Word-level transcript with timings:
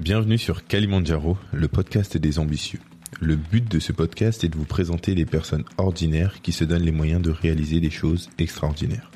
Bienvenue 0.00 0.38
sur 0.38 0.64
Kalimandjaro, 0.64 1.36
le 1.52 1.68
podcast 1.68 2.16
des 2.16 2.38
ambitieux. 2.38 2.78
Le 3.20 3.36
but 3.36 3.70
de 3.70 3.78
ce 3.78 3.92
podcast 3.92 4.42
est 4.42 4.48
de 4.48 4.56
vous 4.56 4.64
présenter 4.64 5.14
les 5.14 5.26
personnes 5.26 5.66
ordinaires 5.76 6.40
qui 6.40 6.52
se 6.52 6.64
donnent 6.64 6.84
les 6.84 6.90
moyens 6.90 7.20
de 7.20 7.30
réaliser 7.30 7.80
des 7.80 7.90
choses 7.90 8.30
extraordinaires. 8.38 9.10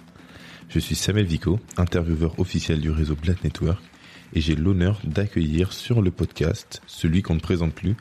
Je 0.68 0.78
suis 0.78 0.94
Samuel 0.94 1.24
Vico, 1.24 1.58
intervieweur 1.78 2.38
officiel 2.38 2.82
du 2.82 2.90
réseau 2.90 3.16
Black 3.16 3.44
Network, 3.44 3.82
et 4.34 4.42
j'ai 4.42 4.56
l'honneur 4.56 5.00
d'accueillir 5.04 5.72
sur 5.72 6.02
le 6.02 6.10
podcast 6.10 6.82
celui 6.86 7.22
qu'on 7.22 7.36
ne 7.36 7.40
présente 7.40 7.72
plus, 7.72 7.96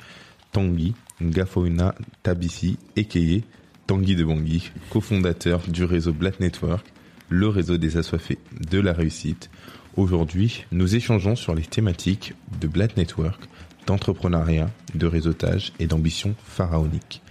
Tanguy 0.51 0.93
Ngafouna 1.21 1.95
Tabisi, 2.21 2.77
Ekeye, 2.97 3.45
Tanguy 3.87 4.17
de 4.17 4.25
Bangui, 4.25 4.71
cofondateur 4.89 5.61
du 5.69 5.85
réseau 5.85 6.11
Black 6.11 6.41
Network, 6.41 6.85
le 7.29 7.47
réseau 7.47 7.77
des 7.77 7.95
assoiffés 7.95 8.39
de 8.69 8.79
la 8.79 8.91
réussite. 8.91 9.49
Aujourd'hui, 9.95 10.65
nous 10.71 10.95
échangeons 10.95 11.35
sur 11.35 11.53
les 11.53 11.61
thématiques 11.61 12.33
de 12.59 12.67
Black 12.67 12.97
Network, 12.97 13.39
d'entrepreneuriat, 13.85 14.71
de 14.95 15.05
réseautage 15.05 15.71
et 15.77 15.85
d'ambition 15.85 16.33
pharaonique. 16.43 17.21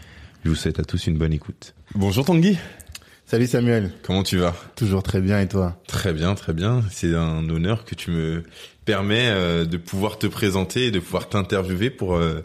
Je 0.45 0.51
vous 0.51 0.55
souhaite 0.55 0.79
à 0.79 0.85
tous 0.85 1.09
une 1.09 1.19
bonne 1.19 1.33
écoute. 1.33 1.75
Bonjour 1.97 2.25
Tanguy. 2.25 2.57
Salut 3.27 3.49
Samuel. 3.49 3.91
Comment 4.05 4.23
tu 4.23 4.37
vas? 4.37 4.55
Toujours 4.77 5.03
très 5.03 5.21
bien 5.21 5.41
et 5.41 5.49
toi? 5.49 5.77
Très 5.89 6.13
bien, 6.13 6.37
très 6.37 6.53
bien. 6.53 6.85
C'est 6.93 7.17
un 7.17 7.49
honneur 7.49 7.85
que 7.85 7.97
tu 7.97 8.13
me 8.13 8.45
permets 8.85 9.31
euh, 9.31 9.65
de 9.65 9.77
pouvoir 9.77 10.19
te 10.19 10.29
présenter 10.29 10.87
et 10.87 10.91
de 10.93 11.01
pouvoir 11.01 11.29
t'interviewer 11.29 11.91
pour 11.91 12.15
euh, 12.15 12.45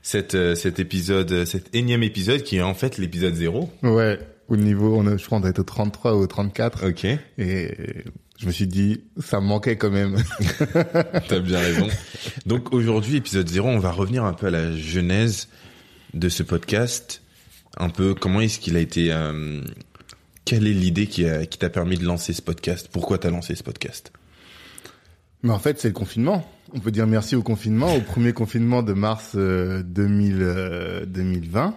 cette, 0.00 0.36
euh, 0.36 0.54
cet 0.54 0.80
épisode, 0.80 1.44
cet 1.44 1.74
énième 1.74 2.02
épisode 2.02 2.44
qui 2.44 2.56
est 2.56 2.62
en 2.62 2.74
fait 2.74 2.96
l'épisode 2.96 3.34
0. 3.34 3.70
Ouais, 3.82 4.18
au 4.48 4.56
niveau, 4.56 4.96
on 4.96 5.06
a, 5.06 5.18
je 5.18 5.26
crois 5.26 5.36
on 5.36 5.40
doit 5.42 5.50
être 5.50 5.58
au 5.58 5.64
33 5.64 6.14
ou 6.14 6.20
au 6.20 6.26
34. 6.26 6.88
Ok. 6.88 7.04
Et 7.36 7.74
je 8.40 8.46
me 8.46 8.52
suis 8.52 8.66
dit, 8.66 9.02
ça 9.20 9.40
me 9.40 9.46
manquait 9.46 9.76
quand 9.76 9.90
même. 9.90 10.16
T'as 11.28 11.40
bien 11.40 11.58
raison. 11.58 11.86
Donc 12.46 12.72
aujourd'hui, 12.72 13.16
épisode 13.16 13.46
0, 13.48 13.68
on 13.68 13.78
va 13.78 13.90
revenir 13.92 14.24
un 14.24 14.32
peu 14.32 14.46
à 14.46 14.50
la 14.50 14.74
genèse 14.74 15.48
de 16.14 16.28
ce 16.30 16.42
podcast. 16.42 17.22
Un 17.76 17.90
peu 17.90 18.14
comment 18.14 18.40
est-ce 18.40 18.58
qu'il 18.58 18.76
a 18.76 18.80
été... 18.80 19.12
Euh, 19.12 19.60
quelle 20.46 20.66
est 20.66 20.72
l'idée 20.72 21.06
qui, 21.06 21.26
a- 21.26 21.44
qui 21.44 21.58
t'a 21.58 21.68
permis 21.68 21.98
de 21.98 22.04
lancer 22.04 22.32
ce 22.32 22.40
podcast? 22.42 22.88
Pourquoi 22.90 23.18
t'as 23.18 23.30
lancé 23.30 23.54
ce 23.54 23.62
podcast? 23.62 24.10
Mais 25.42 25.52
en 25.52 25.58
fait, 25.58 25.78
c'est 25.78 25.88
le 25.88 25.94
confinement. 25.94 26.50
On 26.72 26.80
peut 26.80 26.90
dire 26.90 27.06
merci 27.06 27.36
au 27.36 27.42
confinement, 27.42 27.94
au 27.94 28.00
premier 28.00 28.32
confinement 28.32 28.82
de 28.82 28.92
mars 28.94 29.32
euh, 29.34 29.82
2000, 29.82 30.38
euh, 30.40 31.04
2020. 31.06 31.76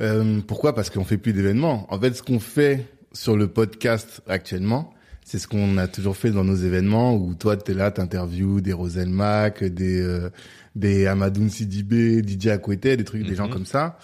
Euh, 0.00 0.40
pourquoi? 0.46 0.74
Parce 0.74 0.90
qu'on 0.90 1.04
fait 1.04 1.18
plus 1.18 1.32
d'événements. 1.32 1.86
En 1.92 2.00
fait, 2.00 2.14
ce 2.14 2.22
qu'on 2.22 2.40
fait 2.40 2.86
sur 3.12 3.36
le 3.36 3.46
podcast 3.48 4.22
actuellement, 4.28 4.92
c'est 5.28 5.40
ce 5.40 5.48
qu'on 5.48 5.76
a 5.76 5.88
toujours 5.88 6.16
fait 6.16 6.30
dans 6.30 6.44
nos 6.44 6.54
événements 6.54 7.16
où 7.16 7.34
toi, 7.34 7.56
tu 7.56 7.72
es 7.72 7.74
là, 7.74 7.90
t'interviews 7.90 8.60
des 8.60 8.72
Rosel 8.72 9.08
Mac, 9.08 9.64
des, 9.64 10.00
euh, 10.00 10.30
des 10.76 11.08
Amadoun 11.08 11.50
Sidibé, 11.50 12.22
DJ 12.24 12.46
Akwete, 12.46 12.82
des 12.96 13.02
trucs, 13.02 13.26
des 13.26 13.34
gens 13.34 13.46
Mhm. 13.48 13.52
comme 13.52 13.66
ça, 13.66 13.98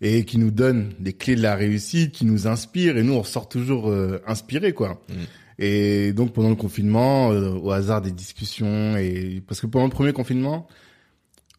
et 0.00 0.24
qui 0.24 0.38
nous 0.38 0.50
donnent 0.50 0.94
des 0.98 1.12
clés 1.12 1.36
de 1.36 1.42
la 1.42 1.56
réussite, 1.56 2.12
qui 2.12 2.24
nous 2.24 2.46
inspirent, 2.46 2.96
et 2.96 3.02
nous, 3.02 3.12
on 3.12 3.20
ressort 3.20 3.50
toujours 3.50 3.90
euh, 3.90 4.22
inspirés, 4.26 4.72
quoi. 4.72 5.02
Mhm. 5.10 5.16
Et 5.58 6.12
donc, 6.14 6.32
pendant 6.32 6.48
le 6.48 6.56
confinement, 6.56 7.30
euh, 7.32 7.50
au 7.50 7.70
hasard 7.70 8.00
des 8.00 8.10
discussions, 8.10 8.96
et 8.96 9.42
parce 9.46 9.60
que 9.60 9.66
pendant 9.66 9.84
le 9.84 9.90
premier 9.92 10.14
confinement, 10.14 10.66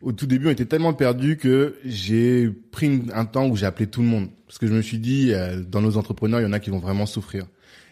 au 0.01 0.11
tout 0.11 0.25
début, 0.25 0.47
on 0.47 0.49
était 0.49 0.65
tellement 0.65 0.93
perdus 0.93 1.37
que 1.37 1.75
j'ai 1.85 2.49
pris 2.71 3.03
un 3.13 3.25
temps 3.25 3.47
où 3.47 3.55
j'ai 3.55 3.67
appelé 3.67 3.85
tout 3.85 4.01
le 4.01 4.07
monde. 4.07 4.29
Parce 4.47 4.57
que 4.57 4.65
je 4.65 4.73
me 4.73 4.81
suis 4.81 4.97
dit, 4.97 5.33
euh, 5.35 5.61
dans 5.61 5.81
nos 5.81 5.97
entrepreneurs, 5.97 6.39
il 6.41 6.43
y 6.43 6.47
en 6.47 6.51
a 6.51 6.59
qui 6.59 6.71
vont 6.71 6.79
vraiment 6.79 7.05
souffrir. 7.05 7.45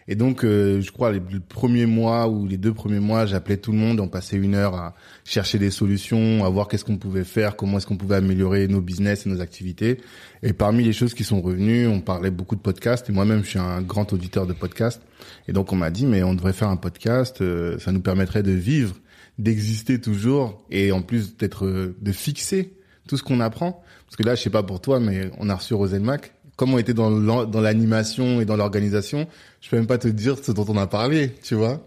Et 0.08 0.14
donc, 0.14 0.44
euh, 0.44 0.80
je 0.80 0.90
crois, 0.90 1.12
les, 1.12 1.20
le 1.20 1.40
premier 1.40 1.86
mois 1.86 2.28
ou 2.28 2.46
les 2.46 2.58
deux 2.58 2.74
premiers 2.74 3.00
mois, 3.00 3.26
j'appelais 3.26 3.56
tout 3.56 3.72
le 3.72 3.78
monde. 3.78 4.00
On 4.00 4.08
passait 4.08 4.36
une 4.36 4.54
heure 4.54 4.74
à 4.74 4.94
chercher 5.24 5.58
des 5.58 5.70
solutions, 5.70 6.44
à 6.44 6.48
voir 6.48 6.68
qu'est-ce 6.68 6.84
qu'on 6.84 6.96
pouvait 6.96 7.24
faire, 7.24 7.56
comment 7.56 7.78
est-ce 7.78 7.86
qu'on 7.86 7.96
pouvait 7.96 8.16
améliorer 8.16 8.68
nos 8.68 8.80
business 8.80 9.26
et 9.26 9.30
nos 9.30 9.40
activités. 9.40 10.00
Et 10.42 10.52
parmi 10.52 10.84
les 10.84 10.92
choses 10.92 11.14
qui 11.14 11.24
sont 11.24 11.40
revenues, 11.40 11.86
on 11.86 12.00
parlait 12.00 12.30
beaucoup 12.30 12.56
de 12.56 12.60
podcasts. 12.60 13.08
Et 13.08 13.12
moi-même, 13.12 13.44
je 13.44 13.50
suis 13.50 13.58
un 13.58 13.80
grand 13.80 14.12
auditeur 14.12 14.46
de 14.46 14.52
podcasts. 14.52 15.02
Et 15.48 15.52
donc, 15.52 15.72
on 15.72 15.76
m'a 15.76 15.90
dit, 15.90 16.06
mais 16.06 16.22
on 16.22 16.34
devrait 16.34 16.52
faire 16.52 16.68
un 16.68 16.76
podcast. 16.76 17.40
euh, 17.40 17.78
ça 17.78 17.92
nous 17.92 18.00
permettrait 18.02 18.42
de 18.42 18.52
vivre, 18.52 18.96
d'exister 19.38 20.00
toujours, 20.00 20.64
et 20.70 20.92
en 20.92 21.02
plus 21.02 21.36
d'être, 21.36 21.66
euh, 21.66 21.96
de 22.00 22.12
fixer 22.12 22.74
tout 23.06 23.16
ce 23.16 23.22
qu'on 23.22 23.40
apprend. 23.40 23.82
Parce 24.06 24.16
que 24.16 24.22
là, 24.24 24.34
je 24.34 24.42
sais 24.42 24.50
pas 24.50 24.62
pour 24.62 24.80
toi, 24.80 25.00
mais 25.00 25.30
on 25.38 25.48
a 25.48 25.54
reçu 25.54 25.74
Roselmac. 25.74 26.34
Comme 26.56 26.74
on 26.74 26.78
était 26.78 26.94
dans 26.94 27.10
l'an- 27.10 27.46
dans 27.46 27.60
l'animation 27.60 28.40
et 28.40 28.44
dans 28.44 28.56
l'organisation, 28.56 29.26
je 29.60 29.68
peux 29.70 29.76
même 29.76 29.86
pas 29.86 29.98
te 29.98 30.08
dire 30.08 30.36
ce 30.42 30.52
dont 30.52 30.66
on 30.68 30.76
a 30.76 30.86
parlé, 30.86 31.34
tu 31.42 31.54
vois. 31.54 31.80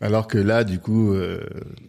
Alors 0.00 0.28
que 0.28 0.38
là, 0.38 0.62
du 0.64 0.78
coup, 0.78 1.12
euh, 1.12 1.40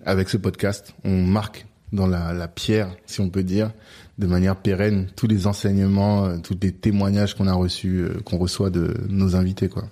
avec 0.05 0.29
ce 0.29 0.37
podcast, 0.37 0.95
on 1.03 1.21
marque 1.21 1.65
dans 1.93 2.07
la, 2.07 2.33
la 2.33 2.47
pierre, 2.47 2.89
si 3.05 3.21
on 3.21 3.29
peut 3.29 3.43
dire, 3.43 3.71
de 4.17 4.27
manière 4.27 4.55
pérenne, 4.55 5.07
tous 5.15 5.27
les 5.27 5.47
enseignements, 5.47 6.25
euh, 6.25 6.37
tous 6.43 6.57
les 6.61 6.71
témoignages 6.71 7.35
qu'on 7.35 7.47
a 7.47 7.53
reçus, 7.53 7.99
euh, 8.01 8.19
qu'on 8.25 8.37
reçoit 8.37 8.69
de 8.71 8.95
nos 9.09 9.35
invités, 9.35 9.69
quoi. 9.69 9.83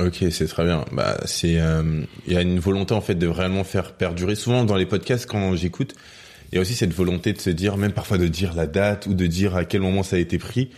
Ok, 0.00 0.24
c'est 0.30 0.46
très 0.46 0.64
bien. 0.64 0.84
Bah, 0.92 1.16
c'est, 1.24 1.58
euh, 1.60 2.02
il 2.26 2.32
y 2.34 2.36
a 2.36 2.42
une 2.42 2.58
volonté 2.58 2.92
en 2.92 3.00
fait 3.00 3.14
de 3.14 3.26
vraiment 3.26 3.64
faire 3.64 3.92
perdurer. 3.94 4.34
Souvent 4.34 4.64
dans 4.64 4.76
les 4.76 4.84
podcasts, 4.84 5.26
quand 5.26 5.54
j'écoute, 5.54 5.94
il 6.52 6.54
y 6.56 6.58
a 6.58 6.60
aussi 6.60 6.74
cette 6.74 6.92
volonté 6.92 7.32
de 7.32 7.40
se 7.40 7.50
dire, 7.50 7.76
même 7.76 7.92
parfois 7.92 8.18
de 8.18 8.28
dire 8.28 8.54
la 8.54 8.66
date 8.66 9.06
ou 9.06 9.14
de 9.14 9.26
dire 9.26 9.56
à 9.56 9.64
quel 9.64 9.80
moment 9.80 10.02
ça 10.02 10.16
a 10.16 10.18
été 10.18 10.38
pris, 10.38 10.70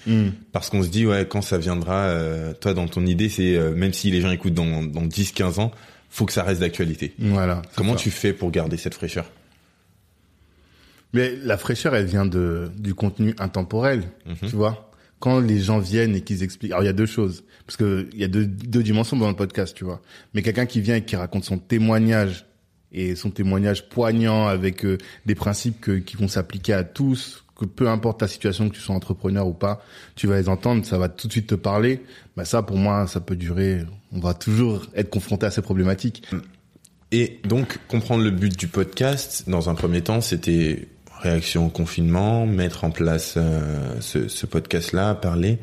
parce 0.53 0.71
qu'on 0.71 0.83
se 0.83 0.89
dit 0.89 1.07
ouais, 1.07 1.27
quand 1.29 1.43
ça 1.43 1.59
viendra, 1.59 2.05
euh, 2.07 2.53
toi 2.55 2.75
dans 2.75 2.89
ton 2.89 3.05
idée, 3.07 3.29
c'est 3.29 3.57
euh, 3.57 3.75
même 3.75 3.93
si 3.93 4.11
les 4.11 4.21
gens 4.21 4.31
écoutent 4.31 4.55
dans, 4.55 4.83
dans 4.83 5.05
10-15 5.07 5.61
ans, 5.61 5.71
faut 6.11 6.25
que 6.25 6.33
ça 6.33 6.43
reste 6.43 6.61
d'actualité. 6.63 7.15
Voilà. 7.19 7.63
Comment 7.77 7.93
ça. 7.93 7.99
tu 8.03 8.11
fais 8.11 8.33
pour 8.33 8.51
garder 8.51 8.77
cette 8.79 8.95
fraîcheur? 8.95 9.31
Mais 11.15 11.35
la 11.43 11.57
fraîcheur, 11.57 11.95
elle 11.95 12.07
vient 12.07 12.27
de 12.27 12.71
du 12.79 12.95
contenu 12.95 13.35
intemporel, 13.39 14.05
Mhm. 14.27 14.49
tu 14.51 14.57
vois? 14.57 14.91
Quand 15.21 15.41
les 15.41 15.59
gens 15.59 15.79
viennent 15.81 16.15
et 16.15 16.21
qu'ils 16.21 16.43
expliquent, 16.43 16.73
alors 16.73 16.85
il 16.85 16.87
y 16.87 16.91
a 16.91 16.93
deux 16.95 17.07
choses, 17.07 17.45
parce 17.67 17.77
que 17.77 18.09
il 18.13 18.21
y 18.21 18.25
a 18.25 18.29
deux, 18.29 18.47
deux 18.47 18.83
dimensions 18.83 19.17
dans 19.17 19.29
le 19.29 19.35
podcast, 19.35 19.75
tu 19.77 19.85
vois. 19.85 20.01
Mais 20.35 20.43
quelqu'un 20.43 20.67
qui 20.67 20.81
vient 20.81 20.97
et 20.97 21.05
qui 21.05 21.17
raconte 21.17 21.45
son 21.45 21.59
témoignage 21.59 22.45
et 22.93 23.15
son 23.15 23.31
témoignage 23.31 23.89
poignant 23.89 24.47
avec 24.47 24.85
euh, 24.85 24.99
des 25.27 25.35
principes 25.35 26.05
qui 26.05 26.17
vont 26.17 26.29
s'appliquer 26.29 26.73
à 26.73 26.85
tous, 26.85 27.45
que 27.59 27.65
peu 27.65 27.89
importe 27.89 28.21
ta 28.21 28.29
situation, 28.29 28.69
que 28.69 28.75
tu 28.75 28.81
sois 28.81 28.95
entrepreneur 28.95 29.47
ou 29.47 29.53
pas, 29.53 29.83
tu 30.15 30.27
vas 30.27 30.41
les 30.41 30.49
entendre, 30.49 30.85
ça 30.87 30.97
va 30.97 31.09
tout 31.09 31.27
de 31.27 31.33
suite 31.33 31.49
te 31.49 31.55
parler. 31.55 32.03
Bah 32.37 32.45
ça, 32.45 32.63
pour 32.63 32.77
moi, 32.77 33.07
ça 33.07 33.21
peut 33.21 33.37
durer. 33.37 33.85
On 34.13 34.21
va 34.21 34.33
toujours 34.33 34.87
être 34.95 35.11
confronté 35.11 35.47
à 35.47 35.51
ces 35.51 35.61
problématiques. 35.61 36.25
Et 37.11 37.41
donc 37.45 37.79
comprendre 37.89 38.23
le 38.23 38.31
but 38.31 38.57
du 38.57 38.69
podcast 38.69 39.45
dans 39.49 39.69
un 39.69 39.75
premier 39.75 40.03
temps, 40.03 40.21
c'était 40.21 40.89
réaction 41.21 41.67
au 41.67 41.69
confinement, 41.69 42.47
mettre 42.47 42.85
en 42.85 42.91
place 42.91 43.35
euh, 43.37 44.01
ce 44.01 44.47
podcast-là, 44.47 45.15
parler. 45.17 45.59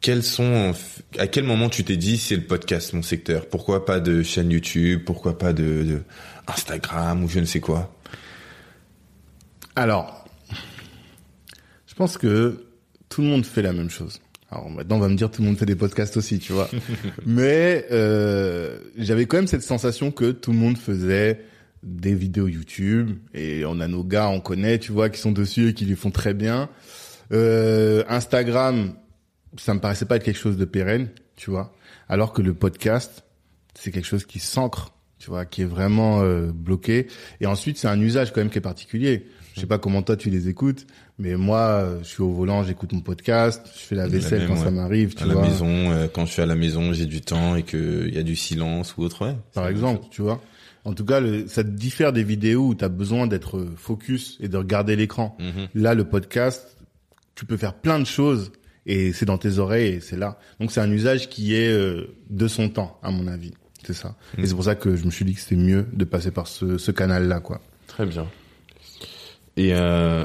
Quels 0.00 0.22
sont, 0.22 0.74
à 1.18 1.26
quel 1.26 1.44
moment 1.44 1.68
tu 1.68 1.82
t'es 1.82 1.96
dit 1.96 2.18
c'est 2.18 2.36
le 2.36 2.44
podcast 2.44 2.92
mon 2.92 3.02
secteur? 3.02 3.46
Pourquoi 3.48 3.84
pas 3.84 3.98
de 3.98 4.22
chaîne 4.22 4.50
YouTube? 4.50 5.02
Pourquoi 5.04 5.38
pas 5.38 5.52
de, 5.52 5.82
de 5.82 6.02
Instagram 6.46 7.24
ou 7.24 7.28
je 7.28 7.40
ne 7.40 7.44
sais 7.44 7.60
quoi? 7.60 7.92
Alors, 9.74 10.24
je 11.86 11.94
pense 11.94 12.18
que 12.18 12.66
tout 13.08 13.22
le 13.22 13.28
monde 13.28 13.44
fait 13.44 13.62
la 13.62 13.72
même 13.72 13.90
chose. 13.90 14.20
Alors 14.50 14.70
maintenant, 14.70 14.96
on 14.96 15.00
va 15.00 15.08
me 15.08 15.16
dire 15.16 15.30
tout 15.30 15.42
le 15.42 15.48
monde 15.48 15.58
fait 15.58 15.66
des 15.66 15.74
podcasts 15.74 16.16
aussi, 16.16 16.38
tu 16.38 16.52
vois. 16.52 16.68
Mais 17.26 17.86
euh, 17.90 18.78
j'avais 18.96 19.26
quand 19.26 19.38
même 19.38 19.46
cette 19.46 19.62
sensation 19.62 20.10
que 20.10 20.30
tout 20.30 20.52
le 20.52 20.58
monde 20.58 20.78
faisait 20.78 21.40
des 21.82 22.14
vidéos 22.14 22.48
YouTube 22.48 23.16
et 23.34 23.64
on 23.64 23.80
a 23.80 23.88
nos 23.88 24.04
gars, 24.04 24.28
on 24.28 24.40
connaît, 24.40 24.78
tu 24.78 24.92
vois, 24.92 25.08
qui 25.08 25.20
sont 25.20 25.32
dessus 25.32 25.68
et 25.68 25.74
qui 25.74 25.84
les 25.84 25.96
font 25.96 26.10
très 26.10 26.34
bien. 26.34 26.68
Euh, 27.32 28.04
Instagram, 28.08 28.94
ça 29.56 29.74
me 29.74 29.80
paraissait 29.80 30.04
pas 30.06 30.16
être 30.16 30.24
quelque 30.24 30.38
chose 30.38 30.56
de 30.56 30.64
pérenne, 30.64 31.08
tu 31.36 31.50
vois. 31.50 31.72
Alors 32.08 32.32
que 32.32 32.42
le 32.42 32.54
podcast, 32.54 33.24
c'est 33.74 33.90
quelque 33.90 34.06
chose 34.06 34.24
qui 34.26 34.38
s'ancre, 34.38 34.92
tu 35.18 35.30
vois, 35.30 35.44
qui 35.46 35.62
est 35.62 35.66
vraiment 35.66 36.22
euh, 36.22 36.50
bloqué. 36.52 37.06
Et 37.40 37.46
ensuite, 37.46 37.78
c'est 37.78 37.88
un 37.88 38.00
usage 38.00 38.32
quand 38.32 38.40
même 38.40 38.50
qui 38.50 38.58
est 38.58 38.62
particulier. 38.62 39.26
Je 39.54 39.60
sais 39.60 39.66
pas 39.66 39.78
comment 39.78 40.02
toi 40.02 40.16
tu 40.16 40.28
les 40.28 40.48
écoutes, 40.48 40.86
mais 41.18 41.34
moi, 41.36 41.58
euh, 41.60 41.98
je 42.02 42.08
suis 42.08 42.22
au 42.22 42.30
volant, 42.30 42.62
j'écoute 42.62 42.92
mon 42.92 43.00
podcast, 43.00 43.66
je 43.74 43.80
fais 43.80 43.94
la 43.94 44.02
La 44.02 44.08
vaisselle 44.08 44.40
même, 44.40 44.48
quand 44.48 44.56
ça 44.56 44.70
m'arrive, 44.70 45.14
tu 45.14 45.22
À 45.22 45.26
la 45.26 45.32
vois. 45.32 45.48
maison, 45.48 45.66
euh, 45.92 46.08
quand 46.12 46.26
je 46.26 46.32
suis 46.32 46.42
à 46.42 46.46
la 46.46 46.56
maison, 46.56 46.92
j'ai 46.92 47.06
du 47.06 47.22
temps 47.22 47.56
et 47.56 47.62
que 47.62 48.04
il 48.06 48.14
y 48.14 48.18
a 48.18 48.22
du 48.22 48.36
silence 48.36 48.96
ou 48.98 49.02
autre, 49.02 49.24
ouais. 49.26 49.34
par 49.54 49.66
exemple, 49.68 50.04
tu 50.10 50.20
vois. 50.20 50.42
En 50.84 50.92
tout 50.92 51.06
cas, 51.06 51.20
le, 51.20 51.48
ça 51.48 51.62
diffère 51.62 52.12
des 52.12 52.22
vidéos 52.22 52.68
où 52.68 52.74
tu 52.74 52.84
as 52.84 52.88
besoin 52.90 53.26
d'être 53.26 53.56
euh, 53.56 53.72
focus 53.76 54.36
et 54.40 54.48
de 54.48 54.56
regarder 54.58 54.94
l'écran. 54.94 55.36
Mhm. 55.40 55.68
Là, 55.74 55.94
le 55.94 56.04
podcast, 56.04 56.76
tu 57.34 57.46
peux 57.46 57.56
faire 57.56 57.74
plein 57.74 57.98
de 57.98 58.04
choses 58.04 58.52
et 58.86 59.12
c'est 59.12 59.26
dans 59.26 59.38
tes 59.38 59.58
oreilles 59.58 59.94
et 59.96 60.00
c'est 60.00 60.16
là. 60.16 60.38
Donc 60.60 60.70
c'est 60.72 60.80
un 60.80 60.90
usage 60.90 61.28
qui 61.28 61.54
est 61.54 61.68
euh, 61.72 62.14
de 62.30 62.48
son 62.48 62.68
temps, 62.68 62.98
à 63.02 63.10
mon 63.10 63.26
avis. 63.26 63.52
C'est 63.84 63.92
ça. 63.94 64.16
Mhm. 64.36 64.44
Et 64.44 64.46
c'est 64.48 64.54
pour 64.54 64.64
ça 64.64 64.74
que 64.74 64.96
je 64.96 65.04
me 65.04 65.10
suis 65.10 65.24
dit 65.24 65.34
que 65.34 65.40
c'était 65.40 65.56
mieux 65.56 65.86
de 65.92 66.04
passer 66.04 66.30
par 66.30 66.46
ce, 66.48 66.78
ce 66.78 66.90
canal-là, 66.90 67.40
quoi. 67.40 67.60
Très 67.86 68.06
bien. 68.06 68.26
Et 69.56 69.70
euh, 69.74 70.24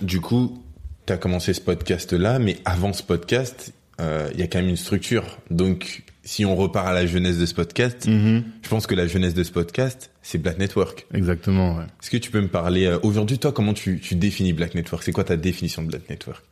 du 0.00 0.20
coup, 0.20 0.62
tu 1.06 1.12
as 1.12 1.16
commencé 1.16 1.52
ce 1.54 1.60
podcast-là, 1.60 2.38
mais 2.38 2.58
avant 2.64 2.92
ce 2.92 3.02
podcast, 3.02 3.72
euh, 4.00 4.28
il 4.34 4.40
y 4.40 4.42
a 4.42 4.46
quand 4.46 4.58
même 4.58 4.68
une 4.68 4.76
structure. 4.76 5.38
Donc, 5.50 6.02
si 6.22 6.44
on 6.44 6.54
repart 6.54 6.86
à 6.86 6.92
la 6.92 7.06
jeunesse 7.06 7.38
de 7.38 7.46
ce 7.46 7.54
podcast, 7.54 8.06
Mhm. 8.06 8.44
je 8.62 8.68
pense 8.68 8.86
que 8.86 8.94
la 8.94 9.06
jeunesse 9.06 9.34
de 9.34 9.42
ce 9.42 9.50
podcast, 9.50 10.10
c'est 10.22 10.38
Black 10.38 10.58
Network. 10.58 11.06
Exactement. 11.14 11.76
Ouais. 11.78 11.84
Est-ce 12.02 12.10
que 12.10 12.18
tu 12.18 12.30
peux 12.30 12.40
me 12.42 12.48
parler 12.48 12.84
euh, 12.86 12.98
aujourd'hui, 13.02 13.38
toi, 13.38 13.50
comment 13.52 13.72
tu, 13.72 13.98
tu 14.00 14.14
définis 14.14 14.52
Black 14.52 14.74
Network? 14.74 15.02
C'est 15.02 15.12
quoi 15.12 15.24
ta 15.24 15.36
définition 15.36 15.82
de 15.82 15.88
Black 15.88 16.08
Network? 16.10 16.44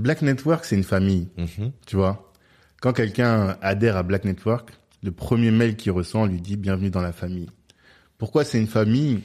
Black 0.00 0.22
Network, 0.22 0.64
c'est 0.64 0.76
une 0.76 0.84
famille. 0.84 1.28
Mhm. 1.36 1.72
Tu 1.86 1.96
vois, 1.96 2.32
quand 2.80 2.92
quelqu'un 2.92 3.56
adhère 3.60 3.96
à 3.96 4.02
Black 4.02 4.24
Network, 4.24 4.70
le 5.02 5.12
premier 5.12 5.50
mail 5.50 5.76
qu'il 5.76 5.92
reçoit, 5.92 6.22
on 6.22 6.26
lui 6.26 6.40
dit 6.40 6.56
bienvenue 6.56 6.90
dans 6.90 7.02
la 7.02 7.12
famille. 7.12 7.48
Pourquoi 8.18 8.44
c'est 8.44 8.58
une 8.58 8.66
famille? 8.66 9.20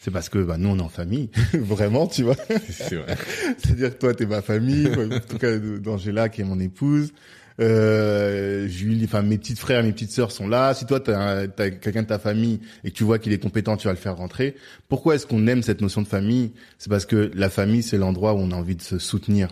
C'est 0.00 0.10
parce 0.10 0.28
que 0.30 0.38
bah, 0.38 0.56
nous, 0.56 0.70
on 0.70 0.78
est 0.78 0.82
en 0.82 0.88
famille, 0.88 1.28
vraiment, 1.52 2.06
tu 2.06 2.22
vois. 2.22 2.36
C'est 2.70 2.96
vrai. 2.96 3.16
C'est-à-dire 3.58 3.90
que 3.90 3.98
toi, 3.98 4.14
t'es 4.14 4.24
ma 4.24 4.40
famille, 4.40 4.88
en 4.88 5.20
tout 5.20 5.36
cas 5.36 5.58
d'Angela 5.58 6.30
qui 6.30 6.40
est 6.40 6.44
mon 6.44 6.58
épouse. 6.58 7.12
Euh, 7.60 8.66
Julie, 8.68 9.04
enfin 9.04 9.20
mes 9.20 9.36
petites 9.36 9.58
frères, 9.58 9.82
mes 9.82 9.92
petites 9.92 10.12
sœurs 10.12 10.32
sont 10.32 10.48
là. 10.48 10.72
Si 10.72 10.86
toi 10.86 10.98
t'as 10.98 11.46
t'as 11.46 11.68
quelqu'un 11.68 12.02
de 12.02 12.06
ta 12.06 12.18
famille 12.18 12.60
et 12.84 12.90
que 12.90 12.96
tu 12.96 13.04
vois 13.04 13.18
qu'il 13.18 13.34
est 13.34 13.38
compétent, 13.38 13.76
tu 13.76 13.86
vas 13.86 13.92
le 13.92 13.98
faire 13.98 14.16
rentrer. 14.16 14.56
Pourquoi 14.88 15.16
est-ce 15.16 15.26
qu'on 15.26 15.46
aime 15.46 15.62
cette 15.62 15.82
notion 15.82 16.00
de 16.00 16.08
famille? 16.08 16.52
C'est 16.78 16.88
parce 16.88 17.04
que 17.04 17.30
la 17.34 17.50
famille, 17.50 17.82
c'est 17.82 17.98
l'endroit 17.98 18.32
où 18.32 18.38
on 18.38 18.50
a 18.52 18.54
envie 18.54 18.76
de 18.76 18.82
se 18.82 18.98
soutenir. 18.98 19.48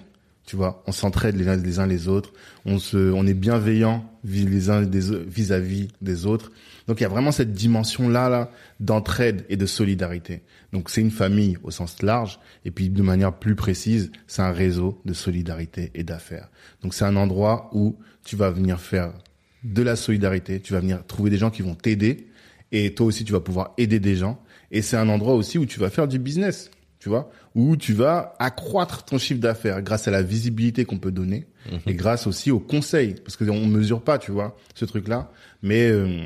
Tu 0.49 0.57
vois, 0.57 0.83
on 0.87 0.93
s'entraide 0.93 1.37
les 1.37 1.47
uns 1.47 1.57
les 1.57 1.79
uns 1.79 1.87
les 1.87 2.09
autres. 2.09 2.33
On 2.65 2.79
se, 2.79 2.97
on 3.13 3.27
est 3.27 3.35
bienveillant 3.35 4.11
les 4.25 4.71
uns 4.71 4.81
des 4.81 5.15
vis-à-vis 5.27 5.89
des 6.01 6.25
autres. 6.25 6.53
Donc 6.87 7.01
il 7.01 7.03
y 7.03 7.07
a 7.07 7.11
vraiment 7.11 7.33
cette 7.33 7.53
dimension 7.53 8.09
là, 8.09 8.31
là 8.31 8.51
d'entraide 8.81 9.45
et 9.51 9.59
de 9.59 9.67
solidarité. 9.67 10.41
Donc 10.73 10.89
c'est 10.89 11.03
une 11.03 11.11
famille 11.11 11.59
au 11.65 11.71
sens 11.71 12.01
large 12.01 12.41
et 12.65 12.71
puis 12.71 12.89
de 12.89 13.03
manière 13.03 13.39
plus 13.39 13.57
précise, 13.57 14.11
c'est 14.27 14.41
un 14.41 14.53
réseau 14.53 15.03
de 15.05 15.13
solidarité 15.13 15.91
et 15.95 16.03
d'affaires. 16.03 16.49
Donc 16.83 16.95
c'est 16.95 17.05
un 17.05 17.17
endroit 17.17 17.69
où 17.75 17.99
tu 18.25 18.35
vas 18.35 18.51
venir 18.51 18.81
faire 18.81 19.13
de 19.65 19.83
la 19.83 19.97
solidarité, 19.97 20.61
tu 20.61 20.73
vas 20.73 20.81
venir 20.81 21.07
trouver 21.07 21.29
des 21.29 21.37
gens 21.37 21.51
qui 21.51 21.61
vont 21.61 21.75
t'aider 21.75 22.29
et 22.73 22.95
toi 22.95 23.05
aussi 23.05 23.23
tu 23.27 23.35
vas 23.35 23.41
pouvoir 23.41 23.75
aider 23.77 24.01
des 24.01 24.17
gens 24.17 24.41
et 24.71 24.81
c'est 24.81 24.97
un 24.97 25.11
endroit 25.11 25.35
aussi 25.35 25.59
où 25.59 25.67
tu 25.67 25.79
vas 25.79 25.91
faire 25.91 26.09
du 26.09 26.19
business, 26.19 26.71
tu 26.99 27.09
vois, 27.09 27.31
où 27.55 27.77
tu 27.77 27.93
vas 27.93 28.35
accroître 28.39 29.05
ton 29.05 29.19
chiffre 29.19 29.41
d'affaires 29.41 29.83
grâce 29.83 30.09
à 30.09 30.11
la 30.11 30.23
visibilité 30.23 30.85
qu'on 30.85 30.99
peut 30.99 31.13
donner 31.13 31.47
et 31.87 31.95
grâce 31.95 32.27
aussi 32.27 32.51
aux 32.51 32.61
conseils 32.61 33.15
parce 33.15 33.37
que 33.37 33.45
on 33.49 33.67
mesure 33.67 34.03
pas, 34.03 34.19
tu 34.19 34.31
vois, 34.31 34.57
ce 34.75 34.85
truc 34.85 35.07
là, 35.07 35.31
mais 35.63 35.91
euh, 35.91 36.25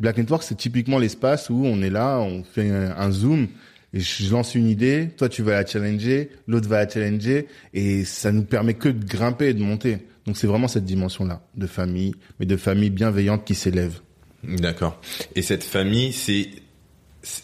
Black 0.00 0.18
Network 0.18 0.42
c'est 0.42 0.56
typiquement 0.56 0.98
l'espace 0.98 1.50
où 1.50 1.62
on 1.64 1.82
est 1.82 1.90
là, 1.90 2.18
on 2.20 2.42
fait 2.44 2.70
un, 2.70 2.96
un 2.96 3.10
zoom 3.10 3.48
et 3.92 4.00
je 4.00 4.30
lance 4.30 4.54
une 4.54 4.68
idée, 4.68 5.10
toi 5.16 5.28
tu 5.28 5.42
vas 5.42 5.52
la 5.52 5.66
challenger, 5.66 6.30
l'autre 6.48 6.68
va 6.68 6.84
la 6.84 6.88
challenger, 6.88 7.46
et 7.72 8.04
ça 8.04 8.32
nous 8.32 8.42
permet 8.42 8.74
que 8.74 8.88
de 8.88 9.04
grimper 9.04 9.48
et 9.48 9.54
de 9.54 9.62
monter. 9.62 9.98
Donc 10.26 10.36
c'est 10.36 10.46
vraiment 10.46 10.68
cette 10.68 10.84
dimension-là, 10.84 11.42
de 11.54 11.66
famille, 11.66 12.14
mais 12.40 12.46
de 12.46 12.56
famille 12.56 12.90
bienveillante 12.90 13.44
qui 13.44 13.54
s'élève. 13.54 14.00
D'accord. 14.42 15.00
Et 15.36 15.42
cette 15.42 15.62
famille, 15.62 16.12
c'est, 16.12 16.48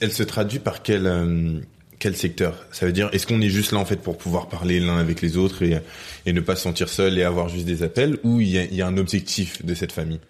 elle 0.01 0.13
se 0.13 0.23
traduit 0.23 0.59
par 0.59 0.83
quel 0.83 1.07
euh, 1.07 1.61
quel 2.01 2.17
secteur? 2.17 2.67
Ça 2.73 2.87
veut 2.87 2.93
dire, 2.93 3.09
est-ce 3.13 3.27
qu'on 3.27 3.41
est 3.41 3.51
juste 3.51 3.71
là 3.71 3.79
en 3.79 3.85
fait 3.85 4.03
pour 4.03 4.19
pouvoir 4.19 4.49
parler 4.49 4.81
l'un 4.81 4.99
avec 4.99 5.21
les 5.21 5.37
autres 5.37 5.63
et 5.63 5.81
et 6.27 6.33
ne 6.33 6.41
pas 6.41 6.57
se 6.57 6.63
sentir 6.63 6.89
seul 6.89 7.17
et 7.19 7.23
avoir 7.23 7.49
juste 7.49 7.67
des 7.67 7.85
appels, 7.85 8.19
ou 8.25 8.41
il 8.41 8.49
y 8.49 8.59
a, 8.59 8.65
il 8.65 8.75
y 8.75 8.83
a 8.83 8.89
un 8.89 8.97
objectif 8.97 9.65
de 9.65 9.75
cette 9.75 9.93
famille? 9.93 10.21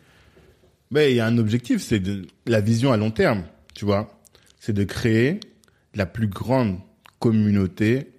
Mais 0.91 1.13
il 1.13 1.17
y 1.17 1.21
a 1.21 1.27
un 1.27 1.39
objectif, 1.39 1.81
c'est 1.81 2.01
de 2.01 2.27
la 2.47 2.61
vision 2.61 2.93
à 2.93 2.97
long 2.97 3.13
terme, 3.13 3.45
tu 3.75 3.85
vois. 3.85 4.21
C'est 4.59 4.73
de 4.73 4.85
créer 4.85 5.41
la 5.95 6.05
plus 6.05 6.27
grande 6.27 6.79
communauté, 7.21 8.11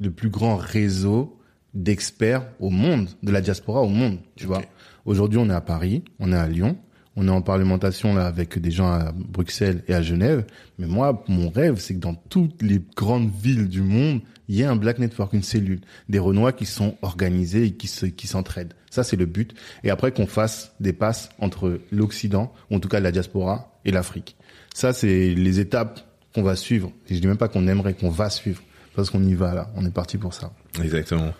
le 0.00 0.10
plus 0.10 0.30
grand 0.30 0.56
réseau 0.56 1.38
d'experts 1.74 2.46
au 2.60 2.70
monde, 2.70 3.08
de 3.22 3.32
la 3.32 3.40
diaspora 3.40 3.82
au 3.82 3.88
monde, 3.88 4.20
tu 4.36 4.46
vois. 4.46 4.62
Aujourd'hui, 5.04 5.38
on 5.38 5.50
est 5.50 5.54
à 5.54 5.60
Paris, 5.60 6.04
on 6.20 6.32
est 6.32 6.36
à 6.36 6.46
Lyon, 6.46 6.76
on 7.16 7.28
est 7.28 7.30
en 7.30 7.42
parlementation 7.42 8.14
là 8.14 8.26
avec 8.26 8.58
des 8.58 8.70
gens 8.70 8.88
à 8.88 9.12
Bruxelles 9.12 9.82
et 9.88 9.94
à 9.94 10.02
Genève. 10.02 10.44
Mais 10.78 10.86
moi, 10.86 11.24
mon 11.28 11.48
rêve, 11.50 11.78
c'est 11.78 11.94
que 11.94 12.00
dans 12.00 12.14
toutes 12.14 12.60
les 12.62 12.80
grandes 12.96 13.30
villes 13.30 13.68
du 13.68 13.82
monde, 13.82 14.20
il 14.48 14.56
y 14.56 14.62
ait 14.62 14.66
un 14.66 14.76
Black 14.76 14.98
Network, 14.98 15.32
une 15.32 15.42
cellule, 15.42 15.80
des 16.08 16.18
Renois 16.18 16.52
qui 16.52 16.66
sont 16.66 16.96
organisés 17.02 17.64
et 17.64 17.70
qui 17.72 17.88
qui 18.12 18.26
s'entraident. 18.26 18.74
Ça, 18.90 19.04
c'est 19.04 19.16
le 19.16 19.26
but. 19.26 19.54
Et 19.84 19.90
après 19.90 20.12
qu'on 20.12 20.26
fasse 20.26 20.72
des 20.80 20.92
passes 20.92 21.30
entre 21.38 21.80
l'Occident, 21.90 22.52
ou 22.70 22.76
en 22.76 22.80
tout 22.80 22.88
cas 22.88 23.00
la 23.00 23.12
diaspora, 23.12 23.70
et 23.84 23.90
l'Afrique. 23.90 24.36
Ça, 24.74 24.92
c'est 24.92 25.34
les 25.34 25.60
étapes 25.60 26.00
qu'on 26.34 26.42
va 26.42 26.56
suivre. 26.56 26.90
Et 27.08 27.14
je 27.14 27.20
dis 27.20 27.26
même 27.26 27.36
pas 27.36 27.48
qu'on 27.48 27.68
aimerait, 27.68 27.94
qu'on 27.94 28.10
va 28.10 28.30
suivre. 28.30 28.62
Parce 28.94 29.10
qu'on 29.10 29.22
y 29.22 29.34
va 29.34 29.54
là. 29.54 29.70
On 29.76 29.84
est 29.84 29.90
parti 29.90 30.18
pour 30.18 30.34
ça. 30.34 30.52
Exactement. 30.82 31.32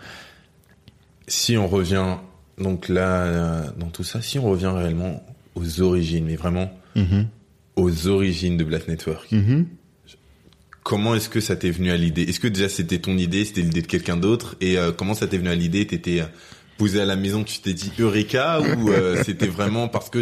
Si 1.26 1.56
on 1.56 1.66
revient 1.68 2.16
donc 2.58 2.88
là 2.88 3.72
dans 3.78 3.88
tout 3.88 4.04
ça, 4.04 4.20
si 4.20 4.38
on 4.38 4.50
revient 4.50 4.72
réellement 4.74 5.22
aux 5.54 5.80
origines, 5.80 6.24
mais 6.26 6.36
vraiment 6.36 6.70
Mhm. 6.96 7.28
aux 7.76 8.06
origines 8.08 8.56
de 8.56 8.64
Black 8.64 8.88
Network. 8.88 9.30
Mhm. 9.32 9.66
Comment 10.82 11.14
est-ce 11.14 11.28
que 11.30 11.40
ça 11.40 11.56
t'est 11.56 11.70
venu 11.70 11.90
à 11.90 11.96
l'idée? 11.96 12.22
Est-ce 12.24 12.40
que 12.40 12.48
déjà 12.48 12.68
c'était 12.68 12.98
ton 12.98 13.16
idée, 13.16 13.44
c'était 13.46 13.62
l'idée 13.62 13.80
de 13.82 13.86
quelqu'un 13.86 14.16
d'autre? 14.18 14.54
Et 14.60 14.76
euh, 14.76 14.92
comment 14.92 15.14
ça 15.14 15.26
t'est 15.26 15.38
venu 15.38 15.48
à 15.48 15.54
l'idée? 15.54 15.86
T'étais 15.86 16.20
euh, 16.20 16.26
posé 16.76 17.00
à 17.00 17.06
la 17.06 17.16
maison, 17.16 17.42
tu 17.42 17.60
t'es 17.60 17.72
dit 17.72 17.90
Eureka 17.98 18.60
ou 18.60 18.90
euh, 18.90 19.16
c'était 19.24 19.46
vraiment 19.46 19.88
parce 19.88 20.10
que 20.10 20.18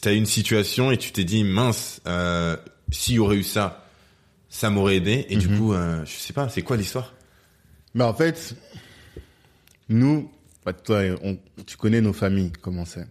t'as 0.00 0.12
une 0.12 0.26
situation 0.26 0.90
et 0.90 0.96
tu 0.98 1.12
t'es 1.12 1.22
dit 1.24 1.44
mince, 1.44 2.00
euh, 2.08 2.56
s'il 2.90 3.14
y 3.14 3.18
aurait 3.20 3.36
eu 3.36 3.42
ça, 3.44 3.88
ça 4.48 4.70
m'aurait 4.70 4.96
aidé. 4.96 5.24
Et 5.28 5.36
du 5.36 5.48
Mhm. 5.48 5.58
coup, 5.58 5.72
euh, 5.72 6.04
je 6.04 6.12
sais 6.16 6.32
pas, 6.32 6.48
c'est 6.48 6.62
quoi 6.62 6.76
l'histoire? 6.76 7.14
Mais 7.94 8.02
en 8.04 8.14
fait, 8.14 8.56
nous, 9.88 10.30
bah, 10.66 10.72
toi, 10.72 11.00
on- 11.22 11.38
tu 11.64 11.76
connais 11.76 12.00
nos 12.00 12.12
familles, 12.12 12.50
comment 12.60 12.84
c'est? 12.84 13.06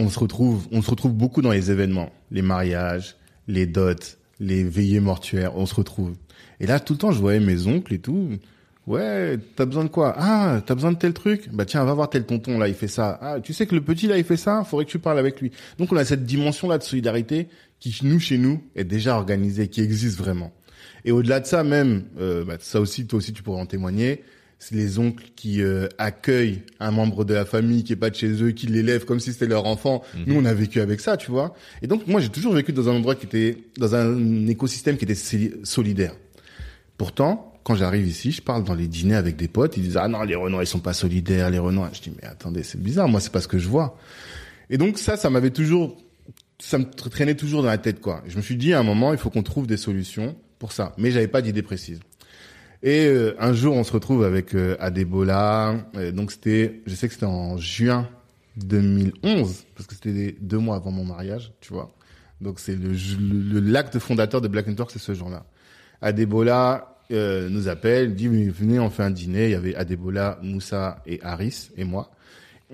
On 0.00 0.08
se 0.08 0.18
retrouve, 0.20 0.68
on 0.70 0.80
se 0.80 0.90
retrouve 0.90 1.12
beaucoup 1.12 1.42
dans 1.42 1.50
les 1.50 1.72
événements, 1.72 2.12
les 2.30 2.40
mariages, 2.40 3.16
les 3.48 3.66
dots, 3.66 3.90
les 4.38 4.62
veillées 4.62 5.00
mortuaires, 5.00 5.56
on 5.56 5.66
se 5.66 5.74
retrouve. 5.74 6.14
Et 6.60 6.66
là, 6.66 6.78
tout 6.78 6.92
le 6.92 6.98
temps, 7.00 7.10
je 7.10 7.18
voyais 7.18 7.40
mes 7.40 7.66
oncles 7.66 7.94
et 7.94 7.98
tout. 7.98 8.30
Ouais, 8.86 9.38
t'as 9.56 9.66
besoin 9.66 9.82
de 9.82 9.88
quoi? 9.88 10.14
Ah, 10.16 10.62
t'as 10.64 10.76
besoin 10.76 10.92
de 10.92 10.98
tel 10.98 11.12
truc? 11.14 11.48
Bah 11.52 11.64
tiens, 11.64 11.84
va 11.84 11.94
voir 11.94 12.08
tel 12.08 12.24
tonton 12.24 12.58
là, 12.60 12.68
il 12.68 12.74
fait 12.74 12.86
ça. 12.86 13.18
Ah, 13.20 13.40
tu 13.40 13.52
sais 13.52 13.66
que 13.66 13.74
le 13.74 13.80
petit 13.80 14.06
là, 14.06 14.16
il 14.16 14.24
fait 14.24 14.36
ça? 14.36 14.62
Faudrait 14.62 14.86
que 14.86 14.90
tu 14.90 15.00
parles 15.00 15.18
avec 15.18 15.40
lui. 15.40 15.50
Donc 15.78 15.92
on 15.92 15.96
a 15.96 16.04
cette 16.04 16.24
dimension 16.24 16.68
là 16.68 16.78
de 16.78 16.84
solidarité 16.84 17.48
qui, 17.80 17.98
nous, 18.04 18.20
chez 18.20 18.38
nous, 18.38 18.62
est 18.76 18.84
déjà 18.84 19.16
organisée, 19.16 19.66
qui 19.66 19.80
existe 19.80 20.16
vraiment. 20.16 20.52
Et 21.04 21.10
au-delà 21.10 21.40
de 21.40 21.46
ça, 21.46 21.64
même, 21.64 22.04
euh, 22.20 22.44
bah, 22.44 22.56
ça 22.60 22.80
aussi, 22.80 23.04
toi 23.06 23.18
aussi, 23.18 23.32
tu 23.32 23.42
pourrais 23.42 23.60
en 23.60 23.66
témoigner. 23.66 24.22
C'est 24.60 24.74
les 24.74 24.98
oncles 24.98 25.24
qui 25.36 25.62
euh, 25.62 25.86
accueillent 25.98 26.62
un 26.80 26.90
membre 26.90 27.24
de 27.24 27.32
la 27.32 27.44
famille 27.44 27.84
qui 27.84 27.92
est 27.92 27.96
pas 27.96 28.10
de 28.10 28.16
chez 28.16 28.42
eux, 28.42 28.50
qui 28.50 28.66
l'élèvent 28.66 29.04
comme 29.04 29.20
si 29.20 29.32
c'était 29.32 29.46
leur 29.46 29.66
enfant. 29.66 30.02
Nous, 30.26 30.34
on 30.34 30.44
a 30.44 30.52
vécu 30.52 30.80
avec 30.80 31.00
ça, 31.00 31.16
tu 31.16 31.30
vois. 31.30 31.54
Et 31.80 31.86
donc, 31.86 32.06
moi, 32.08 32.20
j'ai 32.20 32.28
toujours 32.28 32.52
vécu 32.54 32.72
dans 32.72 32.88
un 32.88 32.92
endroit 32.96 33.14
qui 33.14 33.26
était, 33.26 33.58
dans 33.76 33.94
un 33.94 34.46
écosystème 34.48 34.96
qui 34.96 35.04
était 35.04 35.14
soli- 35.14 35.52
solidaire. 35.62 36.12
Pourtant, 36.96 37.54
quand 37.62 37.74
j'arrive 37.76 38.08
ici, 38.08 38.32
je 38.32 38.42
parle 38.42 38.64
dans 38.64 38.74
les 38.74 38.88
dîners 38.88 39.14
avec 39.14 39.36
des 39.36 39.48
potes, 39.48 39.76
ils 39.76 39.82
disent 39.82 39.96
ah 39.98 40.08
non 40.08 40.22
les 40.22 40.34
Renois 40.34 40.62
ils 40.64 40.66
sont 40.66 40.80
pas 40.80 40.94
solidaires, 40.94 41.50
les 41.50 41.58
Renois. 41.58 41.90
Je 41.92 42.00
dis 42.00 42.12
mais 42.20 42.26
attendez 42.26 42.62
c'est 42.62 42.80
bizarre, 42.80 43.08
moi 43.08 43.20
c'est 43.20 43.30
pas 43.32 43.40
ce 43.42 43.48
que 43.48 43.58
je 43.58 43.68
vois. 43.68 43.98
Et 44.70 44.78
donc 44.78 44.98
ça, 44.98 45.16
ça 45.16 45.28
m'avait 45.30 45.50
toujours, 45.50 45.96
ça 46.58 46.78
me 46.78 46.84
tra- 46.84 47.10
traînait 47.10 47.34
toujours 47.34 47.62
dans 47.62 47.68
la 47.68 47.78
tête 47.78 48.00
quoi. 48.00 48.24
Je 48.26 48.36
me 48.38 48.42
suis 48.42 48.56
dit 48.56 48.72
à 48.72 48.80
un 48.80 48.82
moment 48.82 49.12
il 49.12 49.18
faut 49.18 49.28
qu'on 49.30 49.42
trouve 49.42 49.66
des 49.66 49.76
solutions 49.76 50.34
pour 50.58 50.72
ça, 50.72 50.94
mais 50.98 51.10
j'avais 51.10 51.28
pas 51.28 51.42
d'idée 51.42 51.62
précise. 51.62 52.00
Et 52.82 53.06
euh, 53.06 53.34
un 53.40 53.52
jour 53.52 53.74
on 53.74 53.84
se 53.84 53.92
retrouve 53.92 54.24
avec 54.24 54.54
euh, 54.54 54.76
Adebola, 54.78 55.84
euh, 55.96 56.12
donc 56.12 56.30
c'était, 56.30 56.80
je 56.86 56.94
sais 56.94 57.08
que 57.08 57.14
c'était 57.14 57.26
en 57.26 57.56
juin 57.56 58.08
2011 58.56 59.64
parce 59.74 59.86
que 59.86 59.94
c'était 59.94 60.36
deux 60.40 60.58
mois 60.58 60.76
avant 60.76 60.92
mon 60.92 61.04
mariage, 61.04 61.52
tu 61.60 61.72
vois. 61.72 61.92
Donc 62.40 62.60
c'est 62.60 62.76
le, 62.76 62.92
le, 62.92 63.60
l'acte 63.60 63.98
fondateur 63.98 64.40
de 64.40 64.48
Black 64.48 64.66
Network, 64.68 64.90
c'est 64.92 65.00
ce 65.00 65.12
jour-là. 65.12 65.44
Adebola 66.02 66.98
euh, 67.10 67.48
nous 67.48 67.68
appelle, 67.68 68.14
dit 68.14 68.28
venez, 68.28 68.78
on 68.78 68.90
fait 68.90 69.02
un 69.02 69.10
dîner. 69.10 69.46
Il 69.46 69.50
y 69.52 69.54
avait 69.54 69.74
Adebola, 69.74 70.38
Moussa 70.42 71.02
et 71.06 71.20
Harris 71.22 71.70
et 71.76 71.84
moi. 71.84 72.10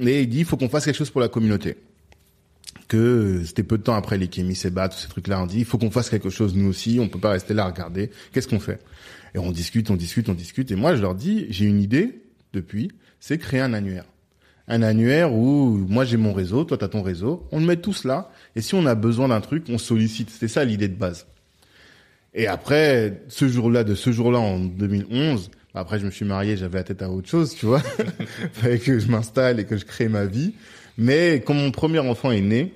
Et 0.00 0.22
il 0.22 0.28
dit 0.28 0.40
il 0.40 0.44
faut 0.44 0.56
qu'on 0.56 0.68
fasse 0.68 0.84
quelque 0.84 0.96
chose 0.96 1.10
pour 1.10 1.20
la 1.20 1.28
communauté. 1.28 1.76
Que 2.88 2.96
euh, 2.96 3.44
c'était 3.44 3.62
peu 3.62 3.78
de 3.78 3.84
temps 3.84 3.94
après 3.94 4.18
les 4.18 4.28
Kémy 4.28 4.56
Seba, 4.56 4.88
tous 4.88 4.98
ces 4.98 5.08
trucs-là. 5.08 5.40
On 5.40 5.46
dit 5.46 5.60
il 5.60 5.64
faut 5.64 5.78
qu'on 5.78 5.90
fasse 5.90 6.10
quelque 6.10 6.30
chose 6.30 6.54
nous 6.54 6.68
aussi. 6.68 6.98
On 7.00 7.08
peut 7.08 7.20
pas 7.20 7.30
rester 7.30 7.54
là 7.54 7.64
à 7.64 7.66
regarder. 7.66 8.10
Qu'est-ce 8.32 8.48
qu'on 8.48 8.60
fait? 8.60 8.80
Et 9.34 9.38
on 9.38 9.50
discute, 9.50 9.90
on 9.90 9.96
discute, 9.96 10.28
on 10.28 10.34
discute. 10.34 10.70
Et 10.70 10.76
moi 10.76 10.96
je 10.96 11.02
leur 11.02 11.14
dis 11.14 11.46
j'ai 11.50 11.66
une 11.66 11.80
idée 11.80 12.22
depuis, 12.52 12.90
c'est 13.20 13.38
créer 13.38 13.60
un 13.60 13.72
annuaire. 13.72 14.04
Un 14.66 14.82
annuaire 14.82 15.34
où 15.34 15.76
moi 15.88 16.04
j'ai 16.04 16.16
mon 16.16 16.32
réseau, 16.32 16.64
toi 16.64 16.78
t'as 16.78 16.88
ton 16.88 17.02
réseau, 17.02 17.46
on 17.52 17.60
le 17.60 17.66
met 17.66 17.76
tous 17.76 18.04
là, 18.04 18.30
et 18.56 18.60
si 18.60 18.74
on 18.74 18.86
a 18.86 18.94
besoin 18.94 19.28
d'un 19.28 19.40
truc, 19.40 19.64
on 19.68 19.78
sollicite. 19.78 20.30
C'était 20.30 20.48
ça 20.48 20.64
l'idée 20.64 20.88
de 20.88 20.96
base. 20.96 21.26
Et 22.34 22.48
après, 22.48 23.22
ce 23.28 23.46
jour-là, 23.48 23.84
de 23.84 23.94
ce 23.94 24.10
jour-là 24.10 24.40
en 24.40 24.58
2011, 24.58 25.50
bah 25.72 25.80
après 25.80 25.98
je 25.98 26.06
me 26.06 26.10
suis 26.10 26.24
marié, 26.24 26.56
j'avais 26.56 26.78
la 26.78 26.84
tête 26.84 27.02
à 27.02 27.10
autre 27.10 27.28
chose, 27.28 27.54
tu 27.54 27.66
vois. 27.66 27.80
Fallait 28.52 28.78
que 28.78 28.98
je 28.98 29.08
m'installe 29.08 29.60
et 29.60 29.64
que 29.64 29.76
je 29.76 29.84
crée 29.84 30.08
ma 30.08 30.24
vie. 30.24 30.54
Mais 30.96 31.42
quand 31.44 31.54
mon 31.54 31.70
premier 31.70 31.98
enfant 32.00 32.30
est 32.30 32.40
né, 32.40 32.72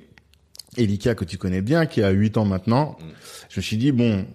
Elika 0.77 1.15
que 1.15 1.25
tu 1.25 1.39
connais 1.39 1.63
bien, 1.63 1.87
qui 1.87 2.03
a 2.03 2.11
8 2.11 2.37
ans 2.37 2.45
maintenant, 2.45 2.99
je 3.49 3.61
me 3.61 3.63
suis 3.63 3.77
dit 3.77 3.93
bon, 3.93 4.27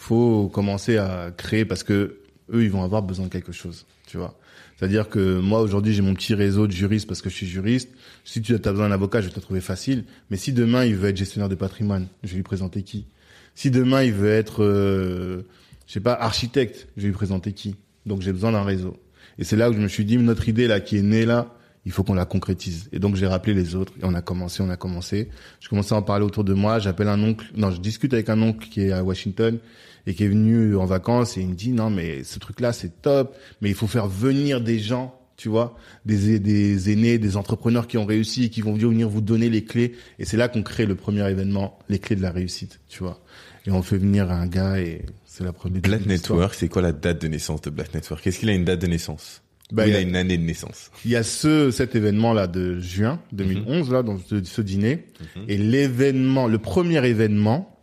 faut 0.00 0.48
commencer 0.48 0.96
à 0.96 1.30
créer 1.36 1.66
parce 1.66 1.82
que 1.82 2.16
eux, 2.52 2.64
ils 2.64 2.70
vont 2.70 2.82
avoir 2.82 3.02
besoin 3.02 3.26
de 3.26 3.30
quelque 3.30 3.52
chose, 3.52 3.84
tu 4.06 4.16
vois. 4.16 4.38
C'est-à-dire 4.76 5.10
que 5.10 5.38
moi, 5.38 5.60
aujourd'hui, 5.60 5.92
j'ai 5.92 6.00
mon 6.00 6.14
petit 6.14 6.32
réseau 6.34 6.66
de 6.66 6.72
juristes 6.72 7.06
parce 7.06 7.20
que 7.20 7.28
je 7.28 7.34
suis 7.34 7.46
juriste. 7.46 7.90
Si 8.24 8.40
tu 8.40 8.54
as 8.54 8.58
besoin 8.58 8.88
d'un 8.88 8.94
avocat, 8.94 9.20
je 9.20 9.26
vais 9.26 9.34
te 9.34 9.40
trouver 9.40 9.60
facile. 9.60 10.04
Mais 10.30 10.38
si 10.38 10.54
demain, 10.54 10.86
il 10.86 10.96
veut 10.96 11.10
être 11.10 11.18
gestionnaire 11.18 11.50
de 11.50 11.54
patrimoine, 11.54 12.08
je 12.24 12.30
vais 12.30 12.36
lui 12.36 12.42
présenter 12.42 12.82
qui? 12.82 13.06
Si 13.54 13.70
demain, 13.70 14.02
il 14.02 14.14
veut 14.14 14.30
être, 14.30 14.64
euh, 14.64 15.42
je 15.86 15.92
sais 15.92 16.00
pas, 16.00 16.14
architecte, 16.14 16.88
je 16.96 17.02
vais 17.02 17.08
lui 17.08 17.14
présenter 17.14 17.52
qui? 17.52 17.76
Donc, 18.06 18.22
j'ai 18.22 18.32
besoin 18.32 18.52
d'un 18.52 18.64
réseau. 18.64 18.96
Et 19.38 19.44
c'est 19.44 19.56
là 19.56 19.68
où 19.68 19.74
je 19.74 19.78
me 19.80 19.88
suis 19.88 20.06
dit, 20.06 20.16
notre 20.16 20.48
idée 20.48 20.66
là 20.66 20.80
qui 20.80 20.96
est 20.96 21.02
née 21.02 21.26
là, 21.26 21.54
il 21.86 21.92
faut 21.92 22.02
qu'on 22.02 22.14
la 22.14 22.26
concrétise. 22.26 22.88
Et 22.92 22.98
donc 22.98 23.16
j'ai 23.16 23.26
rappelé 23.26 23.54
les 23.54 23.74
autres 23.74 23.92
et 24.00 24.04
on 24.04 24.14
a 24.14 24.22
commencé, 24.22 24.62
on 24.62 24.70
a 24.70 24.76
commencé. 24.76 25.28
Je 25.60 25.68
commençais 25.68 25.94
à 25.94 25.98
en 25.98 26.02
parler 26.02 26.24
autour 26.24 26.44
de 26.44 26.54
moi. 26.54 26.78
J'appelle 26.78 27.08
un 27.08 27.22
oncle, 27.22 27.46
non, 27.56 27.70
je 27.70 27.80
discute 27.80 28.12
avec 28.12 28.28
un 28.28 28.40
oncle 28.42 28.68
qui 28.68 28.82
est 28.82 28.92
à 28.92 29.02
Washington 29.02 29.58
et 30.06 30.14
qui 30.14 30.24
est 30.24 30.28
venu 30.28 30.76
en 30.76 30.86
vacances 30.86 31.36
et 31.36 31.40
il 31.42 31.48
me 31.48 31.54
dit 31.54 31.72
non 31.72 31.90
mais 31.90 32.24
ce 32.24 32.38
truc 32.38 32.60
là 32.60 32.72
c'est 32.72 33.02
top, 33.02 33.36
mais 33.60 33.68
il 33.68 33.74
faut 33.74 33.86
faire 33.86 34.08
venir 34.08 34.60
des 34.60 34.78
gens, 34.78 35.18
tu 35.36 35.48
vois, 35.48 35.76
des 36.04 36.38
des 36.38 36.92
aînés, 36.92 37.18
des 37.18 37.36
entrepreneurs 37.36 37.86
qui 37.86 37.96
ont 37.98 38.06
réussi 38.06 38.44
et 38.44 38.48
qui 38.50 38.60
vont 38.60 38.74
venir 38.74 39.08
vous 39.08 39.22
donner 39.22 39.48
les 39.48 39.64
clés. 39.64 39.94
Et 40.18 40.24
c'est 40.24 40.36
là 40.36 40.48
qu'on 40.48 40.62
crée 40.62 40.86
le 40.86 40.94
premier 40.94 41.28
événement, 41.30 41.78
les 41.88 41.98
clés 41.98 42.16
de 42.16 42.22
la 42.22 42.30
réussite, 42.30 42.80
tu 42.88 43.02
vois. 43.02 43.20
Et 43.66 43.70
on 43.70 43.82
fait 43.82 43.98
venir 43.98 44.30
un 44.30 44.46
gars 44.46 44.80
et 44.80 45.04
c'est 45.26 45.44
la 45.44 45.52
première. 45.52 45.82
Black 45.82 46.06
Network, 46.06 46.54
c'est 46.54 46.68
quoi 46.68 46.82
la 46.82 46.92
date 46.92 47.22
de 47.22 47.28
naissance 47.28 47.60
de 47.62 47.70
Black 47.70 47.94
Network? 47.94 48.26
Est-ce 48.26 48.38
qu'il 48.38 48.48
a 48.48 48.52
une 48.52 48.64
date 48.64 48.80
de 48.80 48.86
naissance? 48.86 49.42
Bah, 49.72 49.86
il, 49.86 49.94
a, 49.94 50.00
une 50.00 50.16
année 50.16 50.38
de 50.38 50.42
naissance. 50.42 50.90
Il 51.04 51.10
y 51.10 51.16
a 51.16 51.22
ce 51.22 51.70
cet 51.70 51.94
événement 51.94 52.32
là 52.32 52.46
de 52.46 52.78
juin 52.80 53.20
2011 53.32 53.86
mhm. 53.88 53.92
là 53.92 54.02
dans 54.02 54.18
ce, 54.18 54.60
dîner 54.60 55.06
mhm. 55.36 55.44
et 55.48 55.56
l'événement, 55.58 56.48
le 56.48 56.58
premier 56.58 57.04
événement, 57.06 57.76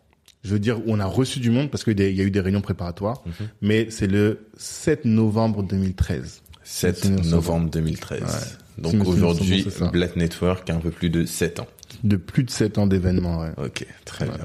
je 0.43 0.53
veux 0.53 0.59
dire 0.59 0.79
où 0.79 0.83
on 0.87 0.99
a 0.99 1.05
reçu 1.05 1.39
du 1.39 1.49
monde 1.49 1.69
parce 1.69 1.83
qu'il 1.83 1.99
y 1.99 2.21
a 2.21 2.23
eu 2.23 2.31
des 2.31 2.39
réunions 2.39 2.61
préparatoires, 2.61 3.23
mhm. 3.25 3.47
mais 3.61 3.87
c'est 3.89 4.07
le 4.07 4.47
7 4.57 5.05
novembre 5.05 5.63
2013. 5.63 6.41
7 6.63 7.25
novembre 7.25 7.69
2013. 7.69 8.57
Donc 8.77 9.07
aujourd'hui, 9.07 9.65
Black 9.91 10.15
Network 10.15 10.69
a 10.69 10.75
un 10.75 10.79
peu 10.79 10.91
plus 10.91 11.09
de 11.09 11.25
7 11.25 11.61
ans. 11.61 11.67
De 12.03 12.17
plus 12.17 12.43
de 12.43 12.51
7 12.51 12.77
ans 12.77 12.87
d'événements, 12.87 13.39
ouais. 13.39 13.51
Ok, 13.57 13.85
très 14.05 14.25
bien. 14.25 14.37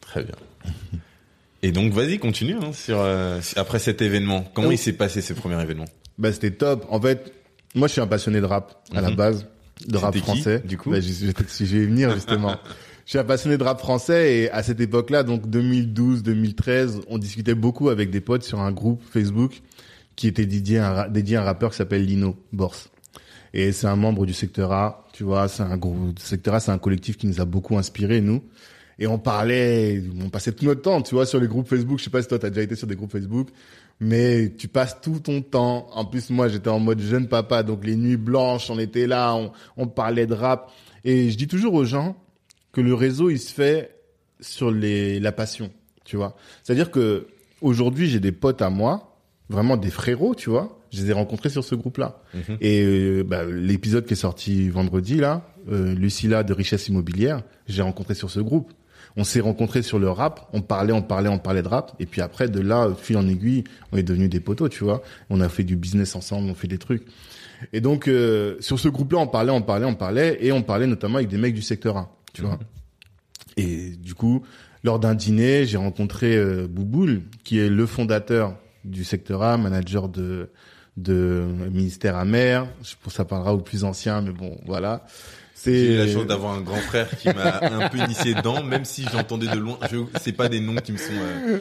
Très 0.00 0.24
bien. 0.24 0.34
Et 1.62 1.72
donc, 1.72 1.94
vas-y, 1.94 2.18
continue 2.18 2.56
hein, 2.60 2.74
sur 2.74 3.00
euh, 3.00 3.40
après 3.56 3.78
cet 3.78 4.02
événement. 4.02 4.44
Comment 4.52 4.70
il 4.70 4.76
s'est 4.76 4.92
passé 4.92 5.22
ce 5.22 5.32
premier 5.32 5.60
événement? 5.62 5.86
Bah, 6.18 6.32
c'était 6.32 6.52
top. 6.52 6.86
En 6.90 7.00
fait, 7.00 7.32
moi, 7.74 7.88
je 7.88 7.92
suis 7.92 8.00
un 8.00 8.06
passionné 8.06 8.40
de 8.40 8.46
rap 8.46 8.84
à 8.94 9.00
la 9.00 9.10
mhm. 9.10 9.16
base, 9.16 9.46
de 9.86 9.96
rap 9.96 10.16
français. 10.16 10.60
du 10.64 10.78
coup, 10.78 10.90
bah, 10.90 11.00
je, 11.00 11.08
je, 11.08 11.64
je, 11.64 11.76
vais 11.76 11.86
venir 11.86 12.12
justement. 12.14 12.56
je 13.04 13.10
suis 13.10 13.18
un 13.18 13.24
passionné 13.24 13.58
de 13.58 13.64
rap 13.64 13.78
français 13.78 14.36
et 14.36 14.50
à 14.50 14.62
cette 14.62 14.80
époque-là, 14.80 15.22
donc 15.22 15.48
2012, 15.48 16.22
2013, 16.22 17.00
on 17.08 17.18
discutait 17.18 17.54
beaucoup 17.54 17.88
avec 17.88 18.10
des 18.10 18.20
potes 18.20 18.44
sur 18.44 18.60
un 18.60 18.72
groupe 18.72 19.02
Facebook 19.10 19.60
qui 20.16 20.28
était 20.28 20.46
dédié 20.46 20.78
à 20.78 21.04
un, 21.04 21.08
dédié 21.08 21.36
à 21.36 21.42
un 21.42 21.44
rappeur 21.44 21.70
qui 21.70 21.76
s'appelle 21.76 22.04
Lino 22.04 22.36
Borse. 22.52 22.90
Et 23.52 23.72
c'est 23.72 23.86
un 23.86 23.96
membre 23.96 24.26
du 24.26 24.32
secteur 24.32 24.72
A, 24.72 25.06
tu 25.12 25.22
vois, 25.22 25.48
c'est 25.48 25.62
un 25.62 25.76
groupe, 25.76 26.18
secteur 26.18 26.54
A, 26.54 26.60
c'est 26.60 26.72
un 26.72 26.78
collectif 26.78 27.16
qui 27.16 27.26
nous 27.26 27.40
a 27.40 27.44
beaucoup 27.44 27.76
inspiré, 27.76 28.20
nous. 28.20 28.42
Et 28.98 29.06
on 29.06 29.18
parlait, 29.18 30.02
on 30.24 30.28
passait 30.28 30.52
tout 30.52 30.64
notre 30.64 30.82
temps, 30.82 31.02
tu 31.02 31.14
vois, 31.14 31.26
sur 31.26 31.40
les 31.40 31.48
groupes 31.48 31.68
Facebook. 31.68 31.98
Je 31.98 32.04
sais 32.04 32.10
pas 32.10 32.22
si 32.22 32.28
toi 32.28 32.38
t'as 32.38 32.50
déjà 32.50 32.62
été 32.62 32.76
sur 32.76 32.86
des 32.86 32.94
groupes 32.94 33.10
Facebook 33.10 33.48
mais 34.00 34.52
tu 34.56 34.68
passes 34.68 35.00
tout 35.00 35.20
ton 35.20 35.42
temps. 35.42 35.88
En 35.92 36.04
plus, 36.04 36.30
moi, 36.30 36.48
j'étais 36.48 36.68
en 36.68 36.80
mode 36.80 37.00
jeune 37.00 37.28
papa, 37.28 37.62
donc 37.62 37.84
les 37.84 37.96
nuits 37.96 38.16
blanches, 38.16 38.70
on 38.70 38.78
était 38.78 39.06
là, 39.06 39.34
on, 39.34 39.52
on 39.76 39.86
parlait 39.86 40.26
de 40.26 40.34
rap. 40.34 40.70
Et 41.04 41.30
je 41.30 41.36
dis 41.36 41.48
toujours 41.48 41.74
aux 41.74 41.84
gens 41.84 42.16
que 42.72 42.80
le 42.80 42.94
réseau, 42.94 43.30
il 43.30 43.38
se 43.38 43.52
fait 43.52 43.94
sur 44.40 44.70
les, 44.70 45.20
la 45.20 45.32
passion, 45.32 45.70
tu 46.04 46.16
vois. 46.16 46.36
C'est-à-dire 46.62 46.90
que 46.90 47.28
aujourd'hui, 47.60 48.08
j'ai 48.08 48.20
des 48.20 48.32
potes 48.32 48.62
à 48.62 48.70
moi, 48.70 49.16
vraiment 49.48 49.76
des 49.76 49.90
frérots, 49.90 50.34
tu 50.34 50.50
vois. 50.50 50.80
Je 50.90 51.02
les 51.02 51.10
ai 51.10 51.12
rencontrés 51.12 51.48
sur 51.48 51.64
ce 51.64 51.74
groupe-là. 51.74 52.22
Mhm. 52.34 52.58
Et 52.60 52.82
euh, 52.82 53.24
bah, 53.24 53.44
l'épisode 53.44 54.06
qui 54.06 54.12
est 54.12 54.16
sorti 54.16 54.68
vendredi, 54.68 55.16
là, 55.16 55.42
euh, 55.70 55.94
Lucilla 55.94 56.42
de 56.42 56.52
Richesse 56.52 56.88
Immobilière, 56.88 57.42
j'ai 57.66 57.82
rencontré 57.82 58.14
sur 58.14 58.30
ce 58.30 58.40
groupe 58.40 58.72
on 59.16 59.24
s'est 59.24 59.40
rencontrés 59.40 59.82
sur 59.82 59.98
le 59.98 60.10
rap, 60.10 60.48
on 60.52 60.60
parlait, 60.60 60.92
on 60.92 61.02
parlait, 61.02 61.28
on 61.28 61.38
parlait 61.38 61.62
de 61.62 61.68
rap, 61.68 61.94
et 61.98 62.06
puis 62.06 62.20
après 62.20 62.48
de 62.48 62.60
là, 62.60 62.90
fil 62.96 63.16
en 63.16 63.28
aiguille, 63.28 63.64
on 63.92 63.96
est 63.96 64.02
devenus 64.02 64.30
des 64.30 64.40
potos, 64.40 64.70
tu 64.70 64.84
vois. 64.84 65.02
On 65.30 65.40
a 65.40 65.48
fait 65.48 65.64
du 65.64 65.76
business 65.76 66.14
ensemble, 66.16 66.50
on 66.50 66.54
fait 66.54 66.68
des 66.68 66.78
trucs. 66.78 67.04
Et 67.72 67.80
donc 67.80 68.08
euh, 68.08 68.56
sur 68.60 68.78
ce 68.78 68.88
groupe-là, 68.88 69.18
on 69.18 69.26
parlait, 69.26 69.52
on 69.52 69.62
parlait, 69.62 69.86
on 69.86 69.94
parlait, 69.94 70.38
et 70.40 70.52
on 70.52 70.62
parlait 70.62 70.86
notamment 70.86 71.16
avec 71.16 71.28
des 71.28 71.38
mecs 71.38 71.54
du 71.54 71.62
secteur 71.62 71.96
A, 71.96 72.10
tu 72.32 72.42
vois. 72.42 72.58
Et 73.56 73.90
du 73.90 74.14
coup, 74.14 74.44
lors 74.82 74.98
d'un 74.98 75.14
dîner, 75.14 75.64
j'ai 75.64 75.76
rencontré 75.76 76.36
euh, 76.36 76.66
Bouboul, 76.68 77.22
qui 77.44 77.58
est 77.58 77.68
le 77.68 77.86
fondateur 77.86 78.56
du 78.84 79.04
secteur 79.04 79.42
A, 79.42 79.56
manager 79.56 80.08
de 80.08 80.50
de 80.96 81.44
ministère 81.72 82.16
amer. 82.16 82.66
Je 82.82 82.94
pense 83.02 83.12
que 83.12 83.16
ça 83.16 83.24
parlera 83.24 83.54
aux 83.54 83.60
plus 83.60 83.84
anciens, 83.84 84.20
mais 84.20 84.30
bon, 84.30 84.58
voilà. 84.66 85.04
J'ai 85.64 85.94
eu 85.94 85.98
la 85.98 86.08
chance 86.08 86.26
d'avoir 86.26 86.54
un 86.54 86.60
grand 86.60 86.76
frère 86.76 87.08
qui 87.18 87.28
m'a 87.28 87.62
un 87.62 87.88
peu 87.88 87.98
initié 87.98 88.34
dedans, 88.34 88.62
même 88.62 88.84
si 88.84 89.04
j'entendais 89.10 89.46
de 89.46 89.58
loin. 89.58 89.78
Je 89.90 89.98
c'est 90.20 90.32
pas 90.32 90.48
des 90.48 90.60
noms 90.60 90.76
qui 90.76 90.92
me 90.92 90.98
sont. 90.98 91.12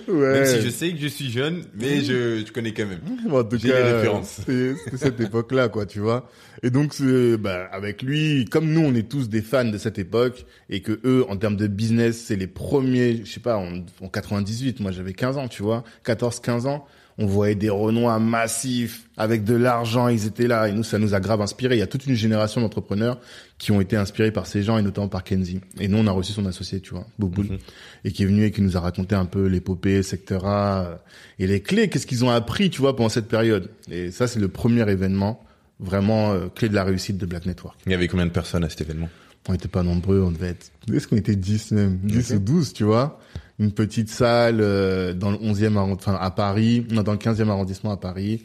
Euh, 0.10 0.34
même 0.34 0.46
si 0.46 0.62
je 0.62 0.70
sais 0.70 0.92
que 0.92 1.00
je 1.00 1.08
suis 1.08 1.32
jeune, 1.32 1.64
mais 1.76 2.02
je, 2.02 2.44
je 2.46 2.52
connais 2.52 2.74
quand 2.74 2.86
même. 2.86 3.00
en 3.32 3.44
tout 3.44 3.58
J'ai 3.58 3.70
des 3.70 3.74
références. 3.74 4.42
C'est 4.46 4.76
cette 4.98 5.20
époque-là, 5.20 5.70
quoi, 5.70 5.86
tu 5.86 6.00
vois. 6.00 6.30
Et 6.62 6.70
donc, 6.70 6.94
bah, 7.40 7.68
avec 7.72 8.02
lui, 8.02 8.46
comme 8.46 8.72
nous, 8.72 8.82
on 8.82 8.94
est 8.96 9.10
tous 9.10 9.30
des 9.30 9.42
fans 9.42 9.66
de 9.66 9.78
cette 9.78 10.00
époque, 10.00 10.46
et 10.70 10.82
que 10.82 11.00
eux, 11.06 11.26
en 11.30 11.38
termes 11.38 11.58
de 11.58 11.68
business, 11.68 12.24
c'est 12.26 12.36
les 12.36 12.48
premiers. 12.48 13.22
Je 13.26 13.32
sais 13.32 13.40
pas, 13.40 13.58
en, 13.58 13.84
en 14.02 14.08
98, 14.10 14.80
moi 14.80 14.92
j'avais 14.92 15.14
15 15.14 15.38
ans, 15.38 15.48
tu 15.48 15.64
vois, 15.64 15.84
14, 16.04 16.40
15 16.40 16.66
ans 16.68 16.86
on 17.18 17.26
voyait 17.26 17.56
des 17.56 17.70
Renois 17.70 18.18
massifs 18.20 19.08
avec 19.18 19.44
de 19.44 19.54
l'argent, 19.54 20.08
ils 20.08 20.26
étaient 20.26 20.48
là 20.48 20.68
et 20.68 20.72
nous 20.72 20.84
ça 20.84 20.98
nous 20.98 21.14
a 21.14 21.20
grave 21.20 21.42
inspiré. 21.42 21.76
Il 21.76 21.80
y 21.80 21.84
a 21.84 21.88
toute 21.88 22.06
une 22.08 22.16
génération 22.16 22.62
d'entrepreneurs 22.62 23.20
qui 23.60 23.72
ont 23.72 23.80
été 23.80 23.96
inspirés 23.96 24.32
par 24.32 24.48
ces 24.48 24.64
gens 24.64 24.78
et 24.78 24.82
notamment 24.82 25.08
par 25.08 25.24
Kenzie. 25.24 25.62
Et 25.80 25.88
nous 25.88 25.98
on 25.98 26.08
a 26.08 26.12
reçu 26.12 26.32
son 26.32 26.46
associé, 26.46 26.82
tu 26.82 26.92
vois, 26.92 27.06
Boboul, 27.20 27.46
mhm. 27.46 27.58
et 28.06 28.12
qui 28.12 28.24
est 28.24 28.26
venu 28.26 28.46
et 28.46 28.52
qui 28.52 28.62
nous 28.62 28.78
a 28.78 28.80
raconté 28.80 29.16
un 29.16 29.26
peu 29.26 29.46
l'épopée, 29.46 30.02
secteur 30.02 30.46
A 30.46 31.00
et 31.40 31.48
les 31.48 31.62
clés, 31.62 31.90
qu'est-ce 31.90 32.08
qu'ils 32.08 32.26
ont 32.26 32.32
appris, 32.32 32.70
tu 32.70 32.82
vois, 32.82 32.96
pendant 32.96 33.10
cette 33.10 33.28
période. 33.28 33.70
Et 33.92 34.12
ça 34.12 34.28
c'est 34.28 34.40
le 34.40 34.48
premier 34.48 34.90
événement 34.90 35.44
vraiment 35.80 36.32
euh, 36.32 36.48
clé 36.54 36.70
de 36.70 36.76
la 36.76 36.84
réussite 36.84 37.18
de 37.18 37.26
Black 37.26 37.46
Network. 37.46 37.78
Il 37.86 37.92
y 37.92 37.96
avait 37.96 38.08
combien 38.08 38.26
de 38.26 38.32
personnes 38.32 38.64
à 38.64 38.70
cet 38.70 38.82
événement? 38.82 39.10
On 39.50 39.52
n'était 39.52 39.68
pas 39.68 39.84
nombreux, 39.84 40.22
on 40.22 40.32
devait 40.32 40.50
être 40.50 40.72
est-ce 40.92 41.08
qu'on 41.08 41.18
était 41.18 41.36
10 41.36 41.72
même, 41.72 41.98
10 42.04 42.32
ou 42.32 42.40
12, 42.40 42.74
tu 42.74 42.86
vois 42.86 43.20
une 43.60 43.72
petite 43.72 44.10
salle 44.10 44.60
euh, 44.62 45.14
dans 45.14 45.32
le 45.32 45.38
11e 45.38 45.78
arrondissement 45.78 46.20
à 46.20 46.32
Paris, 46.32 46.82
dans 46.82 47.12
le 47.12 47.18
15e 47.18 47.50
arrondissement 47.50 47.92
à 47.92 47.98
Paris. 47.98 48.44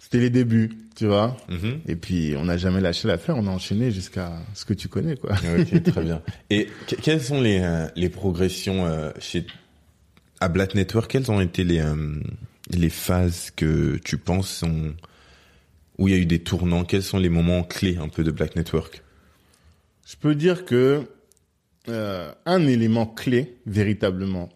C'était 0.00 0.18
les 0.18 0.30
débuts, 0.30 0.70
tu 0.96 1.06
vois. 1.06 1.36
Mhm. 1.48 1.80
Et 1.86 1.96
puis 1.96 2.34
on 2.36 2.44
n'a 2.44 2.56
jamais 2.56 2.80
lâché 2.80 3.08
l'affaire, 3.08 3.36
on 3.36 3.46
a 3.46 3.50
enchaîné 3.50 3.90
jusqu'à 3.90 4.32
ce 4.54 4.64
que 4.64 4.74
tu 4.74 4.88
connais 4.88 5.16
quoi. 5.16 5.32
OK, 5.32 5.82
très 5.82 6.02
bien. 6.02 6.22
Et 6.50 6.68
quelles 7.02 7.22
sont 7.22 7.40
les 7.40 7.60
euh, 7.60 7.86
les 7.96 8.08
progressions 8.08 8.84
euh, 8.84 9.10
chez 9.18 9.46
à 10.40 10.48
Black 10.48 10.74
Network, 10.74 11.10
quelles 11.10 11.30
ont 11.30 11.40
été 11.40 11.62
les 11.62 11.82
les 12.70 12.90
phases 12.90 13.52
que 13.54 13.96
tu 14.04 14.18
penses 14.18 14.50
sont 14.50 14.92
où 15.98 16.08
il 16.08 16.14
y 16.14 16.16
a 16.16 16.20
eu 16.20 16.26
des 16.26 16.40
tournants, 16.40 16.84
quels 16.84 17.02
sont 17.02 17.18
les 17.18 17.28
moments 17.28 17.62
clés 17.62 17.96
un 17.98 18.08
peu 18.08 18.24
de 18.24 18.30
Black 18.30 18.56
Network? 18.56 19.02
Je 20.06 20.16
peux 20.16 20.34
dire 20.34 20.64
que 20.64 21.06
euh, 21.88 22.32
un 22.46 22.66
élément 22.66 23.06
clé 23.06 23.58
véritablement. 23.66 24.48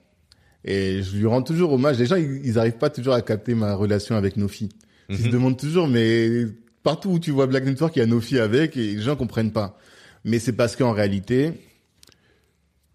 Et 0.64 1.02
je 1.02 1.16
lui 1.16 1.26
rends 1.26 1.42
toujours 1.42 1.72
hommage. 1.72 1.98
Les 1.98 2.06
gens, 2.06 2.16
ils, 2.16 2.54
n'arrivent 2.54 2.78
pas 2.78 2.90
toujours 2.90 3.14
à 3.14 3.22
capter 3.22 3.54
ma 3.54 3.74
relation 3.74 4.16
avec 4.16 4.36
Nofi. 4.36 4.68
Ils 5.08 5.18
se 5.18 5.24
mhm. 5.24 5.30
demandent 5.30 5.58
toujours, 5.58 5.86
mais 5.86 6.46
partout 6.82 7.10
où 7.10 7.18
tu 7.18 7.30
vois 7.30 7.46
Black 7.46 7.64
Network, 7.64 7.94
il 7.96 8.00
y 8.00 8.02
a 8.02 8.06
Nofi 8.06 8.38
avec 8.38 8.76
et 8.76 8.94
les 8.94 9.02
gens 9.02 9.16
comprennent 9.16 9.52
pas. 9.52 9.78
Mais 10.24 10.40
c'est 10.40 10.52
parce 10.52 10.74
qu'en 10.74 10.92
réalité, 10.92 11.52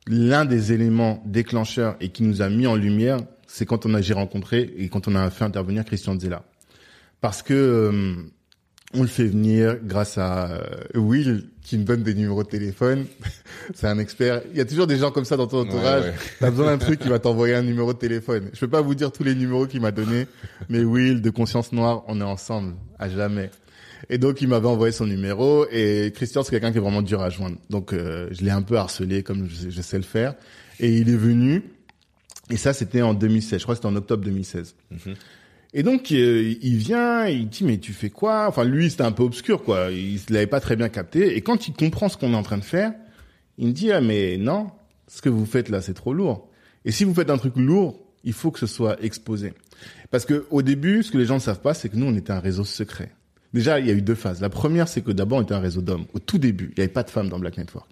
l'un 0.08 0.46
des 0.46 0.74
éléments 0.74 1.24
déclencheurs 1.26 1.96
et 2.02 2.10
qui 2.10 2.24
nous 2.24 2.42
a 2.42 2.50
mis 2.50 2.68
en 2.68 2.76
lumière, 2.76 3.20
c'est 3.48 3.66
quand 3.66 3.86
on 3.86 3.94
a 3.94 4.02
j'ai 4.02 4.14
rencontré 4.14 4.74
et 4.78 4.90
quand 4.90 5.08
on 5.08 5.16
a 5.16 5.30
fait 5.30 5.46
intervenir 5.46 5.86
Christian 5.86 6.20
Zella. 6.20 6.44
Parce 7.22 7.42
que 7.42 7.54
euh, 7.54 8.16
on 8.94 9.02
le 9.02 9.08
fait 9.08 9.26
venir 9.26 9.78
grâce 9.84 10.18
à 10.18 10.52
euh, 10.52 11.00
Will 11.00 11.46
qui 11.62 11.78
me 11.78 11.84
donne 11.84 12.04
des 12.04 12.14
numéros 12.14 12.44
de 12.44 12.50
téléphone. 12.50 13.06
c'est 13.74 13.88
un 13.88 14.00
expert. 14.00 14.42
Il 14.52 14.58
y 14.58 14.62
a 14.62 14.66
toujours 14.66 14.88
des 14.88 14.98
gens 14.98 15.12
comme 15.12 15.26
ça 15.26 15.38
dans 15.38 15.48
ton 15.48 15.62
entourage. 15.62 16.06
Ouais, 16.06 16.14
T'as 16.40 16.50
besoin 16.50 16.66
d'un 16.68 16.78
truc 16.78 17.00
qui 17.00 17.08
va 17.08 17.20
t'envoyer 17.20 17.56
un 17.56 17.62
numéro 17.62 17.94
de 17.94 18.00
téléphone. 18.00 18.50
Je 18.54 18.60
peux 18.60 18.68
pas 18.68 18.82
vous 18.82 18.96
dire 18.96 19.12
tous 19.12 19.24
les 19.24 19.36
numéros 19.36 19.68
qu'il 19.68 19.82
m'a 19.82 19.92
donné, 19.92 20.28
mais 20.70 20.84
Will 20.84 21.22
de 21.22 21.30
Conscience 21.30 21.72
Noire, 21.72 22.04
on 22.08 22.20
est 22.20 22.26
ensemble 22.26 22.76
à 23.00 23.10
jamais. 23.10 23.50
Et 24.10 24.18
donc 24.18 24.42
il 24.42 24.48
m'avait 24.48 24.68
envoyé 24.68 24.92
son 24.92 25.06
numéro 25.06 25.66
et 25.72 26.12
Christian 26.16 26.44
c'est 26.44 26.52
quelqu'un 26.52 26.72
qui 26.72 26.78
est 26.78 26.82
vraiment 26.82 27.02
dur 27.02 27.22
à 27.22 27.30
joindre. 27.30 27.58
Donc 27.70 27.94
euh, 27.94 28.28
je 28.32 28.44
l'ai 28.44 28.52
un 28.52 28.62
peu 28.62 28.78
harcelé 28.78 29.24
comme 29.24 29.48
je, 29.48 29.82
sais 29.82 29.98
le 29.98 30.04
faire 30.04 30.34
et 30.80 30.98
il 30.98 31.10
est 31.10 31.16
venu 31.16 31.64
et 32.50 32.58
ça 32.58 32.74
c'était 32.74 33.04
en 33.04 33.14
2016. 33.14 33.60
Je 33.60 33.64
crois 33.64 33.76
que 33.76 33.78
c'était 33.78 33.88
en 33.88 33.96
octobre 33.96 34.24
2016. 34.26 34.76
Et 35.74 35.84
donc 35.84 36.12
euh, 36.12 36.54
il 36.62 36.76
vient, 36.76 37.28
il 37.28 37.48
dit 37.48 37.64
mais 37.64 37.78
tu 37.78 37.94
fais 37.94 38.10
quoi? 38.10 38.48
Enfin 38.48 38.64
lui 38.66 38.90
c'était 38.90 39.04
un 39.04 39.12
peu 39.12 39.24
obscur 39.24 39.64
quoi, 39.64 39.90
il 39.92 40.20
l'avait 40.30 40.48
pas 40.48 40.60
très 40.60 40.76
bien 40.76 40.90
capté. 40.90 41.36
Et 41.38 41.42
quand 41.42 41.68
il 41.68 41.74
comprend 41.74 42.10
ce 42.10 42.18
qu'on 42.18 42.34
est 42.34 42.36
en 42.36 42.44
train 42.44 42.58
de 42.58 42.64
faire, 42.64 42.94
il 43.58 43.68
me 43.68 43.72
dit 43.72 43.92
ah 43.92 44.02
mais 44.02 44.38
non, 44.38 44.72
ce 45.08 45.22
que 45.22 45.30
vous 45.30 45.46
faites 45.46 45.70
là 45.70 45.82
c'est 45.82 45.94
trop 45.94 46.14
lourd. 46.14 46.50
Et 46.84 46.92
si 46.92 47.04
vous 47.04 47.14
faites 47.14 47.30
un 47.30 47.38
truc 47.38 47.56
lourd, 47.56 48.00
il 48.24 48.34
faut 48.34 48.52
que 48.52 48.60
ce 48.60 48.68
soit 48.68 49.02
exposé. 49.04 49.54
Parce 50.10 50.26
que 50.26 50.46
au 50.50 50.62
début, 50.62 51.04
ce 51.04 51.12
que 51.12 51.18
les 51.18 51.26
gens 51.26 51.36
ne 51.36 51.40
savent 51.40 51.62
pas, 51.62 51.74
c'est 51.74 51.90
que 51.90 51.96
nous, 51.96 52.06
on 52.06 52.16
était 52.16 52.32
un 52.32 52.40
réseau 52.40 52.64
secret. 52.64 53.12
Déjà, 53.54 53.80
il 53.80 53.88
y 53.88 53.90
a 53.90 53.94
eu 53.94 54.02
deux 54.02 54.16
phases. 54.16 54.42
La 54.42 54.50
première, 54.50 54.88
c'est 54.88 55.02
que 55.02 55.12
d'abord, 55.12 55.40
on 55.40 55.42
était 55.42 55.54
un 55.54 55.60
réseau 55.60 55.82
d'hommes. 55.82 56.06
Au 56.14 56.20
tout 56.20 56.38
début, 56.38 56.72
il 56.72 56.80
n'y 56.80 56.84
avait 56.84 56.94
pas 56.94 57.04
de 57.04 57.10
femmes 57.10 57.30
dans 57.30 57.40
Black 57.40 57.58
Network. 57.58 57.90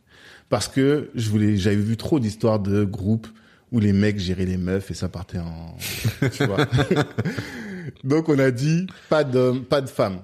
Parce 0.50 0.67
que 0.67 1.09
je 1.15 1.29
voulais, 1.29 1.57
j'avais 1.57 1.75
vu 1.75 1.98
trop 1.98 2.19
d'histoires 2.19 2.59
de 2.59 2.83
groupes 2.83 3.27
où 3.71 3.79
les 3.79 3.93
mecs 3.93 4.19
géraient 4.19 4.45
les 4.45 4.57
meufs 4.57 4.89
et 4.89 4.93
ça 4.93 5.09
partait 5.09 5.39
en, 5.39 5.77
tu 6.31 6.45
vois. 6.45 6.65
Donc, 8.03 8.29
on 8.29 8.39
a 8.39 8.51
dit, 8.51 8.88
pas 9.09 9.24
d'hommes, 9.24 9.63
pas 9.63 9.81
de 9.81 9.89
femmes. 9.89 10.19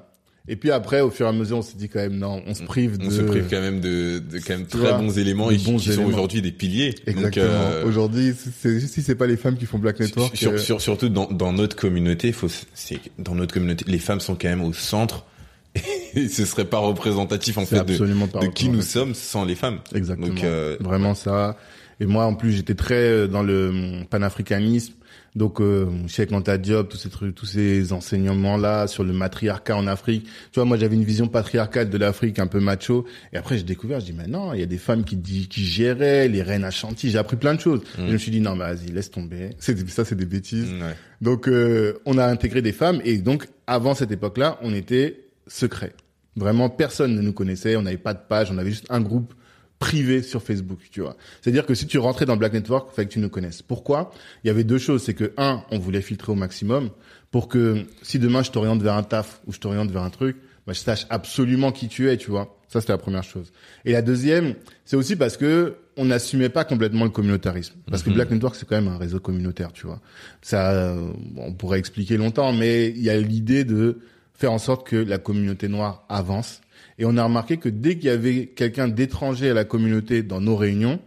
Et 0.47 0.55
puis 0.57 0.69
après, 0.69 1.01
au 1.01 1.09
fur 1.09 1.25
et 1.25 1.29
à 1.29 1.31
mesure, 1.31 1.57
on 1.57 1.61
s'est 1.63 1.75
dit 1.75 1.89
quand 1.89 1.99
même 2.01 2.19
non, 2.19 2.43
on 2.45 2.53
se 2.53 2.61
prive 2.61 2.99
de. 2.99 3.07
On 3.07 3.09
se 3.09 3.21
prive 3.21 3.47
quand 3.49 3.61
même 3.61 3.81
de, 3.81 4.19
de 4.19 4.37
quand 4.37 4.53
même 4.57 4.67
très 4.67 4.77
vois, 4.77 4.93
bons 4.93 5.17
éléments 5.17 5.49
et 5.49 5.57
qui 5.57 5.79
sont 5.79 6.03
aujourd'hui 6.03 6.43
des 6.43 6.51
piliers. 6.51 6.93
Exactement. 7.07 7.45
Euh, 7.47 7.83
Aujourd'hui, 7.85 8.31
si 8.35 9.01
c'est 9.01 9.15
pas 9.15 9.25
les 9.25 9.37
femmes 9.37 9.57
qui 9.57 9.65
font 9.65 9.79
Black 9.79 9.99
Network, 9.99 10.35
sur- 10.37 10.51
euh, 10.51 10.57
sur- 10.59 10.81
surtout 10.81 11.09
dans, 11.09 11.25
dans 11.31 11.51
notre 11.51 11.75
communauté, 11.75 12.31
faut, 12.31 12.47
c'est 12.75 12.99
dans 13.17 13.33
notre 13.33 13.55
communauté, 13.55 13.85
les 13.87 13.97
femmes 13.97 14.19
sont 14.19 14.35
quand 14.35 14.49
même 14.49 14.63
au 14.63 14.71
centre. 14.71 15.25
Et 16.15 16.29
ce 16.29 16.45
serait 16.45 16.65
pas 16.65 16.77
représentatif 16.77 17.57
en 17.57 17.65
fait 17.65 17.83
de, 17.83 17.97
de 17.97 18.47
qui 18.53 18.69
nous 18.69 18.83
sommes 18.83 19.15
sans 19.15 19.45
les 19.45 19.55
femmes. 19.55 19.79
Exactement. 19.95 20.27
Donc, 20.27 20.43
euh, 20.43 20.77
Vraiment 20.79 21.15
ça. 21.15 21.57
Et 21.99 22.05
moi, 22.05 22.25
en 22.25 22.35
plus, 22.35 22.51
j'étais 22.51 22.75
très 22.75 22.93
euh, 22.95 23.27
dans 23.27 23.41
le 23.41 23.69
hum, 23.69 24.05
panafricanisme. 24.05 24.93
Donc, 25.35 25.59
euh, 25.59 25.87
Cheikh 26.07 26.31
Anta 26.31 26.57
Diop, 26.57 26.87
tous 26.87 26.97
ces 26.97 27.09
trucs, 27.09 27.35
tous 27.35 27.45
ces 27.45 27.91
enseignements-là 27.91 28.87
sur 28.87 29.03
le 29.03 29.11
matriarcat 29.11 29.75
en 29.75 29.85
Afrique. 29.85 30.23
Tu 30.23 30.55
vois, 30.55 30.65
moi, 30.65 30.77
j'avais 30.77 30.95
une 30.95 31.03
vision 31.03 31.27
patriarcale 31.27 31.89
de 31.89 31.97
l'Afrique 31.97 32.39
un 32.39 32.47
peu 32.47 32.61
macho. 32.61 33.05
Et 33.33 33.37
après, 33.37 33.57
j'ai 33.57 33.63
découvert, 33.63 33.99
je 33.99 34.05
dis, 34.05 34.13
mais 34.13 34.27
non, 34.27 34.53
il 34.53 34.61
y 34.61 34.63
a 34.63 34.67
des 34.67 34.77
femmes 34.77 35.03
qui, 35.03 35.17
qui 35.17 35.65
géraient 35.65 36.29
les 36.29 36.41
reines 36.41 36.63
à 36.63 36.71
Chantilly. 36.71 37.11
J'ai 37.11 37.17
appris 37.17 37.35
plein 37.35 37.53
de 37.53 37.59
choses. 37.59 37.81
Mm. 37.97 38.03
Et 38.03 38.07
je 38.07 38.13
me 38.13 38.17
suis 38.17 38.31
dit, 38.31 38.39
non, 38.39 38.55
mais 38.55 38.73
vas-y, 38.73 38.91
laisse 38.91 39.11
tomber. 39.11 39.49
C'est, 39.59 39.89
ça, 39.89 40.05
c'est 40.05 40.15
des 40.15 40.25
bêtises. 40.25 40.71
ouais. 40.71 40.95
Donc, 41.21 41.47
euh, 41.47 41.99
on 42.05 42.17
a 42.17 42.25
intégré 42.25 42.61
des 42.61 42.71
femmes 42.71 43.01
et 43.03 43.17
donc, 43.17 43.47
avant 43.67 43.93
cette 43.93 44.11
époque-là, 44.11 44.57
on 44.61 44.73
était 44.73 45.25
secret. 45.47 45.93
Vraiment, 46.37 46.69
personne 46.69 47.15
ne 47.15 47.21
nous 47.21 47.33
connaissait. 47.33 47.75
On 47.75 47.81
n'avait 47.81 47.97
pas 47.97 48.13
de 48.13 48.19
page. 48.27 48.51
On 48.51 48.57
avait 48.57 48.71
juste 48.71 48.87
un 48.89 49.01
groupe 49.01 49.33
privé 49.79 50.21
sur 50.21 50.41
Facebook, 50.41 50.79
tu 50.91 51.01
vois. 51.01 51.15
C'est-à-dire 51.41 51.65
que 51.65 51.73
si 51.75 51.85
tu 51.87 51.97
rentrais 51.97 52.25
dans 52.25 52.37
Black 52.37 52.53
Network, 52.53 52.89
il 52.91 52.95
fallait 52.95 53.07
que 53.07 53.13
tu 53.13 53.19
nous 53.19 53.29
connaisses. 53.29 53.61
Pourquoi? 53.61 54.11
Il 54.43 54.47
y 54.47 54.49
avait 54.49 54.63
deux 54.63 54.77
choses. 54.77 55.03
C'est 55.03 55.13
que, 55.13 55.33
un, 55.37 55.63
on 55.71 55.79
voulait 55.79 56.01
filtrer 56.01 56.31
au 56.31 56.35
maximum 56.35 56.89
pour 57.31 57.47
que 57.49 57.83
si 58.01 58.17
demain 58.19 58.41
je 58.43 58.51
t'oriente 58.51 58.81
vers 58.81 58.93
un 58.93 59.03
taf 59.03 59.41
ou 59.47 59.53
je 59.53 59.59
t'oriente 59.59 59.91
vers 59.91 60.03
un 60.03 60.09
truc, 60.09 60.37
bah, 60.65 60.73
je 60.73 60.79
sache 60.79 61.05
absolument 61.09 61.71
qui 61.71 61.87
tu 61.89 62.09
es, 62.09 62.17
tu 62.17 62.31
vois. 62.31 62.57
Ça, 62.69 62.81
c'était 62.81 62.93
la 62.93 62.97
première 62.97 63.23
chose. 63.23 63.51
Et 63.85 63.91
la 63.91 64.01
deuxième, 64.01 64.55
c'est 64.85 64.95
aussi 64.95 65.15
parce 65.15 65.37
que 65.37 65.75
on 65.97 66.05
n'assumait 66.05 66.49
pas 66.49 66.65
complètement 66.65 67.05
le 67.05 67.09
communautarisme. 67.11 67.75
Parce 67.89 68.03
que 68.03 68.09
Mhm. 68.09 68.15
Black 68.15 68.31
Network, 68.31 68.55
c'est 68.55 68.67
quand 68.67 68.75
même 68.75 68.89
un 68.89 68.97
réseau 68.97 69.19
communautaire, 69.19 69.71
tu 69.71 69.85
vois. 69.87 70.01
Ça, 70.41 70.71
euh, 70.71 71.09
on 71.37 71.53
pourrait 71.53 71.79
expliquer 71.79 72.17
longtemps, 72.17 72.51
mais 72.51 72.89
il 72.89 73.01
y 73.01 73.09
a 73.09 73.17
l'idée 73.17 73.63
de 73.63 73.99
faire 74.33 74.51
en 74.51 74.57
sorte 74.57 74.85
que 74.87 74.95
la 74.97 75.17
communauté 75.19 75.67
noire 75.69 76.03
avance. 76.09 76.59
Et 76.97 77.05
on 77.05 77.17
a 77.17 77.23
remarqué 77.23 77.57
que 77.57 77.69
dès 77.69 77.95
qu'il 77.95 78.05
y 78.05 78.09
avait 78.09 78.47
quelqu'un 78.47 78.87
d'étranger 78.87 79.49
à 79.49 79.53
la 79.53 79.65
communauté 79.65 80.23
dans 80.23 80.41
nos 80.41 80.55
réunions, 80.55 80.99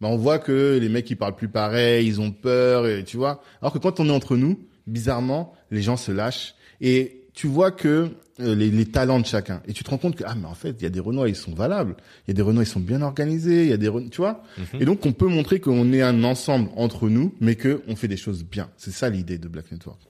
bah 0.00 0.08
on 0.10 0.16
voit 0.16 0.38
que 0.38 0.78
les 0.80 0.88
mecs 0.88 1.08
ils 1.10 1.16
parlent 1.16 1.36
plus 1.36 1.48
pareil, 1.48 2.06
ils 2.06 2.20
ont 2.20 2.30
peur, 2.30 2.86
et, 2.86 3.04
tu 3.04 3.16
vois. 3.16 3.42
Alors 3.62 3.72
que 3.72 3.78
quand 3.78 4.00
on 4.00 4.08
est 4.08 4.12
entre 4.12 4.36
nous, 4.36 4.58
bizarrement, 4.86 5.54
les 5.70 5.82
gens 5.82 5.96
se 5.96 6.12
lâchent 6.12 6.54
et 6.80 7.22
tu 7.32 7.46
vois 7.46 7.70
que 7.70 8.10
euh, 8.40 8.54
les, 8.54 8.70
les 8.70 8.86
talents 8.86 9.20
de 9.20 9.26
chacun. 9.26 9.62
Et 9.66 9.72
tu 9.72 9.82
te 9.82 9.90
rends 9.90 9.98
compte 9.98 10.16
que 10.16 10.24
ah 10.26 10.34
mais 10.34 10.46
en 10.46 10.54
fait 10.54 10.76
il 10.78 10.82
y 10.82 10.86
a 10.86 10.90
des 10.90 11.00
Renois 11.00 11.28
ils 11.28 11.36
sont 11.36 11.54
valables, 11.54 11.96
il 12.26 12.30
y 12.30 12.30
a 12.32 12.34
des 12.34 12.42
Renois 12.42 12.64
ils 12.64 12.66
sont 12.66 12.80
bien 12.80 13.00
organisés, 13.00 13.62
il 13.62 13.70
y 13.70 13.72
a 13.72 13.78
des 13.78 13.88
Renois, 13.88 14.10
tu 14.10 14.18
vois. 14.18 14.42
Mhm. 14.58 14.82
Et 14.82 14.84
donc 14.84 15.06
on 15.06 15.12
peut 15.12 15.28
montrer 15.28 15.60
qu'on 15.60 15.92
est 15.92 16.02
un 16.02 16.22
ensemble 16.24 16.68
entre 16.76 17.08
nous, 17.08 17.34
mais 17.40 17.54
que 17.54 17.82
on 17.88 17.96
fait 17.96 18.08
des 18.08 18.18
choses 18.18 18.44
bien. 18.44 18.68
C'est 18.76 18.90
ça 18.90 19.08
l'idée 19.08 19.38
de 19.38 19.48
Black 19.48 19.72
Network. 19.72 20.00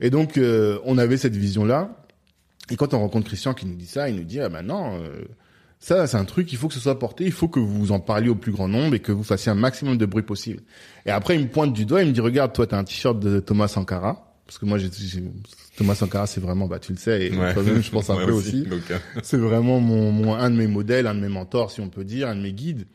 Et 0.00 0.10
donc 0.10 0.38
euh, 0.38 0.78
on 0.84 0.98
avait 0.98 1.16
cette 1.16 1.34
vision 1.34 1.64
là. 1.64 2.05
Et 2.70 2.76
quand 2.76 2.94
on 2.94 2.98
rencontre 3.00 3.26
Christian 3.26 3.54
qui 3.54 3.66
nous 3.66 3.76
dit 3.76 3.86
ça, 3.86 4.08
il 4.08 4.16
nous 4.16 4.24
dit 4.24 4.40
ah 4.40 4.48
ben 4.48 4.62
non, 4.62 4.98
euh, 5.00 5.22
ça 5.78 6.06
c'est 6.06 6.16
un 6.16 6.24
truc, 6.24 6.52
il 6.52 6.58
faut 6.58 6.68
que 6.68 6.74
ce 6.74 6.80
soit 6.80 6.98
porté, 6.98 7.24
il 7.24 7.32
faut 7.32 7.48
que 7.48 7.60
vous 7.60 7.92
en 7.92 8.00
parliez 8.00 8.28
au 8.28 8.34
plus 8.34 8.52
grand 8.52 8.68
nombre 8.68 8.94
et 8.94 9.00
que 9.00 9.12
vous 9.12 9.22
fassiez 9.22 9.52
un 9.52 9.54
maximum 9.56 9.96
de 9.96 10.06
bruit 10.06 10.22
possible. 10.24 10.62
Et 11.04 11.10
après 11.10 11.36
il 11.36 11.42
me 11.42 11.48
pointe 11.48 11.72
du 11.72 11.84
doigt, 11.86 12.02
il 12.02 12.08
me 12.08 12.12
dit 12.12 12.20
regarde 12.20 12.52
toi 12.52 12.66
t'as 12.66 12.78
un 12.78 12.84
t-shirt 12.84 13.18
de 13.20 13.38
Thomas 13.40 13.68
Sankara 13.68 14.34
parce 14.46 14.58
que 14.58 14.64
moi 14.64 14.78
j'ai 14.78 14.90
Thomas 15.76 15.94
Sankara 15.94 16.26
c'est 16.26 16.40
vraiment 16.40 16.66
bah 16.66 16.78
tu 16.78 16.92
le 16.92 16.98
sais 16.98 17.26
et 17.26 17.36
Ouais. 17.36 17.52
toi-même 17.52 17.82
je 17.82 17.90
pense 17.90 18.10
un 18.10 18.16
peu 18.26 18.32
aussi. 18.32 18.66
Euh, 18.70 18.98
C'est 19.22 19.36
vraiment 19.36 19.78
mon, 19.80 20.10
mon 20.12 20.34
un 20.34 20.50
de 20.50 20.56
mes 20.56 20.66
modèles, 20.66 21.06
un 21.06 21.14
de 21.14 21.20
mes 21.20 21.28
mentors 21.28 21.70
si 21.70 21.80
on 21.80 21.88
peut 21.88 22.04
dire, 22.04 22.28
un 22.28 22.34
de 22.36 22.40
mes 22.42 22.52
guides. 22.52 22.86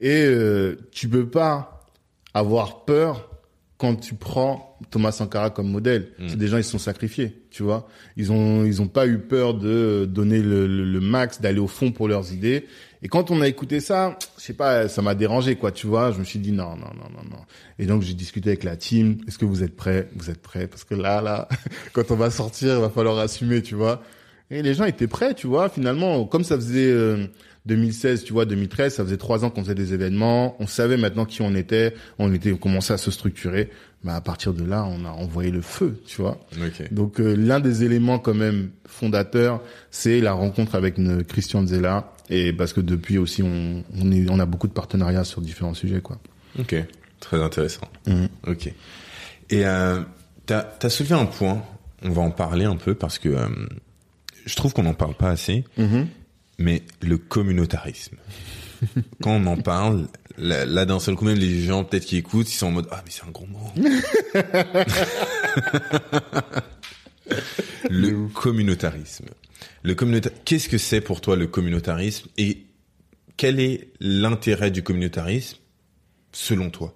Et 0.00 0.24
euh, 0.24 0.76
tu 0.92 1.08
peux 1.08 1.28
pas 1.28 1.84
avoir 2.32 2.84
peur 2.84 3.28
quand 3.76 3.96
tu 3.96 4.14
prends 4.14 4.78
Thomas 4.90 5.12
Sankara 5.12 5.50
comme 5.50 5.70
modèle. 5.70 6.12
Mm. 6.18 6.28
C'est 6.28 6.36
des 6.36 6.48
gens 6.48 6.56
ils 6.56 6.64
se 6.64 6.70
sont 6.70 6.78
sacrifiés, 6.78 7.39
tu 7.50 7.62
vois. 7.62 7.88
Ils 8.16 8.32
ont 8.32 8.64
ils 8.64 8.80
ont 8.80 8.88
pas 8.88 9.06
eu 9.06 9.18
peur 9.18 9.54
de 9.54 10.06
donner 10.08 10.40
le, 10.40 10.66
le, 10.66 10.84
le 10.84 11.00
max, 11.00 11.40
d'aller 11.40 11.60
au 11.60 11.66
fond 11.66 11.92
pour 11.92 12.08
leurs 12.08 12.32
idées. 12.32 12.66
Et 13.02 13.08
quand 13.08 13.30
on 13.30 13.40
a 13.40 13.48
écouté 13.48 13.80
ça, 13.80 14.18
je 14.36 14.42
sais 14.42 14.52
pas, 14.52 14.88
ça 14.88 15.00
m'a 15.00 15.14
dérangé 15.14 15.56
quoi, 15.56 15.72
tu 15.72 15.86
vois. 15.86 16.12
Je 16.12 16.18
me 16.18 16.24
suis 16.24 16.38
dit 16.38 16.52
non 16.52 16.76
non 16.76 16.92
non 16.94 17.08
non 17.14 17.24
non. 17.30 17.44
Et 17.78 17.86
donc 17.86 18.02
j'ai 18.02 18.14
discuté 18.14 18.50
avec 18.50 18.64
la 18.64 18.76
team. 18.76 19.18
Est-ce 19.26 19.38
que 19.38 19.46
vous 19.46 19.62
êtes 19.62 19.74
prêts? 19.74 20.08
Vous 20.16 20.30
êtes 20.30 20.42
prêts? 20.42 20.66
Parce 20.66 20.84
que 20.84 20.94
là 20.94 21.22
là, 21.22 21.48
quand 21.92 22.10
on 22.10 22.16
va 22.16 22.30
sortir, 22.30 22.74
il 22.74 22.80
va 22.80 22.90
falloir 22.90 23.18
assumer, 23.18 23.62
tu 23.62 23.74
vois. 23.74 24.02
Et 24.50 24.62
les 24.62 24.74
gens 24.74 24.84
étaient 24.84 25.06
prêts, 25.06 25.34
tu 25.34 25.46
vois. 25.46 25.68
Finalement, 25.68 26.24
comme 26.24 26.44
ça 26.44 26.56
faisait 26.56 26.90
euh, 26.90 27.26
2016, 27.66 28.24
tu 28.24 28.32
vois, 28.32 28.46
2013, 28.46 28.94
ça 28.94 29.04
faisait 29.04 29.16
trois 29.16 29.44
ans 29.44 29.50
qu'on 29.50 29.62
faisait 29.62 29.74
des 29.74 29.92
événements. 29.92 30.56
On 30.60 30.66
savait 30.66 30.96
maintenant 30.96 31.24
qui 31.24 31.42
on 31.42 31.54
était. 31.54 31.94
On 32.18 32.32
était, 32.32 32.52
on 32.52 32.56
commençait 32.56 32.94
à 32.94 32.98
se 32.98 33.10
structurer. 33.10 33.70
Bah, 34.02 34.16
à 34.16 34.20
partir 34.22 34.54
de 34.54 34.64
là, 34.64 34.86
on 34.86 35.04
a 35.04 35.10
envoyé 35.10 35.50
le 35.50 35.60
feu, 35.60 36.00
tu 36.06 36.22
vois. 36.22 36.40
ok. 36.52 36.90
Donc, 36.92 37.20
euh, 37.20 37.34
l'un 37.34 37.60
des 37.60 37.84
éléments 37.84 38.18
quand 38.18 38.32
même 38.34 38.70
fondateurs, 38.86 39.62
c'est 39.90 40.20
la 40.20 40.32
rencontre 40.32 40.74
avec 40.74 40.96
Christian 41.28 41.66
Zella. 41.66 42.12
Et 42.30 42.52
parce 42.52 42.72
que 42.72 42.80
depuis 42.80 43.18
aussi, 43.18 43.42
on, 43.42 43.84
on, 44.00 44.10
est, 44.12 44.30
on 44.30 44.38
a 44.38 44.46
beaucoup 44.46 44.68
de 44.68 44.72
partenariats 44.72 45.24
sur 45.24 45.42
différents 45.42 45.74
sujets, 45.74 46.00
quoi. 46.00 46.18
Ok. 46.58 46.74
Très 47.20 47.42
intéressant. 47.42 47.86
Mhm. 48.06 48.28
Ok. 48.46 48.68
Et 49.50 49.66
euh, 49.66 50.00
t'as 50.46 50.66
as 50.82 50.88
soulevé 50.88 51.14
un 51.14 51.26
point. 51.26 51.62
On 52.02 52.10
va 52.10 52.22
en 52.22 52.30
parler 52.30 52.64
un 52.64 52.76
peu 52.76 52.94
parce 52.94 53.18
que 53.18 53.28
euh, 53.28 53.46
je 54.46 54.56
trouve 54.56 54.72
qu'on 54.72 54.84
n'en 54.84 54.94
parle 54.94 55.14
pas 55.14 55.28
assez. 55.28 55.64
Mhm. 55.76 56.06
Mais 56.60 56.82
le 57.00 57.18
communautarisme. 57.18 58.16
Quand 59.22 59.32
on 59.32 59.46
en 59.46 59.56
parle, 59.56 60.06
là, 60.38 60.64
là, 60.66 60.84
d'un 60.84 61.00
seul 61.00 61.16
coup 61.16 61.24
même 61.24 61.38
les 61.38 61.62
gens 61.62 61.84
peut-être 61.84 62.04
qui 62.04 62.16
écoutent, 62.16 62.50
ils 62.50 62.56
sont 62.56 62.68
en 62.68 62.72
mode 62.72 62.88
ah 62.90 63.02
mais 63.04 63.10
c'est 63.10 63.24
un 63.24 63.30
gros 63.30 63.46
mot. 63.46 63.72
le 67.90 68.28
communautarisme. 68.28 69.26
Le 69.82 69.94
Qu'est-ce 70.44 70.68
que 70.68 70.78
c'est 70.78 71.00
pour 71.00 71.20
toi 71.20 71.36
le 71.36 71.46
communautarisme? 71.46 72.28
Et 72.36 72.66
quel 73.36 73.58
est 73.58 73.88
l'intérêt 74.00 74.70
du 74.70 74.82
communautarisme 74.82 75.58
selon 76.32 76.70
toi? 76.70 76.94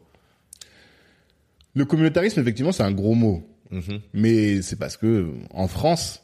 Le 1.74 1.84
communautarisme, 1.84 2.40
effectivement, 2.40 2.72
c'est 2.72 2.82
un 2.82 2.92
gros 2.92 3.14
mot. 3.14 3.48
Mhm. 3.70 4.00
Mais 4.12 4.62
c'est 4.62 4.76
parce 4.76 4.96
que 4.96 5.32
en 5.50 5.68
France, 5.68 6.23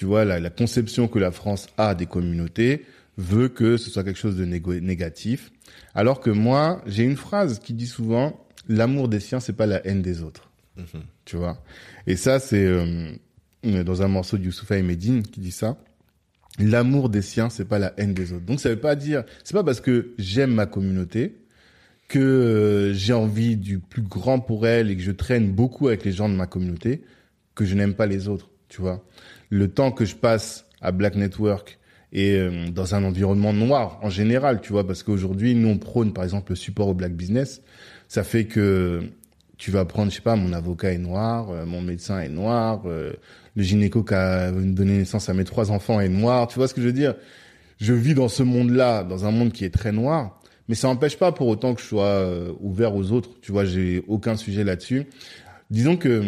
tu 0.00 0.06
vois, 0.06 0.24
la, 0.24 0.40
la 0.40 0.48
conception 0.48 1.08
que 1.08 1.18
la 1.18 1.30
France 1.30 1.66
a 1.76 1.94
des 1.94 2.06
communautés 2.06 2.86
veut 3.18 3.50
que 3.50 3.76
ce 3.76 3.90
soit 3.90 4.02
quelque 4.02 4.18
chose 4.18 4.34
de 4.34 4.46
négo- 4.46 4.80
négatif. 4.80 5.52
Alors 5.94 6.20
que 6.20 6.30
moi, 6.30 6.80
j'ai 6.86 7.02
une 7.02 7.18
phrase 7.18 7.58
qui 7.58 7.74
dit 7.74 7.86
souvent 7.86 8.42
l'amour 8.66 9.08
des 9.08 9.20
siens, 9.20 9.40
c'est 9.40 9.52
pas 9.52 9.66
la 9.66 9.86
haine 9.86 10.00
des 10.00 10.22
autres. 10.22 10.48
Mhm. 10.78 11.02
Tu 11.26 11.36
vois? 11.36 11.62
Et 12.06 12.16
ça, 12.16 12.38
c'est 12.38 12.64
euh, 12.64 13.12
dans 13.62 14.00
un 14.00 14.08
morceau 14.08 14.38
de 14.38 14.44
Youssoufa 14.44 14.78
et 14.78 14.82
Medine 14.82 15.22
qui 15.22 15.38
dit 15.38 15.50
ça. 15.50 15.76
L'amour 16.58 17.10
des 17.10 17.20
siens, 17.20 17.50
c'est 17.50 17.66
pas 17.66 17.78
la 17.78 17.92
haine 17.98 18.14
des 18.14 18.32
autres. 18.32 18.46
Donc 18.46 18.58
ça 18.58 18.70
veut 18.70 18.80
pas 18.80 18.96
dire, 18.96 19.24
c'est 19.44 19.52
pas 19.52 19.64
parce 19.64 19.82
que 19.82 20.12
j'aime 20.16 20.54
ma 20.54 20.64
communauté 20.64 21.36
que 22.08 22.18
euh, 22.18 22.94
j'ai 22.94 23.12
envie 23.12 23.58
du 23.58 23.80
plus 23.80 24.00
grand 24.00 24.40
pour 24.40 24.66
elle 24.66 24.90
et 24.90 24.96
que 24.96 25.02
je 25.02 25.12
traîne 25.12 25.52
beaucoup 25.52 25.88
avec 25.88 26.06
les 26.06 26.12
gens 26.12 26.30
de 26.30 26.34
ma 26.36 26.46
communauté 26.46 27.02
que 27.54 27.66
je 27.66 27.74
n'aime 27.74 27.92
pas 27.92 28.06
les 28.06 28.28
autres, 28.28 28.48
tu 28.70 28.80
vois? 28.80 29.04
Le 29.50 29.68
temps 29.68 29.92
que 29.92 30.04
je 30.04 30.16
passe 30.16 30.66
à 30.80 30.92
Black 30.92 31.16
Network 31.16 31.78
et 32.12 32.36
euh, 32.36 32.68
dans 32.70 32.94
un 32.94 33.04
environnement 33.04 33.52
noir 33.52 33.98
en 34.02 34.10
général, 34.10 34.60
tu 34.60 34.72
vois, 34.72 34.86
parce 34.86 35.02
qu'aujourd'hui, 35.02 35.54
nous, 35.54 35.68
on 35.68 35.78
prône, 35.78 36.12
par 36.12 36.24
exemple, 36.24 36.52
le 36.52 36.56
support 36.56 36.88
au 36.88 36.94
black 36.94 37.12
business. 37.12 37.62
Ça 38.08 38.24
fait 38.24 38.46
que 38.46 39.02
tu 39.60 39.70
vas 39.70 39.84
prendre, 39.84 40.10
je 40.10 40.16
sais 40.16 40.22
pas, 40.22 40.36
mon 40.36 40.52
avocat 40.52 40.92
est 40.92 40.98
noir, 40.98 41.50
euh, 41.50 41.66
mon 41.66 41.82
médecin 41.82 42.18
est 42.20 42.30
noir, 42.30 42.82
euh, 42.86 43.12
le 43.54 43.62
gynéco 43.62 44.02
qui 44.02 44.14
a 44.14 44.50
donné 44.50 44.98
naissance 44.98 45.28
à 45.28 45.34
mes 45.34 45.44
trois 45.44 45.70
enfants 45.70 46.00
est 46.00 46.08
noir. 46.08 46.48
Tu 46.48 46.58
vois 46.58 46.66
ce 46.66 46.72
que 46.72 46.80
je 46.80 46.86
veux 46.86 46.92
dire? 46.94 47.14
Je 47.78 47.92
vis 47.92 48.14
dans 48.14 48.28
ce 48.28 48.42
monde-là, 48.42 49.04
dans 49.04 49.26
un 49.26 49.30
monde 49.30 49.52
qui 49.52 49.64
est 49.64 49.70
très 49.70 49.92
noir, 49.92 50.40
mais 50.68 50.74
ça 50.74 50.88
n'empêche 50.88 51.18
pas 51.18 51.32
pour 51.32 51.46
autant 51.46 51.74
que 51.74 51.82
je 51.82 51.86
sois 51.86 52.04
euh, 52.04 52.52
ouvert 52.60 52.94
aux 52.94 53.12
autres. 53.12 53.30
Tu 53.42 53.52
vois, 53.52 53.66
j'ai 53.66 54.02
aucun 54.08 54.36
sujet 54.36 54.64
là-dessus. 54.64 55.06
Disons 55.70 55.96
que 55.96 56.22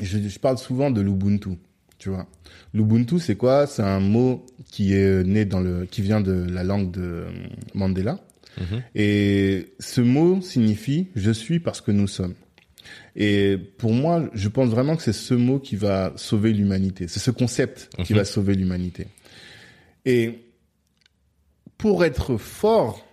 je, 0.00 0.18
je 0.18 0.38
parle 0.38 0.56
souvent 0.56 0.90
de 0.90 1.02
l'Ubuntu, 1.02 1.58
tu 2.00 2.08
vois. 2.08 2.26
L'Ubuntu, 2.74 3.20
c'est 3.20 3.36
quoi? 3.36 3.66
C'est 3.68 3.82
un 3.82 4.00
mot 4.00 4.44
qui 4.72 4.94
est 4.94 5.22
né 5.24 5.44
dans 5.44 5.60
le, 5.60 5.84
qui 5.86 6.02
vient 6.02 6.20
de 6.20 6.32
la 6.50 6.64
langue 6.64 6.90
de 6.90 7.00
euh, 7.02 7.30
Mandela. 7.74 8.18
Mhm. 8.60 8.82
Et 8.96 9.74
ce 9.78 10.00
mot 10.00 10.40
signifie 10.40 11.06
je 11.14 11.30
suis 11.30 11.60
parce 11.60 11.80
que 11.80 11.92
nous 11.92 12.08
sommes. 12.08 12.34
Et 13.14 13.56
pour 13.78 13.92
moi, 13.92 14.28
je 14.34 14.48
pense 14.48 14.70
vraiment 14.70 14.96
que 14.96 15.02
c'est 15.02 15.12
ce 15.12 15.34
mot 15.34 15.58
qui 15.60 15.76
va 15.76 16.12
sauver 16.16 16.52
l'humanité. 16.52 17.06
C'est 17.06 17.20
ce 17.20 17.30
concept 17.30 17.90
qui 18.04 18.12
Mhm. 18.14 18.18
va 18.18 18.24
sauver 18.24 18.54
l'humanité. 18.54 19.06
Et 20.04 20.40
pour 21.78 22.04
être 22.04 22.36
fort, 22.38 23.06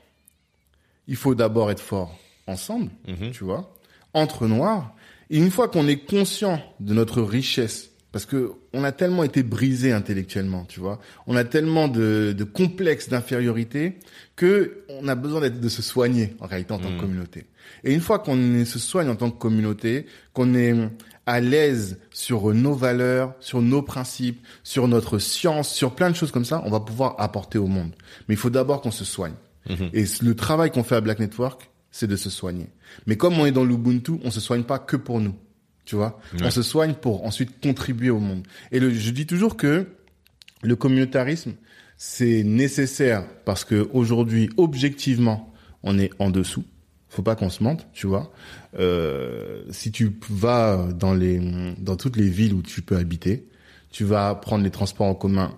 il 1.08 1.16
faut 1.16 1.36
d'abord 1.36 1.70
être 1.72 1.82
fort 1.82 2.18
ensemble, 2.48 2.90
Mhm. 3.08 3.32
tu 3.32 3.44
vois, 3.44 3.76
entre 4.14 4.48
noirs. 4.48 4.96
Et 5.30 5.38
une 5.38 5.52
fois 5.52 5.68
qu'on 5.68 5.88
est 5.88 6.06
conscient 6.06 6.62
de 6.80 6.94
notre 6.94 7.22
richesse, 7.22 7.92
parce 8.12 8.26
que 8.26 8.52
on 8.74 8.84
a 8.84 8.92
tellement 8.92 9.24
été 9.24 9.44
brisé 9.44 9.92
intellectuellement, 9.92 10.66
tu 10.66 10.80
vois, 10.80 11.00
on 11.28 11.36
a 11.36 11.44
tellement 11.44 11.88
de, 11.88 12.34
de 12.38 12.44
complexes 12.44 13.10
d'infériorité 13.10 13.98
que 14.36 14.84
on 14.90 15.08
a 15.08 15.16
besoin 15.16 15.42
d'être, 15.42 15.60
de 15.60 15.70
se 15.70 15.82
soigner 15.82 16.36
en 16.40 16.48
réalité 16.48 16.74
en 16.74 16.80
tant 16.80 16.90
que 16.96 17.00
communauté. 17.00 17.46
Et 17.84 17.94
une 17.94 18.00
fois 18.02 18.20
qu'on 18.20 18.64
se 18.66 18.80
soigne 18.80 19.10
en 19.10 19.16
tant 19.16 19.30
que 19.30 19.38
communauté, 19.38 20.06
qu'on 20.34 20.54
est 20.56 20.74
à 21.26 21.42
l'aise 21.42 22.00
sur 22.12 22.54
nos 22.54 22.74
valeurs, 22.74 23.34
sur 23.42 23.62
nos 23.62 23.82
principes, 23.82 24.42
sur 24.64 24.88
notre 24.88 25.20
science, 25.20 25.70
sur 25.74 25.94
plein 25.94 26.10
de 26.10 26.16
choses 26.16 26.32
comme 26.32 26.46
ça, 26.46 26.62
on 26.66 26.70
va 26.72 26.80
pouvoir 26.80 27.16
apporter 27.20 27.58
au 27.58 27.68
monde. 27.68 27.92
Mais 28.28 28.36
il 28.36 28.38
faut 28.38 28.50
d'abord 28.50 28.82
qu'on 28.82 28.92
se 28.92 29.04
soigne. 29.06 29.34
Et 29.94 30.06
c- 30.06 30.24
le 30.24 30.34
travail 30.34 30.72
qu'on 30.72 30.84
fait 30.84 30.96
à 30.96 31.02
Black 31.02 31.20
Network, 31.20 31.70
c'est 31.92 32.08
de 32.08 32.16
se 32.16 32.30
soigner. 32.30 32.68
Mais 33.06 33.18
comme 33.18 33.38
on 33.38 33.46
est 33.46 33.52
dans 33.52 33.66
l'Ubuntu, 33.66 34.14
on 34.24 34.32
se 34.32 34.40
soigne 34.40 34.64
pas 34.64 34.80
que 34.80 34.96
pour 34.96 35.20
nous. 35.20 35.36
Tu 35.88 35.96
vois 35.96 36.20
On 36.44 36.52
se 36.52 36.62
soigne 36.62 36.94
pour 36.94 37.26
ensuite 37.26 37.64
contribuer 37.64 38.10
au 38.10 38.20
monde. 38.20 38.46
Et 38.74 38.80
le, 38.82 38.94
je 38.94 39.10
dis 39.10 39.26
toujours 39.26 39.56
que 39.56 39.88
le 40.62 40.76
communautarisme, 40.76 41.54
c'est 41.96 42.44
nécessaire 42.44 43.26
parce 43.46 43.64
que 43.64 43.88
aujourd'hui, 43.94 44.50
objectivement, 44.58 45.54
on 45.84 45.98
est 45.98 46.12
en 46.20 46.30
dessous. 46.30 46.66
Faut 47.08 47.22
pas 47.22 47.38
qu'on 47.38 47.50
se 47.50 47.64
mente, 47.64 47.88
tu 47.94 48.06
vois. 48.06 48.34
Euh, 48.78 49.64
si 49.70 49.94
tu 49.94 50.12
vas 50.30 50.90
dans 50.92 51.14
les 51.14 51.40
dans 51.78 51.96
toutes 51.96 52.18
les 52.18 52.28
villes 52.28 52.54
où 52.54 52.62
tu 52.62 52.82
peux 52.82 52.98
habiter, 52.98 53.48
tu 53.90 54.04
vas 54.04 54.36
prendre 54.36 54.66
les 54.66 54.72
transports 54.72 55.08
en 55.08 55.16
commun 55.16 55.58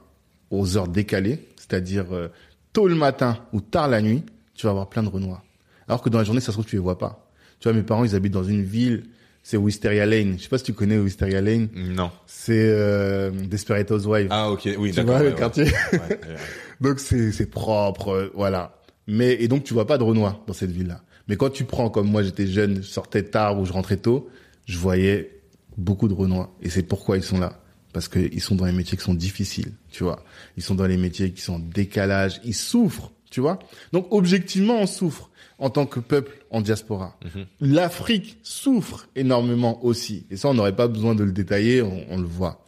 aux 0.51 0.77
heures 0.77 0.89
décalées, 0.89 1.47
c'est-à-dire 1.55 2.13
euh, 2.13 2.27
tôt 2.71 2.87
le 2.87 2.93
matin 2.93 3.39
ou 3.51 3.61
tard 3.61 3.87
la 3.87 4.03
nuit, 4.03 4.23
tu 4.53 4.67
vas 4.67 4.71
avoir 4.71 4.89
plein 4.89 5.01
de 5.01 5.09
Renois. 5.09 5.43
Alors 5.87 6.03
que 6.03 6.09
dans 6.09 6.19
la 6.19 6.23
journée, 6.23 6.39
ça 6.39 6.47
se 6.47 6.51
trouve 6.51 6.65
tu 6.65 6.75
les 6.75 6.81
vois 6.81 6.99
pas. 6.99 7.27
Tu 7.59 7.67
vois, 7.67 7.75
mes 7.75 7.81
parents, 7.81 8.03
ils 8.03 8.15
habitent 8.15 8.33
dans 8.33 8.43
une 8.43 8.63
ville, 8.63 9.05
c'est 9.43 9.57
Wisteria 9.57 10.05
Lane. 10.05 10.35
Je 10.37 10.43
sais 10.43 10.49
pas 10.49 10.57
si 10.57 10.65
tu 10.65 10.73
connais 10.73 10.97
Wisteria 10.97 11.41
Lane. 11.41 11.69
Non. 11.73 12.11
C'est 12.25 12.53
euh, 12.55 13.31
Desperate 13.31 13.89
Housewives. 13.91 14.27
Ah, 14.29 14.51
ok, 14.51 14.69
oui, 14.77 14.91
tu 14.91 15.01
vois 15.01 15.15
ouais, 15.15 15.23
le 15.23 15.29
ouais. 15.29 15.35
quartier. 15.35 15.65
Ouais. 15.65 16.19
Donc 16.81 16.99
c'est 16.99 17.31
c'est 17.31 17.49
propre, 17.49 18.31
voilà. 18.33 18.79
Mais 19.07 19.33
et 19.41 19.47
donc 19.47 19.63
tu 19.63 19.73
vois 19.73 19.87
pas 19.87 19.97
de 19.97 20.03
Renois 20.03 20.43
dans 20.47 20.53
cette 20.53 20.71
ville-là. 20.71 21.01
Mais 21.27 21.35
quand 21.35 21.49
tu 21.49 21.63
prends 21.65 21.89
comme 21.89 22.09
moi 22.09 22.23
j'étais 22.23 22.47
jeune, 22.47 22.77
je 22.77 22.87
sortais 22.87 23.23
tard 23.23 23.59
ou 23.59 23.65
je 23.65 23.73
rentrais 23.73 23.97
tôt, 23.97 24.29
je 24.65 24.77
voyais 24.77 25.41
beaucoup 25.77 26.07
de 26.07 26.13
Renois 26.13 26.55
et 26.61 26.69
c'est 26.69 26.83
pourquoi 26.83 27.17
ils 27.17 27.23
sont 27.23 27.39
là 27.39 27.59
parce 27.91 28.07
que 28.07 28.19
ils 28.19 28.41
sont 28.41 28.55
dans 28.55 28.65
les 28.65 28.71
métiers 28.71 28.97
qui 28.97 29.03
sont 29.03 29.13
difficiles, 29.13 29.71
tu 29.89 30.03
vois. 30.03 30.23
Ils 30.57 30.63
sont 30.63 30.75
dans 30.75 30.85
les 30.85 30.97
métiers 30.97 31.31
qui 31.31 31.41
sont 31.41 31.55
en 31.55 31.59
décalage, 31.59 32.39
ils 32.43 32.53
souffrent, 32.53 33.11
tu 33.31 33.41
vois. 33.41 33.59
Donc 33.93 34.07
objectivement 34.11 34.79
on 34.79 34.85
souffre 34.87 35.29
en 35.59 35.69
tant 35.69 35.85
que 35.85 35.99
peuple 35.99 36.37
en 36.51 36.61
diaspora. 36.61 37.17
L'Afrique 37.59 38.37
souffre 38.43 39.07
énormément 39.15 39.83
aussi 39.83 40.25
et 40.31 40.37
ça 40.37 40.47
on 40.49 40.53
n'aurait 40.53 40.75
pas 40.75 40.87
besoin 40.87 41.15
de 41.15 41.23
le 41.23 41.31
détailler, 41.31 41.81
on, 41.81 42.05
on 42.09 42.17
le 42.17 42.27
voit. 42.27 42.65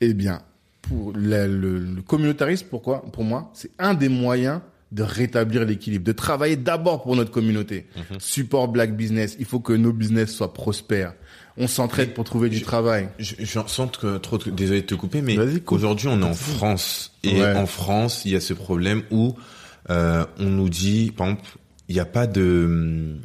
Eh 0.00 0.14
bien, 0.14 0.42
pour 0.82 1.12
la- 1.16 1.46
le, 1.46 1.78
le 1.78 2.02
communautarisme, 2.02 2.66
pourquoi? 2.68 3.02
Pour 3.12 3.22
moi, 3.24 3.50
c'est 3.54 3.70
un 3.78 3.94
des 3.94 4.08
moyens 4.08 4.60
de 4.90 5.02
rétablir 5.02 5.64
l'équilibre, 5.64 6.04
de 6.04 6.12
travailler 6.12 6.56
d'abord 6.56 7.02
pour 7.02 7.16
notre 7.16 7.30
communauté. 7.30 7.86
Support 8.18 8.68
black 8.68 8.94
business, 8.96 9.36
il 9.38 9.46
faut 9.46 9.60
que 9.60 9.72
nos 9.72 9.92
business 9.92 10.34
soient 10.34 10.52
prospères. 10.52 11.14
On 11.56 11.66
s'entraide 11.66 12.12
pour 12.14 12.24
trouver 12.24 12.48
du 12.50 12.58
je- 12.58 12.64
travail. 12.64 13.08
Je, 13.18 13.34
je 13.38 13.58
sens 13.66 13.90
que 13.96 14.18
trop, 14.18 14.38
de- 14.38 14.50
désolé 14.50 14.82
de 14.82 14.86
te 14.86 14.94
couper, 14.94 15.22
mais 15.22 15.36
aujourd'hui 15.68 16.08
on 16.08 16.20
est 16.20 16.24
en 16.24 16.34
France 16.34 17.12
et 17.22 17.40
Ouais. 17.40 17.54
en 17.54 17.66
France 17.66 18.22
il 18.24 18.32
y 18.32 18.36
a 18.36 18.40
ce 18.40 18.52
problème 18.54 19.02
où 19.10 19.34
euh, 19.90 20.24
on 20.38 20.44
nous 20.46 20.68
dit, 20.68 21.10
par 21.16 21.28
exemple, 21.28 21.48
il 21.92 21.96
n'y 21.96 22.00
a 22.00 22.06
pas 22.06 22.26
de 22.26 23.16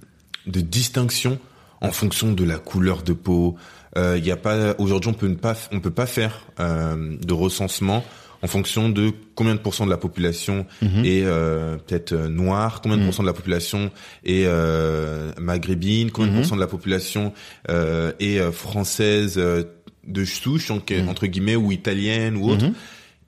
de 0.46 0.62
distinction 0.62 1.40
en 1.80 1.92
fonction 1.92 2.34
de 2.34 2.44
la 2.44 2.58
couleur 2.58 3.02
de 3.02 3.14
peau. 3.14 3.56
Euh, 3.98 4.16
Il 4.20 4.26
y 4.26 4.32
a 4.32 4.36
pas 4.38 4.76
aujourd'hui 4.78 5.10
on 5.10 5.14
peut 5.14 5.28
ne 5.30 5.36
pas 5.36 5.56
on 5.72 5.80
peut 5.80 5.92
pas 6.02 6.06
faire 6.06 6.34
euh, 6.60 7.16
de 7.30 7.34
recensement 7.34 8.04
en 8.42 8.48
fonction 8.48 8.90
de 8.90 9.12
combien 9.36 9.56
de 9.56 9.60
pourcents 9.60 9.86
de 9.86 9.90
la 9.98 9.98
population 10.08 10.66
Mhm. 10.82 11.06
est 11.06 11.24
euh, 11.24 11.78
peut-être 11.78 12.12
euh, 12.12 12.28
noire, 12.28 12.82
combien 12.82 12.98
de 12.98 13.06
pourcents 13.06 13.24
de 13.24 13.28
la 13.28 13.34
population 13.34 13.90
est 14.26 14.44
euh, 14.46 15.32
maghrébine, 15.40 16.12
combien 16.12 16.30
Mhm. 16.32 16.36
de 16.36 16.42
pourcents 16.42 16.56
de 16.58 16.62
la 16.62 16.68
population 16.68 17.34
euh, 17.70 18.12
est 18.20 18.40
euh, 18.40 18.52
française 18.52 19.36
euh, 19.38 19.64
de 20.06 20.26
souche 20.26 20.70
euh, 20.72 21.02
Mhm. 21.04 21.10
entre 21.10 21.26
guillemets 21.28 21.56
ou 21.56 21.72
italienne 21.72 22.36
ou 22.36 22.50
autre 22.52 22.66
Mhm. 22.66 22.74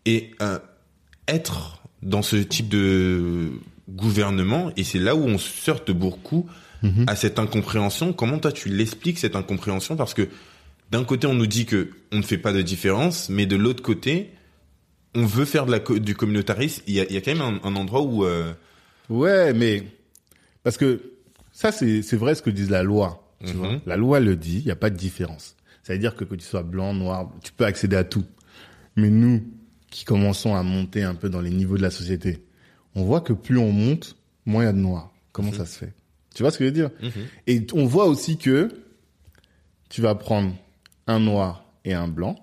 et 0.06 0.32
euh, 0.41 0.60
être 1.28 1.82
dans 2.02 2.21
ce 2.21 2.38
type 2.38 2.69
de 2.69 3.49
gouvernement 3.95 4.71
et 4.78 4.84
c'est 4.84 4.99
là 4.99 5.15
où 5.15 5.23
on 5.23 5.38
se 5.38 5.69
heurte 5.69 5.91
beaucoup 5.91 6.47
Mhm. 6.82 7.04
à 7.08 7.15
cette 7.17 7.39
incompréhension. 7.39 8.13
Comment 8.13 8.39
toi 8.39 8.52
tu 8.54 8.69
l'expliques 8.69 9.19
cette 9.19 9.36
incompréhension? 9.36 9.95
Parce 9.97 10.13
que 10.13 10.30
d'un 10.91 11.04
côté 11.04 11.28
on 11.28 11.34
nous 11.34 11.47
dit 11.47 11.65
que 11.65 11.89
on 12.13 12.17
ne 12.17 12.21
fait 12.21 12.38
pas 12.38 12.54
de 12.54 12.62
différence, 12.62 13.30
mais 13.30 13.45
de 13.45 13.56
l'autre 13.58 13.84
côté 13.84 14.30
on 15.15 15.25
veut 15.25 15.45
faire 15.45 15.65
de 15.65 15.71
la 15.71 15.80
co- 15.80 15.99
du 15.99 16.15
communautarisme. 16.15 16.84
Il 16.88 16.93
y 16.93 16.99
a, 17.02 17.06
il 17.06 17.13
y 17.13 17.17
a 17.17 17.21
quand 17.21 17.34
même 17.36 17.41
un, 17.41 17.67
un 17.67 17.75
endroit 17.75 18.02
où 18.02 18.23
euh, 18.25 18.54
Ouais, 19.10 19.54
mais 19.54 19.84
parce 20.63 20.78
que 20.78 21.02
ça 21.52 21.71
c'est 21.71 22.13
vrai 22.15 22.36
ce 22.36 22.41
que 22.41 22.49
dit 22.49 22.65
la 22.67 22.84
loi. 22.84 23.25
Tu 23.45 23.54
Mhm. 23.54 23.58
vois, 23.58 23.71
la 23.86 23.97
loi 23.97 24.19
le 24.19 24.36
dit, 24.36 24.58
il 24.60 24.65
y 24.67 24.71
a 24.71 24.75
pas 24.75 24.89
de 24.89 24.97
différence. 24.97 25.56
Ça 25.84 25.93
veut 25.93 25.99
dire 25.99 26.15
que 26.15 26.23
que 26.25 26.36
tu 26.36 26.45
sois 26.45 26.62
blanc, 26.63 26.93
noir, 26.93 27.32
tu 27.43 27.52
peux 27.52 27.65
accéder 27.65 27.95
à 27.95 28.04
tout. 28.04 28.25
Mais 28.95 29.10
nous 29.10 29.43
qui 29.89 30.06
commençons 30.06 30.56
à 30.56 30.62
monter 30.63 31.04
un 31.04 31.15
peu 31.15 31.30
dans 31.30 31.41
les 31.41 31.49
niveaux 31.49 31.75
de 31.78 31.82
la 31.82 31.89
société, 31.89 32.39
on 32.95 33.04
voit 33.04 33.21
que 33.21 33.34
plus 33.34 33.58
on 33.58 33.71
monte, 33.71 34.15
moins 34.45 34.63
il 34.63 34.65
y 34.65 34.69
a 34.69 34.73
de 34.73 34.78
noirs. 34.78 35.12
Comment 35.32 35.54
ça 35.54 35.65
se 35.65 35.78
fait? 35.78 35.93
Tu 36.34 36.43
vois 36.43 36.52
ce 36.52 36.58
que 36.58 36.65
je 36.65 36.69
veux 36.69 36.73
dire? 36.73 36.89
Et 37.47 37.65
on 37.73 37.86
voit 37.86 38.06
aussi 38.06 38.38
que 38.38 38.69
tu 39.89 40.02
vas 40.02 40.15
prendre 40.15 40.54
un 41.08 41.19
noir 41.19 41.65
et 41.86 41.93
un 41.93 42.08
blanc, 42.08 42.36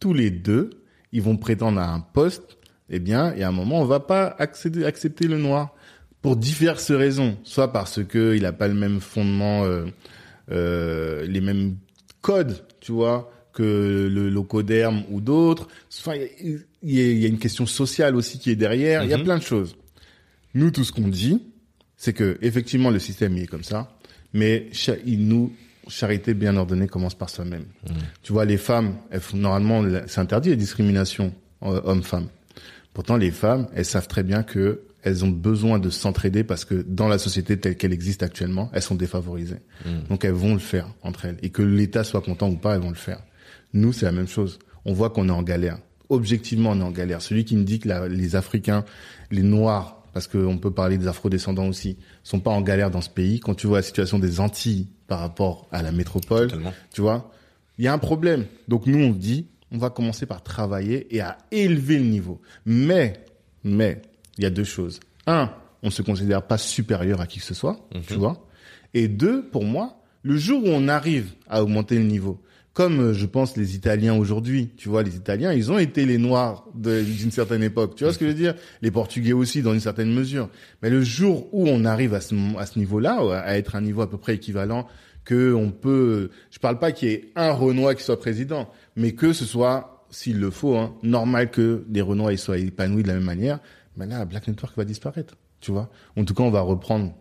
tous 0.00 0.12
les 0.12 0.30
deux, 0.30 0.70
ils 1.12 1.22
vont 1.22 1.36
prétendre 1.36 1.80
à 1.80 1.88
un 1.88 2.00
poste, 2.00 2.58
eh 2.90 2.98
bien, 2.98 3.34
et 3.34 3.42
à 3.42 3.48
un 3.48 3.52
moment, 3.52 3.80
on 3.80 3.84
va 3.84 4.00
pas 4.00 4.34
accéder, 4.38 4.84
accepter 4.84 5.26
le 5.26 5.38
noir. 5.38 5.74
Pour 6.20 6.36
diverses 6.36 6.90
raisons, 6.90 7.36
soit 7.44 7.72
parce 7.72 8.02
que 8.02 8.34
il 8.34 8.44
a 8.44 8.52
pas 8.52 8.66
le 8.66 8.74
même 8.74 9.00
fondement, 9.00 9.64
euh, 9.64 9.86
euh, 10.50 11.24
les 11.26 11.40
mêmes 11.40 11.76
codes, 12.22 12.64
tu 12.80 12.90
vois, 12.90 13.32
que 13.52 14.08
le 14.10 14.28
locoderme 14.28 15.04
ou 15.10 15.20
d'autres. 15.20 15.68
Enfin, 15.96 16.14
il 16.16 16.64
il 16.82 17.18
y 17.18 17.24
a 17.24 17.28
une 17.28 17.38
question 17.38 17.66
sociale 17.66 18.14
aussi 18.16 18.38
qui 18.38 18.50
est 18.50 18.56
derrière. 18.56 19.04
Il 19.04 19.10
y 19.10 19.14
a 19.14 19.18
Mhm. 19.18 19.24
plein 19.24 19.38
de 19.38 19.42
choses. 19.42 19.76
Nous, 20.54 20.70
tout 20.70 20.84
ce 20.84 20.92
qu'on 20.92 21.08
dit, 21.08 21.42
c'est 21.96 22.12
que 22.12 22.38
effectivement 22.42 22.90
le 22.90 22.98
système 22.98 23.36
il 23.36 23.42
est 23.44 23.46
comme 23.46 23.64
ça, 23.64 23.96
mais 24.32 24.68
il 25.04 25.26
nous 25.26 25.52
charité 25.88 26.34
bien 26.34 26.56
ordonnée 26.56 26.86
commence 26.86 27.14
par 27.16 27.30
soi-même. 27.30 27.64
Tu 28.22 28.32
vois, 28.32 28.44
les 28.44 28.58
femmes, 28.58 28.96
elles 29.10 29.20
normalement, 29.34 29.82
c'est 30.06 30.20
interdit 30.20 30.50
les 30.50 30.56
discriminations 30.56 31.32
euh, 31.62 31.80
hommes-femmes. 31.84 32.28
Pourtant, 32.92 33.16
les 33.16 33.30
femmes, 33.30 33.68
elles 33.74 33.84
savent 33.84 34.08
très 34.08 34.22
bien 34.22 34.42
que 34.42 34.82
elles 35.02 35.24
ont 35.24 35.28
besoin 35.30 35.78
de 35.78 35.88
s'entraider 35.90 36.42
parce 36.44 36.64
que 36.64 36.74
dans 36.86 37.08
la 37.08 37.18
société 37.18 37.56
telle 37.56 37.76
qu'elle 37.76 37.92
existe 37.92 38.22
actuellement, 38.22 38.68
elles 38.74 38.82
sont 38.82 38.96
défavorisées. 38.96 39.60
Donc 40.08 40.24
elles 40.24 40.32
vont 40.32 40.52
le 40.52 40.58
faire 40.58 40.92
entre 41.02 41.24
elles. 41.24 41.36
Et 41.42 41.50
que 41.50 41.62
l'État 41.62 42.02
soit 42.04 42.20
content 42.20 42.50
ou 42.50 42.56
pas, 42.56 42.74
elles 42.74 42.82
vont 42.82 42.88
le 42.90 42.94
faire. 42.96 43.22
Nous, 43.72 43.92
c'est 43.92 44.06
la 44.06 44.12
même 44.12 44.26
chose. 44.28 44.58
On 44.84 44.92
voit 44.92 45.10
qu'on 45.10 45.28
est 45.28 45.32
en 45.32 45.42
galère. 45.44 45.78
Objectivement, 46.08 46.70
on 46.70 46.80
est 46.80 46.84
en 46.84 46.90
galère. 46.90 47.20
Celui 47.22 47.44
qui 47.44 47.56
me 47.56 47.64
dit 47.64 47.78
que 47.80 47.88
la- 47.88 48.08
les 48.08 48.34
Africains, 48.36 48.84
les 49.30 49.42
Noirs, 49.42 50.02
parce 50.14 50.26
qu'on 50.26 50.58
peut 50.58 50.70
parler 50.70 50.96
des 50.98 51.06
Afro-descendants 51.06 51.68
aussi, 51.68 51.96
sont 52.24 52.40
pas 52.40 52.50
en 52.50 52.62
galère 52.62 52.90
dans 52.90 53.00
ce 53.02 53.10
pays. 53.10 53.40
Quand 53.40 53.54
tu 53.54 53.66
vois 53.66 53.78
la 53.78 53.82
situation 53.82 54.18
des 54.18 54.40
Antilles 54.40 54.88
par 55.06 55.20
rapport 55.20 55.68
à 55.70 55.82
la 55.82 55.92
métropole, 55.92 56.48
totalement. 56.48 56.72
tu 56.92 57.02
vois, 57.02 57.30
il 57.78 57.84
y 57.84 57.88
a 57.88 57.92
un 57.92 57.98
problème. 57.98 58.46
Donc 58.68 58.86
nous, 58.86 58.98
on 58.98 59.10
dit, 59.10 59.46
on 59.70 59.78
va 59.78 59.90
commencer 59.90 60.24
par 60.26 60.42
travailler 60.42 61.14
et 61.14 61.20
à 61.20 61.36
élever 61.50 61.98
le 61.98 62.04
niveau. 62.06 62.40
Mais, 62.64 63.22
mais, 63.64 64.00
il 64.38 64.44
y 64.44 64.46
a 64.46 64.50
deux 64.50 64.64
choses. 64.64 64.98
Un, 65.26 65.50
on 65.82 65.90
se 65.90 66.00
considère 66.02 66.42
pas 66.42 66.56
supérieur 66.58 67.20
à 67.20 67.26
qui 67.26 67.38
que 67.38 67.44
ce 67.44 67.54
soit, 67.54 67.78
tu 68.06 68.14
vois. 68.14 68.46
Et 68.94 69.08
deux, 69.08 69.46
pour 69.46 69.64
moi, 69.64 70.00
le 70.22 70.36
jour 70.38 70.64
où 70.64 70.68
on 70.68 70.88
arrive 70.88 71.32
à 71.48 71.62
augmenter 71.62 71.96
le 71.96 72.04
niveau, 72.04 72.40
comme 72.78 73.00
euh, 73.00 73.12
je 73.12 73.26
pense 73.26 73.56
les 73.56 73.74
Italiens 73.74 74.14
aujourd'hui, 74.14 74.70
tu 74.76 74.88
vois, 74.88 75.02
les 75.02 75.16
Italiens, 75.16 75.52
ils 75.52 75.72
ont 75.72 75.78
été 75.78 76.06
les 76.06 76.16
Noirs 76.16 76.64
d'une 76.76 77.32
certaine 77.32 77.64
époque. 77.64 77.96
Tu 77.96 78.04
vois 78.04 78.12
ce 78.12 78.18
que 78.20 78.24
je 78.24 78.30
veux 78.30 78.36
dire? 78.36 78.54
Les 78.82 78.92
Portugais 78.92 79.32
aussi, 79.32 79.62
dans 79.62 79.74
une 79.74 79.80
certaine 79.80 80.14
mesure. 80.14 80.48
Mais 80.80 80.88
le 80.88 81.02
jour 81.02 81.48
où 81.50 81.66
on 81.68 81.84
arrive 81.84 82.14
à 82.14 82.20
ce, 82.20 82.36
à 82.56 82.66
ce 82.66 82.78
niveau-là, 82.78 83.18
à- 83.42 83.58
être 83.58 83.74
un 83.74 83.80
niveau 83.80 84.00
à 84.02 84.08
peu 84.08 84.16
près 84.16 84.36
équivalent, 84.36 84.86
que 85.24 85.52
on 85.54 85.72
peut, 85.72 86.30
je 86.52 86.60
parle 86.60 86.78
pas 86.78 86.92
qu'il 86.92 87.08
y 87.08 87.12
ait 87.14 87.32
un 87.34 87.50
Renoir 87.50 87.96
qui 87.96 88.04
soit 88.04 88.20
président, 88.20 88.70
mais 88.94 89.10
que 89.10 89.32
ce 89.32 89.44
soit, 89.44 90.06
s'il 90.10 90.38
le 90.38 90.50
faut, 90.52 90.76
hein, 90.76 90.94
normal 91.02 91.50
que 91.50 91.82
des 91.88 92.00
Renois 92.00 92.32
ils 92.32 92.38
soient 92.38 92.58
épanouis 92.58 93.02
de 93.02 93.08
la 93.08 93.14
même 93.14 93.24
manière. 93.24 93.58
Ben 93.96 94.06
là, 94.08 94.24
Black 94.24 94.46
Network 94.46 94.76
va 94.76 94.84
disparaître. 94.84 95.34
Tu 95.60 95.70
vois. 95.72 95.90
En 96.16 96.24
tout 96.24 96.34
cas, 96.34 96.42
on 96.44 96.50
va 96.50 96.60
reprendre 96.60 97.12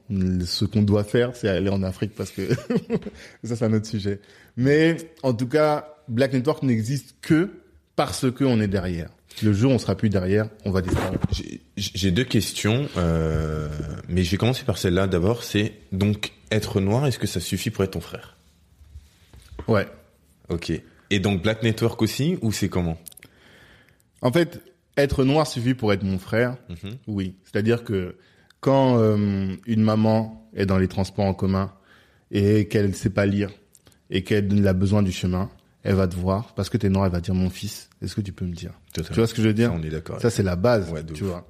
ce 0.46 0.66
qu'on 0.66 0.82
doit 0.84 1.04
faire, 1.04 1.36
c'est 1.36 1.48
aller 1.50 1.70
en 1.70 1.84
Afrique 1.84 2.14
parce 2.16 2.32
que 2.32 2.48
ça 3.44 3.56
c'est 3.56 3.64
un 3.66 3.74
autre 3.74 3.88
sujet. 3.88 4.20
Mais 4.56 4.98
en 5.24 5.34
tout 5.34 5.48
cas, 5.48 5.96
Black 6.08 6.34
Network 6.34 6.64
n'existe 6.64 7.16
que 7.22 7.50
parce 7.96 8.30
que 8.32 8.44
on 8.44 8.60
est 8.62 8.68
derrière. 8.68 9.10
Le 9.44 9.54
jour 9.54 9.72
où 9.72 9.76
on 9.76 9.80
sera 9.80 9.96
plus 9.96 10.10
derrière, 10.10 10.50
on 10.66 10.72
va 10.72 10.82
disparaître. 10.82 11.28
J'ai- 11.76 12.12
deux 12.12 12.24
questions, 12.24 12.88
euh, 12.98 13.70
mais 14.10 14.24
je 14.24 14.32
vais 14.32 14.38
commencer 14.38 14.64
par 14.64 14.78
celle-là 14.80 15.06
d'abord. 15.08 15.44
C'est 15.44 15.74
donc 15.92 16.32
être 16.50 16.80
noir, 16.80 17.06
est-ce 17.06 17.20
que 17.20 17.28
ça 17.28 17.40
suffit 17.40 17.70
pour 17.70 17.84
être 17.84 17.92
ton 17.92 18.02
frère? 18.02 18.36
Ouais. 19.68 19.88
Ok. 20.50 20.72
Et 21.10 21.20
donc 21.20 21.44
Black 21.44 21.62
Network 21.64 22.02
aussi, 22.02 22.38
ou 22.42 22.52
c'est 22.52 22.70
comment? 22.70 22.98
En 24.22 24.32
fait, 24.32 24.60
être 24.98 25.24
noir 25.24 25.48
suffit 25.48 25.74
pour 25.74 25.94
être 25.94 26.04
mon 26.04 26.20
frère. 26.20 26.58
Mhm. 26.70 26.98
Oui. 27.08 27.36
C'est-à-dire 27.44 27.84
que 27.84 28.16
quand 28.60 28.98
euh, 29.00 29.56
une 29.66 29.82
maman 29.84 30.50
est 30.56 30.66
dans 30.66 30.78
les 30.78 30.88
transports 30.88 31.26
en 31.26 31.34
commun 31.34 31.72
et 32.32 32.68
qu'elle 32.68 32.88
ne 32.90 32.94
sait 32.94 33.10
pas 33.12 33.26
lire 33.26 33.52
et 34.10 34.24
qu'elle 34.24 34.68
a 34.68 34.74
besoin 34.74 35.04
du 35.04 35.12
chemin, 35.12 35.50
elle 35.84 35.96
va 35.96 36.08
te 36.08 36.16
voir 36.16 36.54
parce 36.56 36.70
que 36.70 36.78
t'es 36.78 36.90
noir, 36.90 37.06
elle 37.06 37.12
va 37.12 37.22
dire 37.22 37.36
mon 37.36 37.50
fils, 37.50 37.90
est-ce 38.02 38.16
que 38.16 38.22
tu 38.22 38.34
peux 38.34 38.46
me 38.46 38.54
dire? 38.54 38.72
Totalement. 38.94 39.14
Tu 39.14 39.20
vois 39.22 39.28
ce 39.28 39.34
que 39.34 39.42
je 39.42 39.48
veux 39.48 39.54
dire? 39.54 39.70
Ça, 39.70 39.76
on 39.80 39.84
est 39.84 39.90
d'accord. 39.90 40.20
Ça 40.22 40.30
c'est 40.30 40.44
la 40.44 40.56
base, 40.56 40.92
Ouais, 40.92 41.04
tu 41.04 41.24
ouf. 41.24 41.30
vois. 41.30 41.48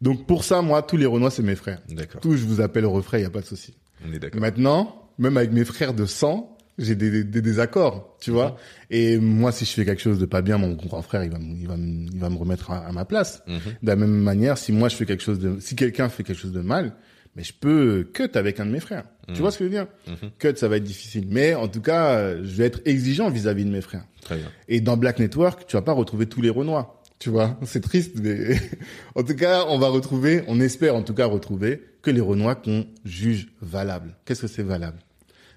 Donc 0.00 0.26
pour 0.26 0.44
ça, 0.44 0.62
moi, 0.62 0.82
tous 0.82 0.96
les 0.96 1.06
Renois 1.06 1.30
c'est 1.30 1.42
mes 1.42 1.56
frères. 1.56 1.80
D'accord. 1.88 2.20
Tous, 2.20 2.36
je 2.36 2.44
vous 2.44 2.60
appelle 2.60 2.86
refrain, 2.86 3.18
il 3.18 3.22
y 3.22 3.26
a 3.26 3.30
pas 3.30 3.40
de 3.40 3.46
souci. 3.46 3.74
On 4.06 4.12
est 4.12 4.18
d'accord. 4.18 4.40
Maintenant, 4.40 5.10
même 5.18 5.36
avec 5.36 5.50
mes 5.52 5.64
frères 5.64 5.94
de 5.94 6.06
sang, 6.06 6.56
j'ai 6.78 6.94
des, 6.94 7.10
des, 7.10 7.24
des 7.24 7.42
désaccords, 7.42 8.16
tu 8.20 8.30
vois. 8.30 8.56
Et 8.90 9.18
moi, 9.18 9.52
si 9.52 9.64
je 9.64 9.70
fais 9.72 9.84
quelque 9.84 10.00
chose 10.02 10.18
de 10.18 10.26
pas 10.26 10.42
bien, 10.42 10.58
mon 10.58 10.74
grand 10.74 11.02
frère, 11.02 11.24
il 11.24 11.30
va, 11.30 11.38
me- 11.38 11.56
il 11.56 11.66
va, 11.66 11.74
il 11.76 12.18
va 12.18 12.30
me 12.30 12.36
remettre 12.36 12.70
à, 12.70 12.86
à 12.86 12.92
ma 12.92 13.04
place. 13.04 13.42
Mhm. 13.46 13.58
De 13.82 13.86
la 13.88 13.96
même 13.96 14.10
manière, 14.10 14.56
si 14.58 14.72
moi 14.72 14.88
je 14.88 14.96
fais 14.96 15.04
quelque 15.06 15.22
chose 15.22 15.38
de, 15.38 15.58
si 15.60 15.74
quelqu'un 15.76 16.08
fait 16.08 16.22
quelque 16.22 16.38
chose 16.40 16.52
de 16.52 16.60
mal, 16.60 16.94
mais 17.36 17.42
je 17.44 17.52
peux 17.52 18.08
cut 18.14 18.30
avec 18.34 18.58
un 18.60 18.66
de 18.66 18.70
mes 18.70 18.80
frères. 18.80 19.04
Tu 19.34 19.40
vois 19.40 19.50
ce 19.50 19.58
que 19.58 19.64
je 19.64 19.68
veux 19.68 19.74
dire? 19.74 19.86
Mhm. 20.06 20.30
Cut, 20.38 20.56
ça 20.56 20.68
va 20.68 20.76
être 20.78 20.84
difficile. 20.84 21.26
Mais 21.28 21.54
en 21.54 21.68
tout 21.68 21.82
cas, 21.82 22.34
je 22.36 22.54
vais 22.56 22.64
être 22.64 22.80
exigeant 22.86 23.28
vis-à-vis 23.28 23.64
de 23.66 23.70
mes 23.70 23.82
frères. 23.82 24.04
Très 24.22 24.36
bien. 24.36 24.50
Et 24.68 24.80
dans 24.80 24.96
Black 24.96 25.18
Network, 25.18 25.66
tu 25.66 25.76
vas 25.76 25.82
pas 25.82 25.92
retrouver 25.92 26.26
tous 26.26 26.40
les 26.40 26.48
Renois. 26.50 27.02
Tu 27.18 27.28
vois, 27.30 27.58
c'est 27.66 27.80
triste, 27.82 28.12
mais 28.22 28.56
en 29.16 29.22
tout 29.24 29.34
cas, 29.34 29.64
on 29.68 29.78
va 29.78 29.88
retrouver, 29.88 30.44
on 30.46 30.60
espère 30.60 30.94
en 30.94 31.02
tout 31.02 31.14
cas 31.14 31.26
retrouver 31.26 31.82
que 32.00 32.10
les 32.12 32.20
Renois 32.20 32.54
qu'on 32.54 32.86
juge 33.04 33.48
valables. 33.60 34.16
Qu'est-ce 34.24 34.42
que 34.42 34.46
c'est 34.46 34.62
valable? 34.62 34.98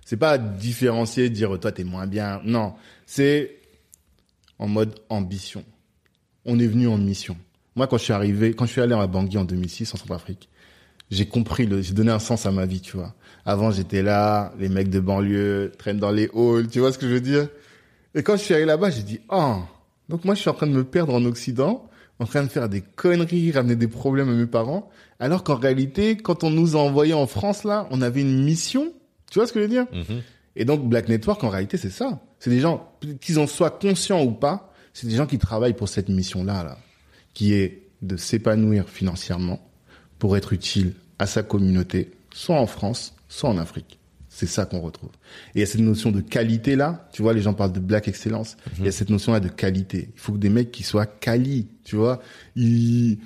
C'est 0.06 0.18
pas 0.18 0.38
différencier, 0.38 1.30
dire 1.30 1.60
toi 1.60 1.72
t'es 1.72 1.84
moins 1.84 2.08
bien. 2.08 2.42
Non, 2.44 2.74
c'est 3.06 3.60
en 4.60 4.68
mode 4.68 5.00
ambition. 5.10 5.64
On 6.46 6.60
est 6.60 6.68
venu 6.68 6.88
en 6.88 6.98
mission. 6.98 7.38
Moi, 7.76 7.88
quand 7.88 7.98
je 7.98 8.04
suis 8.04 8.14
arrivé, 8.14 8.54
quand 8.54 8.66
je 8.66 8.72
suis 8.72 8.82
allé 8.82 8.94
à 8.94 9.08
Bangui 9.08 9.38
en 9.38 9.46
2006 9.46 9.94
en 9.94 9.98
Centrafrique, 9.98 10.50
j'ai 11.10 11.26
compris 11.26 11.68
j'ai 11.82 11.94
donné 11.94 12.12
un 12.12 12.20
sens 12.20 12.46
à 12.46 12.52
ma 12.52 12.66
vie, 12.66 12.82
tu 12.82 12.98
vois. 12.98 13.14
Avant, 13.46 13.72
j'étais 13.72 14.02
là, 14.02 14.54
les 14.60 14.70
mecs 14.70 14.90
de 14.90 15.00
banlieue 15.00 15.72
traînent 15.78 16.00
dans 16.00 16.12
les 16.12 16.30
halls, 16.34 16.68
tu 16.70 16.80
vois 16.80 16.92
ce 16.92 16.98
que 16.98 17.08
je 17.08 17.14
veux 17.14 17.22
dire? 17.22 17.48
Et 18.16 18.24
quand 18.24 18.38
je 18.38 18.44
suis 18.44 18.54
allé 18.54 18.66
là-bas, 18.66 18.90
j'ai 18.90 19.04
dit, 19.04 19.20
oh, 19.30 19.58
donc 20.10 20.26
moi, 20.26 20.36
je 20.36 20.42
suis 20.42 20.50
en 20.50 20.54
train 20.54 20.68
de 20.68 20.74
me 20.74 20.84
perdre 20.84 21.14
en 21.14 21.24
Occident, 21.26 21.90
en 22.20 22.26
train 22.26 22.44
de 22.44 22.50
faire 22.50 22.70
des 22.70 22.82
conneries, 22.82 23.52
ramener 23.52 23.76
des 23.76 23.88
problèmes 23.88 24.30
à 24.30 24.34
mes 24.34 24.46
parents, 24.46 24.90
alors 25.20 25.44
qu'en 25.44 25.56
réalité, 25.56 26.18
quand 26.18 26.44
on 26.44 26.50
nous 26.50 26.76
a 26.76 26.80
envoyés 26.80 27.14
en 27.14 27.28
France, 27.28 27.64
là, 27.64 27.88
on 27.92 28.02
avait 28.02 28.22
une 28.22 28.44
mission, 28.44 28.94
tu 29.32 29.39
vois 29.39 29.48
ce 29.48 29.54
que 29.54 29.60
je 29.60 29.63
veux 29.65 29.70
dire 29.72 29.88
Mhm. 29.91 30.22
et 30.56 30.65
donc 30.65 30.88
Black 30.88 31.10
Network, 31.10 31.44
en 31.44 31.50
réalité, 31.50 31.78
c'est 31.78 31.89
ça. 31.89 32.20
C'est 32.39 32.52
des 32.52 32.60
gens, 32.60 32.91
qu'ils 33.20 33.39
en 33.39 33.48
soient 33.48 33.72
conscients 33.72 34.22
ou 34.24 34.32
pas, 34.32 34.72
c'est 34.94 35.08
des 35.08 35.15
gens 35.15 35.26
qui 35.26 35.39
travaillent 35.39 35.74
pour 35.74 35.89
cette 35.89 36.10
mission-là, 36.10 36.63
là, 36.63 36.78
qui 37.34 37.54
est 37.54 37.88
de 38.04 38.17
s'épanouir 38.17 38.89
financièrement 38.89 39.60
pour 40.20 40.38
être 40.38 40.54
utile 40.54 40.94
à 41.17 41.26
sa 41.26 41.41
communauté, 41.44 42.12
soit 42.34 42.60
en 42.60 42.67
France, 42.67 43.13
soit 43.30 43.50
en 43.50 43.58
Afrique. 43.58 43.98
C'est 44.34 44.48
ça 44.48 44.65
qu'on 44.65 44.80
retrouve. 44.80 45.10
Et 45.54 45.58
il 45.58 45.60
y 45.60 45.63
a 45.63 45.65
cette 45.65 45.82
notion 45.82 46.10
de 46.12 46.22
qualité 46.22 46.76
là, 46.78 47.08
tu 47.12 47.22
vois, 47.22 47.34
les 47.34 47.41
gens 47.41 47.54
parlent 47.54 47.74
de 47.74 47.80
black 47.82 48.08
excellence. 48.08 48.56
Il 48.80 48.86
y 48.86 48.88
a 48.88 48.91
cette 48.91 49.10
notion 49.10 49.34
là 49.34 49.39
de 49.41 49.50
qualité. 49.50 50.10
Il 50.15 50.20
faut 50.20 50.32
que 50.34 50.38
des 50.38 50.50
mecs 50.50 50.72
qui 50.72 50.84
soient 50.84 51.06
quali, 51.06 51.67
tu 51.84 51.96
vois. 51.98 52.22
Ils, 52.56 53.17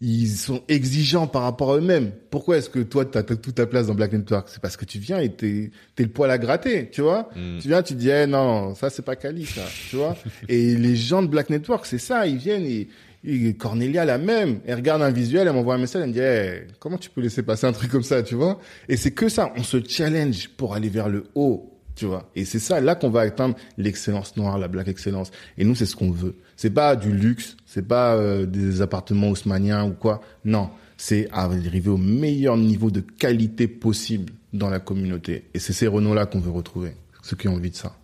ils 0.00 0.28
sont 0.28 0.62
exigeants 0.68 1.26
par 1.26 1.42
rapport 1.42 1.72
à 1.72 1.78
eux-mêmes. 1.78 2.12
Pourquoi 2.30 2.58
est-ce 2.58 2.70
que 2.70 2.78
toi, 2.78 3.04
tu 3.04 3.18
as 3.18 3.24
toute 3.24 3.54
ta 3.54 3.66
place 3.66 3.88
dans 3.88 3.94
Black 3.94 4.12
Network 4.12 4.48
C'est 4.48 4.62
parce 4.62 4.76
que 4.76 4.84
tu 4.84 4.98
viens 4.98 5.18
et 5.18 5.30
t'es 5.30 5.70
es 5.98 6.02
le 6.02 6.08
poil 6.08 6.30
à 6.30 6.38
gratter, 6.38 6.88
tu 6.90 7.00
vois? 7.00 7.28
Mm. 7.34 7.58
Tu 7.60 7.68
viens, 7.68 7.82
tu 7.82 7.94
dis, 7.94 8.08
eh, 8.08 8.26
non, 8.26 8.76
ça, 8.76 8.90
c'est 8.90 9.02
pas 9.04 9.16
quali, 9.16 9.44
ça, 9.44 9.62
tu 9.90 9.96
vois? 9.96 10.16
Et 10.48 10.76
les 10.76 10.94
gens 10.94 11.22
de 11.22 11.26
Black 11.26 11.50
Network, 11.50 11.84
c'est 11.84 11.98
ça, 11.98 12.26
ils 12.28 12.36
viennent 12.36 12.64
et, 12.64 12.88
et 13.24 13.54
Cornelia, 13.54 14.04
la 14.04 14.18
même, 14.18 14.60
elle 14.66 14.76
regarde 14.76 15.02
un 15.02 15.10
visuel, 15.10 15.48
elle 15.48 15.54
m'envoie 15.54 15.74
un 15.74 15.78
message, 15.78 16.02
elle 16.02 16.10
me 16.10 16.14
dit, 16.14 16.20
Eh, 16.22 16.72
comment 16.78 16.98
tu 16.98 17.10
peux 17.10 17.20
laisser 17.20 17.42
passer 17.42 17.66
un 17.66 17.72
truc 17.72 17.90
comme 17.90 18.04
ça, 18.04 18.22
tu 18.22 18.36
vois? 18.36 18.60
Et 18.88 18.96
c'est 18.96 19.10
que 19.10 19.28
ça, 19.28 19.52
on 19.56 19.64
se 19.64 19.78
challenge 19.84 20.48
pour 20.50 20.74
aller 20.74 20.88
vers 20.88 21.08
le 21.08 21.24
haut, 21.34 21.77
tu 21.98 22.06
vois. 22.06 22.30
Et 22.36 22.44
c'est 22.44 22.60
ça, 22.60 22.80
là 22.80 22.94
qu'on 22.94 23.10
va 23.10 23.22
atteindre 23.22 23.56
l'excellence 23.76 24.36
noire, 24.36 24.56
la 24.56 24.68
black 24.68 24.86
excellence. 24.86 25.32
Et 25.58 25.64
nous, 25.64 25.74
c'est 25.74 25.84
ce 25.84 25.96
qu'on 25.96 26.12
veut. 26.12 26.36
C'est 26.56 26.70
pas 26.70 26.94
du 26.94 27.10
luxe, 27.10 27.56
c'est 27.66 27.86
pas 27.86 28.14
euh, 28.14 28.46
des 28.46 28.80
appartements 28.82 29.30
haussmanniens 29.30 29.84
ou 29.84 29.94
quoi. 29.94 30.20
Non, 30.44 30.70
c'est 30.96 31.28
arriver 31.32 31.90
au 31.90 31.96
meilleur 31.96 32.56
niveau 32.56 32.92
de 32.92 33.00
qualité 33.00 33.66
possible 33.66 34.32
dans 34.52 34.70
la 34.70 34.78
communauté. 34.78 35.46
Et 35.54 35.58
c'est 35.58 35.72
ces 35.72 35.88
Renault-là 35.88 36.26
qu'on 36.26 36.38
veut 36.38 36.52
retrouver, 36.52 36.92
ceux 37.22 37.36
qui 37.36 37.48
ont 37.48 37.54
envie 37.54 37.70
de 37.70 37.76
ça. 37.76 37.96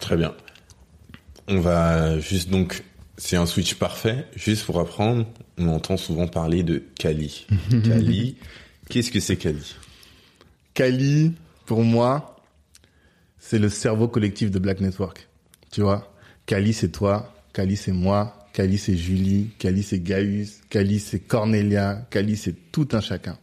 Très 0.00 0.16
bien. 0.16 0.32
On 1.48 1.60
va 1.60 2.18
juste 2.18 2.48
donc, 2.48 2.82
c'est 3.18 3.36
un 3.36 3.44
switch 3.44 3.74
parfait. 3.74 4.24
Juste 4.36 4.64
pour 4.64 4.80
apprendre, 4.80 5.26
on 5.58 5.68
entend 5.68 5.98
souvent 5.98 6.28
parler 6.28 6.62
de 6.62 6.82
Kali. 6.98 7.46
Kali, 7.84 8.36
qu'est-ce 8.88 9.10
que 9.10 9.20
c'est 9.20 9.36
Kali 9.36 9.76
Kali, 10.72 11.34
pour 11.66 11.84
moi, 11.84 12.37
c'est 13.48 13.58
le 13.58 13.70
cerveau 13.70 14.08
collectif 14.08 14.50
de 14.50 14.58
Black 14.58 14.82
Network. 14.82 15.26
Tu 15.70 15.80
vois? 15.80 16.12
Kali, 16.44 16.74
c'est 16.74 16.90
toi. 16.90 17.34
Kali, 17.54 17.76
c'est 17.76 17.92
moi. 17.92 18.46
Kali, 18.52 18.76
c'est 18.76 18.94
Julie. 18.94 19.48
Kali, 19.58 19.82
c'est 19.82 20.00
Gaius. 20.00 20.60
Kali, 20.68 20.98
c'est 20.98 21.20
Cornelia. 21.20 22.06
Kali, 22.10 22.36
c'est 22.36 22.54
tout 22.72 22.88
un 22.92 23.00
chacun. 23.00 23.38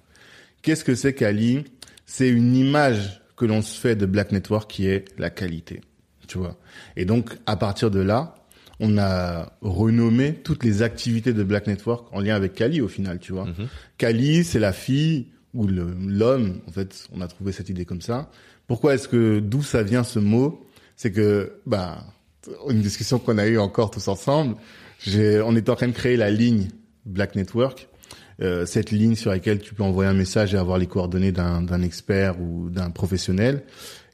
Qu'est-ce 0.62 0.84
que 0.84 0.94
c'est 0.94 1.16
Kali? 1.16 1.64
C'est 2.06 2.30
une 2.30 2.56
image 2.56 3.20
que 3.36 3.46
l'on 3.46 3.64
se 3.64 3.80
fait 3.80 3.96
de 3.96 4.06
Black 4.06 4.32
Network 4.32 4.70
qui 4.70 4.86
est 4.86 5.06
la 5.18 5.32
qualité. 5.32 5.82
Tu 6.28 6.38
vois? 6.38 6.56
Et 6.96 7.06
donc, 7.06 7.32
à 7.48 7.56
partir 7.56 7.90
de 7.90 8.00
là, 8.00 8.36
on 8.80 9.00
a 9.00 9.58
renommé 9.62 10.36
toutes 10.36 10.64
les 10.64 10.84
activités 10.84 11.34
de 11.34 11.42
Black 11.42 11.66
Network 11.66 12.14
en 12.14 12.20
lien 12.20 12.36
avec 12.36 12.54
Kali 12.54 12.80
au 12.80 12.88
final, 12.88 13.18
tu 13.18 13.34
vois? 13.34 13.46
Mhm. 13.46 13.68
Kali, 13.98 14.44
c'est 14.44 14.60
la 14.60 14.72
fille 14.72 15.30
ou 15.56 15.66
l'homme, 15.66 16.60
en 16.68 16.72
fait, 16.72 17.08
on 17.12 17.22
a 17.22 17.28
trouvé 17.28 17.54
cette 17.54 17.70
idée 17.70 17.86
comme 17.86 18.02
ça. 18.02 18.30
Pourquoi 18.68 18.96
est-ce 18.96 19.08
que 19.08 19.40
d'où 19.40 19.64
ça 19.64 19.84
vient 19.84 20.04
ce 20.04 20.20
mot? 20.20 20.66
C'est 20.96 21.12
que 21.12 21.54
bah 21.66 22.04
une 22.70 22.82
discussion 22.82 23.20
qu'on 23.20 23.38
a 23.38 23.48
eue 23.48 23.58
encore 23.58 23.92
tous 23.92 24.08
ensemble, 24.08 24.56
on 25.08 25.56
était 25.56 25.70
en 25.70 25.76
train 25.76 25.88
de 25.88 25.94
créer 25.94 26.18
la 26.18 26.30
ligne 26.30 26.68
Black 27.06 27.36
Network, 27.36 27.88
euh, 28.42 28.66
cette 28.66 28.92
ligne 28.92 29.16
sur 29.16 29.32
laquelle 29.32 29.60
tu 29.60 29.74
peux 29.74 29.84
envoyer 29.84 30.10
un 30.10 30.14
message 30.14 30.54
et 30.54 30.58
avoir 30.58 30.78
les 30.78 30.88
coordonnées 30.88 31.32
d'un 31.32 31.82
expert 31.82 32.40
ou 32.42 32.70
d'un 32.70 32.90
professionnel. 32.90 33.64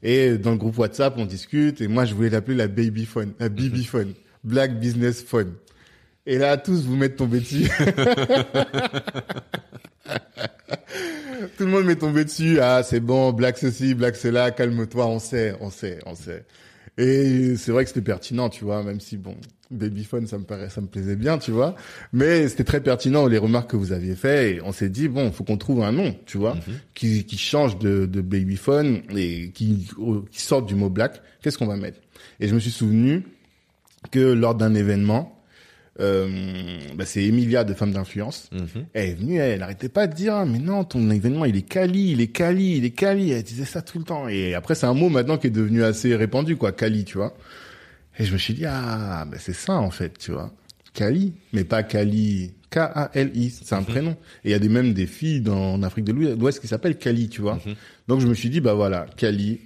Et 0.02 0.38
dans 0.38 0.50
le 0.52 0.56
groupe 0.56 0.78
WhatsApp, 0.78 1.14
on 1.16 1.26
discute 1.26 1.80
et 1.80 1.88
moi 1.88 2.04
je 2.04 2.14
voulais 2.14 2.30
l'appeler 2.30 2.56
la 2.56 2.68
baby 2.68 3.04
phone, 3.04 3.32
la 3.38 3.48
BB 3.48 3.84
phone, 3.84 4.12
Black 4.44 4.78
Business 4.78 5.22
Phone. 5.22 5.52
Et 6.26 6.38
là, 6.38 6.56
tous 6.56 6.84
vous 6.84 6.96
mettent 6.96 7.16
tombé 7.16 7.40
dessus. 7.40 7.68
Tout 11.56 11.64
le 11.64 11.70
monde 11.70 11.84
m'est 11.84 11.96
tombé 11.96 12.24
dessus. 12.24 12.60
Ah, 12.60 12.82
c'est 12.82 13.00
bon, 13.00 13.32
black 13.32 13.58
ceci, 13.58 13.94
black 13.94 14.16
cela, 14.16 14.50
calme-toi, 14.50 15.06
on 15.06 15.18
sait, 15.18 15.54
on 15.60 15.70
sait, 15.70 15.98
on 16.06 16.14
sait. 16.14 16.44
Et 16.98 17.56
c'est 17.56 17.72
vrai 17.72 17.84
que 17.84 17.88
c'était 17.88 18.02
pertinent, 18.02 18.48
tu 18.50 18.64
vois, 18.64 18.82
même 18.82 19.00
si 19.00 19.16
bon, 19.16 19.34
babyphone, 19.70 20.26
ça 20.26 20.36
me 20.38 20.44
paraît, 20.44 20.68
ça 20.68 20.80
me 20.80 20.86
plaisait 20.86 21.16
bien, 21.16 21.38
tu 21.38 21.50
vois. 21.50 21.74
Mais 22.12 22.48
c'était 22.48 22.64
très 22.64 22.82
pertinent 22.82 23.26
les 23.26 23.38
remarques 23.38 23.70
que 23.70 23.76
vous 23.76 23.92
aviez 23.92 24.14
fait. 24.14 24.56
Et 24.56 24.62
on 24.62 24.72
s'est 24.72 24.90
dit 24.90 25.08
bon, 25.08 25.32
faut 25.32 25.44
qu'on 25.44 25.56
trouve 25.56 25.82
un 25.82 25.92
nom, 25.92 26.14
tu 26.26 26.36
vois, 26.36 26.56
qui, 26.94 27.24
qui 27.24 27.38
change 27.38 27.78
de, 27.78 28.06
de 28.06 28.20
babyphone 28.20 29.02
et 29.16 29.50
qui, 29.52 29.88
qui 30.30 30.40
sorte 30.40 30.66
du 30.66 30.74
mot 30.74 30.90
black. 30.90 31.22
Qu'est-ce 31.42 31.58
qu'on 31.58 31.66
va 31.66 31.76
mettre? 31.76 32.00
Et 32.40 32.48
je 32.48 32.54
me 32.54 32.60
suis 32.60 32.70
souvenu 32.70 33.24
que 34.10 34.20
lors 34.20 34.54
d'un 34.54 34.74
événement, 34.74 35.41
euh, 36.00 36.78
bah, 36.94 37.04
c'est 37.04 37.22
Emilia 37.24 37.64
de 37.64 37.74
Femmes 37.74 37.92
d'influence. 37.92 38.48
Mhm. 38.52 38.86
Elle 38.94 39.08
est 39.10 39.14
venue, 39.14 39.36
elle 39.38 39.62
arrêtait 39.62 39.88
pas 39.88 40.06
de 40.06 40.14
dire, 40.14 40.34
Ah, 40.34 40.46
mais 40.46 40.58
non, 40.58 40.84
ton 40.84 41.10
événement, 41.10 41.44
il 41.44 41.56
est 41.56 41.62
quali, 41.62 42.12
il 42.12 42.20
est 42.20 42.28
quali, 42.28 42.76
il 42.78 42.84
est 42.84 42.90
quali. 42.90 43.30
Elle 43.30 43.42
disait 43.42 43.64
ça 43.64 43.82
tout 43.82 43.98
le 43.98 44.04
temps. 44.04 44.28
Et 44.28 44.54
après, 44.54 44.74
c'est 44.74 44.86
un 44.86 44.94
mot 44.94 45.08
maintenant 45.08 45.38
qui 45.38 45.48
est 45.48 45.50
devenu 45.50 45.84
assez 45.84 46.14
répandu, 46.16 46.56
quoi, 46.56 46.72
quali, 46.72 47.04
tu 47.04 47.18
vois. 47.18 47.36
Et 48.18 48.24
je 48.24 48.32
me 48.32 48.38
suis 48.38 48.54
dit, 48.54 48.64
ah, 48.66 49.26
ben 49.30 49.38
c'est 49.40 49.54
ça, 49.54 49.74
en 49.74 49.90
fait, 49.90 50.18
tu 50.18 50.32
vois. 50.32 50.52
Kali, 50.94 51.32
mais 51.52 51.64
pas 51.64 51.82
Kali, 51.82 52.52
K-A-L-I, 52.70 53.50
c'est 53.50 53.74
un 53.74 53.82
prénom. 53.82 54.12
Et 54.44 54.48
il 54.48 54.50
y 54.50 54.54
a 54.54 54.58
des, 54.58 54.68
même 54.68 54.92
des 54.92 55.06
filles 55.06 55.40
dans, 55.40 55.74
en 55.74 55.82
Afrique 55.82 56.04
de 56.04 56.12
l'Ouest 56.12 56.60
qui 56.60 56.68
s'appellent 56.68 56.98
Kali, 56.98 57.28
tu 57.28 57.40
vois. 57.40 57.54
Mhm. 57.66 57.74
Donc 58.08 58.20
je 58.20 58.26
me 58.26 58.34
suis 58.34 58.50
dit, 58.50 58.60
bah 58.60 58.74
voilà, 58.74 59.06
Kali, 59.16 59.60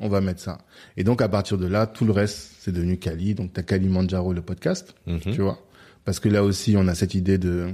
on 0.00 0.08
va 0.08 0.20
mettre 0.20 0.40
ça. 0.40 0.58
Et 0.96 1.04
donc 1.04 1.22
à 1.22 1.28
partir 1.28 1.58
de 1.58 1.66
là, 1.66 1.86
tout 1.86 2.04
le 2.04 2.12
reste, 2.12 2.55
c'est 2.66 2.72
devenu 2.72 2.96
Kali. 2.98 3.34
Donc 3.34 3.52
t'as 3.52 3.62
Kali 3.62 3.88
Manjaro, 3.88 4.32
le 4.32 4.42
podcast 4.42 4.94
Mhm. 5.06 5.20
tu 5.20 5.40
vois. 5.40 5.58
Parce 6.04 6.20
que 6.20 6.28
là 6.28 6.42
aussi, 6.44 6.74
on 6.76 6.86
a 6.88 6.94
cette 6.94 7.14
idée 7.14 7.38
de 7.38 7.68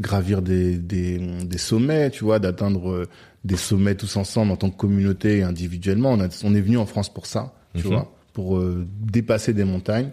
gravir 0.00 0.42
des, 0.42 0.76
des, 0.76 1.18
des 1.18 1.58
sommets, 1.58 2.10
tu 2.10 2.24
vois, 2.24 2.38
d'atteindre 2.38 2.90
euh, 2.90 3.06
des 3.44 3.56
sommets 3.56 3.94
tous 3.94 4.16
ensemble 4.16 4.52
en 4.52 4.56
tant 4.56 4.70
que 4.70 4.76
communauté 4.76 5.38
et 5.38 5.42
individuellement. 5.42 6.12
On, 6.12 6.20
a, 6.20 6.28
on 6.44 6.54
est 6.54 6.60
venu 6.60 6.76
en 6.78 6.86
France 6.86 7.12
pour 7.12 7.26
ça, 7.26 7.54
tu 7.74 7.84
Mhm. 7.84 7.92
vois, 7.92 8.14
pour 8.32 8.58
euh, 8.58 8.86
dépasser 9.00 9.54
des 9.54 9.64
montagnes. 9.64 10.10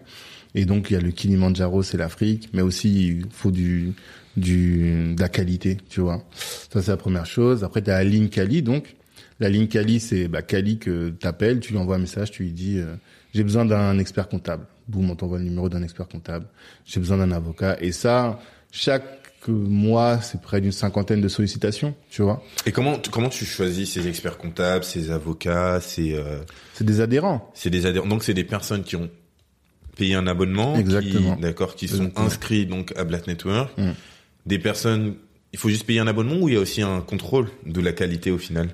Et 0.55 0.65
donc 0.65 0.89
il 0.89 0.93
y 0.93 0.95
a 0.95 1.01
le 1.01 1.11
Kilimanjaro, 1.11 1.83
c'est 1.83 1.97
l'Afrique, 1.97 2.49
mais 2.53 2.61
aussi 2.61 3.07
il 3.09 3.25
faut 3.29 3.51
du 3.51 3.93
du 4.37 5.13
de 5.15 5.21
la 5.21 5.29
qualité, 5.29 5.77
tu 5.89 6.01
vois. 6.01 6.23
Ça 6.71 6.81
c'est 6.81 6.91
la 6.91 6.97
première 6.97 7.25
chose. 7.25 7.63
Après 7.63 7.81
tu 7.81 7.89
as 7.91 7.97
la 7.97 8.03
ligne 8.03 8.29
Cali, 8.29 8.61
donc 8.61 8.95
la 9.39 9.49
ligne 9.49 9.67
Cali 9.67 9.99
c'est 9.99 10.27
bah, 10.27 10.41
Cali 10.41 10.77
que 10.77 11.09
t'appelles, 11.09 11.59
tu 11.59 11.71
lui 11.73 11.79
envoies 11.79 11.95
un 11.95 11.99
message, 11.99 12.31
tu 12.31 12.43
lui 12.43 12.51
dis 12.51 12.77
euh, 12.79 12.95
j'ai 13.33 13.43
besoin 13.43 13.65
d'un 13.65 13.97
expert 13.99 14.27
comptable. 14.29 14.65
Boum, 14.87 15.09
on 15.09 15.15
t'envoie 15.15 15.39
le 15.39 15.43
numéro 15.45 15.67
d'un 15.69 15.81
expert 15.83 16.07
comptable. 16.07 16.45
J'ai 16.85 16.99
besoin 16.99 17.17
d'un 17.17 17.31
avocat. 17.31 17.75
Et 17.81 17.91
ça, 17.91 18.39
chaque 18.71 19.03
mois, 19.47 20.21
c'est 20.21 20.41
près 20.41 20.61
d'une 20.61 20.71
cinquantaine 20.71 21.21
de 21.21 21.27
sollicitations, 21.27 21.93
tu 22.09 22.21
vois. 22.21 22.43
Et 22.65 22.71
comment, 22.71 22.97
tu- 22.97 23.09
comment 23.11 23.29
tu 23.29 23.45
choisis 23.45 23.91
ces 23.91 24.07
experts 24.07 24.37
comptables, 24.37 24.83
ces 24.83 25.11
avocats, 25.11 25.79
ces, 25.81 26.13
euh, 26.13 26.39
C'est 26.73 26.83
des 26.85 27.01
adhérents. 27.01 27.51
c'est 27.53 27.69
des 27.69 27.85
adhérents. 27.85 28.07
Donc, 28.07 28.23
c'est 28.23 28.33
des 28.33 28.43
personnes 28.43 28.83
qui 28.83 28.95
ont 28.95 29.09
payé 29.97 30.15
un 30.15 30.27
abonnement. 30.27 30.75
Exactement. 30.75 31.35
D'accord, 31.35 31.75
qui 31.75 31.87
sont 31.87 31.95
Exactement. 31.95 32.25
inscrits 32.27 32.65
donc 32.65 32.93
à 32.97 33.03
Black 33.03 33.27
Network. 33.27 33.75
Mm. 33.77 33.91
Des 34.45 34.59
personnes, 34.59 35.15
il 35.53 35.59
faut 35.59 35.69
juste 35.69 35.85
payer 35.85 35.99
un 35.99 36.07
abonnement 36.07 36.37
ou 36.37 36.49
il 36.49 36.55
y 36.55 36.57
a 36.57 36.61
aussi 36.61 36.81
un 36.81 37.01
contrôle 37.01 37.47
de 37.65 37.81
la 37.81 37.91
qualité 37.93 38.31
au 38.31 38.37
final? 38.37 38.69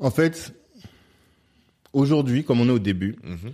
En 0.00 0.10
fait, 0.10 0.52
aujourd'hui, 1.92 2.44
comme 2.44 2.60
on 2.60 2.66
est 2.68 2.72
au 2.72 2.78
début, 2.78 3.16
Mhm. 3.22 3.52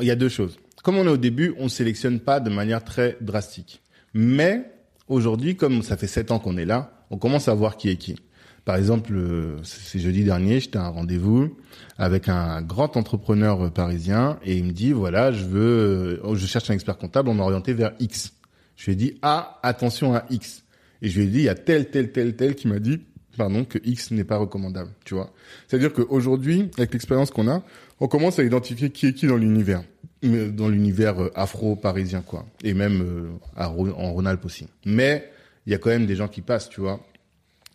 il 0.00 0.04
y 0.04 0.10
a 0.10 0.16
deux 0.16 0.28
choses. 0.28 0.58
Comme 0.82 0.96
on 0.96 1.04
est 1.04 1.10
au 1.10 1.16
début, 1.16 1.54
on 1.58 1.64
ne 1.64 1.68
sélectionne 1.68 2.20
pas 2.20 2.40
de 2.40 2.50
manière 2.50 2.84
très 2.84 3.16
drastique. 3.20 3.82
Mais 4.14 4.70
aujourd'hui, 5.08 5.56
comme 5.56 5.82
ça 5.82 5.96
fait 5.96 6.06
sept 6.06 6.30
ans 6.30 6.38
qu'on 6.38 6.56
est 6.56 6.64
là, 6.64 6.92
on 7.10 7.16
commence 7.18 7.48
à 7.48 7.54
voir 7.54 7.76
qui 7.76 7.88
est 7.90 7.96
qui. 7.96 8.16
Par 8.64 8.76
exemple, 8.76 9.12
euh, 9.14 9.56
c'est 9.62 9.98
jeudi 9.98 10.24
dernier, 10.24 10.60
j'étais 10.60 10.76
à 10.78 10.84
un 10.84 10.88
rendez-vous 10.88 11.56
avec 11.96 12.28
un 12.28 12.60
grand 12.60 12.96
entrepreneur 12.98 13.72
parisien 13.72 14.38
et 14.44 14.58
il 14.58 14.64
me 14.64 14.72
dit 14.72 14.92
voilà, 14.92 15.32
je 15.32 15.44
veux, 15.44 16.20
euh, 16.22 16.34
je 16.34 16.46
cherche 16.46 16.68
un 16.70 16.74
expert 16.74 16.98
comptable, 16.98 17.30
on 17.30 17.34
m'a 17.34 17.44
orienté 17.44 17.72
vers 17.72 17.92
X. 17.98 18.34
Je 18.76 18.86
lui 18.86 18.92
ai 18.92 18.96
dit 18.96 19.18
ah 19.22 19.58
attention 19.62 20.14
à 20.14 20.24
X. 20.30 20.64
Et 21.00 21.08
je 21.08 21.18
lui 21.20 21.26
ai 21.28 21.30
dit 21.30 21.38
il 21.38 21.44
y 21.44 21.48
a 21.48 21.54
tel 21.54 21.90
tel 21.90 22.12
tel 22.12 22.36
tel 22.36 22.54
qui 22.56 22.68
m'a 22.68 22.78
dit 22.78 22.98
pardon 23.38 23.64
que 23.64 23.78
X 23.84 24.10
n'est 24.10 24.24
pas 24.24 24.36
recommandable. 24.36 24.90
Tu 25.04 25.14
vois. 25.14 25.32
C'est-à-dire 25.66 25.92
qu'aujourd'hui, 25.94 26.70
avec 26.76 26.92
l'expérience 26.92 27.30
qu'on 27.30 27.48
a, 27.48 27.62
on 28.00 28.08
commence 28.08 28.38
à 28.38 28.44
identifier 28.44 28.90
qui 28.90 29.06
est 29.06 29.14
qui 29.14 29.26
dans 29.26 29.36
l'univers, 29.36 29.82
dans 30.22 30.68
l'univers 30.68 31.22
euh, 31.22 31.32
afro-parisien 31.34 32.20
quoi, 32.20 32.44
et 32.62 32.74
même 32.74 33.00
euh, 33.00 33.30
à 33.56 33.70
en 33.70 34.12
Rhône-Alpes 34.12 34.44
aussi. 34.44 34.66
Mais 34.84 35.30
il 35.66 35.72
y 35.72 35.74
a 35.74 35.78
quand 35.78 35.90
même 35.90 36.06
des 36.06 36.16
gens 36.16 36.28
qui 36.28 36.42
passent, 36.42 36.68
tu 36.68 36.80
vois. 36.80 37.00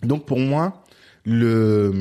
Donc 0.04 0.26
pour 0.26 0.40
moi, 0.40 0.84
le, 1.26 1.92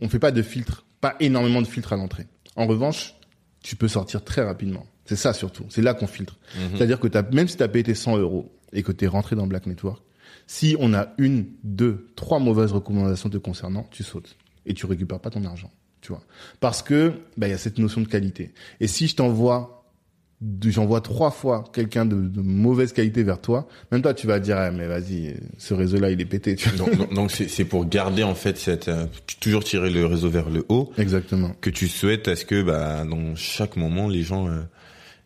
on 0.00 0.08
fait 0.08 0.18
pas 0.18 0.30
de 0.30 0.42
filtre, 0.42 0.86
pas 1.00 1.16
énormément 1.20 1.60
de 1.60 1.66
filtres 1.66 1.92
à 1.92 1.96
l'entrée. 1.96 2.26
En 2.56 2.66
revanche, 2.66 3.14
tu 3.62 3.76
peux 3.76 3.88
sortir 3.88 4.24
très 4.24 4.42
rapidement. 4.42 4.86
C'est 5.04 5.16
ça 5.16 5.32
surtout. 5.32 5.64
C'est 5.68 5.82
là 5.82 5.94
qu'on 5.94 6.06
filtre. 6.06 6.38
C'est-à-dire 6.74 6.98
que 6.98 7.06
t'as, 7.06 7.22
même 7.30 7.46
si 7.48 7.56
tu 7.56 7.62
as 7.62 7.68
payé 7.68 7.84
tes 7.84 7.94
100 7.94 8.18
euros 8.18 8.52
et 8.72 8.82
que 8.82 8.92
tu 8.92 9.04
es 9.04 9.08
rentré 9.08 9.36
dans 9.36 9.46
Black 9.46 9.66
Network, 9.66 10.02
si 10.46 10.76
on 10.78 10.94
a 10.94 11.08
une, 11.18 11.46
deux, 11.64 12.08
trois 12.16 12.38
mauvaises 12.38 12.72
recommandations 12.72 13.28
te 13.30 13.36
concernant, 13.38 13.86
tu 13.90 14.02
sautes 14.02 14.36
et 14.64 14.74
tu 14.74 14.86
récupères 14.86 15.20
pas 15.20 15.30
ton 15.30 15.44
argent. 15.44 15.70
Tu 16.00 16.12
vois. 16.12 16.22
Parce 16.60 16.82
que 16.82 17.14
bah, 17.36 17.48
il 17.48 17.50
y 17.50 17.54
a 17.54 17.58
cette 17.58 17.78
notion 17.78 18.00
de 18.00 18.06
qualité. 18.06 18.52
Et 18.80 18.86
si 18.86 19.08
je 19.08 19.16
t'envoie 19.16 19.72
j'envoie 20.66 21.00
trois 21.00 21.30
fois 21.30 21.64
quelqu'un 21.72 22.04
de, 22.04 22.14
de 22.14 22.42
mauvaise 22.42 22.92
qualité 22.92 23.22
vers 23.22 23.40
toi, 23.40 23.66
même 23.90 24.02
toi 24.02 24.12
tu 24.12 24.26
vas 24.26 24.38
dire 24.38 24.58
ah, 24.58 24.70
mais 24.70 24.86
vas-y 24.86 25.34
ce 25.56 25.72
réseau 25.72 25.98
là 25.98 26.10
il 26.10 26.20
est 26.20 26.26
pété. 26.26 26.56
Tu. 26.56 26.68
Donc, 26.76 27.14
donc- 27.14 27.30
c'est 27.30 27.64
pour 27.64 27.86
garder 27.86 28.22
en 28.22 28.34
fait 28.34 28.58
cette, 28.58 28.88
euh, 28.88 29.06
toujours 29.40 29.64
tirer 29.64 29.88
le 29.88 30.04
réseau 30.04 30.28
vers 30.28 30.50
le 30.50 30.66
haut. 30.68 30.92
Exactement. 30.98 31.52
que 31.62 31.70
tu 31.70 31.88
souhaites 31.88 32.28
à 32.28 32.36
ce 32.36 32.44
que 32.44 32.62
bah 32.62 33.04
dans 33.06 33.34
chaque 33.34 33.76
moment 33.76 34.08
les 34.08 34.22
gens 34.22 34.46
euh, 34.46 34.60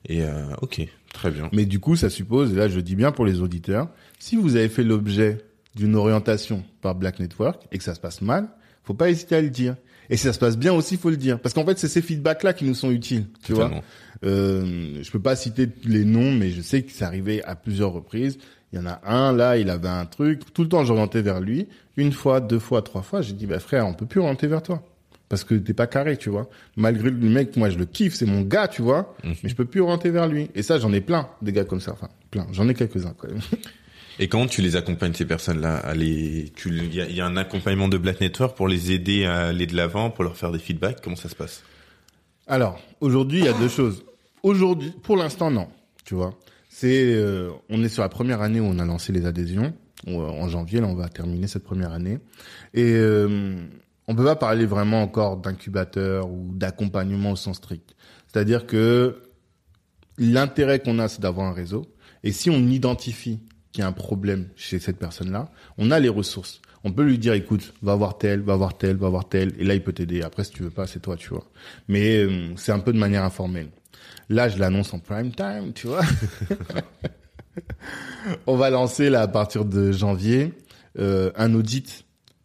et 0.09 0.23
euh, 0.23 0.45
ok 0.63 0.83
très 1.13 1.33
bien 1.33 1.49
Mais 1.53 1.67
du 1.67 1.81
coup, 1.81 1.97
ça 1.97 2.09
suppose, 2.09 2.53
et 2.53 2.57
là 2.57 2.69
je 2.69 2.79
dis 2.79 2.95
bien 2.95 3.11
pour 3.11 3.27
les 3.27 3.41
auditeurs, 3.41 3.89
si 4.21 4.37
vous 4.37 4.55
avez 4.55 4.69
fait 4.69 4.85
l'objet 4.85 5.39
d'une 5.75 5.97
orientation 5.97 6.63
par 6.83 6.95
Black 6.95 7.19
Network 7.19 7.63
et 7.73 7.79
que 7.79 7.85
ça 7.85 7.95
se 7.95 8.01
passe 8.01 8.23
mal, 8.23 8.49
faut 8.85 8.95
pas 8.95 9.11
hésiter 9.11 9.35
à 9.35 9.41
le 9.43 9.51
dire. 9.51 9.75
Et 10.09 10.17
si 10.17 10.25
ça 10.25 10.33
se 10.33 10.39
passe 10.39 10.57
bien 10.59 10.73
aussi, 10.73 10.97
faut 10.97 11.11
le 11.11 11.17
dire. 11.17 11.39
Parce 11.41 11.55
qu'en 11.55 11.65
fait, 11.65 11.79
c'est 11.79 11.89
ces 11.89 12.03
feedbacks-là 12.03 12.53
qui 12.53 12.65
nous 12.65 12.75
sont 12.75 12.91
utiles. 12.91 13.27
Tu 13.45 13.53
vois 13.53 13.65
Totalement. 13.65 13.85
euh, 14.25 14.99
Je 15.03 15.11
peux 15.11 15.21
pas 15.21 15.37
citer 15.37 15.69
les 15.85 16.05
noms, 16.05 16.33
mais 16.33 16.51
je 16.51 16.61
sais 16.63 16.83
que 16.83 16.91
c'est 16.93 17.05
arrivé 17.05 17.43
à 17.45 17.55
plusieurs 17.57 17.93
reprises. 17.93 18.39
Il 18.73 18.79
y 18.79 18.83
en 18.83 18.87
a 18.87 19.01
un, 19.05 19.33
là, 19.33 19.57
il 19.57 19.71
avait 19.71 19.89
un 19.89 20.07
truc. 20.07 20.53
Tout 20.53 20.63
le 20.63 20.69
temps, 20.69 20.85
j'orientais 20.85 21.23
vers 21.23 21.41
lui. 21.41 21.69
Une 21.97 22.13
fois, 22.13 22.41
deux 22.41 22.59
fois, 22.59 22.83
trois 22.83 23.03
fois, 23.03 23.21
j'ai 23.23 23.33
dit, 23.33 23.47
bah 23.47 23.59
frère, 23.61 23.87
on 23.87 23.95
peut 23.95 24.07
plus 24.07 24.21
orienter 24.21 24.47
vers 24.49 24.63
toi. 24.63 24.83
Parce 25.29 25.45
que 25.45 25.55
t'es 25.55 25.75
pas 25.75 25.87
carré, 25.87 26.17
tu 26.17 26.29
vois. 26.29 26.51
Malgré 26.77 27.11
le 27.11 27.17
mec, 27.29 27.57
moi, 27.57 27.71
je 27.71 27.79
le 27.79 27.85
kiffe, 27.87 28.15
c'est 28.15 28.27
mon 28.27 28.41
gars, 28.43 28.67
tu 28.67 28.83
vois. 28.83 29.15
Mais 29.45 29.49
je 29.49 29.55
peux 29.55 29.65
plus 29.65 29.81
orienter 29.81 30.11
vers 30.11 30.27
lui. 30.27 30.51
Et 30.57 30.63
ça, 30.63 30.79
j'en 30.81 30.93
ai 30.93 31.01
plein, 31.01 31.29
des 31.41 31.53
gars 31.53 31.65
comme 31.65 31.81
ça. 31.81 31.93
Enfin, 31.93 32.09
plein. 32.33 32.49
J'en 32.51 32.69
ai 32.69 32.75
quelques-uns, 32.75 33.15
quand 33.17 33.29
même. 33.29 33.41
et 34.23 34.29
comment 34.29 34.47
tu 34.47 34.61
les 34.63 34.77
accompagnes 34.77 35.15
ces 35.15 35.25
personnes 35.25 35.61
là 35.61 35.77
à 35.79 35.95
les 35.95 36.53
tu 36.55 36.69
il 36.77 36.95
y 36.95 37.15
y 37.15 37.21
a 37.21 37.27
un 37.27 37.37
accompagnement 37.37 37.89
de 37.89 37.99
Black 37.99 38.21
Network 38.21 38.57
pour 38.57 38.69
les 38.69 38.93
aider 38.93 39.25
à 39.25 39.47
aller 39.49 39.67
de 39.67 39.75
l'avant 39.75 40.11
pour 40.11 40.23
leur 40.25 40.37
faire 40.37 40.53
des 40.53 40.59
feedbacks? 40.59 41.01
Comment 41.03 41.17
ça 41.17 41.29
se 41.31 41.35
passe? 41.35 41.63
Alors, 42.47 42.79
aujourd'hui, 43.01 43.39
il 43.41 43.45
y 43.47 43.49
a 43.49 43.53
deux 43.59 43.69
choses. 43.69 44.05
Aujourd'hui, 44.43 44.93
pour 45.03 45.17
l'instant, 45.17 45.51
non. 45.51 45.69
Tu 46.05 46.15
vois, 46.15 46.35
c'est, 46.69 47.15
euh, 47.15 47.51
on 47.69 47.83
est 47.83 47.89
sur 47.89 48.03
la 48.03 48.09
première 48.09 48.41
année 48.43 48.61
où 48.61 48.65
on 48.65 48.79
a 48.79 48.85
lancé 48.85 49.13
les 49.13 49.25
adhésions. 49.27 49.73
On- 50.07 50.21
En 50.21 50.49
janvier, 50.49 50.81
là, 50.81 50.87
on 50.87 50.95
va 50.95 51.09
terminer 51.09 51.47
cette 51.47 51.65
première 51.65 51.93
année. 51.93 52.19
Et 52.75 52.93
euh, 52.95 53.55
on 54.09 54.15
peut 54.15 54.25
pas 54.25 54.37
parler 54.37 54.67
vraiment 54.67 55.03
encore 55.03 55.37
d'incubateur 55.37 56.29
ou 56.29 56.51
d'accompagnement 56.55 57.33
au 57.33 57.37
sens 57.37 57.57
strict. 57.59 57.95
C'est-à-dire 58.27 58.67
que 58.67 59.17
l'intérêt 60.19 60.81
qu'on 60.81 60.99
a, 60.99 61.09
c'est 61.09 61.21
d'avoir 61.21 61.47
un 61.47 61.53
réseau. 61.53 61.87
Et 62.25 62.33
si 62.33 62.51
on 62.51 62.67
identifie 62.69 63.41
qu'il 63.73 63.83
y 63.83 63.85
a 63.85 63.89
un 63.89 63.93
problème 63.93 64.49
chez 64.57 64.79
cette 64.79 64.99
personne-là, 64.99 65.51
on 65.79 65.91
a 65.91 65.99
les 66.01 66.09
ressources. 66.09 66.61
On 66.83 66.93
peut 66.93 67.03
lui 67.03 67.19
dire, 67.19 67.35
écoute, 67.35 67.75
va 67.83 67.95
voir 67.95 68.17
tel, 68.17 68.41
va 68.41 68.57
voir 68.57 68.77
tel, 68.77 68.97
va 68.97 69.09
voir 69.09 69.29
tel, 69.29 69.53
et 69.59 69.65
là, 69.65 69.75
il 69.75 69.83
peut 69.83 69.93
t'aider. 69.93 70.23
Après, 70.23 70.45
si 70.45 70.51
tu 70.51 70.63
veux 70.63 70.71
pas, 70.71 70.87
c'est 70.87 71.01
toi, 71.01 71.17
tu 71.17 71.29
vois. 71.29 71.45
Mais 71.89 72.19
euh, 72.19 72.55
c'est 72.57 72.73
un 72.73 72.79
peu 72.79 72.93
de 72.93 72.99
manière 72.99 73.23
informelle. 73.23 73.69
Là, 74.31 74.49
je 74.49 74.59
l'annonce 74.59 74.95
en 74.95 74.99
prime 74.99 75.33
time, 75.33 75.73
tu 75.75 75.89
vois. 75.89 76.03
on 78.47 78.57
va 78.57 78.71
lancer, 78.71 79.11
là, 79.11 79.23
à 79.23 79.29
partir 79.29 79.65
de 79.67 79.93
janvier, 79.93 80.55
euh, 80.99 81.31
un 81.37 81.55
audit 81.55 82.05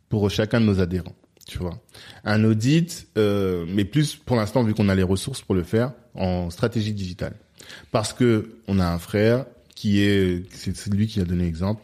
pour 0.09 0.29
chacun 0.29 0.59
de 0.59 0.65
nos 0.65 0.81
adhérents, 0.81 1.15
tu 1.47 1.57
vois. 1.57 1.79
Un 2.25 2.43
audit, 2.43 3.07
euh, 3.17 3.65
mais 3.69 3.85
plus, 3.85 4.15
pour 4.15 4.35
l'instant, 4.35 4.63
vu 4.63 4.73
qu'on 4.73 4.89
a 4.89 4.95
les 4.95 5.03
ressources 5.03 5.41
pour 5.41 5.55
le 5.55 5.63
faire, 5.63 5.93
en 6.13 6.49
stratégie 6.49 6.93
digitale. 6.93 7.35
Parce 7.91 8.13
que 8.13 8.57
on 8.67 8.79
a 8.79 8.85
un 8.85 8.99
frère 8.99 9.45
qui 9.75 10.01
est, 10.01 10.43
c'est 10.51 10.93
lui 10.93 11.07
qui 11.07 11.19
a 11.19 11.25
donné 11.25 11.43
l'exemple. 11.43 11.81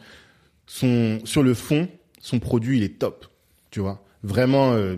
Son, 0.66 1.20
sur 1.26 1.44
le 1.44 1.54
fond, 1.54 1.88
son 2.20 2.40
produit, 2.40 2.78
il 2.78 2.84
est 2.84 2.98
top. 2.98 3.28
Tu 3.70 3.80
vois. 3.80 4.04
Vraiment, 4.24 4.74
euh, 4.74 4.96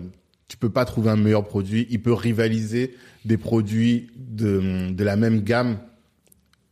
tu 0.48 0.56
peux 0.56 0.70
pas 0.70 0.84
trouver 0.84 1.10
un 1.10 1.16
meilleur 1.16 1.44
produit. 1.44 1.86
Il 1.90 2.00
peut 2.00 2.12
rivaliser 2.12 2.96
des 3.24 3.36
produits 3.36 4.10
de, 4.16 4.90
de 4.90 5.04
la 5.04 5.16
même 5.16 5.42
gamme 5.42 5.78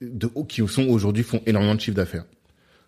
de, 0.00 0.28
qui 0.48 0.66
sont 0.68 0.88
aujourd'hui 0.88 1.22
font 1.22 1.42
énormément 1.46 1.74
de 1.74 1.80
chiffre 1.80 1.96
d'affaires. 1.96 2.24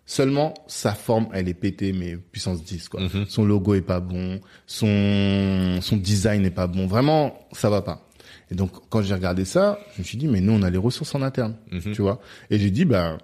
Seulement, 0.05 0.53
sa 0.67 0.93
forme, 0.93 1.27
elle 1.33 1.49
est 1.49 1.55
pétée, 1.55 1.91
mais 1.91 2.15
puissance 2.15 2.63
10, 2.63 2.89
quoi. 2.89 3.01
Mhm. 3.01 3.25
Son 3.27 3.43
logo 3.43 3.73
est 3.73 3.81
pas 3.81 3.99
bon, 3.99 4.39
son, 4.67 5.79
son 5.81 5.97
design 5.97 6.45
est 6.45 6.51
pas 6.51 6.67
bon. 6.67 6.85
Vraiment, 6.85 7.39
ça 7.53 7.71
va 7.71 7.81
pas. 7.81 8.07
Et 8.51 8.55
donc, 8.55 8.71
quand 8.89 9.01
j'ai 9.01 9.13
regardé 9.13 9.43
ça, 9.45 9.79
je 9.95 10.01
me 10.01 10.03
suis 10.05 10.17
dit, 10.17 10.27
mais 10.27 10.41
nous, 10.41 10.53
on 10.53 10.61
a 10.61 10.69
les 10.69 10.77
ressources 10.77 11.15
en 11.15 11.21
interne, 11.21 11.55
Mhm. 11.71 11.93
tu 11.93 12.01
vois. 12.01 12.21
Et 12.49 12.59
j'ai 12.59 12.71
dit, 12.71 12.85
bah, 12.85 13.17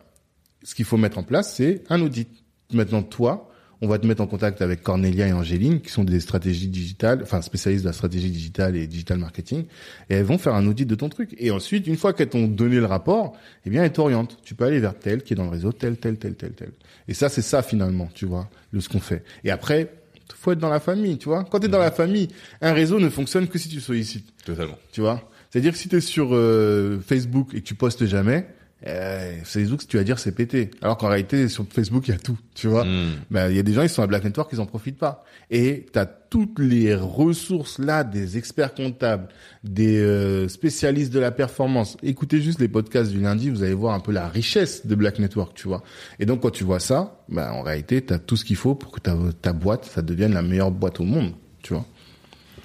ce 0.63 0.75
qu'il 0.75 0.85
faut 0.85 0.97
mettre 0.97 1.17
en 1.17 1.23
place, 1.23 1.55
c'est 1.55 1.83
un 1.89 2.01
audit. 2.01 2.27
Maintenant, 2.73 3.03
toi, 3.03 3.47
on 3.83 3.87
va 3.87 3.97
te 3.97 4.05
mettre 4.05 4.21
en 4.21 4.27
contact 4.27 4.61
avec 4.61 4.83
Cornelia 4.83 5.27
et 5.27 5.33
Angéline, 5.33 5.81
qui 5.81 5.89
sont 5.91 6.03
des 6.03 6.19
stratégies 6.19 6.67
digitales, 6.67 7.19
enfin 7.23 7.41
spécialistes 7.41 7.83
de 7.83 7.89
la 7.89 7.93
stratégie 7.93 8.29
digitale 8.29 8.75
et 8.75 8.85
digital 8.85 9.17
marketing, 9.17 9.65
et 10.09 10.13
elles 10.15 10.23
vont 10.23 10.37
faire 10.37 10.53
un 10.53 10.67
audit 10.67 10.85
de 10.87 10.93
ton 10.95 11.09
truc. 11.09 11.33
Et 11.39 11.49
ensuite, 11.49 11.87
une 11.87 11.97
fois 11.97 12.13
qu'elles 12.13 12.29
t'ont 12.29 12.47
donné 12.47 12.75
le 12.75 12.85
rapport, 12.85 13.35
eh 13.65 13.69
bien, 13.71 13.83
elles 13.83 13.91
t'orientent. 13.91 14.37
Tu 14.43 14.53
peux 14.53 14.65
aller 14.65 14.79
vers 14.79 14.97
tel 14.97 15.23
qui 15.23 15.33
est 15.33 15.35
dans 15.35 15.45
le 15.45 15.49
réseau, 15.49 15.71
tel, 15.71 15.97
tel, 15.97 16.17
tel, 16.17 16.35
tel, 16.35 16.51
tel. 16.53 16.71
Et 17.07 17.15
ça, 17.15 17.27
c'est 17.27 17.41
ça 17.41 17.63
finalement, 17.63 18.07
tu 18.13 18.25
vois, 18.27 18.49
le 18.71 18.81
ce 18.81 18.89
qu'on 18.89 18.99
fait. 18.99 19.23
Et 19.43 19.49
après, 19.49 19.91
faut 20.37 20.51
être 20.51 20.59
dans 20.59 20.69
la 20.69 20.79
famille, 20.79 21.17
tu 21.17 21.29
vois. 21.29 21.43
Quand 21.43 21.59
tu 21.59 21.65
es 21.65 21.69
dans 21.69 21.79
la 21.79 21.91
famille, 21.91 22.29
un 22.61 22.73
réseau 22.73 22.99
ne 22.99 23.09
fonctionne 23.09 23.47
que 23.47 23.57
si 23.57 23.69
tu 23.69 23.79
sollicites 23.81 24.33
totalement 24.45 24.77
tu 24.91 25.01
vois. 25.01 25.21
C'est-à-dire 25.49 25.73
que 25.73 25.77
si 25.77 25.89
tu 25.89 25.97
es 25.97 26.01
sur 26.01 26.29
euh, 26.31 26.99
Facebook 27.05 27.53
et 27.53 27.61
que 27.61 27.65
tu 27.65 27.75
postes 27.75 28.05
jamais, 28.05 28.47
euh, 28.87 29.37
Facebook, 29.43 29.87
tu 29.87 29.97
vas 29.97 30.03
dire 30.03 30.17
c'est 30.17 30.31
pété. 30.31 30.71
Alors 30.81 30.97
qu'en 30.97 31.07
réalité, 31.07 31.47
sur 31.49 31.65
Facebook, 31.69 32.07
il 32.07 32.11
y 32.11 32.13
a 32.13 32.17
tout, 32.17 32.37
tu 32.55 32.67
vois. 32.67 32.83
Hmm. 32.83 33.11
Ben, 33.29 33.49
il 33.49 33.55
y 33.55 33.59
a 33.59 33.63
des 33.63 33.73
gens, 33.73 33.83
ils 33.83 33.89
sont 33.89 34.01
à 34.01 34.07
Black 34.07 34.23
Network, 34.23 34.49
ils 34.53 34.59
en 34.59 34.65
profitent 34.65 34.97
pas. 34.97 35.23
Et 35.49 35.85
tu 35.91 35.99
as 35.99 36.05
toutes 36.05 36.59
les 36.59 36.95
ressources 36.95 37.77
là, 37.77 38.03
des 38.03 38.37
experts 38.37 38.73
comptables, 38.73 39.27
des 39.63 39.99
euh, 39.99 40.47
spécialistes 40.47 41.13
de 41.13 41.19
la 41.19 41.31
performance. 41.31 41.97
Écoutez 42.01 42.41
juste 42.41 42.59
les 42.59 42.67
podcasts 42.67 43.11
du 43.11 43.19
lundi, 43.19 43.49
vous 43.49 43.63
allez 43.63 43.73
voir 43.73 43.93
un 43.93 43.99
peu 43.99 44.11
la 44.11 44.27
richesse 44.27 44.85
de 44.87 44.95
Black 44.95 45.19
Network, 45.19 45.53
tu 45.55 45.67
vois. 45.67 45.83
Et 46.19 46.25
donc, 46.25 46.41
quand 46.41 46.51
tu 46.51 46.63
vois 46.63 46.79
ça, 46.79 47.23
ben, 47.29 47.51
en 47.51 47.61
réalité, 47.61 48.03
tu 48.03 48.13
as 48.13 48.19
tout 48.19 48.37
ce 48.37 48.45
qu'il 48.45 48.55
faut 48.55 48.75
pour 48.75 48.91
que 48.91 48.99
ta, 48.99 49.15
ta 49.41 49.53
boîte, 49.53 49.85
ça 49.85 50.01
devienne 50.01 50.33
la 50.33 50.41
meilleure 50.41 50.71
boîte 50.71 50.99
au 50.99 51.05
monde, 51.05 51.33
tu 51.61 51.73
vois. 51.73 51.85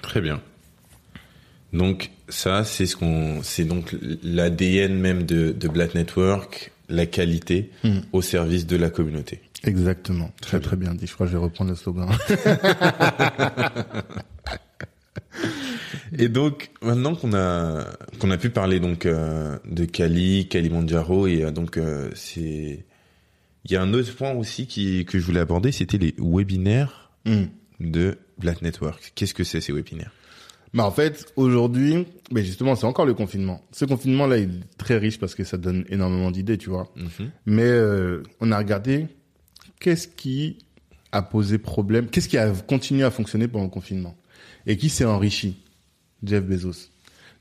Très 0.01 0.21
bien. 0.21 0.41
Donc 1.73 2.11
ça, 2.29 2.63
c'est 2.63 2.85
ce 2.85 2.95
qu'on, 2.95 3.41
c'est 3.43 3.63
donc 3.65 3.95
l'ADN 4.23 4.93
même 4.99 5.23
de, 5.23 5.51
de 5.51 5.67
Black 5.67 5.95
Network, 5.95 6.71
la 6.89 7.05
qualité 7.05 7.71
Mm. 7.83 7.99
au 8.13 8.21
service 8.21 8.65
de 8.67 8.75
la 8.77 8.89
communauté. 8.89 9.41
Exactement. 9.63 10.31
Très, 10.41 10.59
Très 10.59 10.75
bien 10.75 10.93
dit. 10.93 11.07
Je 11.07 11.13
crois 11.13 11.25
que 11.25 11.31
je 11.31 11.37
vais 11.37 11.43
reprendre 11.43 11.71
le 11.71 11.75
slogan. 11.75 12.07
Et 16.17 16.29
donc 16.29 16.69
maintenant 16.81 17.15
qu'on 17.15 17.33
a 17.33 17.85
qu'on 18.19 18.31
a 18.31 18.37
pu 18.37 18.49
parler 18.49 18.79
donc 18.79 19.05
euh, 19.05 19.57
de 19.65 19.85
Kali, 19.85 20.47
Kalimandjaro 20.47 21.27
et 21.27 21.43
euh, 21.43 21.51
donc 21.51 21.77
euh, 21.77 22.09
c'est 22.15 22.85
il 23.65 23.71
y 23.71 23.75
a 23.75 23.81
un 23.81 23.93
autre 23.93 24.15
point 24.15 24.31
aussi 24.31 24.67
qui 24.67 25.05
que 25.05 25.19
je 25.19 25.25
voulais 25.25 25.39
aborder, 25.41 25.71
c'était 25.71 25.97
les 25.97 26.13
webinaires 26.17 27.03
Hmm. 27.25 27.47
de 27.81 28.17
Black 28.37 28.61
Network. 28.61 29.11
Qu'est-ce 29.15 29.33
que 29.33 29.43
c'est 29.43 29.59
ces 29.59 29.73
webinaires? 29.73 30.13
Bah 30.73 30.85
en 30.85 30.91
fait, 30.91 31.31
aujourd'hui, 31.35 32.05
mais 32.31 32.43
justement, 32.43 32.75
c'est 32.75 32.85
encore 32.85 33.05
le 33.05 33.13
confinement. 33.13 33.61
Ce 33.71 33.85
confinement-là, 33.85 34.37
il 34.37 34.49
est 34.49 34.77
très 34.77 34.97
riche 34.97 35.19
parce 35.19 35.33
que 35.33 35.43
ça 35.43 35.57
donne 35.57 35.85
énormément 35.89 36.31
d'idées, 36.31 36.57
tu 36.57 36.69
vois. 36.69 36.91
Mhm. 36.95 37.31
Mais 37.45 37.63
euh, 37.63 38.23
on 38.41 38.51
a 38.51 38.57
regardé 38.57 39.07
qu'est-ce 39.79 40.07
qui 40.07 40.57
a 41.11 41.21
posé 41.21 41.57
problème, 41.57 42.07
qu'est-ce 42.07 42.27
qui 42.27 42.37
a 42.37 42.51
continué 42.51 43.03
à 43.03 43.11
fonctionner 43.11 43.47
pendant 43.47 43.65
le 43.65 43.69
confinement 43.69 44.15
et 44.65 44.77
qui 44.77 44.89
s'est 44.89 45.05
enrichi. 45.05 45.57
Jeff 46.23 46.43
Bezos. 46.43 46.89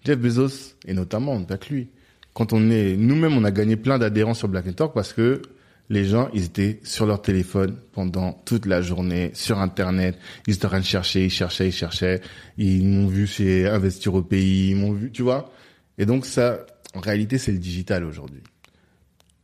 Jeff 0.04 0.18
Bezos 0.18 0.74
et 0.86 0.94
notamment 0.94 1.42
pas 1.44 1.58
que 1.58 1.74
lui. 1.74 1.88
Quand 2.34 2.52
on 2.52 2.70
est 2.70 2.96
nous-mêmes, 2.96 3.36
on 3.36 3.44
a 3.44 3.50
gagné 3.50 3.76
plein 3.76 3.98
d'adhérents 3.98 4.34
sur 4.34 4.48
Black 4.48 4.66
Network 4.66 4.94
parce 4.94 5.12
que 5.12 5.42
les 5.88 6.04
gens, 6.04 6.28
ils 6.34 6.44
étaient 6.44 6.80
sur 6.82 7.06
leur 7.06 7.22
téléphone 7.22 7.76
pendant 7.92 8.32
toute 8.44 8.66
la 8.66 8.82
journée, 8.82 9.30
sur 9.34 9.58
Internet. 9.60 10.18
Ils 10.46 10.54
étaient 10.54 10.66
en 10.66 10.82
chercher, 10.82 11.26
ils 11.26 11.30
cherchaient, 11.30 11.68
ils 11.68 11.72
cherchaient. 11.72 12.20
Ils 12.58 12.84
m'ont 12.84 13.06
vu 13.06 13.26
chez 13.26 13.68
Investir 13.68 14.14
au 14.14 14.22
pays, 14.22 14.70
ils 14.70 14.76
m'ont 14.76 14.92
vu, 14.92 15.12
tu 15.12 15.22
vois. 15.22 15.52
Et 15.98 16.06
donc 16.06 16.26
ça, 16.26 16.66
en 16.94 17.00
réalité, 17.00 17.38
c'est 17.38 17.52
le 17.52 17.58
digital 17.58 18.04
aujourd'hui. 18.04 18.42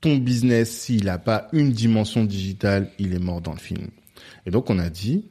Ton 0.01 0.16
business, 0.16 0.70
s'il 0.70 1.05
n'a 1.05 1.18
pas 1.18 1.49
une 1.53 1.70
dimension 1.70 2.24
digitale, 2.24 2.90
il 2.99 3.14
est 3.14 3.20
mort 3.20 3.40
dans 3.40 3.53
le 3.53 3.61
film. 3.61 3.88
Et 4.47 4.51
donc 4.51 4.68
on 4.68 4.78
a 4.78 4.90
dit, 4.90 5.26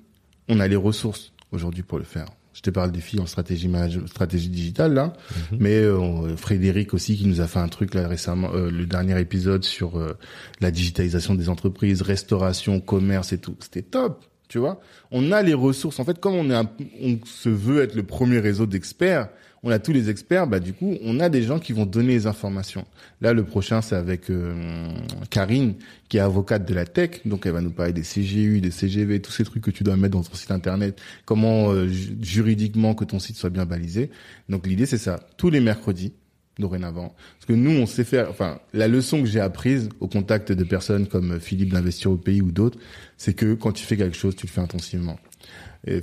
on 0.47 0.59
a 0.59 0.67
les 0.67 0.77
ressources 0.77 1.33
aujourd'hui 1.51 1.83
pour 1.83 1.97
le 1.97 2.05
faire. 2.05 2.27
Je 2.53 2.61
te 2.61 2.69
parle 2.69 2.91
des 2.91 2.99
filles 2.99 3.21
en 3.21 3.25
stratégie 3.25 3.71
stratégie 4.07 4.49
digitale 4.49 4.93
là, 4.93 5.13
mais 5.57 5.75
euh, 5.75 6.35
Frédéric 6.35 6.93
aussi 6.93 7.15
qui 7.17 7.25
nous 7.25 7.39
a 7.41 7.47
fait 7.47 7.59
un 7.59 7.69
truc 7.69 7.93
là 7.93 8.07
récemment, 8.07 8.49
euh, 8.53 8.69
le 8.69 8.85
dernier 8.85 9.19
épisode 9.21 9.63
sur 9.63 9.97
euh, 9.97 10.17
la 10.59 10.69
digitalisation 10.69 11.33
des 11.35 11.47
entreprises, 11.47 12.01
restauration, 12.01 12.81
commerce 12.81 13.31
et 13.31 13.37
tout. 13.37 13.55
C'était 13.61 13.81
top, 13.83 14.25
tu 14.49 14.57
vois. 14.59 14.81
On 15.11 15.31
a 15.31 15.41
les 15.41 15.53
ressources. 15.53 15.99
En 16.01 16.03
fait, 16.05 16.19
comme 16.19 16.33
on 16.35 16.49
est, 16.49 16.55
un- 16.55 16.69
on 17.01 17.19
se 17.25 17.47
veut 17.49 17.81
être 17.81 17.95
le 17.95 18.03
premier 18.03 18.39
réseau 18.39 18.65
d'experts, 18.65 19.29
on 19.63 19.69
a 19.69 19.79
tous 19.79 19.91
les 19.93 20.09
experts. 20.09 20.47
Bah 20.47 20.59
du 20.59 20.73
coup, 20.73 20.97
on 21.03 21.19
a 21.19 21.29
des 21.29 21.43
gens 21.43 21.59
qui 21.59 21.71
vont 21.73 21.85
donner 21.85 22.09
les 22.13 22.27
informations. 22.27 22.85
Là, 23.21 23.33
le 23.33 23.43
prochain, 23.43 23.81
c'est 23.81 23.95
avec 23.95 24.29
euh, 24.29 24.89
Karine, 25.29 25.75
qui 26.09 26.17
est 26.17 26.21
avocate 26.21 26.67
de 26.67 26.73
la 26.73 26.85
tech. 26.85 27.21
Donc, 27.25 27.45
elle 27.45 27.51
va 27.53 27.61
nous 27.61 27.71
parler 27.71 27.93
des 27.93 28.01
CGU, 28.01 28.59
des 28.61 28.71
CGV, 28.71 29.21
tous 29.21 29.31
ces 29.31 29.43
trucs 29.43 29.63
que 29.63 29.71
tu 29.71 29.83
dois 29.83 29.95
mettre 29.97 30.13
dans 30.17 30.23
ton 30.23 30.33
site 30.33 30.51
internet. 30.51 30.99
Comment 31.25 31.71
euh, 31.71 31.87
ju- 31.87 32.17
juridiquement 32.21 32.95
que 32.95 33.05
ton 33.05 33.19
site 33.19 33.35
soit 33.37 33.51
bien 33.51 33.65
balisé. 33.65 34.09
Donc, 34.49 34.65
l'idée, 34.65 34.85
c'est 34.87 34.97
ça. 34.97 35.19
Tous 35.37 35.51
les 35.51 35.59
mercredis, 35.59 36.13
dorénavant. 36.57 37.13
Parce 37.37 37.45
que 37.47 37.53
nous, 37.53 37.71
on 37.71 37.85
sait 37.85 38.03
faire, 38.03 38.29
enfin, 38.31 38.59
la 38.73 38.87
leçon 38.87 39.21
que 39.21 39.27
j'ai 39.27 39.39
apprise 39.39 39.89
au 39.99 40.07
contact 40.07 40.51
de 40.51 40.63
personnes 40.63 41.07
comme 41.07 41.39
Philippe 41.39 41.71
d'Investir 41.71 42.09
au 42.11 42.17
pays 42.17 42.41
ou 42.41 42.51
d'autres, 42.51 42.79
c'est 43.17 43.33
que 43.35 43.53
quand 43.53 43.71
tu 43.71 43.83
fais 43.85 43.97
quelque 43.97 44.17
chose, 44.17 44.35
tu 44.35 44.47
le 44.47 44.51
fais 44.51 44.61
intensivement. 44.61 45.19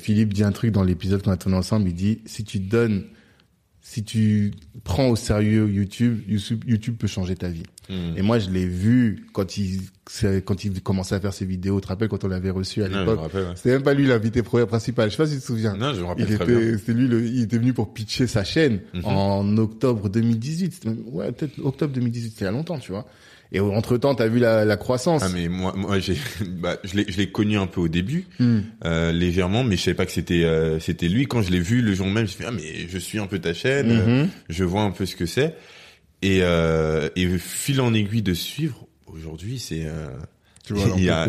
Philippe 0.00 0.34
dit 0.34 0.42
un 0.42 0.50
truc 0.50 0.72
dans 0.72 0.82
l'épisode 0.82 1.22
qu'on 1.22 1.30
a 1.30 1.36
tourné 1.36 1.56
ensemble, 1.56 1.88
il 1.88 1.94
dit, 1.94 2.20
si 2.26 2.42
tu 2.42 2.58
donnes, 2.58 3.04
si 3.90 4.04
tu 4.04 4.50
prends 4.84 5.08
au 5.08 5.16
sérieux 5.16 5.66
YouTube, 5.66 6.20
YouTube, 6.28 6.62
YouTube 6.66 6.96
peut 6.98 7.06
changer 7.06 7.36
ta 7.36 7.48
vie. 7.48 7.62
Mhm. 7.88 8.18
Et 8.18 8.22
moi, 8.22 8.38
je 8.38 8.50
l'ai 8.50 8.66
vu 8.66 9.24
quand 9.32 9.56
il, 9.56 9.80
quand 10.44 10.62
il 10.62 10.82
commençait 10.82 11.14
à 11.14 11.20
faire 11.20 11.32
ses 11.32 11.46
vidéos. 11.46 11.76
Tu 11.80 11.84
te 11.84 11.88
rappelles 11.88 12.08
quand 12.10 12.22
on 12.22 12.28
l'avait 12.28 12.50
reçu 12.50 12.82
à 12.82 12.88
l'époque? 12.88 13.32
ouais. 13.32 13.40
C'était 13.56 13.70
même 13.70 13.82
pas 13.82 13.94
lui 13.94 14.06
l'invité 14.06 14.42
principal. 14.42 15.08
Je 15.10 15.16
sais 15.16 15.22
pas 15.22 15.26
si 15.26 15.36
tu 15.36 15.40
te 15.40 15.46
souviens. 15.46 15.74
Non, 15.74 15.94
je 15.94 16.00
me 16.02 16.04
rappelle 16.04 16.26
Il 16.28 16.36
très 16.36 16.44
bien. 16.44 16.58
était, 16.60 16.76
c'était 16.76 16.92
lui, 16.92 17.08
le, 17.08 17.24
il 17.24 17.40
était 17.44 17.56
venu 17.56 17.72
pour 17.72 17.94
pitcher 17.94 18.26
sa 18.26 18.44
chaîne 18.44 18.80
Mhm. 18.92 19.04
en 19.06 19.56
octobre 19.56 20.10
2018. 20.10 20.74
C'était 20.74 20.90
même- 20.90 21.04
Ouais, 21.06 21.32
peut-être 21.32 21.58
octobre 21.64 21.94
2018, 21.94 22.28
c'était 22.32 22.42
il 22.42 22.44
y 22.44 22.48
a 22.48 22.52
longtemps, 22.52 22.78
tu 22.78 22.92
vois. 22.92 23.06
Et 23.52 23.60
entre 23.60 23.96
temps, 23.96 24.14
t'as 24.14 24.28
vu 24.28 24.38
la, 24.38 24.64
la 24.66 24.76
croissance. 24.76 25.22
Ah 25.24 25.28
mais 25.32 25.48
moi, 25.48 25.72
moi 25.76 25.98
j'ai, 25.98 26.16
bah, 26.46 26.76
je 26.84 26.96
l'ai, 26.96 27.06
je 27.08 27.16
l'ai 27.16 27.30
connu 27.30 27.56
un 27.56 27.66
peu 27.66 27.80
au 27.80 27.88
début, 27.88 28.26
Hmm. 28.38 28.58
euh, 28.84 29.10
légèrement, 29.12 29.64
mais 29.64 29.76
je 29.76 29.82
savais 29.84 29.94
pas 29.96 30.04
que 30.06 30.12
c'était, 30.12 30.44
euh, 30.44 30.78
c'était 30.80 31.08
lui. 31.08 31.26
Quand 31.26 31.40
je 31.42 31.50
l'ai 31.50 31.60
vu 31.60 31.80
le 31.80 31.94
jour 31.94 32.06
même, 32.06 32.26
je 32.28 32.36
dit, 32.36 32.44
ah 32.46 32.50
mais 32.50 32.86
je 32.88 32.98
suis 32.98 33.18
un 33.18 33.26
peu 33.26 33.38
ta 33.38 33.54
chaîne, 33.54 33.90
euh, 33.90 34.22
Mhm. 34.24 34.28
je 34.50 34.64
vois 34.64 34.82
un 34.82 34.90
peu 34.90 35.06
ce 35.06 35.16
que 35.16 35.24
c'est, 35.26 35.54
et 36.20 36.40
euh, 36.42 37.08
et 37.16 37.26
fil 37.38 37.80
en 37.80 37.94
aiguille 37.94 38.22
de 38.22 38.34
suivre. 38.34 38.86
Aujourd'hui, 39.06 39.58
c'est, 39.58 39.84
euh, 39.86 40.08
Tu 40.66 40.74
vois, 40.74 40.90
il 40.98 41.04
y 41.04 41.08
a, 41.08 41.26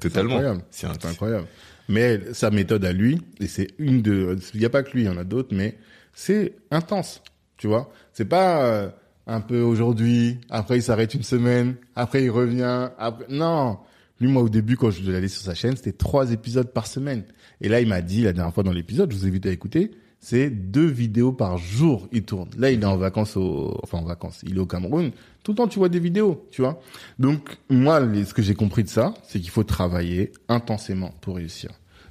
totalement. 0.00 0.40
C'est 0.70 0.86
incroyable. 0.86 1.46
Mais 1.90 2.20
sa 2.32 2.50
méthode 2.50 2.84
à 2.86 2.92
lui, 2.92 3.20
et 3.40 3.46
c'est 3.46 3.68
une 3.78 4.00
de, 4.02 4.38
il 4.54 4.60
y 4.60 4.64
a 4.64 4.70
pas 4.70 4.82
que 4.82 4.92
lui, 4.92 5.02
il 5.02 5.06
y 5.06 5.08
en 5.10 5.16
a 5.18 5.24
d'autres, 5.24 5.54
mais 5.54 5.76
c'est 6.14 6.54
intense. 6.70 7.22
Tu 7.58 7.66
vois, 7.66 7.92
c'est 8.14 8.24
pas 8.26 8.64
euh, 8.64 8.88
un 9.28 9.40
peu 9.40 9.60
aujourd'hui, 9.60 10.38
après 10.50 10.78
il 10.78 10.82
s'arrête 10.82 11.14
une 11.14 11.22
semaine, 11.22 11.76
après 11.94 12.24
il 12.24 12.30
revient, 12.30 12.88
après 12.98 13.26
non. 13.28 13.78
Lui, 14.20 14.28
moi, 14.28 14.42
au 14.42 14.48
début, 14.48 14.76
quand 14.76 14.90
je 14.90 15.08
l'allais 15.08 15.28
sur 15.28 15.42
sa 15.42 15.54
chaîne, 15.54 15.76
c'était 15.76 15.92
trois 15.92 16.32
épisodes 16.32 16.72
par 16.72 16.88
semaine. 16.88 17.22
Et 17.60 17.68
là, 17.68 17.80
il 17.80 17.86
m'a 17.86 18.02
dit 18.02 18.22
la 18.22 18.32
dernière 18.32 18.52
fois 18.52 18.64
dans 18.64 18.72
l'épisode, 18.72 19.12
je 19.12 19.16
vous 19.16 19.26
invite 19.26 19.46
à 19.46 19.52
écouter, 19.52 19.92
c'est 20.18 20.50
deux 20.50 20.86
vidéos 20.86 21.30
par 21.30 21.56
jour. 21.58 22.08
Il 22.10 22.24
tourne. 22.24 22.48
Là, 22.58 22.72
il 22.72 22.82
est 22.82 22.86
en 22.86 22.96
vacances 22.96 23.36
au, 23.36 23.78
enfin 23.84 23.98
en 23.98 24.04
vacances, 24.04 24.40
il 24.44 24.56
est 24.56 24.60
au 24.60 24.66
Cameroun. 24.66 25.12
Tout 25.44 25.52
le 25.52 25.56
temps, 25.56 25.68
tu 25.68 25.78
vois 25.78 25.88
des 25.88 26.00
vidéos, 26.00 26.48
tu 26.50 26.62
vois. 26.62 26.80
Donc, 27.20 27.58
moi, 27.70 28.00
ce 28.00 28.34
que 28.34 28.42
j'ai 28.42 28.54
compris 28.54 28.82
de 28.82 28.88
ça, 28.88 29.14
c'est 29.22 29.38
qu'il 29.38 29.50
faut 29.50 29.62
travailler 29.62 30.32
intensément 30.48 31.14
pour 31.20 31.36
réussir. 31.36 31.70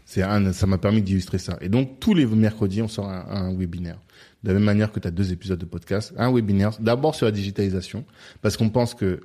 C'est 0.10 0.24
un, 0.24 0.54
ça 0.54 0.66
m'a 0.68 0.78
permis 0.78 1.02
d'illustrer 1.02 1.38
ça. 1.38 1.58
Et 1.60 1.68
donc, 1.68 2.00
tous 2.00 2.14
les 2.14 2.26
mercredis, 2.26 2.82
on 2.82 2.88
sort 2.88 3.10
un, 3.10 3.26
un 3.28 3.54
webinaire. 3.54 4.00
De 4.42 4.48
la 4.48 4.54
même 4.54 4.64
manière 4.64 4.94
que 4.94 5.02
tu 5.02 5.08
as 5.08 5.12
deux 5.12 5.34
épisodes 5.34 5.60
de 5.60 5.66
podcast, 5.66 6.14
un 6.18 6.32
webinaire, 6.32 6.72
d'abord 6.80 7.14
sur 7.14 7.26
la 7.26 7.32
digitalisation, 7.34 8.06
parce 8.42 8.56
qu'on 8.56 8.70
pense 8.70 8.94
que 8.94 9.20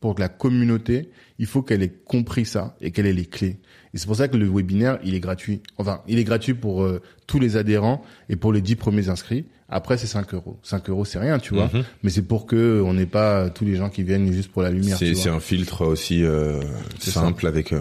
pour 0.00 0.14
que 0.14 0.20
la 0.20 0.28
communauté, 0.28 1.10
il 1.38 1.46
faut 1.46 1.62
qu'elle 1.62 1.82
ait 1.82 1.92
compris 2.04 2.44
ça 2.44 2.76
et 2.80 2.90
qu'elle 2.90 3.06
ait 3.06 3.12
les 3.12 3.26
clés. 3.26 3.58
Et 3.94 3.98
c'est 3.98 4.06
pour 4.06 4.16
ça 4.16 4.28
que 4.28 4.36
le 4.36 4.48
webinaire, 4.48 4.98
il 5.04 5.14
est 5.14 5.20
gratuit. 5.20 5.62
Enfin, 5.78 6.02
il 6.06 6.18
est 6.18 6.24
gratuit 6.24 6.54
pour 6.54 6.82
euh, 6.82 7.00
tous 7.26 7.40
les 7.40 7.56
adhérents 7.56 8.02
et 8.28 8.36
pour 8.36 8.52
les 8.52 8.60
10 8.60 8.76
premiers 8.76 9.08
inscrits. 9.08 9.46
Après, 9.70 9.98
c'est 9.98 10.06
5 10.06 10.32
euros. 10.34 10.58
5 10.62 10.88
euros, 10.88 11.04
c'est 11.04 11.18
rien, 11.18 11.38
tu 11.38 11.54
vois. 11.54 11.70
Mhm. 11.72 11.84
Mais 12.02 12.10
c'est 12.10 12.22
pour 12.22 12.46
que 12.46 12.82
on 12.84 12.94
n'ait 12.94 13.06
pas 13.06 13.50
tous 13.50 13.64
les 13.66 13.76
gens 13.76 13.90
qui 13.90 14.02
viennent 14.02 14.32
juste 14.32 14.50
pour 14.50 14.62
la 14.62 14.70
lumière. 14.70 14.96
C'est, 14.98 15.28
un 15.28 15.40
filtre 15.40 15.84
aussi 15.84 16.22
euh, 16.22 16.60
simple 16.98 17.46
avec 17.46 17.72
euh, 17.72 17.80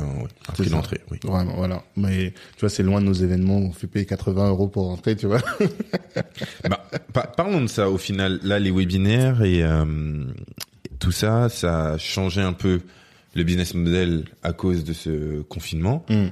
un 0.50 0.52
prix 0.54 0.66
ça. 0.66 0.72
d'entrée. 0.72 1.00
Oui. 1.12 1.20
Vraiment, 1.24 1.54
voilà. 1.56 1.84
Mais 1.96 2.32
tu 2.56 2.60
vois, 2.62 2.70
c'est 2.70 2.84
loin 2.84 3.00
de 3.00 3.06
nos 3.06 3.14
événements. 3.14 3.60
où 3.60 3.68
On 3.68 3.72
fait 3.72 3.88
payer 3.88 4.06
80 4.06 4.50
euros 4.50 4.68
pour 4.68 4.86
rentrer, 4.88 5.16
tu 5.16 5.28
vois. 5.28 5.42
Bah, 6.70 6.84
pa- 7.14 7.28
parlons 7.28 7.62
de 7.62 7.68
ça 7.68 7.90
au 7.90 7.98
final. 7.98 8.40
Là, 8.44 8.60
les 8.60 8.72
webinaires 8.72 9.42
et 9.44 9.64
euh, 9.64 9.86
tout 11.00 11.12
ça, 11.12 11.50
ça 11.50 11.94
a 11.94 11.98
changé 11.98 12.42
un 12.42 12.54
peu 12.54 12.82
le 13.36 13.44
business 13.44 13.74
model 13.74 14.26
à 14.44 14.54
cause 14.54 14.84
de 14.84 14.94
ce 14.94 15.42
confinement. 15.44 16.06
Mm. 16.10 16.28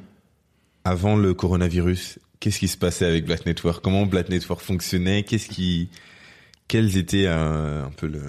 Avant 0.84 1.16
le 1.16 1.34
coronavirus, 1.34 2.20
qu'est-ce 2.39 2.59
qui 2.59 2.68
se 2.68 2.78
passait 2.78 3.05
avec 3.05 3.26
Black 3.26 3.45
Network? 3.45 3.84
Comment 3.84 4.05
Black 4.05 4.30
Network 4.30 4.61
fonctionnait? 4.61 5.24
Qu'est-ce 5.24 5.49
qui, 5.49 5.89
quelles 6.68 6.97
étaient 6.97 7.26
euh, 7.28 7.84
un 7.86 7.89
peu 7.91 8.07
le, 8.07 8.22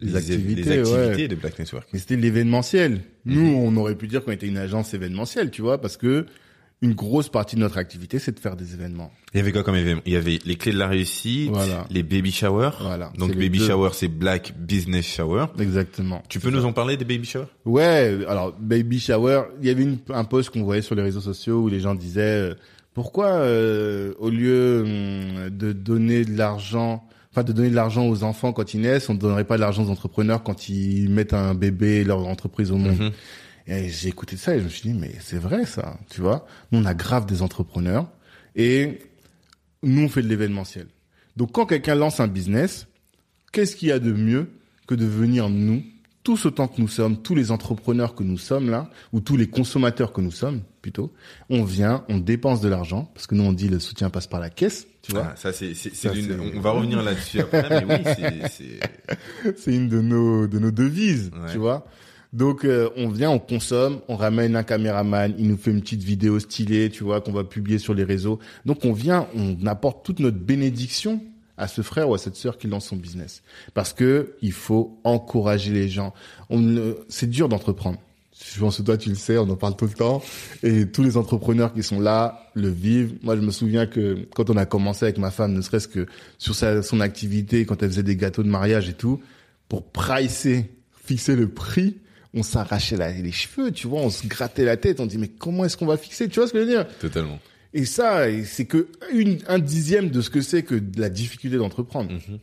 Les 0.00 0.16
activités, 0.16 0.62
les 0.62 0.78
activités 0.80 1.22
ouais. 1.22 1.28
de 1.28 1.34
Black 1.34 1.58
Network? 1.58 1.88
Mais 1.92 1.98
c'était 1.98 2.16
l'événementiel. 2.16 3.00
Nous, 3.24 3.40
Mhm. 3.40 3.54
on 3.54 3.76
aurait 3.76 3.94
pu 3.94 4.06
dire 4.06 4.24
qu'on 4.24 4.32
était 4.32 4.46
une 4.48 4.58
agence 4.58 4.92
événementielle, 4.94 5.50
tu 5.50 5.62
vois, 5.62 5.80
parce 5.80 5.96
que 5.96 6.26
une 6.82 6.94
grosse 6.94 7.28
partie 7.28 7.54
de 7.56 7.60
notre 7.60 7.78
activité, 7.78 8.18
c'est 8.18 8.32
de 8.34 8.40
faire 8.40 8.56
des 8.56 8.74
événements. 8.74 9.12
Il 9.32 9.38
y 9.38 9.40
avait 9.40 9.52
quoi 9.52 9.62
comme 9.62 9.76
événement? 9.76 10.02
Il 10.04 10.12
y 10.12 10.16
avait 10.16 10.40
les 10.44 10.56
clés 10.56 10.72
de 10.72 10.78
la 10.78 10.88
réussite, 10.88 11.48
Voilà. 11.50 11.86
les 11.90 12.02
baby 12.02 12.32
showers. 12.32 12.72
Voilà. 12.80 13.12
Donc 13.16 13.30
baby 13.36 13.58
deux. 13.60 13.66
shower, 13.68 13.90
c'est 13.92 14.08
Black 14.08 14.52
Business 14.58 15.06
Shower. 15.06 15.46
Exactement. 15.60 16.22
Tu 16.28 16.40
peux 16.40 16.50
nous 16.50 16.64
en 16.64 16.72
parler 16.72 16.96
des 16.96 17.04
baby 17.04 17.24
showers? 17.24 17.46
Ouais, 17.64 18.18
alors 18.28 18.52
baby 18.58 18.98
shower, 18.98 19.42
il 19.60 19.68
y 19.68 19.70
avait 19.70 19.84
une, 19.84 19.98
un 20.10 20.24
post 20.24 20.50
qu'on 20.50 20.64
voyait 20.64 20.82
sur 20.82 20.94
les 20.96 21.02
réseaux 21.02 21.20
sociaux 21.20 21.60
où 21.62 21.68
les 21.68 21.80
gens 21.80 21.94
disaient 21.94 22.20
euh, 22.50 22.54
pourquoi 22.94 23.26
euh, 23.28 24.12
au 24.18 24.28
lieu 24.28 24.82
hum, 24.82 25.50
de 25.50 25.72
donner 25.72 26.24
de 26.24 26.36
l'argent 26.36 27.04
enfin 27.30 27.44
de 27.44 27.52
donner 27.52 27.70
de 27.70 27.74
l'argent 27.74 28.06
aux 28.06 28.24
enfants 28.24 28.52
quand 28.52 28.74
ils 28.74 28.80
naissent, 28.82 29.08
on 29.08 29.14
ne 29.14 29.18
donnerait 29.18 29.44
pas 29.44 29.56
de 29.56 29.62
l'argent 29.62 29.84
aux 29.84 29.88
entrepreneurs 29.90 30.42
quand 30.42 30.68
ils 30.68 31.08
mettent 31.08 31.32
un 31.32 31.54
bébé 31.54 32.04
leur 32.04 32.18
entreprise 32.26 32.70
au 32.70 32.76
monde? 32.76 32.98
Mhm. 32.98 33.10
Et 33.66 33.88
j'ai 33.88 34.08
écouté 34.08 34.36
ça 34.36 34.54
et 34.56 34.58
je 34.58 34.64
me 34.64 34.68
suis 34.68 34.82
dit 34.90 34.94
mais 34.98 35.14
c'est 35.20 35.38
vrai 35.38 35.64
ça, 35.66 35.98
tu 36.10 36.20
vois. 36.20 36.46
Nous 36.72 36.80
on 36.80 36.84
a 36.84 36.94
grave 36.94 37.26
des 37.26 37.42
entrepreneurs 37.42 38.08
et 38.56 38.98
nous 39.82 40.02
on 40.02 40.08
fait 40.08 40.22
de 40.22 40.28
l'événementiel. 40.28 40.86
Donc 41.36 41.52
quand 41.52 41.66
quelqu'un 41.66 41.94
lance 41.94 42.20
un 42.20 42.28
business, 42.28 42.86
qu'est-ce 43.52 43.76
qu'il 43.76 43.88
y 43.88 43.92
a 43.92 43.98
de 43.98 44.12
mieux 44.12 44.50
que 44.86 44.94
de 44.94 45.06
venir 45.06 45.48
nous 45.48 45.82
tous 46.24 46.46
autant 46.46 46.68
que 46.68 46.80
nous 46.80 46.86
sommes, 46.88 47.20
tous 47.20 47.34
les 47.34 47.50
entrepreneurs 47.50 48.14
que 48.14 48.22
nous 48.22 48.38
sommes 48.38 48.70
là, 48.70 48.88
ou 49.12 49.20
tous 49.20 49.36
les 49.36 49.48
consommateurs 49.48 50.12
que 50.12 50.20
nous 50.20 50.30
sommes 50.30 50.62
plutôt, 50.80 51.12
on 51.50 51.64
vient, 51.64 52.04
on 52.08 52.18
dépense 52.18 52.60
de 52.60 52.68
l'argent, 52.68 53.10
parce 53.14 53.26
que 53.26 53.34
nous 53.34 53.42
on 53.42 53.52
dit 53.52 53.68
le 53.68 53.80
soutien 53.80 54.08
passe 54.08 54.28
par 54.28 54.38
la 54.38 54.48
caisse, 54.48 54.86
tu 55.02 55.10
vois. 55.12 55.30
Ah, 55.32 55.36
ça 55.36 55.52
c'est 55.52 55.72
on 56.54 56.60
va 56.60 56.70
revenir 56.70 57.02
là-dessus 57.02 57.40
après 57.40 57.84
mais 57.84 57.96
oui 57.96 58.02
c'est 58.04 58.48
c'est 59.42 59.58
c'est 59.58 59.74
une 59.74 59.88
de 59.88 60.00
nos 60.00 60.46
de 60.46 60.58
nos 60.60 60.70
devises, 60.70 61.30
Ouais. 61.34 61.50
tu 61.52 61.58
vois. 61.58 61.86
Donc 62.32 62.64
euh, 62.64 62.88
on 62.96 63.08
vient, 63.08 63.30
on 63.30 63.38
consomme, 63.38 64.00
on 64.08 64.16
ramène 64.16 64.56
un 64.56 64.62
caméraman, 64.62 65.34
il 65.38 65.48
nous 65.48 65.58
fait 65.58 65.70
une 65.70 65.82
petite 65.82 66.02
vidéo 66.02 66.38
stylée, 66.38 66.88
tu 66.88 67.04
vois, 67.04 67.20
qu'on 67.20 67.32
va 67.32 67.44
publier 67.44 67.78
sur 67.78 67.92
les 67.92 68.04
réseaux. 68.04 68.38
Donc 68.64 68.84
on 68.84 68.92
vient, 68.92 69.28
on 69.34 69.66
apporte 69.66 70.04
toute 70.04 70.18
notre 70.18 70.38
bénédiction 70.38 71.22
à 71.58 71.68
ce 71.68 71.82
frère 71.82 72.08
ou 72.08 72.14
à 72.14 72.18
cette 72.18 72.36
sœur 72.36 72.56
qui 72.56 72.68
lance 72.68 72.86
son 72.86 72.96
business, 72.96 73.42
parce 73.74 73.92
que 73.92 74.34
il 74.40 74.52
faut 74.52 74.98
encourager 75.04 75.72
les 75.72 75.88
gens. 75.88 76.14
On 76.48 76.94
c'est 77.08 77.28
dur 77.28 77.48
d'entreprendre. 77.48 77.98
Je 78.54 78.58
pense 78.58 78.78
que 78.78 78.82
toi 78.82 78.96
tu 78.96 79.10
le 79.10 79.14
sais, 79.14 79.36
on 79.36 79.48
en 79.50 79.56
parle 79.56 79.76
tout 79.76 79.84
le 79.84 79.92
temps, 79.92 80.22
et 80.62 80.86
tous 80.86 81.02
les 81.02 81.18
entrepreneurs 81.18 81.74
qui 81.74 81.82
sont 81.82 82.00
là 82.00 82.50
le 82.54 82.68
vivent. 82.68 83.18
Moi 83.22 83.36
je 83.36 83.42
me 83.42 83.50
souviens 83.50 83.86
que 83.86 84.26
quand 84.34 84.48
on 84.48 84.56
a 84.56 84.64
commencé 84.64 85.04
avec 85.04 85.18
ma 85.18 85.30
femme, 85.30 85.52
ne 85.52 85.60
serait-ce 85.60 85.86
que 85.86 86.06
sur 86.38 86.54
sa, 86.54 86.82
son 86.82 87.00
activité, 87.00 87.66
quand 87.66 87.82
elle 87.82 87.90
faisait 87.90 88.02
des 88.02 88.16
gâteaux 88.16 88.42
de 88.42 88.48
mariage 88.48 88.88
et 88.88 88.94
tout, 88.94 89.20
pour 89.68 89.84
pricer, 89.84 90.70
fixer 91.04 91.36
le 91.36 91.48
prix, 91.48 91.98
on 92.34 92.42
s'arrachait 92.42 92.96
les 92.96 93.32
cheveux, 93.32 93.72
tu 93.72 93.86
vois, 93.86 94.00
on 94.00 94.10
se 94.10 94.26
grattait 94.26 94.64
la 94.64 94.76
tête, 94.76 95.00
on 95.00 95.06
dit 95.06 95.18
mais 95.18 95.28
comment 95.28 95.64
est-ce 95.64 95.76
qu'on 95.76 95.86
va 95.86 95.96
fixer, 95.96 96.28
tu 96.28 96.40
vois 96.40 96.48
ce 96.48 96.52
que 96.52 96.60
je 96.60 96.64
veux 96.64 96.70
dire? 96.70 96.86
Totalement 96.98 97.38
Et 97.74 97.84
ça, 97.84 98.26
c'est 98.44 98.64
que 98.64 98.88
une, 99.12 99.38
un 99.48 99.58
dixième 99.58 100.10
de 100.10 100.20
ce 100.20 100.30
que 100.30 100.40
c'est 100.40 100.62
que 100.62 100.74
de 100.74 101.00
la 101.00 101.10
difficulté 101.10 101.56
d'entreprendre. 101.56 102.12
Mhm. 102.12 102.38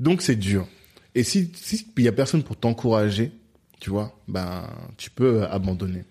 Donc 0.00 0.22
c'est 0.22 0.36
dur. 0.36 0.68
Et 1.14 1.22
si 1.22 1.50
si 1.54 1.86
il 1.96 2.04
y 2.04 2.08
a 2.08 2.12
personne 2.12 2.42
pour 2.42 2.56
t'encourager, 2.56 3.32
tu 3.80 3.90
vois, 3.90 4.16
ben 4.28 4.68
tu 4.96 5.10
peux 5.10 5.44
abandonner. 5.44 6.04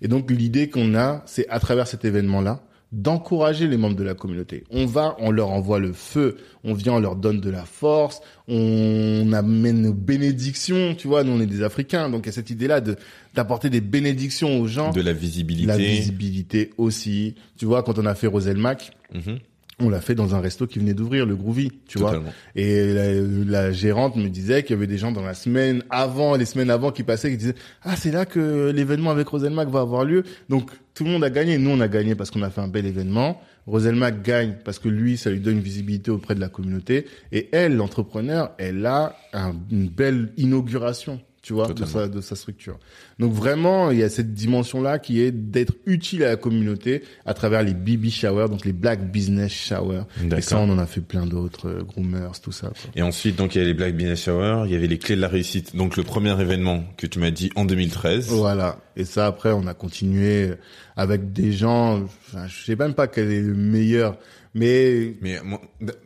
Et 0.00 0.08
donc 0.08 0.30
l'idée 0.30 0.70
qu'on 0.70 0.94
a, 0.94 1.22
c'est 1.26 1.48
à 1.48 1.60
travers 1.60 1.86
cet 1.86 2.04
événement-là, 2.04 2.62
d'encourager 2.96 3.68
les 3.68 3.76
membres 3.76 3.94
de 3.94 4.02
la 4.02 4.14
communauté. 4.14 4.64
On 4.70 4.86
va, 4.86 5.16
on 5.18 5.30
leur 5.30 5.50
envoie 5.50 5.78
le 5.78 5.92
feu, 5.92 6.38
on 6.64 6.72
vient, 6.72 6.94
on 6.94 7.00
leur 7.00 7.14
donne 7.14 7.40
de 7.40 7.50
la 7.50 7.64
force, 7.66 8.22
on 8.48 9.30
amène 9.34 9.82
nos 9.82 9.92
bénédictions, 9.92 10.94
tu 10.94 11.06
vois, 11.06 11.22
nous 11.22 11.32
on 11.32 11.40
est 11.40 11.46
des 11.46 11.62
Africains, 11.62 12.08
donc 12.08 12.22
il 12.24 12.26
y 12.26 12.30
a 12.30 12.32
cette 12.32 12.50
idée-là 12.50 12.80
de 12.80 12.96
d'apporter 13.34 13.68
des 13.68 13.82
bénédictions 13.82 14.58
aux 14.60 14.66
gens, 14.66 14.92
de 14.92 15.02
la 15.02 15.12
visibilité 15.12 15.66
la 15.66 15.76
visibilité 15.76 16.70
aussi. 16.78 17.34
Tu 17.58 17.66
vois, 17.66 17.82
quand 17.82 17.98
on 17.98 18.06
a 18.06 18.14
fait 18.14 18.26
Roselmac, 18.26 18.92
Mhm. 19.14 19.38
On 19.78 19.90
l'a 19.90 20.00
fait 20.00 20.14
dans 20.14 20.34
un 20.34 20.40
resto 20.40 20.66
qui 20.66 20.78
venait 20.78 20.94
d'ouvrir, 20.94 21.26
le 21.26 21.36
Groovy, 21.36 21.70
tu 21.86 21.98
vois. 21.98 22.12
Et 22.54 22.94
la, 22.94 23.12
la 23.60 23.72
gérante 23.72 24.16
me 24.16 24.28
disait 24.28 24.62
qu'il 24.62 24.70
y 24.70 24.76
avait 24.78 24.86
des 24.86 24.96
gens 24.96 25.12
dans 25.12 25.20
la 25.22 25.34
semaine 25.34 25.82
avant, 25.90 26.34
les 26.36 26.46
semaines 26.46 26.70
avant 26.70 26.92
qui 26.92 27.02
passaient, 27.02 27.30
qui 27.30 27.36
disaient 27.36 27.54
ah 27.82 27.94
c'est 27.94 28.10
là 28.10 28.24
que 28.24 28.70
l'événement 28.74 29.10
avec 29.10 29.28
Roselmac 29.28 29.68
va 29.68 29.80
avoir 29.80 30.04
lieu. 30.06 30.22
Donc 30.48 30.70
tout 30.94 31.04
le 31.04 31.10
monde 31.10 31.24
a 31.24 31.30
gagné. 31.30 31.58
Nous 31.58 31.68
on 31.70 31.80
a 31.80 31.88
gagné 31.88 32.14
parce 32.14 32.30
qu'on 32.30 32.40
a 32.42 32.48
fait 32.48 32.62
un 32.62 32.68
bel 32.68 32.86
événement. 32.86 33.38
Roselmac 33.66 34.22
gagne 34.22 34.54
parce 34.64 34.78
que 34.78 34.88
lui 34.88 35.18
ça 35.18 35.28
lui 35.28 35.40
donne 35.40 35.56
une 35.56 35.62
visibilité 35.62 36.10
auprès 36.10 36.34
de 36.34 36.40
la 36.40 36.48
communauté. 36.48 37.04
Et 37.32 37.48
elle, 37.52 37.76
l'entrepreneur, 37.76 38.52
elle 38.58 38.86
a 38.86 39.14
un- 39.34 39.54
une 39.70 39.88
belle 39.88 40.32
inauguration. 40.38 41.20
Tu 41.46 41.52
vois, 41.52 41.72
de 41.72 41.84
sa, 41.84 42.08
de 42.08 42.20
sa 42.20 42.34
structure. 42.34 42.76
Donc 43.20 43.32
vraiment, 43.32 43.92
il 43.92 43.98
y 43.98 44.02
a 44.02 44.08
cette 44.08 44.34
dimension-là 44.34 44.98
qui 44.98 45.20
est 45.20 45.30
d'être 45.30 45.74
utile 45.86 46.24
à 46.24 46.30
la 46.30 46.36
communauté 46.36 47.04
à 47.24 47.34
travers 47.34 47.62
les 47.62 47.72
BB 47.72 48.10
Showers, 48.10 48.48
donc 48.48 48.64
les 48.64 48.72
Black 48.72 49.12
Business 49.12 49.52
Showers. 49.52 50.02
Et 50.36 50.40
ça, 50.40 50.58
on 50.58 50.68
en 50.70 50.78
a 50.78 50.86
fait 50.86 51.02
plein 51.02 51.24
d'autres, 51.24 51.68
euh, 51.68 51.82
Groomers, 51.84 52.40
tout 52.40 52.50
ça. 52.50 52.66
Quoi. 52.70 52.90
et 52.96 53.02
ensuite 53.02 53.36
donc 53.36 53.54
il 53.54 53.58
y 53.58 53.60
a 53.60 53.64
les 53.64 53.74
Black 53.74 53.96
Business 53.96 54.24
Shower 54.24 54.64
il 54.66 54.72
y 54.72 54.74
avait 54.74 54.88
les 54.88 54.98
clés 54.98 55.14
de 55.14 55.20
la 55.20 55.28
réussite 55.28 55.76
donc 55.76 55.96
le 55.96 56.02
premier 56.02 56.40
événement 56.40 56.82
que 56.96 57.06
tu 57.06 57.20
m'as 57.20 57.30
dit 57.30 57.50
en 57.54 57.64
2013 57.64 58.26
Voilà. 58.30 58.80
Et 58.96 59.04
ça, 59.04 59.26
après, 59.26 59.52
on 59.52 59.68
a 59.68 59.74
continué 59.74 60.50
avec 60.96 61.32
des 61.32 61.52
gens. 61.52 62.02
Enfin, 62.02 62.48
je 62.48 62.64
sais 62.64 62.74
même 62.74 62.94
pas 62.94 63.06
quel 63.06 63.30
est 63.30 63.40
le 63.40 63.54
meilleur, 63.54 64.18
mais 64.52 65.14
mais 65.20 65.38
moi, 65.44 65.60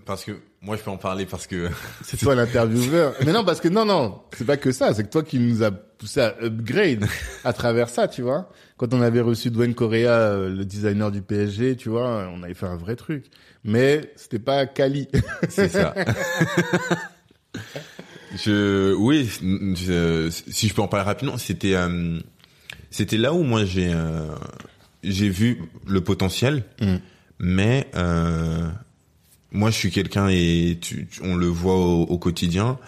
parce 0.04 0.26
que 0.26 0.32
moi 0.62 0.76
je 0.76 0.82
peux 0.82 0.90
en 0.90 0.96
parler 0.98 1.26
parce 1.26 1.46
que 1.46 1.68
c'est 2.02 2.16
toi 2.18 2.34
l'intervieweur. 2.34 3.14
mais 3.24 3.32
non, 3.32 3.44
parce 3.44 3.60
que 3.60 3.68
non, 3.68 3.84
non, 3.84 4.20
c'est 4.36 4.46
pas 4.46 4.56
que 4.56 4.72
ça. 4.72 4.92
C'est 4.94 5.04
que 5.04 5.08
toi 5.10 5.22
qui 5.22 5.38
nous 5.38 5.62
a 5.62 5.70
poussé 5.70 6.20
à 6.20 6.34
upgrade 6.42 7.06
à 7.44 7.52
travers 7.52 7.88
ça, 7.88 8.08
tu 8.08 8.22
vois. 8.22 8.50
Quand 8.76 8.92
on 8.94 9.02
avait 9.02 9.20
reçu 9.20 9.50
Dwayne 9.50 9.74
Correa, 9.74 10.10
euh, 10.10 10.48
le 10.48 10.64
designer 10.64 11.10
du 11.10 11.22
PSG, 11.22 11.76
tu 11.76 11.88
vois, 11.90 12.28
on 12.34 12.42
avait 12.42 12.54
fait 12.54 12.66
un 12.66 12.76
vrai 12.76 12.96
truc. 12.96 13.26
Mais 13.64 14.12
c'était 14.16 14.38
pas 14.38 14.66
Kali. 14.66 15.08
C'est 15.50 15.68
ça. 15.68 15.94
je, 18.36 18.94
oui, 18.94 19.28
je- 19.76 20.30
si 20.50 20.68
je 20.68 20.74
peux 20.74 20.82
en 20.82 20.88
parler 20.88 21.04
rapidement, 21.04 21.36
c'était, 21.38 21.74
euh, 21.74 22.18
c'était 22.90 23.16
là 23.18 23.32
où 23.34 23.42
moi 23.42 23.64
j'ai, 23.64 23.90
euh, 23.92 24.26
j'ai 25.02 25.28
vu 25.28 25.62
le 25.86 26.00
potentiel, 26.00 26.64
Mm. 26.80 26.96
mais 27.40 27.88
euh, 27.96 28.68
moi 29.52 29.70
je 29.70 29.76
suis 29.76 29.90
quelqu'un 29.90 30.28
et 30.28 30.78
tu, 30.80 31.06
tu- 31.10 31.20
on 31.24 31.36
le 31.36 31.46
voit 31.46 31.76
au, 31.76 32.02
au 32.02 32.18
quotidien. 32.18 32.78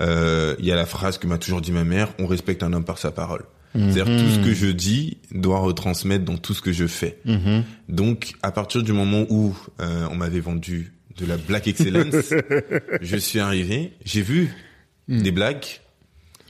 euh, 0.00 0.54
Il 0.58 0.64
y 0.66 0.72
a 0.72 0.76
la 0.76 0.86
phrase 0.86 1.18
que 1.18 1.26
m'a 1.26 1.38
toujours 1.38 1.60
dit 1.60 1.72
ma 1.72 1.84
mère 1.84 2.08
on 2.18 2.26
respecte 2.26 2.62
un 2.62 2.72
homme 2.72 2.84
par 2.84 2.98
sa 2.98 3.10
parole. 3.10 3.44
C'est-à-dire 3.74 4.06
tout 4.06 4.30
ce 4.30 4.38
que 4.38 4.54
je 4.54 4.68
dis 4.68 5.18
doit 5.32 5.58
retransmettre 5.58 6.24
dans 6.24 6.38
tout 6.38 6.54
ce 6.54 6.62
que 6.62 6.72
je 6.72 6.86
fais. 6.86 7.18
Mhm. 7.26 7.62
Donc, 7.90 8.32
à 8.42 8.50
partir 8.50 8.82
du 8.82 8.94
moment 8.94 9.26
où 9.28 9.54
euh, 9.82 10.06
on 10.10 10.14
m'avait 10.16 10.40
vendu 10.40 10.94
de 11.18 11.26
la 11.26 11.36
Black 11.36 11.66
Excellence, 11.68 12.32
je 13.02 13.16
suis 13.18 13.38
arrivé, 13.38 13.92
j'ai 14.02 14.22
vu 14.22 14.50
des 15.08 15.30
blagues, 15.30 15.66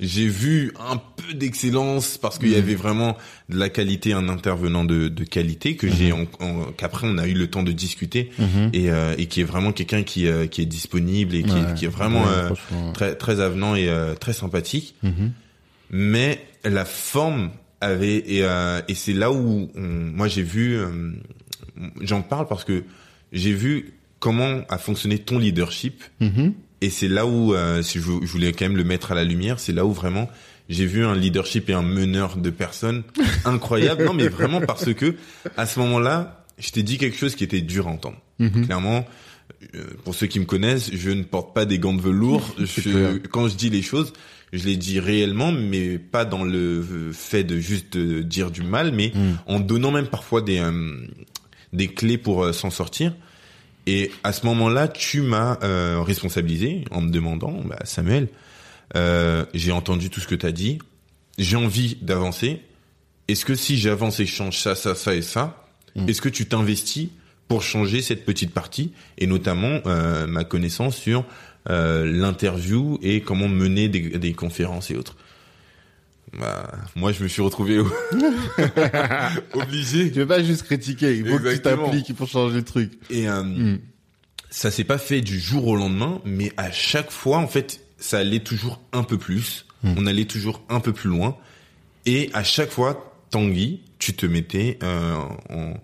j'ai 0.01 0.29
vu 0.29 0.73
un 0.79 0.97
peu 0.99 1.33
d'excellence 1.35 2.19
parce 2.19 2.39
qu'il 2.39 2.51
y 2.51 2.57
avait 2.57 2.75
vraiment 2.75 3.17
de 3.49 3.59
la 3.59 3.69
qualité, 3.69 4.13
un 4.13 4.29
intervenant 4.29 4.85
de, 4.85 5.09
de 5.09 5.25
qualité 5.25 5.77
que 5.77 5.89
j'ai, 5.89 6.13
en- 6.13 6.27
qu'après 6.77 7.07
on 7.11 7.17
a 7.19 7.27
eu 7.27 7.33
le 7.35 7.47
temps 7.49 7.63
de 7.63 7.73
discuter 7.73 8.31
Mhm. 8.39 8.71
et, 8.73 8.91
euh, 8.91 9.15
et 9.17 9.27
qui 9.27 9.41
est 9.41 9.45
vraiment 9.45 9.73
quelqu'un 9.73 10.03
qui, 10.03 10.27
euh, 10.27 10.47
qui 10.47 10.61
est 10.63 10.67
disponible 10.67 11.35
et 11.35 11.43
qui, 11.43 11.53
Ouais. 11.53 11.61
est, 11.71 11.75
qui 11.75 11.85
est 11.87 11.89
vraiment 11.89 12.23
Ouais, 12.25 12.31
euh, 12.73 12.93
très, 12.93 13.15
très 13.15 13.41
avenant 13.41 13.75
et 13.75 13.89
euh, 13.89 14.15
très 14.15 14.33
sympathique 14.33 14.95
Mhm. 15.03 15.33
mais 15.91 16.45
la 16.65 16.85
forme 16.85 17.51
avait 17.81 18.17
et, 18.17 18.43
euh, 18.43 18.81
et 18.89 18.95
c'est 18.95 19.13
là 19.13 19.31
où 19.33 19.71
on- 19.75 19.81
moi 19.81 20.29
j'ai 20.29 20.43
vu 20.43 20.75
euh, 20.77 21.13
j'en 22.01 22.23
parle 22.23 22.47
parce 22.49 22.65
que 22.65 22.85
j'ai 23.33 23.53
vu 23.53 23.95
comment 24.19 24.61
a 24.69 24.79
fonctionné 24.79 25.19
ton 25.19 25.39
leadership. 25.39 26.03
Et 26.81 26.91
c'est 26.91 27.09
là 27.09 27.27
où 27.27 27.55
euh, 27.55 27.83
si 27.83 27.99
je, 27.99 28.05
je 28.05 28.27
voulais 28.27 28.53
quand 28.53 28.67
même 28.67 28.77
le 28.77 28.85
mettre 28.85 29.13
à 29.13 29.15
la 29.15 29.25
lumière 29.25 29.59
c'est 29.61 29.73
là 29.73 29.85
où 29.87 29.93
vraiment 29.93 30.29
j'ai 30.69 30.85
vu 30.87 31.05
un 31.05 31.15
leadership 31.15 31.71
et 31.71 31.73
un 31.73 31.83
meneur 31.83 32.37
de 32.37 32.51
personnes 32.51 33.03
incroyable 33.45 34.05
non 34.05 34.15
mais 34.15 34.29
vraiment 34.29 34.61
parce 34.61 34.93
que 34.95 35.15
à 35.57 35.67
ce 35.67 35.79
moment-là 35.81 36.45
je 36.59 36.71
t'ai 36.71 36.83
dit 36.83 36.99
quelque 36.99 37.17
chose 37.17 37.35
qui 37.35 37.45
était 37.45 37.61
dur 37.61 37.87
à 37.89 37.91
entendre 37.91 38.19
Mhm. 38.39 38.67
clairement 38.67 39.07
euh, 39.75 39.85
pour 40.05 40.15
ceux 40.15 40.27
qui 40.27 40.39
me 40.39 40.45
connaissent, 40.45 40.91
je 40.93 41.11
ne 41.11 41.23
porte 41.23 41.55
pas 41.55 41.65
des 41.65 41.79
gants 41.79 41.95
de 41.95 42.03
velours. 42.03 42.55
Je, 42.59 43.17
quand 43.29 43.49
je 43.49 43.55
dis 43.57 43.71
les 43.71 43.81
choses, 43.81 44.13
je 44.53 44.65
les 44.67 44.77
dis 44.77 45.01
réellement, 45.01 45.51
mais 45.53 45.99
pas 45.99 46.25
dans 46.27 46.45
le 46.45 47.11
fait 47.15 47.43
de 47.45 47.59
juste 47.59 47.97
euh, 47.97 48.23
dire 48.23 48.51
du 48.51 48.63
mal, 48.63 48.93
mais 48.93 49.13
Mhm. 49.15 49.39
en 49.47 49.61
donnant 49.61 49.91
même 49.93 50.09
parfois 50.09 50.43
des 50.43 50.59
euh, 50.59 51.07
des 51.73 51.89
clés 51.89 52.19
pour 52.19 52.45
euh, 52.45 52.53
s'en 52.53 52.69
sortir. 52.71 53.15
Et 53.87 54.11
à 54.25 54.33
ce 54.33 54.47
moment-là, 54.47 54.89
tu 54.89 55.21
m'as 55.23 55.59
euh, 55.63 56.01
responsabilisé 56.03 56.85
en 56.91 57.01
me 57.01 57.11
demandant, 57.11 57.63
bah, 57.65 57.79
Samuel, 57.85 58.29
euh, 58.97 59.45
j'ai 59.55 59.73
entendu 59.73 60.11
tout 60.11 60.21
ce 60.21 60.27
que 60.27 60.35
tu 60.35 60.47
as 60.47 60.53
dit, 60.53 60.79
j'ai 61.39 61.57
envie 61.57 61.97
d'avancer. 62.03 62.63
Est-ce 63.29 63.45
que 63.45 63.55
si 63.55 63.79
j'avance 63.79 64.21
et 64.21 64.27
je 64.27 64.33
change 64.35 64.59
ça, 64.59 64.75
ça, 64.75 64.95
ça 64.95 65.15
et 65.15 65.23
ça, 65.23 65.63
Mm. 65.97 66.09
est-ce 66.09 66.21
que 66.21 66.29
tu 66.29 66.47
t'investis 66.47 67.09
pour 67.49 67.63
changer 67.63 68.03
cette 68.03 68.25
petite 68.25 68.53
partie 68.53 68.93
et 69.19 69.27
notamment 69.27 69.81
euh, 69.87 70.27
ma 70.27 70.45
connaissance 70.45 70.97
sur 70.97 71.25
euh, 71.71 72.05
l'interview 72.05 72.99
et 73.03 73.23
comment 73.23 73.49
mener 73.49 73.89
des, 73.89 74.19
des 74.19 74.33
conférences 74.35 74.91
et 74.91 74.97
autres? 74.97 75.17
Bah, 76.39 76.71
moi, 76.95 77.13
je 77.13 77.23
me 77.23 77.29
suis 77.29 77.41
retrouvé 77.43 77.79
obligé. 79.55 80.11
Tu 80.13 80.19
veux 80.19 80.27
pas 80.27 80.43
juste 80.43 80.63
critiquer, 80.65 81.17
il 81.17 81.27
faut 81.29 81.39
que 81.39 81.53
tu 81.55 81.61
t'appliques 81.61 82.15
pour 82.15 82.29
changer 82.29 82.57
le 82.57 82.65
truc. 82.65 82.93
Et 83.11 83.29
euh, 83.29 83.43
Mm. 83.43 83.79
ça 84.51 84.71
s'est 84.71 84.85
pas 84.85 84.99
fait 84.99 85.21
du 85.21 85.39
jour 85.41 85.67
au 85.67 85.77
lendemain, 85.77 86.21
mais 86.25 86.53
à 86.57 86.71
chaque 86.71 87.11
fois, 87.11 87.39
en 87.39 87.49
fait, 87.49 87.81
ça 87.99 88.19
allait 88.19 88.41
toujours 88.41 88.81
un 88.93 89.03
peu 89.03 89.19
plus. 89.19 89.67
Mm. 89.83 89.95
On 89.97 90.07
allait 90.07 90.25
toujours 90.27 90.63
un 90.69 90.81
peu 90.81 90.93
plus 90.93 91.09
loin. 91.11 91.37
Et 92.05 92.31
à 92.35 92.45
chaque 92.45 92.71
fois, 92.71 93.15
Tanguy, 93.31 93.81
tu 93.99 94.15
te 94.15 94.27
mettais 94.27 94.79
euh, 94.83 95.15
en... 95.51 95.75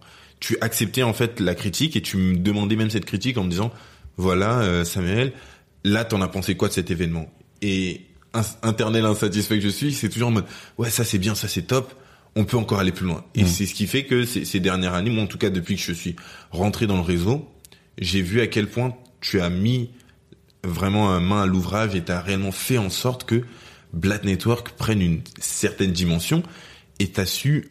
Tu 0.40 0.57
acceptais 0.61 1.05
en 1.05 1.12
fait 1.12 1.38
la 1.38 1.55
critique 1.55 1.94
et 1.96 2.03
tu 2.03 2.16
me 2.16 2.36
demandais 2.36 2.74
même 2.74 2.90
cette 2.90 3.05
critique 3.05 3.38
en 3.38 3.44
me 3.44 3.50
disant 3.50 3.70
voilà, 4.16 4.61
euh, 4.61 4.84
Samuel, 4.84 5.32
là, 5.84 6.05
t'en 6.05 6.20
as 6.20 6.26
pensé 6.28 6.57
quoi 6.57 6.66
de 6.68 6.72
cet 6.72 6.90
événement? 6.90 7.32
Et 7.62 8.00
internel 8.62 9.04
insatisfait 9.04 9.56
que 9.58 9.64
je 9.64 9.68
suis, 9.68 9.92
c'est 9.92 10.08
toujours 10.08 10.28
en 10.28 10.32
mode, 10.32 10.46
ouais, 10.78 10.90
ça 10.90 11.04
c'est 11.04 11.18
bien, 11.18 11.34
ça 11.34 11.48
c'est 11.48 11.62
top, 11.62 11.92
on 12.34 12.44
peut 12.44 12.56
encore 12.56 12.78
aller 12.80 12.92
plus 12.92 13.06
loin. 13.06 13.24
Et 13.34 13.44
Mm. 13.44 13.46
c'est 13.46 13.66
ce 13.66 13.74
qui 13.74 13.86
fait 13.86 14.04
que 14.04 14.24
ces, 14.24 14.44
ces 14.44 14.60
dernières 14.60 14.94
années, 14.94 15.10
moi 15.10 15.24
en 15.24 15.26
tout 15.26 15.38
cas 15.38 15.50
depuis 15.50 15.76
que 15.76 15.82
je 15.82 15.92
suis 15.92 16.16
rentré 16.50 16.86
dans 16.86 16.96
le 16.96 17.02
réseau, 17.02 17.48
j'ai 17.98 18.22
vu 18.22 18.40
à 18.40 18.46
quel 18.46 18.68
point 18.68 18.94
tu 19.20 19.40
as 19.40 19.50
mis 19.50 19.90
vraiment 20.64 21.10
un 21.10 21.20
main 21.20 21.42
à 21.42 21.46
l'ouvrage 21.46 21.94
et 21.94 22.02
tu 22.02 22.12
as 22.12 22.20
réellement 22.20 22.52
fait 22.52 22.78
en 22.78 22.88
sorte 22.90 23.24
que 23.24 23.42
Black 23.92 24.24
Network 24.24 24.70
prenne 24.70 25.02
une 25.02 25.20
certaine 25.38 25.92
dimension 25.92 26.42
et 26.98 27.10
tu 27.10 27.20
as 27.20 27.26
su 27.26 27.70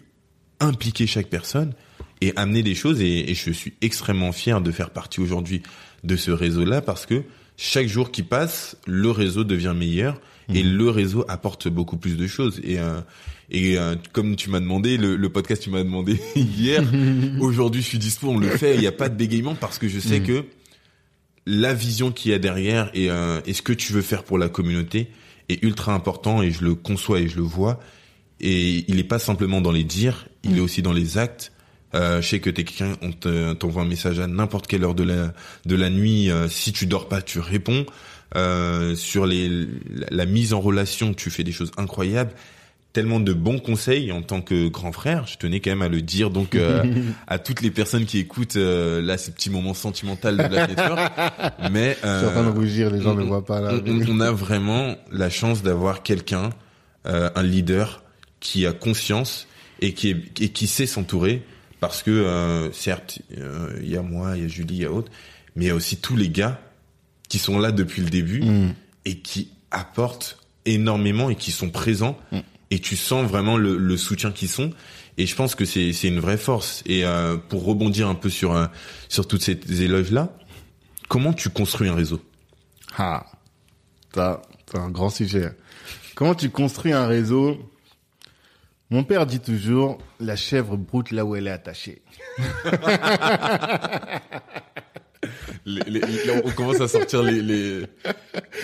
impliquer 0.59 1.07
chaque 1.07 1.27
personne 1.27 1.73
et 2.21 2.33
amener 2.35 2.61
des 2.61 2.75
choses 2.75 3.01
et, 3.01 3.31
et 3.31 3.33
je 3.33 3.49
suis 3.51 3.73
extrêmement 3.81 4.31
fier 4.31 4.61
de 4.61 4.71
faire 4.71 4.91
partie 4.91 5.21
aujourd'hui 5.21 5.63
de 6.03 6.15
ce 6.15 6.29
réseau-là 6.29 6.81
parce 6.81 7.07
que 7.07 7.23
chaque 7.57 7.87
jour 7.87 8.11
qui 8.11 8.21
passe, 8.23 8.77
le 8.85 9.09
réseau 9.09 9.43
devient 9.43 9.73
meilleur 9.75 10.19
et 10.53 10.63
le 10.63 10.89
réseau 10.89 11.25
apporte 11.27 11.67
beaucoup 11.67 11.97
plus 11.97 12.17
de 12.17 12.27
choses 12.27 12.59
et 12.63 12.79
euh, 12.79 12.99
et 13.49 13.77
euh, 13.77 13.95
comme 14.13 14.35
tu 14.35 14.49
m'as 14.49 14.59
demandé 14.61 14.97
le, 14.97 15.15
le 15.15 15.29
podcast 15.29 15.61
tu 15.63 15.69
m'as 15.69 15.83
demandé 15.83 16.19
hier 16.35 16.83
aujourd'hui 17.39 17.81
je 17.81 17.87
suis 17.87 17.97
dispo 17.99 18.29
on 18.29 18.37
le 18.37 18.47
fait 18.49 18.75
il 18.75 18.79
n'y 18.81 18.87
a 18.87 18.91
pas 18.91 19.09
de 19.09 19.15
bégaiement 19.15 19.55
parce 19.55 19.77
que 19.77 19.87
je 19.89 19.99
sais 19.99 20.19
Mhm. 20.19 20.25
que 20.27 20.45
la 21.47 21.73
vision 21.73 22.11
qu'il 22.11 22.31
y 22.31 22.33
a 22.33 22.39
derrière 22.39 22.91
et, 22.93 23.09
euh, 23.09 23.41
et 23.45 23.53
ce 23.53 23.61
que 23.61 23.73
tu 23.73 23.93
veux 23.93 24.01
faire 24.03 24.23
pour 24.23 24.37
la 24.37 24.47
communauté 24.49 25.09
est 25.49 25.61
ultra 25.63 25.93
important 25.93 26.41
et 26.41 26.51
je 26.51 26.63
le 26.63 26.75
conçois 26.75 27.19
et 27.19 27.27
je 27.27 27.35
le 27.37 27.41
vois. 27.41 27.79
Et 28.39 28.85
il 28.87 28.99
est 28.99 29.03
pas 29.03 29.19
simplement 29.19 29.59
dans 29.61 29.71
les 29.71 29.83
dires, 29.83 30.27
il 30.43 30.57
est 30.57 30.61
aussi 30.61 30.81
dans 30.81 30.93
les 30.93 31.17
actes. 31.17 31.51
Euh, 31.93 32.21
je 32.21 32.27
sais 32.27 32.39
que 32.39 32.49
t'es 32.49 32.63
quelqu'un, 32.63 32.95
on 33.01 33.11
te- 33.11 33.53
t'envoie 33.53 33.81
un 33.83 33.87
message 33.87 34.19
à 34.19 34.27
n'importe 34.27 34.65
quelle 34.67 34.83
heure 34.83 34.95
de 34.95 35.03
la 35.03 35.33
de 35.65 35.75
la 35.75 35.89
nuit. 35.89 36.29
euh, 36.31 36.47
si 36.47 36.71
tu 36.71 36.85
dors 36.85 37.09
pas, 37.09 37.21
tu 37.21 37.39
réponds. 37.39 37.85
Euh, 38.35 38.95
sur 38.95 39.25
les 39.25 39.49
la, 39.49 40.07
la 40.09 40.25
mise 40.25 40.53
en 40.53 40.61
relation, 40.61 41.13
tu 41.13 41.29
fais 41.29 41.43
des 41.43 41.51
choses 41.51 41.71
incroyables. 41.77 42.31
Tellement 42.93 43.21
de 43.21 43.31
bons 43.31 43.59
conseils 43.59 44.11
en 44.11 44.21
tant 44.21 44.41
que 44.41 44.67
grand 44.67 44.91
frère. 44.91 45.25
Je 45.25 45.37
tenais 45.37 45.61
quand 45.61 45.69
même 45.69 45.81
à 45.81 45.87
le 45.87 46.01
dire 46.01 46.29
donc 46.29 46.55
euh, 46.55 46.83
à 47.27 47.39
toutes 47.39 47.61
les 47.61 47.71
personnes 47.71 48.05
qui 48.05 48.19
écoutent 48.19 48.57
euh, 48.57 49.01
là 49.01 49.17
ces 49.17 49.31
petits 49.31 49.49
moments 49.49 49.73
sentimentaux 49.73 50.29
de 50.31 50.35
Black 50.35 50.69
Network. 50.69 51.11
Mais 51.71 51.97
Je 52.03 52.07
suis 52.17 52.27
en 52.27 52.31
train 52.31 52.43
de 52.43 52.47
euh, 52.47 52.51
rougir, 52.51 52.89
les 52.91 53.01
gens 53.01 53.11
on- 53.11 53.15
ne 53.15 53.23
voient 53.23 53.45
pas 53.45 53.61
là. 53.61 53.71
on, 54.09 54.19
a 54.19 54.31
vraiment 54.31 54.95
la 55.11 55.29
chance 55.29 55.63
d'avoir 55.63 56.03
quelqu'un, 56.03 56.49
euh, 57.05 57.29
un 57.35 57.43
leader 57.43 58.03
qui 58.41 58.65
a 58.65 58.73
conscience 58.73 59.47
et 59.79 59.93
qui 59.93 60.09
est, 60.09 60.41
et 60.41 60.49
qui 60.49 60.67
sait 60.67 60.85
s'entourer 60.85 61.43
parce 61.79 62.03
que 62.03 62.11
euh, 62.11 62.71
certes, 62.73 63.19
euh, 63.37 63.69
il 63.81 63.89
y 63.89 63.95
a 63.97 64.01
moi, 64.01 64.33
il 64.35 64.43
y 64.43 64.45
a 64.45 64.49
Julie, 64.49 64.75
il 64.75 64.81
y 64.81 64.85
a 64.85 64.91
autres, 64.91 65.11
mais 65.55 65.65
il 65.65 65.67
y 65.69 65.71
a 65.71 65.75
aussi 65.75 65.95
tous 65.97 66.15
les 66.17 66.29
gars 66.29 66.59
qui 67.31 67.39
sont 67.39 67.59
là 67.59 67.71
depuis 67.71 68.01
le 68.01 68.09
début 68.09 68.41
Mm. 68.43 68.73
et 69.05 69.19
qui 69.19 69.51
apportent 69.71 70.37
énormément 70.65 71.29
et 71.29 71.35
qui 71.37 71.51
sont 71.51 71.69
présents 71.69 72.17
Mm. 72.33 72.39
et 72.71 72.79
tu 72.79 72.97
sens 72.97 73.25
vraiment 73.25 73.55
le, 73.55 73.77
le 73.77 73.95
soutien 73.97 74.31
qu'ils 74.33 74.49
sont 74.49 74.71
et 75.17 75.25
je 75.25 75.33
pense 75.35 75.55
que 75.55 75.63
c'est 75.63 75.93
c'est 75.93 76.09
une 76.09 76.19
vraie 76.19 76.37
force 76.37 76.83
et 76.85 77.05
euh, 77.05 77.37
pour 77.37 77.63
rebondir 77.63 78.09
un 78.09 78.15
peu 78.15 78.29
sur 78.29 78.53
euh, 78.53 78.65
sur 79.07 79.27
toutes 79.29 79.43
ces 79.43 79.57
éloges 79.81 80.11
là 80.11 80.35
comment 81.07 81.31
tu 81.33 81.49
construis 81.49 81.87
un 81.87 81.95
réseau? 81.95 82.19
Ah, 82.97 83.25
c'est 84.13 84.77
un 84.77 84.89
grand 84.89 85.09
sujet. 85.09 85.51
Comment 86.15 86.35
tu 86.35 86.49
construis 86.49 86.91
un 86.93 87.05
réseau? 87.07 87.57
Mon 88.89 89.03
père 89.05 89.25
dit 89.25 89.39
toujours, 89.39 89.99
la 90.19 90.35
chèvre 90.35 90.75
broute 90.75 91.11
là 91.11 91.23
où 91.25 91.35
elle 91.37 91.47
est 91.47 91.51
attachée. 91.51 92.01
Les- 95.65 95.81
les- 95.87 95.99
les- 95.99 96.41
on 96.43 96.49
commence 96.51 96.81
à 96.81 96.87
sortir 96.87 97.23
les, 97.23 97.41
les, 97.41 97.81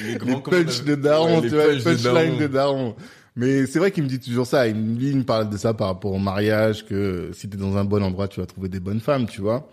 les 0.05 0.15
grands 0.17 0.39
punch 0.41 0.83
de 0.83 0.95
daron, 0.95 1.41
Ouais, 1.41 1.49
tu 1.49 1.55
vois, 1.55 1.67
les 1.73 1.81
punchlines 1.83 2.37
de 2.39 2.47
daron. 2.47 2.95
Mais 3.35 3.65
c'est 3.67 3.77
vrai 3.79 3.91
qu'il 3.91 4.03
me 4.03 4.09
dit 4.09 4.19
toujours 4.19 4.47
ça. 4.47 4.67
Il 4.67 4.75
me, 4.75 4.97
lui, 4.99 5.09
il 5.09 5.17
me 5.17 5.23
parle 5.23 5.49
de 5.49 5.57
ça 5.57 5.73
par 5.73 5.87
rapport 5.87 6.11
au 6.13 6.17
mariage, 6.19 6.85
que 6.85 7.29
si 7.33 7.47
t'es 7.49 7.57
dans 7.57 7.77
un 7.77 7.85
bon 7.85 8.01
endroit, 8.03 8.27
tu 8.27 8.39
vas 8.39 8.45
trouver 8.47 8.67
des 8.69 8.79
bonnes 8.79 8.99
femmes, 8.99 9.27
tu 9.27 9.41
vois. 9.41 9.69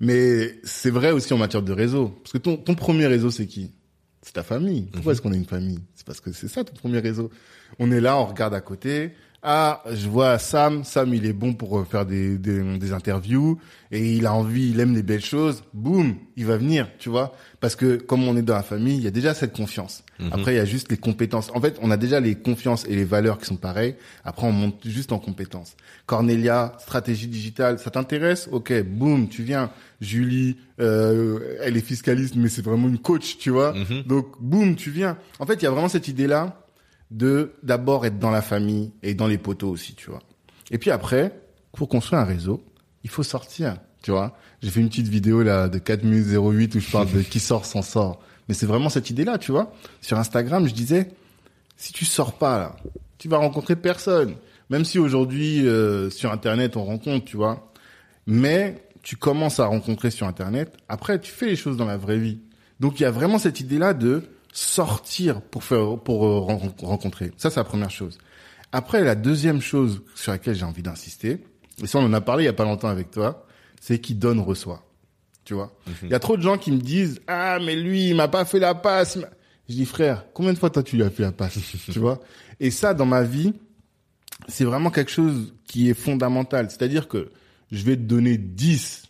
Mais 0.00 0.58
c'est 0.64 0.90
vrai 0.90 1.12
aussi 1.12 1.32
en 1.32 1.38
matière 1.38 1.62
de 1.62 1.72
réseau. 1.72 2.08
Parce 2.22 2.32
que 2.32 2.38
ton, 2.38 2.56
ton 2.58 2.74
premier 2.74 3.06
réseau, 3.06 3.30
c'est 3.30 3.46
qui? 3.46 3.72
C'est 4.20 4.32
ta 4.34 4.42
famille. 4.42 4.88
Pourquoi 4.92 5.12
est-ce 5.12 5.22
qu'on 5.22 5.32
est 5.32 5.36
une 5.38 5.46
famille? 5.46 5.78
C'est 5.94 6.04
parce 6.06 6.20
que 6.20 6.32
c'est 6.32 6.48
ça 6.48 6.64
ton 6.64 6.74
premier 6.74 6.98
réseau. 6.98 7.30
On 7.78 7.90
est 7.90 8.00
là, 8.00 8.18
on 8.18 8.26
regarde 8.26 8.52
à 8.54 8.60
côté. 8.60 9.12
Ah, 9.48 9.80
je 9.92 10.08
vois 10.08 10.38
Sam. 10.38 10.82
Sam, 10.82 11.14
il 11.14 11.24
est 11.24 11.32
bon 11.32 11.54
pour 11.54 11.78
euh, 11.78 11.84
faire 11.84 12.04
des, 12.04 12.36
des, 12.36 12.78
des 12.78 12.92
interviews 12.92 13.60
et 13.92 14.14
il 14.16 14.26
a 14.26 14.34
envie, 14.34 14.70
il 14.70 14.80
aime 14.80 14.92
les 14.92 15.04
belles 15.04 15.24
choses. 15.24 15.62
Boum, 15.72 16.16
il 16.34 16.46
va 16.46 16.56
venir, 16.56 16.88
tu 16.98 17.10
vois. 17.10 17.32
Parce 17.60 17.76
que 17.76 17.94
comme 17.94 18.26
on 18.26 18.36
est 18.36 18.42
dans 18.42 18.56
la 18.56 18.64
famille, 18.64 18.96
il 18.96 19.04
y 19.04 19.06
a 19.06 19.12
déjà 19.12 19.34
cette 19.34 19.56
confiance. 19.56 20.02
Après, 20.32 20.54
il 20.54 20.56
y 20.56 20.60
a 20.60 20.64
juste 20.64 20.90
les 20.90 20.96
compétences. 20.96 21.52
En 21.54 21.60
fait, 21.60 21.78
on 21.80 21.92
a 21.92 21.96
déjà 21.96 22.18
les 22.18 22.34
confiances 22.34 22.86
et 22.86 22.96
les 22.96 23.04
valeurs 23.04 23.38
qui 23.38 23.46
sont 23.46 23.56
pareilles. 23.56 23.94
Après, 24.24 24.48
on 24.48 24.52
monte 24.52 24.84
juste 24.84 25.12
en 25.12 25.20
compétences. 25.20 25.76
Cornelia, 26.06 26.72
stratégie 26.80 27.28
digitale, 27.28 27.78
ça 27.78 27.90
t'intéresse? 27.90 28.48
Ok, 28.50 28.72
boum, 28.82 29.28
tu 29.28 29.44
viens. 29.44 29.70
Julie, 30.00 30.56
euh, 30.80 31.56
elle 31.62 31.76
est 31.76 31.86
fiscaliste, 31.86 32.34
mais 32.34 32.48
c'est 32.48 32.64
vraiment 32.64 32.88
une 32.88 32.98
coach, 32.98 33.38
tu 33.38 33.50
vois. 33.50 33.74
Mhm. 33.74 34.02
Donc, 34.06 34.26
boum, 34.40 34.74
tu 34.74 34.90
viens. 34.90 35.18
En 35.38 35.46
fait, 35.46 35.54
il 35.54 35.62
y 35.62 35.66
a 35.66 35.70
vraiment 35.70 35.88
cette 35.88 36.08
idée-là 36.08 36.65
de 37.10 37.52
d'abord 37.62 38.06
être 38.06 38.18
dans 38.18 38.30
la 38.30 38.42
famille 38.42 38.92
et 39.02 39.14
dans 39.14 39.26
les 39.26 39.38
poteaux 39.38 39.70
aussi, 39.70 39.94
tu 39.94 40.10
vois. 40.10 40.20
Et 40.70 40.78
puis 40.78 40.90
après, 40.90 41.40
pour 41.72 41.88
construire 41.88 42.20
un 42.22 42.24
réseau, 42.24 42.64
il 43.04 43.10
faut 43.10 43.22
sortir, 43.22 43.76
tu 44.02 44.10
vois. 44.10 44.36
J'ai 44.62 44.70
fait 44.70 44.80
une 44.80 44.88
petite 44.88 45.08
vidéo 45.08 45.42
là 45.42 45.68
de 45.68 45.78
4 45.78 46.02
minutes 46.02 46.26
08 46.28 46.74
où 46.74 46.80
je 46.80 46.90
parle 46.90 47.10
de 47.12 47.20
qui 47.22 47.40
sort 47.40 47.64
s'en 47.64 47.82
sort. 47.82 48.20
Mais 48.48 48.54
c'est 48.54 48.66
vraiment 48.66 48.88
cette 48.88 49.10
idée-là, 49.10 49.38
tu 49.38 49.52
vois. 49.52 49.72
Sur 50.00 50.18
Instagram, 50.18 50.66
je 50.68 50.74
disais, 50.74 51.08
si 51.76 51.92
tu 51.92 52.04
sors 52.04 52.32
pas 52.32 52.58
là, 52.58 52.76
tu 53.18 53.28
vas 53.28 53.38
rencontrer 53.38 53.76
personne. 53.76 54.34
Même 54.70 54.84
si 54.84 54.98
aujourd'hui 54.98 55.66
euh, 55.66 56.10
sur 56.10 56.32
Internet 56.32 56.76
on 56.76 56.84
rencontre, 56.84 57.24
tu 57.24 57.36
vois. 57.36 57.72
Mais 58.26 58.82
tu 59.02 59.16
commences 59.16 59.60
à 59.60 59.66
rencontrer 59.66 60.10
sur 60.10 60.26
Internet. 60.26 60.76
Après, 60.88 61.20
tu 61.20 61.30
fais 61.30 61.46
les 61.46 61.56
choses 61.56 61.76
dans 61.76 61.84
la 61.84 61.96
vraie 61.96 62.18
vie. 62.18 62.40
Donc 62.80 62.98
il 62.98 63.04
y 63.04 63.06
a 63.06 63.10
vraiment 63.10 63.38
cette 63.38 63.60
idée-là 63.60 63.94
de 63.94 64.24
sortir 64.56 65.42
pour 65.42 65.64
faire 65.64 65.98
pour 65.98 66.26
euh, 66.26 66.38
ren- 66.40 66.72
rencontrer. 66.82 67.30
Ça, 67.36 67.50
c'est 67.50 67.60
la 67.60 67.64
première 67.64 67.90
chose. 67.90 68.18
Après, 68.72 69.02
la 69.04 69.14
deuxième 69.14 69.60
chose 69.60 70.02
sur 70.14 70.32
laquelle 70.32 70.54
j'ai 70.54 70.64
envie 70.64 70.82
d'insister, 70.82 71.44
et 71.82 71.86
ça 71.86 71.98
on 71.98 72.04
en 72.06 72.12
a 72.14 72.20
parlé 72.22 72.44
il 72.44 72.46
y 72.46 72.48
a 72.50 72.52
pas 72.54 72.64
longtemps 72.64 72.88
avec 72.88 73.10
toi, 73.10 73.46
c'est 73.80 73.98
qui 74.00 74.14
donne 74.14 74.40
reçoit. 74.40 74.82
Tu 75.44 75.54
vois? 75.54 75.76
Il 76.02 76.08
y 76.10 76.14
a 76.14 76.18
trop 76.18 76.36
de 76.36 76.42
gens 76.42 76.58
qui 76.58 76.72
me 76.72 76.78
disent 76.78 77.20
ah 77.28 77.58
mais 77.64 77.76
lui 77.76 78.08
il 78.08 78.16
m'a 78.16 78.28
pas 78.28 78.44
fait 78.44 78.58
la 78.58 78.74
passe. 78.74 79.18
Je 79.68 79.74
dis 79.74 79.84
frère, 79.84 80.24
combien 80.32 80.52
de 80.52 80.58
fois 80.58 80.70
toi 80.70 80.82
tu 80.82 80.96
lui 80.96 81.02
as 81.04 81.10
fait 81.10 81.22
la 81.22 81.32
passe? 81.32 81.58
Tu 81.92 81.98
vois? 81.98 82.20
Et 82.58 82.70
ça 82.70 82.94
dans 82.94 83.06
ma 83.06 83.22
vie, 83.22 83.52
c'est 84.48 84.64
vraiment 84.64 84.90
quelque 84.90 85.10
chose 85.10 85.54
qui 85.66 85.90
est 85.90 85.94
fondamental. 85.94 86.70
C'est-à-dire 86.70 87.08
que 87.08 87.30
je 87.70 87.84
vais 87.84 87.96
te 87.96 88.02
donner 88.02 88.38
10. 88.38 89.04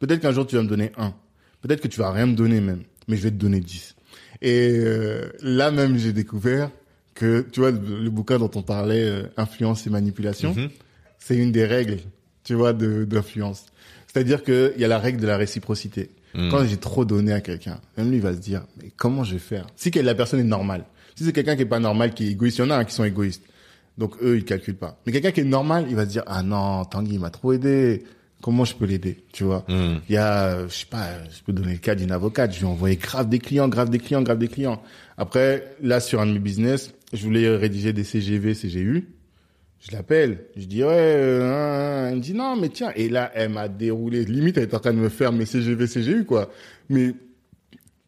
Peut-être 0.00 0.20
qu'un 0.20 0.32
jour 0.32 0.46
tu 0.46 0.56
vas 0.56 0.62
me 0.62 0.68
donner 0.68 0.92
un. 0.98 1.14
Peut-être 1.62 1.80
que 1.80 1.88
tu 1.88 1.98
vas 2.00 2.10
rien 2.10 2.26
me 2.26 2.34
donner 2.34 2.60
même, 2.60 2.82
mais 3.08 3.16
je 3.16 3.22
vais 3.22 3.30
te 3.30 3.36
donner 3.36 3.60
10. 3.60 3.96
Et 4.42 4.70
euh, 4.78 5.30
là 5.42 5.70
même 5.70 5.96
j'ai 5.98 6.12
découvert 6.12 6.70
que 7.14 7.40
tu 7.50 7.60
vois 7.60 7.72
le, 7.72 7.78
le 8.02 8.10
bouquin 8.10 8.38
dont 8.38 8.50
on 8.54 8.62
parlait 8.62 9.02
euh, 9.04 9.22
influence 9.36 9.86
et 9.86 9.90
manipulation, 9.90 10.54
Mhm. 10.54 10.68
c'est 11.18 11.36
une 11.36 11.50
des 11.50 11.64
règles, 11.66 11.98
tu 12.44 12.54
vois, 12.54 12.72
d'influence. 12.72 13.66
C'est-à-dire 14.06 14.42
que 14.44 14.72
il 14.76 14.80
y 14.80 14.84
a 14.84 14.88
la 14.88 14.98
règle 15.00 15.20
de 15.20 15.26
la 15.26 15.36
réciprocité. 15.36 16.10
Mhm. 16.34 16.50
Quand 16.50 16.64
j'ai 16.64 16.76
trop 16.76 17.04
donné 17.04 17.32
à 17.32 17.40
quelqu'un, 17.40 17.80
même 17.96 18.10
lui 18.10 18.16
il 18.18 18.22
va 18.22 18.32
se 18.34 18.38
dire 18.38 18.62
mais 18.80 18.92
comment 18.96 19.24
je 19.24 19.32
vais 19.32 19.38
faire? 19.40 19.66
Si 19.76 19.90
la 19.90 20.14
personne 20.14 20.40
est 20.40 20.44
normale. 20.44 20.84
Si 21.16 21.24
c'est 21.24 21.32
quelqu'un 21.32 21.56
qui 21.56 21.62
est 21.62 21.66
pas 21.66 21.80
normal, 21.80 22.14
qui 22.14 22.28
est 22.28 22.30
égoïste, 22.30 22.58
il 22.58 22.60
y 22.60 22.64
en 22.64 22.70
a 22.70 22.76
hein, 22.76 22.84
qui 22.84 22.94
sont 22.94 23.02
égoïstes. 23.04 23.42
Donc 23.96 24.14
eux 24.22 24.36
ils 24.36 24.44
calculent 24.44 24.76
pas. 24.76 25.00
Mais 25.04 25.10
quelqu'un 25.12 25.32
qui 25.32 25.40
est 25.40 25.44
normal, 25.44 25.86
il 25.88 25.96
va 25.96 26.04
se 26.04 26.10
dire 26.10 26.22
ah 26.28 26.42
non, 26.44 26.84
Tanguy 26.84 27.14
il 27.14 27.18
m'a 27.20 27.30
trop 27.30 27.52
aidé. 27.52 28.04
Comment 28.40 28.64
je 28.64 28.74
peux 28.76 28.84
l'aider, 28.84 29.24
tu 29.32 29.42
vois 29.44 29.64
Mhm. 29.68 30.00
il 30.08 30.14
y 30.14 30.16
a, 30.16 30.66
je 30.68 30.72
sais 30.72 30.86
pas, 30.86 31.08
je 31.28 31.42
peux 31.42 31.52
donner 31.52 31.72
le 31.72 31.78
cas 31.78 31.94
d'une 31.96 32.12
avocate. 32.12 32.52
Je 32.54 32.60
lui 32.60 32.66
ai 32.66 32.68
envoyé 32.68 32.96
grave 32.96 33.28
des 33.28 33.40
clients, 33.40 33.68
grave 33.68 33.90
des 33.90 33.98
clients, 33.98 34.22
grave 34.22 34.38
des 34.38 34.46
clients. 34.48 34.80
Après, 35.16 35.74
là, 35.82 35.98
sur 35.98 36.20
un 36.20 36.26
de 36.26 36.32
mes 36.32 36.38
business, 36.38 36.94
je 37.12 37.24
voulais 37.24 37.48
rédiger 37.56 37.92
des 37.92 38.04
CGV, 38.04 38.54
CGU. 38.54 39.08
Je 39.80 39.92
l'appelle. 39.96 40.44
Je 40.56 40.66
dis, 40.66 40.82
ouais, 40.84 40.88
euh, 40.92 41.52
hein, 41.52 42.08
elle 42.10 42.16
me 42.16 42.20
dit, 42.20 42.32
non, 42.34 42.54
mais 42.56 42.68
tiens. 42.68 42.92
Et 42.94 43.08
là, 43.08 43.30
elle 43.34 43.50
m'a 43.50 43.66
déroulé. 43.68 44.24
Limite, 44.24 44.56
elle 44.58 44.64
est 44.64 44.74
en 44.74 44.78
train 44.80 44.92
de 44.92 44.98
me 44.98 45.08
faire 45.08 45.32
mes 45.32 45.44
CGV, 45.46 45.86
CGU, 45.88 46.24
quoi. 46.24 46.50
Mais 46.88 47.14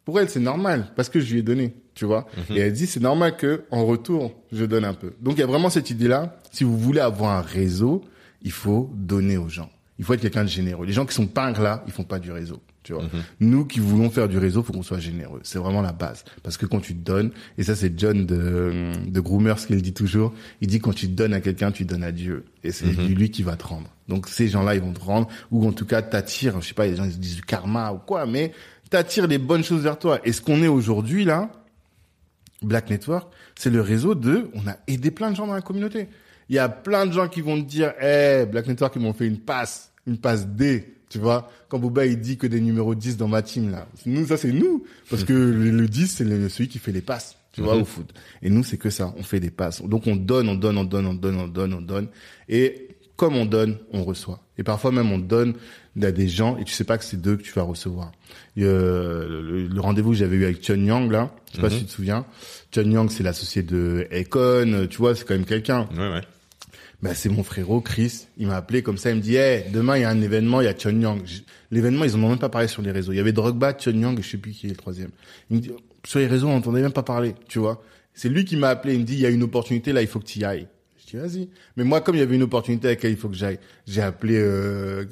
pour 0.04 0.20
elle, 0.20 0.28
c'est 0.28 0.40
normal 0.40 0.86
parce 0.96 1.08
que 1.08 1.18
je 1.20 1.32
lui 1.32 1.40
ai 1.40 1.42
donné, 1.42 1.74
tu 1.94 2.04
vois. 2.04 2.26
Et 2.54 2.58
elle 2.60 2.72
dit, 2.72 2.86
c'est 2.86 3.00
normal 3.00 3.36
que 3.36 3.62
en 3.72 3.84
retour, 3.84 4.32
je 4.52 4.64
donne 4.64 4.84
un 4.84 4.94
peu. 4.94 5.12
Donc, 5.20 5.34
il 5.36 5.40
y 5.40 5.44
a 5.44 5.46
vraiment 5.46 5.70
cette 5.70 5.90
idée-là. 5.90 6.38
Si 6.52 6.62
vous 6.64 6.78
voulez 6.78 7.00
avoir 7.00 7.36
un 7.36 7.42
réseau, 7.42 8.02
il 8.42 8.52
faut 8.52 8.90
donner 8.94 9.36
aux 9.36 9.48
gens. 9.48 9.70
Il 10.00 10.04
faut 10.04 10.14
être 10.14 10.22
quelqu'un 10.22 10.44
de 10.44 10.48
généreux. 10.48 10.86
Les 10.86 10.94
gens 10.94 11.04
qui 11.04 11.14
sont 11.14 11.26
pas 11.26 11.52
là, 11.52 11.84
ils 11.86 11.92
font 11.92 12.04
pas 12.04 12.18
du 12.18 12.32
réseau, 12.32 12.62
tu 12.82 12.94
vois. 12.94 13.04
Nous 13.38 13.66
qui 13.66 13.80
voulons 13.80 14.08
faire 14.08 14.28
du 14.30 14.38
réseau, 14.38 14.62
faut 14.62 14.72
qu'on 14.72 14.82
soit 14.82 14.98
généreux. 14.98 15.40
C'est 15.42 15.58
vraiment 15.58 15.82
la 15.82 15.92
base. 15.92 16.24
Parce 16.42 16.56
que 16.56 16.64
quand 16.64 16.80
tu 16.80 16.94
te 16.94 17.04
donnes, 17.04 17.32
et 17.58 17.64
ça 17.64 17.76
c'est 17.76 17.92
John 17.98 18.24
de, 18.24 18.92
de 19.06 19.20
Groomers 19.20 19.58
qui 19.66 19.74
le 19.74 19.82
dit 19.82 19.92
toujours, 19.92 20.32
il 20.62 20.68
dit 20.68 20.78
quand 20.78 20.94
tu 20.94 21.06
donnes 21.06 21.34
à 21.34 21.42
quelqu'un, 21.42 21.70
tu 21.70 21.84
donnes 21.84 22.02
à 22.02 22.12
Dieu. 22.12 22.46
Et 22.64 22.72
c'est 22.72 22.86
lui 22.86 23.30
qui 23.30 23.42
va 23.42 23.56
te 23.56 23.66
rendre. 23.66 23.94
Donc 24.08 24.26
ces 24.26 24.48
gens-là, 24.48 24.74
ils 24.74 24.80
vont 24.80 24.94
te 24.94 25.00
rendre, 25.00 25.28
ou 25.50 25.68
en 25.68 25.72
tout 25.72 25.84
cas 25.84 26.00
t'attirent, 26.00 26.62
je 26.62 26.68
sais 26.68 26.74
pas, 26.74 26.86
les 26.86 26.96
gens 26.96 27.04
ils 27.04 27.12
se 27.12 27.18
disent 27.18 27.36
du 27.36 27.42
karma 27.42 27.92
ou 27.92 27.98
quoi, 27.98 28.24
mais 28.24 28.52
t'attires 28.88 29.26
les 29.26 29.36
bonnes 29.36 29.62
choses 29.62 29.82
vers 29.82 29.98
toi. 29.98 30.18
Et 30.24 30.32
ce 30.32 30.40
qu'on 30.40 30.62
est 30.62 30.68
aujourd'hui 30.68 31.26
là, 31.26 31.50
Black 32.62 32.88
Network, 32.88 33.30
c'est 33.54 33.70
le 33.70 33.82
réseau 33.82 34.14
de, 34.14 34.50
on 34.54 34.66
a 34.66 34.78
aidé 34.86 35.10
plein 35.10 35.30
de 35.30 35.36
gens 35.36 35.46
dans 35.46 35.52
la 35.52 35.60
communauté. 35.60 36.08
Il 36.48 36.56
y 36.56 36.58
a 36.58 36.70
plein 36.70 37.06
de 37.06 37.12
gens 37.12 37.28
qui 37.28 37.42
vont 37.42 37.60
te 37.62 37.68
dire, 37.68 37.92
eh, 38.00 38.46
Black 38.50 38.66
Network, 38.66 38.94
ils 38.96 39.02
m'ont 39.02 39.12
fait 39.12 39.26
une 39.26 39.38
passe, 39.38 39.89
une 40.10 40.18
passe 40.18 40.46
D, 40.48 40.94
tu 41.08 41.18
vois. 41.18 41.50
Quand 41.68 41.78
Bouba, 41.78 42.04
il 42.04 42.20
dit 42.20 42.36
que 42.36 42.46
des 42.46 42.60
numéros 42.60 42.94
10 42.94 43.16
dans 43.16 43.28
ma 43.28 43.40
team, 43.42 43.70
là. 43.70 43.86
Nous, 44.06 44.26
ça, 44.26 44.36
c'est 44.36 44.52
nous. 44.52 44.84
Parce 45.08 45.24
que 45.24 45.32
le, 45.32 45.70
le 45.70 45.88
10, 45.88 46.06
c'est 46.08 46.48
celui 46.48 46.68
qui 46.68 46.78
fait 46.78 46.92
les 46.92 47.00
passes, 47.00 47.36
tu 47.52 47.62
vois, 47.62 47.76
Mhm. 47.76 47.82
au 47.82 47.84
foot. 47.84 48.12
Et 48.42 48.50
nous, 48.50 48.64
c'est 48.64 48.76
que 48.76 48.90
ça. 48.90 49.14
On 49.16 49.22
fait 49.22 49.40
des 49.40 49.50
passes. 49.50 49.82
Donc, 49.82 50.06
on 50.06 50.16
donne, 50.16 50.48
on 50.48 50.54
donne, 50.54 50.76
on 50.76 50.84
donne, 50.84 51.06
on 51.06 51.14
donne, 51.14 51.36
on 51.38 51.48
donne, 51.48 51.74
on 51.74 51.80
donne. 51.80 52.08
Et 52.48 52.88
comme 53.16 53.36
on 53.36 53.44
donne, 53.46 53.76
on 53.92 54.02
reçoit. 54.04 54.40
Et 54.58 54.62
parfois 54.62 54.92
même, 54.92 55.10
on 55.12 55.18
donne 55.18 55.54
à 56.02 56.10
des 56.12 56.28
gens 56.28 56.56
et 56.58 56.64
tu 56.64 56.72
sais 56.72 56.84
pas 56.84 56.96
que 56.96 57.04
c'est 57.04 57.20
d'eux 57.20 57.36
que 57.36 57.42
tu 57.42 57.52
vas 57.52 57.62
recevoir. 57.62 58.12
Et, 58.56 58.62
euh, 58.64 59.42
le, 59.42 59.66
le 59.66 59.80
rendez-vous 59.80 60.10
que 60.10 60.16
j'avais 60.16 60.36
eu 60.36 60.44
avec 60.44 60.62
Chun 60.62 60.82
Yang, 60.84 61.10
là, 61.10 61.34
je 61.50 61.56
sais 61.56 61.60
pas 61.60 61.68
Mhm. 61.68 61.72
si 61.74 61.80
tu 61.80 61.84
te 61.86 61.90
souviens. 61.92 62.24
Chun 62.72 62.90
Yang, 62.90 63.10
c'est 63.10 63.22
l'associé 63.22 63.62
de 63.62 64.06
Econ, 64.12 64.86
tu 64.88 64.96
vois, 64.98 65.14
c'est 65.14 65.26
quand 65.26 65.34
même 65.34 65.44
quelqu'un. 65.44 65.86
Ouais, 65.92 66.10
ouais. 66.10 66.20
Ben, 67.02 67.14
c'est 67.14 67.28
mon 67.30 67.42
frérot 67.42 67.80
Chris. 67.80 68.26
Il 68.36 68.46
m'a 68.48 68.56
appelé 68.56 68.82
comme 68.82 68.98
ça. 68.98 69.10
Il 69.10 69.16
me 69.16 69.20
dit, 69.22 69.36
hey, 69.36 69.64
demain, 69.72 69.96
il 69.96 70.02
y 70.02 70.04
a 70.04 70.10
un 70.10 70.20
événement, 70.20 70.60
il 70.60 70.64
y 70.64 70.68
a 70.68 70.74
Chun 70.74 71.00
Yang. 71.00 71.24
J- 71.24 71.44
L'événement, 71.70 72.04
ils 72.04 72.14
en 72.14 72.22
ont 72.24 72.28
même 72.28 72.38
pas 72.38 72.48
parlé 72.50 72.68
sur 72.68 72.82
les 72.82 72.90
réseaux. 72.90 73.12
Il 73.12 73.16
y 73.16 73.20
avait 73.20 73.32
Drogba, 73.32 73.72
Chun 73.72 73.92
Yang 73.92 74.18
et 74.18 74.22
je 74.22 74.28
sais 74.30 74.36
plus 74.38 74.52
qui 74.52 74.66
est 74.66 74.70
le 74.70 74.76
troisième. 74.76 75.10
Il 75.50 75.56
me 75.56 75.62
dit, 75.62 75.70
sur 76.06 76.18
les 76.18 76.26
réseaux, 76.26 76.48
on 76.48 76.54
n'entendait 76.54 76.82
même 76.82 76.92
pas 76.92 77.02
parler, 77.02 77.34
tu 77.48 77.58
vois. 77.58 77.82
C'est 78.12 78.28
lui 78.28 78.44
qui 78.44 78.56
m'a 78.56 78.68
appelé. 78.68 78.94
Il 78.94 79.00
me 79.00 79.04
dit, 79.04 79.14
il 79.14 79.20
y 79.20 79.26
a 79.26 79.30
une 79.30 79.42
opportunité 79.42 79.92
là, 79.94 80.02
il 80.02 80.08
faut 80.08 80.18
que 80.20 80.26
tu 80.26 80.40
y 80.40 80.44
ailles. 80.44 80.66
Je 80.98 81.16
dis, 81.16 81.16
vas-y. 81.16 81.48
Mais 81.76 81.84
moi, 81.84 82.02
comme 82.02 82.16
il 82.16 82.18
y 82.18 82.22
avait 82.22 82.34
une 82.36 82.42
opportunité 82.42 82.88
à 82.88 82.90
laquelle 82.90 83.12
il 83.12 83.16
faut 83.16 83.28
que 83.30 83.36
j'aille, 83.36 83.58
j'ai 83.86 84.02
appelé 84.02 84.36
euh, 84.36 85.06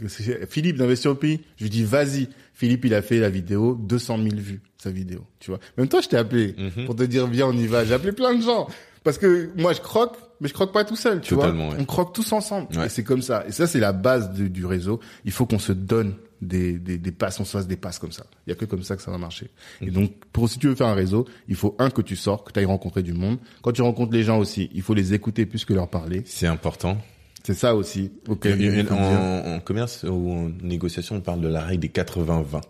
Philippe 0.50 0.76
d'Investir 0.76 1.12
au 1.12 1.14
pays. 1.14 1.40
Je 1.56 1.64
lui 1.64 1.70
dis, 1.70 1.84
vas-y. 1.84 2.28
Philippe, 2.52 2.84
il 2.84 2.92
a 2.94 3.00
fait 3.02 3.18
la 3.18 3.30
vidéo, 3.30 3.74
200 3.80 4.18
000 4.18 4.28
vues, 4.36 4.60
sa 4.76 4.90
vidéo, 4.90 5.24
tu 5.40 5.50
vois. 5.52 5.60
Même 5.78 5.88
toi, 5.88 6.00
je 6.02 6.08
t'ai 6.08 6.16
appelé 6.16 6.54
Mhm. 6.58 6.84
pour 6.86 6.96
te 6.96 7.04
dire, 7.04 7.26
viens, 7.28 7.46
on 7.46 7.52
y 7.52 7.66
va. 7.66 7.84
J'ai 7.84 7.94
appelé 7.94 8.12
plein 8.12 8.34
de 8.34 8.42
gens. 8.42 8.68
Parce 9.04 9.16
que 9.16 9.48
moi, 9.56 9.72
je 9.72 9.80
croque, 9.80 10.16
mais 10.40 10.48
je 10.48 10.54
croque 10.54 10.72
pas 10.72 10.84
tout 10.84 10.96
seul, 10.96 11.20
tu 11.20 11.34
Totalement, 11.34 11.66
vois. 11.66 11.74
ouais. 11.74 11.80
On 11.80 11.84
croque 11.84 12.12
tous 12.14 12.32
ensemble. 12.32 12.68
Ouais. 12.76 12.86
Et 12.86 12.88
c'est 12.88 13.04
comme 13.04 13.22
ça. 13.22 13.44
Et 13.48 13.52
ça, 13.52 13.66
c'est 13.66 13.80
la 13.80 13.92
base 13.92 14.30
du, 14.32 14.48
du 14.50 14.64
réseau. 14.66 15.00
Il 15.24 15.32
faut 15.32 15.46
qu'on 15.46 15.58
se 15.58 15.72
donne 15.72 16.14
des, 16.40 16.74
des, 16.78 16.98
des 16.98 17.10
passes, 17.12 17.40
on 17.40 17.44
se 17.44 17.50
fasse 17.50 17.66
des 17.66 17.76
passes 17.76 17.98
comme 17.98 18.12
ça. 18.12 18.24
Il 18.46 18.50
y 18.50 18.52
a 18.52 18.56
que 18.56 18.64
comme 18.64 18.82
ça 18.84 18.94
que 18.96 19.02
ça 19.02 19.10
va 19.10 19.18
marcher. 19.18 19.50
Mhm. 19.80 19.88
Et 19.88 19.90
donc, 19.90 20.12
pour 20.32 20.48
si 20.48 20.58
tu 20.58 20.68
veux 20.68 20.74
faire 20.76 20.86
un 20.86 20.94
réseau, 20.94 21.26
il 21.48 21.56
faut 21.56 21.74
un 21.80 21.90
que 21.90 22.02
tu 22.02 22.14
sors, 22.16 22.44
que 22.44 22.52
tu 22.52 22.58
ailles 22.60 22.64
rencontrer 22.66 23.02
du 23.02 23.12
monde. 23.12 23.38
Quand 23.62 23.72
tu 23.72 23.82
rencontres 23.82 24.12
les 24.12 24.22
gens 24.22 24.38
aussi, 24.38 24.70
il 24.74 24.82
faut 24.82 24.94
les 24.94 25.14
écouter 25.14 25.46
plus 25.46 25.64
que 25.64 25.74
leur 25.74 25.88
parler. 25.88 26.22
C'est 26.26 26.46
important. 26.46 26.96
C'est 27.44 27.54
ça 27.54 27.74
aussi. 27.74 28.12
Ok. 28.28 28.44
Il 28.44 28.60
y 28.62 28.80
a- 28.80 28.92
en, 28.92 29.54
en 29.56 29.60
commerce 29.60 30.04
ou 30.08 30.30
en 30.32 30.50
négociation, 30.62 31.16
on 31.16 31.20
parle 31.20 31.40
de 31.40 31.48
la 31.48 31.62
règle 31.64 31.80
des 31.80 31.88
80-20. 31.88 32.60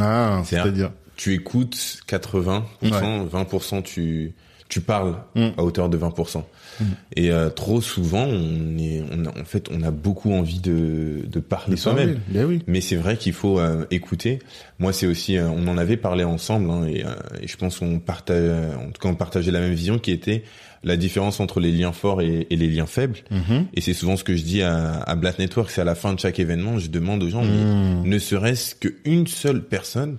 Ah, 0.00 0.42
c'est-à-dire. 0.44 0.92
Tu 1.16 1.34
écoutes 1.34 1.74
80%, 2.06 2.62
20% 3.28 3.82
tu 3.82 4.34
tu 4.68 4.82
parles 4.82 5.16
Mm. 5.34 5.48
à 5.56 5.62
hauteur 5.64 5.88
de 5.88 5.96
20%. 5.96 6.44
Et 7.16 7.30
euh, 7.30 7.50
trop 7.50 7.80
souvent, 7.80 8.24
on 8.24 8.78
est, 8.78 9.02
on 9.12 9.24
a, 9.24 9.28
en 9.30 9.44
fait, 9.44 9.68
on 9.70 9.82
a 9.82 9.90
beaucoup 9.90 10.32
envie 10.32 10.60
de, 10.60 11.20
de 11.26 11.40
parler 11.40 11.76
soi-même. 11.76 12.20
Ben 12.28 12.44
oui. 12.44 12.62
Mais 12.66 12.80
c'est 12.80 12.96
vrai 12.96 13.16
qu'il 13.16 13.32
faut 13.32 13.58
euh, 13.58 13.84
écouter. 13.90 14.38
Moi, 14.78 14.92
c'est 14.92 15.06
aussi, 15.06 15.36
euh, 15.36 15.48
on 15.48 15.66
en 15.68 15.78
avait 15.78 15.96
parlé 15.96 16.24
ensemble, 16.24 16.70
hein, 16.70 16.86
et, 16.86 17.04
euh, 17.04 17.10
et 17.42 17.48
je 17.48 17.56
pense 17.56 17.78
qu'on 17.78 17.98
partage, 17.98 18.76
en 18.76 18.90
tout 18.90 19.00
cas, 19.00 19.08
on 19.08 19.14
partageait 19.14 19.50
la 19.50 19.60
même 19.60 19.74
vision, 19.74 19.98
qui 19.98 20.12
était 20.12 20.44
la 20.84 20.96
différence 20.96 21.40
entre 21.40 21.58
les 21.58 21.72
liens 21.72 21.92
forts 21.92 22.22
et, 22.22 22.46
et 22.50 22.56
les 22.56 22.68
liens 22.68 22.86
faibles. 22.86 23.18
Mhm. 23.30 23.66
Et 23.74 23.80
c'est 23.80 23.94
souvent 23.94 24.16
ce 24.16 24.22
que 24.24 24.36
je 24.36 24.44
dis 24.44 24.62
à, 24.62 25.00
à 25.00 25.14
Black 25.16 25.38
Network, 25.38 25.70
c'est 25.70 25.80
à 25.80 25.84
la 25.84 25.96
fin 25.96 26.12
de 26.14 26.20
chaque 26.20 26.38
événement, 26.38 26.78
je 26.78 26.88
demande 26.88 27.22
aux 27.22 27.28
gens, 27.28 27.42
mais 27.42 28.08
ne 28.08 28.18
serait-ce 28.18 28.74
qu'une 28.76 29.26
seule 29.26 29.62
personne, 29.62 30.18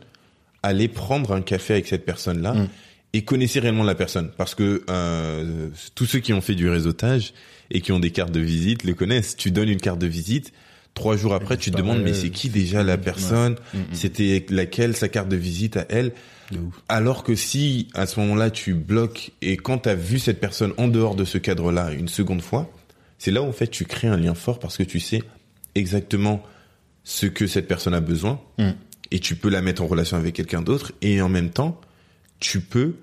aller 0.62 0.90
prendre 0.90 1.32
un 1.32 1.42
café 1.42 1.74
avec 1.76 1.88
cette 1.88 2.06
personne-là 2.06 2.54
Mm. 2.54 2.68
Et 3.14 3.24
connaissez 3.24 3.60
réellement 3.60 3.84
la 3.84 3.96
personne. 3.96 4.32
Parce 4.38 4.56
que 4.56 4.84
euh, 4.90 5.70
tous 5.96 6.06
ceux 6.06 6.20
qui 6.20 6.34
ont 6.34 6.42
fait 6.42 6.56
du 6.56 6.70
réseautage 6.70 7.34
et 7.72 7.82
qui 7.82 7.92
ont 7.92 8.00
des 8.00 8.12
cartes 8.12 8.32
de 8.32 8.40
visite 8.40 8.84
le 8.84 8.94
connaissent. 8.94 9.36
Tu 9.36 9.52
donnes 9.52 9.70
une 9.70 9.80
carte 9.82 10.00
de 10.00 10.08
visite, 10.08 10.54
trois 10.94 11.18
jours 11.18 11.34
après, 11.34 11.58
tu 11.58 11.72
te 11.72 11.78
demandes, 11.78 12.02
mais 12.04 12.14
c'est 12.14 12.30
qui 12.30 12.50
déjà 12.50 12.84
la 12.84 12.98
personne 12.98 13.56
Mm, 13.74 13.78
mm. 13.78 13.84
C'était 13.94 14.46
laquelle 14.50 14.96
sa 14.96 15.08
carte 15.08 15.30
de 15.30 15.36
visite 15.36 15.78
à 15.78 15.86
elle 15.90 16.12
alors 16.88 17.24
que 17.24 17.36
si 17.36 17.90
à 17.94 18.08
ce 18.08 18.20
moment-là 18.22 18.50
tu 18.50 18.74
bloques 18.74 19.32
et 19.44 19.56
quand 19.56 19.80
tu 19.80 19.90
as 19.90 19.94
vu 19.96 20.18
cette 20.18 20.40
personne 20.40 20.74
en 20.78 20.88
dehors 20.88 21.14
de 21.16 21.24
ce 21.24 21.38
cadre-là 21.38 21.92
une 21.92 22.08
seconde 22.08 22.42
fois, 22.42 22.72
c'est 23.20 23.30
là 23.30 23.44
où 23.44 23.46
en 23.46 23.52
fait 23.52 23.68
tu 23.68 23.86
crées 23.86 24.08
un 24.08 24.18
lien 24.18 24.34
fort 24.34 24.58
parce 24.58 24.76
que 24.76 24.82
tu 24.82 25.00
sais 25.00 25.22
exactement 25.76 26.42
ce 27.04 27.28
que 27.28 27.46
cette 27.46 27.68
personne 27.68 27.94
a 27.94 28.02
besoin 28.02 28.40
Mm. 28.58 28.70
et 29.12 29.20
tu 29.20 29.36
peux 29.36 29.50
la 29.50 29.62
mettre 29.62 29.84
en 29.84 29.88
relation 29.88 30.18
avec 30.18 30.34
quelqu'un 30.34 30.64
d'autre 30.64 30.92
et 31.04 31.22
en 31.22 31.30
même 31.30 31.52
temps 31.52 31.80
tu 32.40 32.62
peux 32.62 32.96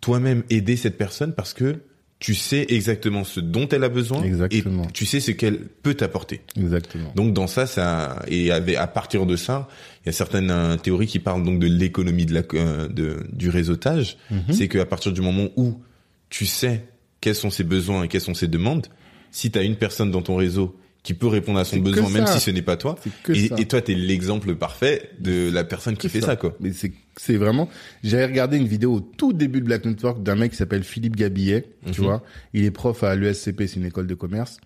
toi-même 0.00 0.42
aider 0.50 0.76
cette 0.76 0.98
personne 0.98 1.34
parce 1.34 1.54
que 1.54 1.80
tu 2.18 2.34
sais 2.34 2.64
exactement 2.70 3.22
ce 3.24 3.40
dont 3.40 3.68
elle 3.68 3.84
a 3.84 3.88
besoin 3.88 4.22
Exactement. 4.22 4.84
et 4.84 4.92
tu 4.92 5.04
sais 5.04 5.20
ce 5.20 5.30
qu'elle 5.30 5.58
peut 5.58 5.94
t'apporter. 5.94 6.40
Exactement. 6.56 7.12
Donc 7.14 7.34
dans 7.34 7.46
ça, 7.46 7.66
ça 7.66 8.22
et 8.28 8.50
à 8.50 8.86
partir 8.86 9.26
de 9.26 9.36
ça, 9.36 9.68
il 10.02 10.06
y 10.06 10.08
a 10.08 10.12
certaines 10.12 10.50
euh, 10.50 10.76
théories 10.76 11.06
qui 11.06 11.18
parlent 11.18 11.42
donc 11.42 11.58
de 11.58 11.66
l'économie 11.66 12.24
de 12.24 12.32
la 12.32 12.42
euh, 12.54 12.88
de, 12.88 13.26
du 13.32 13.50
réseautage. 13.50 14.16
Mhm. 14.30 14.52
C'est 14.52 14.68
qu'à 14.68 14.86
partir 14.86 15.12
du 15.12 15.20
moment 15.20 15.48
où 15.56 15.82
tu 16.30 16.46
sais 16.46 16.84
quels 17.20 17.34
sont 17.34 17.50
ses 17.50 17.64
besoins 17.64 18.04
et 18.04 18.08
quelles 18.08 18.20
sont 18.20 18.34
ses 18.34 18.48
demandes, 18.48 18.86
si 19.30 19.50
tu 19.50 19.58
as 19.58 19.62
une 19.62 19.76
personne 19.76 20.10
dans 20.10 20.22
ton 20.22 20.36
réseau 20.36 20.78
qui 21.04 21.14
peut 21.14 21.28
répondre 21.28 21.60
à 21.60 21.64
son 21.64 21.76
besoin, 21.78 22.10
même 22.10 22.26
si 22.26 22.40
ce 22.40 22.50
n'est 22.50 22.62
pas 22.62 22.76
toi, 22.76 22.96
et, 23.28 23.44
et 23.58 23.66
toi 23.68 23.80
tu 23.82 23.92
es 23.92 23.94
l'exemple 23.94 24.56
parfait 24.56 25.10
de 25.20 25.50
la 25.52 25.62
personne 25.62 25.96
qui 25.96 26.08
fait 26.08 26.20
ça, 26.20 26.34
quoi. 26.34 26.56
Mais 26.60 26.72
c'est 26.72 26.92
c'est 27.16 27.36
vraiment. 27.36 27.68
J'avais 28.02 28.26
regardé 28.26 28.56
une 28.56 28.66
vidéo 28.66 28.94
au 28.94 29.00
tout 29.00 29.32
début 29.32 29.60
de 29.60 29.66
Black 29.66 29.84
Network 29.84 30.20
d'un 30.24 30.34
mec 30.34 30.50
qui 30.50 30.56
s'appelle 30.56 30.82
Philippe 30.82 31.14
Gabillet. 31.14 31.66
Tu 31.92 32.00
Mhm. 32.00 32.06
vois, 32.06 32.22
il 32.54 32.64
est 32.64 32.72
prof 32.72 33.04
à 33.04 33.14
l'ESCP, 33.14 33.66
c'est 33.68 33.76
une 33.76 33.84
école 33.86 34.08
de 34.08 34.14
commerce, 34.14 34.56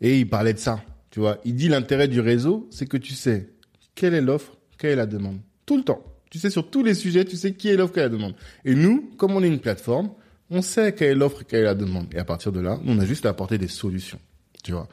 et 0.00 0.18
il 0.18 0.28
parlait 0.28 0.54
de 0.54 0.58
ça. 0.58 0.82
Tu 1.10 1.20
vois, 1.20 1.38
il 1.44 1.54
dit 1.54 1.68
l'intérêt 1.68 2.08
du 2.08 2.20
réseau, 2.20 2.66
c'est 2.72 2.86
que 2.88 2.96
tu 2.96 3.12
sais 3.12 3.50
quelle 3.94 4.14
est 4.14 4.20
l'offre, 4.22 4.56
quelle 4.78 4.92
est 4.92 4.96
la 4.96 5.06
demande, 5.06 5.38
tout 5.66 5.76
le 5.76 5.84
temps. 5.84 6.02
Tu 6.30 6.38
sais 6.38 6.48
sur 6.48 6.70
tous 6.70 6.82
les 6.82 6.94
sujets, 6.94 7.26
tu 7.26 7.36
sais 7.36 7.52
qui 7.52 7.68
est 7.68 7.76
l'offre, 7.76 7.92
quelle 7.92 8.04
est 8.04 8.08
la 8.08 8.16
demande. 8.16 8.34
Et 8.64 8.74
nous, 8.74 9.10
comme 9.18 9.32
on 9.32 9.42
est 9.42 9.46
une 9.48 9.60
plateforme, 9.60 10.10
on 10.48 10.62
sait 10.62 10.94
quelle 10.94 11.10
est 11.10 11.14
l'offre, 11.14 11.42
quelle 11.46 11.60
est 11.60 11.64
la 11.64 11.74
demande. 11.74 12.06
Et 12.14 12.18
à 12.18 12.24
partir 12.24 12.50
de 12.50 12.60
là, 12.60 12.80
on 12.86 12.98
a 12.98 13.04
juste 13.04 13.26
à 13.26 13.28
apporter 13.28 13.58
des 13.58 13.68
solutions. 13.68 14.18
Tu 14.62 14.72
vois, 14.72 14.88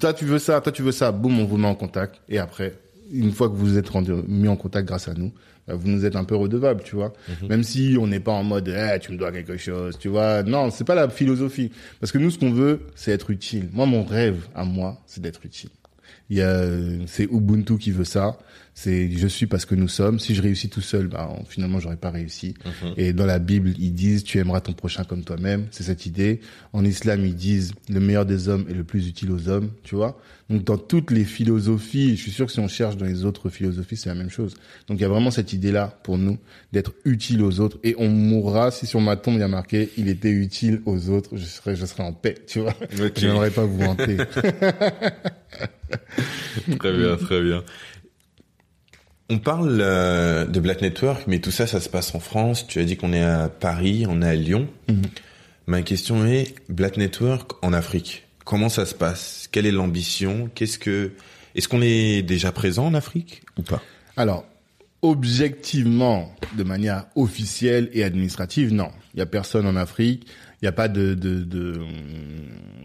toi 0.00 0.12
tu 0.12 0.24
veux 0.24 0.38
ça, 0.38 0.60
toi 0.60 0.72
tu 0.72 0.82
veux 0.82 0.92
ça, 0.92 1.12
boum, 1.12 1.38
on 1.38 1.44
vous 1.44 1.56
met 1.56 1.68
en 1.68 1.74
contact. 1.74 2.20
Et 2.28 2.38
après, 2.38 2.74
une 3.12 3.32
fois 3.32 3.48
que 3.48 3.54
vous 3.54 3.66
vous 3.66 3.78
êtes 3.78 3.88
rendu, 3.88 4.12
mis 4.26 4.48
en 4.48 4.56
contact 4.56 4.88
grâce 4.88 5.08
à 5.08 5.14
nous, 5.14 5.32
bah, 5.66 5.74
vous 5.74 5.88
nous 5.88 6.04
êtes 6.04 6.16
un 6.16 6.24
peu 6.24 6.36
redevable, 6.36 6.82
tu 6.82 6.96
vois. 6.96 7.12
Même 7.48 7.62
si 7.62 7.96
on 7.98 8.06
n'est 8.06 8.20
pas 8.20 8.32
en 8.32 8.42
mode, 8.42 8.68
eh, 8.68 8.98
tu 8.98 9.12
me 9.12 9.16
dois 9.16 9.32
quelque 9.32 9.56
chose, 9.56 9.96
tu 9.98 10.08
vois. 10.08 10.42
Non, 10.42 10.70
c'est 10.70 10.84
pas 10.84 10.94
la 10.94 11.08
philosophie. 11.08 11.70
Parce 12.00 12.12
que 12.12 12.18
nous, 12.18 12.30
ce 12.30 12.38
qu'on 12.38 12.52
veut, 12.52 12.80
c'est 12.94 13.12
être 13.12 13.30
utile. 13.30 13.68
Moi, 13.72 13.86
mon 13.86 14.04
rêve 14.04 14.46
à 14.54 14.64
moi, 14.64 15.00
c'est 15.06 15.22
d'être 15.22 15.44
utile. 15.44 15.70
Il 16.30 16.38
y 16.38 16.42
a, 16.42 16.66
c'est 17.06 17.24
Ubuntu 17.24 17.78
qui 17.78 17.90
veut 17.90 18.04
ça. 18.04 18.38
C'est 18.74 19.08
je 19.08 19.28
suis 19.28 19.46
parce 19.46 19.64
que 19.66 19.76
nous 19.76 19.86
sommes. 19.86 20.18
Si 20.18 20.34
je 20.34 20.42
réussis 20.42 20.68
tout 20.68 20.80
seul, 20.80 21.06
bah, 21.06 21.30
finalement, 21.48 21.78
j'aurais 21.78 21.96
pas 21.96 22.10
réussi. 22.10 22.54
Et 22.96 23.12
dans 23.12 23.24
la 23.24 23.38
Bible, 23.38 23.72
ils 23.78 23.94
disent, 23.94 24.24
tu 24.24 24.38
aimeras 24.38 24.60
ton 24.60 24.72
prochain 24.72 25.04
comme 25.04 25.22
toi-même. 25.22 25.66
C'est 25.70 25.84
cette 25.84 26.06
idée. 26.06 26.40
En 26.72 26.84
islam, 26.84 27.24
ils 27.24 27.36
disent, 27.36 27.72
le 27.88 28.00
meilleur 28.00 28.26
des 28.26 28.48
hommes 28.48 28.66
est 28.68 28.74
le 28.74 28.82
plus 28.82 29.06
utile 29.06 29.30
aux 29.30 29.48
hommes, 29.48 29.70
tu 29.84 29.94
vois. 29.94 30.20
Donc, 30.50 30.64
dans 30.64 30.76
toutes 30.76 31.12
les 31.12 31.24
philosophies, 31.24 32.16
je 32.16 32.22
suis 32.22 32.32
sûr 32.32 32.46
que 32.46 32.52
si 32.52 32.58
on 32.58 32.68
cherche 32.68 32.96
dans 32.96 33.06
les 33.06 33.24
autres 33.24 33.48
philosophies, 33.48 33.96
c'est 33.96 34.08
la 34.08 34.16
même 34.16 34.28
chose. 34.28 34.54
Donc, 34.88 34.98
il 34.98 35.02
y 35.02 35.06
a 35.06 35.08
vraiment 35.08 35.30
cette 35.30 35.52
idée-là 35.52 35.98
pour 36.02 36.18
nous 36.18 36.38
d'être 36.72 36.92
utile 37.04 37.42
aux 37.42 37.60
autres. 37.60 37.78
Et 37.84 37.94
on 37.96 38.08
mourra 38.08 38.72
si 38.72 38.86
sur 38.86 39.00
ma 39.00 39.16
tombe, 39.16 39.34
il 39.34 39.40
y 39.40 39.44
a 39.44 39.48
marqué, 39.48 39.90
il 39.96 40.08
était 40.08 40.30
utile 40.30 40.82
aux 40.84 41.10
autres. 41.10 41.30
Je 41.36 41.44
serais, 41.44 41.76
je 41.76 41.86
serais 41.86 42.02
en 42.02 42.12
paix, 42.12 42.34
tu 42.46 42.58
vois. 42.58 42.74
Je 42.90 43.26
n'aimerais 43.26 43.50
pas 43.50 43.64
vous 43.64 43.82
hanter. 43.84 44.16
Très 46.78 46.92
bien, 46.96 47.16
très 47.16 47.42
bien. 47.42 47.62
On 49.30 49.38
parle 49.38 49.78
euh, 49.80 50.44
de 50.44 50.60
Black 50.60 50.82
Network, 50.82 51.24
mais 51.26 51.38
tout 51.38 51.50
ça, 51.50 51.66
ça 51.66 51.80
se 51.80 51.88
passe 51.88 52.14
en 52.14 52.20
France. 52.20 52.66
Tu 52.66 52.78
as 52.78 52.84
dit 52.84 52.96
qu'on 52.96 53.12
est 53.12 53.22
à 53.22 53.48
Paris, 53.48 54.04
on 54.08 54.20
est 54.20 54.28
à 54.28 54.34
Lyon. 54.34 54.68
Mhm. 54.88 55.02
Ma 55.66 55.80
question 55.82 56.26
est 56.26 56.54
Black 56.68 56.98
Network 56.98 57.52
en 57.62 57.72
Afrique. 57.72 58.26
Comment 58.44 58.68
ça 58.68 58.84
se 58.84 58.94
passe? 58.94 59.48
Quelle 59.50 59.64
est 59.64 59.72
l'ambition? 59.72 60.50
Qu'est-ce 60.54 60.78
que 60.78 61.12
est-ce 61.54 61.68
qu'on 61.68 61.80
est 61.80 62.22
déjà 62.22 62.52
présent 62.52 62.86
en 62.86 62.94
Afrique 62.94 63.42
ou 63.56 63.62
pas? 63.62 63.82
Alors, 64.16 64.44
objectivement, 65.00 66.34
de 66.58 66.64
manière 66.64 67.06
officielle 67.14 67.88
et 67.92 68.04
administrative, 68.04 68.74
non. 68.74 68.90
Il 69.14 69.20
y 69.20 69.22
a 69.22 69.26
personne 69.26 69.66
en 69.66 69.76
Afrique. 69.76 70.26
Il 70.60 70.64
n'y 70.64 70.68
a 70.68 70.72
pas 70.72 70.88
de, 70.88 71.14
de, 71.14 71.44
de, 71.44 71.80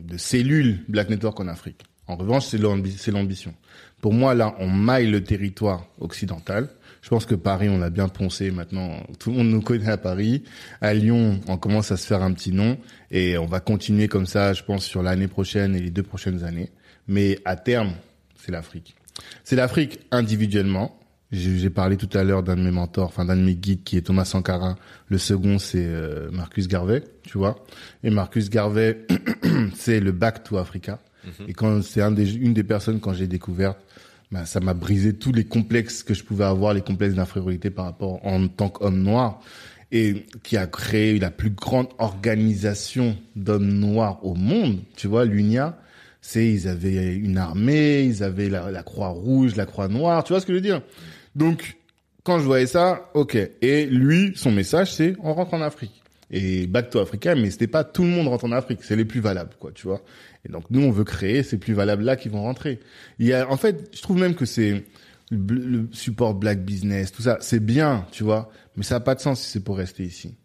de 0.02 0.18
cellule 0.18 0.80
Black 0.88 1.10
Network 1.10 1.40
en 1.40 1.48
Afrique. 1.48 1.82
En 2.08 2.16
revanche, 2.16 2.46
c'est 2.46 2.58
l'ambition. 2.58 3.54
Pour 4.02 4.14
moi, 4.14 4.34
là, 4.34 4.56
on 4.60 4.68
maille 4.68 5.10
le 5.10 5.24
territoire 5.24 5.86
occidental. 6.00 6.70
Je 7.02 7.10
pense 7.10 7.26
que 7.26 7.36
Paris, 7.36 7.70
on 7.70 7.78
l'a 7.78 7.90
bien 7.90 8.08
poncé 8.08 8.52
maintenant. 8.52 8.92
Tout 9.20 9.32
le 9.32 9.38
monde 9.38 9.50
nous 9.50 9.62
connaît 9.62 9.90
à 9.90 9.98
Paris. 9.98 10.44
À 10.82 10.94
Lyon, 10.94 11.40
on 11.48 11.58
commence 11.58 11.92
à 11.92 11.98
se 11.98 12.06
faire 12.06 12.22
un 12.22 12.34
petit 12.34 12.52
nom. 12.52 12.78
Et 13.12 13.38
on 13.38 13.46
va 13.46 13.60
continuer 13.60 14.08
comme 14.08 14.26
ça, 14.26 14.54
je 14.54 14.64
pense, 14.64 14.86
sur 14.86 15.02
l'année 15.02 15.28
prochaine 15.28 15.76
et 15.76 15.80
les 15.80 15.92
deux 15.92 16.04
prochaines 16.04 16.44
années. 16.44 16.72
Mais 17.08 17.40
à 17.46 17.56
terme, 17.56 17.94
c'est 18.36 18.52
l'Afrique. 18.52 18.96
C'est 19.44 19.56
l'Afrique 19.56 20.00
individuellement, 20.12 20.98
J'ai 21.32 21.70
parlé 21.70 21.96
tout 21.96 22.10
à 22.18 22.24
l'heure 22.24 22.42
d'un 22.42 22.56
de 22.56 22.62
mes 22.62 22.72
mentors, 22.72 23.08
enfin 23.08 23.26
d'un 23.26 23.36
de 23.36 23.42
mes 23.42 23.56
guides 23.56 23.84
qui 23.84 23.98
est 23.98 24.02
Thomas 24.02 24.26
Sankara. 24.26 24.76
Le 25.08 25.18
second, 25.18 25.60
c'est 25.60 25.86
euh, 25.86 26.32
Marcus 26.32 26.68
Garvey, 26.68 27.04
tu 27.24 27.38
vois. 27.38 27.64
Et 28.04 28.10
Marcus 28.10 28.50
Garvey, 28.50 29.06
c'est 29.76 30.00
le 30.00 30.12
Back 30.12 30.44
to 30.44 30.58
Africa. 30.58 31.00
Et 31.48 31.54
quand 31.54 31.82
c'est 31.84 32.02
une 32.02 32.54
des 32.54 32.64
personnes 32.64 33.00
quand 33.00 33.14
j'ai 33.14 33.28
découvert, 33.28 33.76
ben, 34.32 34.46
ça 34.46 34.60
m'a 34.60 34.74
brisé 34.74 35.14
tous 35.14 35.32
les 35.32 35.44
complexes 35.44 36.04
que 36.04 36.14
je 36.14 36.24
pouvais 36.24 36.46
avoir, 36.46 36.74
les 36.74 36.82
complexes 36.82 37.16
d'infériorité 37.16 37.70
par 37.70 37.86
rapport 37.86 38.26
en 38.26 38.48
tant 38.48 38.70
qu'homme 38.70 39.02
noir 39.02 39.42
et 39.92 40.26
qui 40.44 40.56
a 40.56 40.68
créé 40.68 41.18
la 41.18 41.32
plus 41.32 41.50
grande 41.50 41.88
organisation 41.98 43.18
d'hommes 43.36 43.74
noirs 43.74 44.24
au 44.24 44.36
monde, 44.36 44.80
tu 44.96 45.08
vois, 45.08 45.26
l'UNIA. 45.26 45.80
C'est, 46.22 46.48
ils 46.48 46.68
avaient 46.68 47.16
une 47.16 47.38
armée, 47.38 48.04
ils 48.04 48.24
avaient 48.24 48.50
la, 48.50 48.70
la 48.72 48.84
croix 48.84 49.08
rouge, 49.08 49.56
la 49.56 49.66
croix 49.66 49.88
noire, 49.88 50.24
tu 50.24 50.34
vois 50.34 50.42
ce 50.42 50.46
que 50.46 50.52
je 50.54 50.58
veux 50.58 50.62
dire? 50.62 50.82
Donc, 51.36 51.78
quand 52.24 52.40
je 52.40 52.44
voyais 52.44 52.68
ça, 52.68 53.10
ok. 53.14 53.38
Et 53.62 53.86
lui, 53.88 54.34
son 54.36 54.52
message, 54.52 54.94
c'est, 54.94 55.16
on 55.24 55.34
rentre 55.34 55.54
en 55.54 55.62
Afrique. 55.62 56.04
Et 56.30 56.68
Back 56.68 56.92
to 56.92 57.00
Africa, 57.00 57.34
mais 57.34 57.50
c'était 57.50 57.68
pas 57.68 57.84
tout 57.84 58.04
le 58.04 58.10
monde 58.10 58.28
rentre 58.28 58.46
en 58.46 58.52
Afrique, 58.52 58.82
c'est 58.84 58.96
les 58.96 59.06
plus 59.06 59.22
valables, 59.22 59.56
quoi, 59.58 59.72
tu 59.74 59.88
vois. 59.88 60.02
Et 60.46 60.50
donc, 60.52 60.66
nous, 60.70 60.82
on 60.82 60.92
veut 60.92 61.04
créer 61.04 61.44
ces 61.44 61.58
plus 61.58 61.74
valables 61.74 62.04
là 62.04 62.16
qui 62.16 62.30
vont 62.30 62.42
rentrer. 62.44 62.80
Il 63.20 63.28
y 63.28 63.34
a, 63.34 63.50
en 63.50 63.58
fait, 63.58 63.90
je 63.94 64.02
trouve 64.02 64.18
même 64.18 64.36
que 64.36 64.46
c'est, 64.46 64.86
le, 65.32 65.88
support 65.92 66.34
black 66.34 66.64
business, 66.64 67.12
tout 67.12 67.22
ça, 67.22 67.38
c'est 67.42 67.64
bien, 67.64 68.06
tu 68.12 68.24
vois, 68.24 68.52
mais 68.76 68.84
ça 68.84 68.96
n'a 68.96 69.00
pas 69.02 69.16
de 69.16 69.20
sens 69.20 69.42
si 69.42 69.50
c'est 69.50 69.64
pour 69.64 69.78
rester 69.78 70.04
ici. 70.04 70.36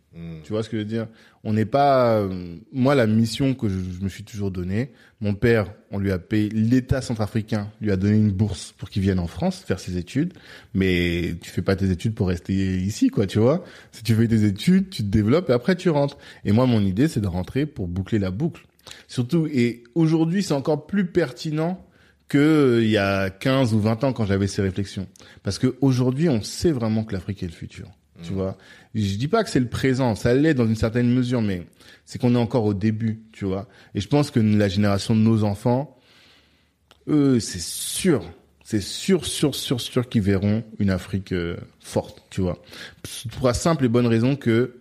Tu 0.45 0.53
vois 0.53 0.63
ce 0.63 0.69
que 0.69 0.77
je 0.77 0.83
veux 0.83 0.89
dire? 0.89 1.09
On 1.43 1.53
n'est 1.55 1.65
pas... 1.65 2.19
euh, 2.19 2.57
moi, 2.73 2.95
la 2.95 3.09
mission 3.09 3.53
que 3.53 3.69
je, 3.69 3.75
je 3.75 4.01
me 4.01 4.09
suis 4.09 4.23
toujours 4.23 4.53
donnée, 4.53 4.93
mon 5.21 5.35
père, 5.35 5.75
on 5.91 5.99
lui 5.99 6.13
a 6.13 6.21
payé, 6.21 6.51
l'État 6.51 7.03
centrafricain 7.03 7.73
lui 7.81 7.91
a 7.91 7.97
donné 7.97 8.17
une 8.17 8.31
bourse 8.31 8.73
pour 8.79 8.91
qu'il 8.91 9.03
vienne 9.03 9.19
en 9.19 9.27
France 9.27 9.65
faire 9.67 9.81
ses 9.81 9.97
études, 9.97 10.33
mais 10.73 11.35
tu 11.43 11.51
fais 11.51 11.63
pas 11.63 11.75
tes 11.75 11.91
études 11.91 12.15
pour 12.15 12.29
rester 12.29 12.53
ici, 12.55 13.09
quoi, 13.09 13.27
tu 13.27 13.41
vois? 13.41 13.65
Si 13.91 14.05
tu 14.05 14.15
fais 14.15 14.29
tes 14.29 14.45
études, 14.45 14.89
tu 14.89 15.03
te 15.03 15.09
développes 15.09 15.51
et 15.51 15.53
après 15.53 15.75
tu 15.75 15.91
rentres. 15.91 16.17
Et 16.45 16.53
moi, 16.53 16.67
mon 16.67 16.83
idée, 16.83 17.09
c'est 17.09 17.21
de 17.21 17.27
rentrer 17.27 17.67
pour 17.67 17.89
boucler 17.89 18.21
la 18.21 18.31
boucle. 18.31 18.65
Surtout, 19.09 19.47
et 19.53 19.85
aujourd'hui, 19.95 20.43
c'est 20.43 20.55
encore 20.55 20.87
plus 20.87 21.07
pertinent 21.07 21.85
que 22.29 22.39
euh, 22.39 22.83
il 22.83 22.91
y 22.91 22.99
a 22.99 23.31
15 23.31 23.75
ou 23.75 23.81
20 23.81 24.05
ans 24.05 24.13
quand 24.13 24.27
j'avais 24.27 24.47
ces 24.47 24.63
réflexions. 24.63 25.07
Parce 25.43 25.59
que 25.59 25.77
aujourd'hui, 25.81 26.29
on 26.29 26.43
sait 26.43 26.73
vraiment 26.73 27.05
que 27.05 27.13
l'Afrique 27.13 27.43
est 27.43 27.47
le 27.47 27.53
futur. 27.53 27.91
Tu 28.23 28.33
vois, 28.33 28.57
je 28.95 29.17
dis 29.17 29.27
pas 29.27 29.43
que 29.43 29.51
c'est 29.51 29.61
le 29.61 29.69
présent, 29.69 30.15
ça 30.15 30.35
l'est 30.35 30.55
dans 30.55 30.67
une 30.67 30.77
certaine 30.77 31.13
mesure, 31.13 31.43
mais 31.43 31.67
c'est 32.05 32.21
qu'on 32.21 32.35
est 32.37 32.39
encore 32.39 32.65
au 32.65 32.73
début, 32.73 33.23
tu 33.33 33.45
vois. 33.45 33.69
Et 33.95 34.01
je 34.01 34.07
pense 34.09 34.31
que 34.31 34.39
la 34.39 34.69
génération 34.69 35.17
de 35.17 35.21
nos 35.21 35.43
enfants, 35.43 35.99
eux, 37.09 37.41
c'est 37.41 37.61
sûr, 37.61 38.25
c'est 38.63 38.81
sûr, 38.81 39.27
sûr, 39.27 39.55
sûr, 39.55 39.81
sûr 39.81 40.09
qu'ils 40.09 40.23
verront 40.23 40.63
une 40.79 40.91
Afrique 40.91 41.33
euh, 41.33 41.57
forte, 41.81 42.23
tu 42.31 42.41
vois. 42.41 42.63
Pour 43.33 43.49
la 43.49 43.55
simple 43.55 43.85
et 43.85 43.89
bonne 43.89 44.07
raison 44.07 44.37
que, 44.37 44.77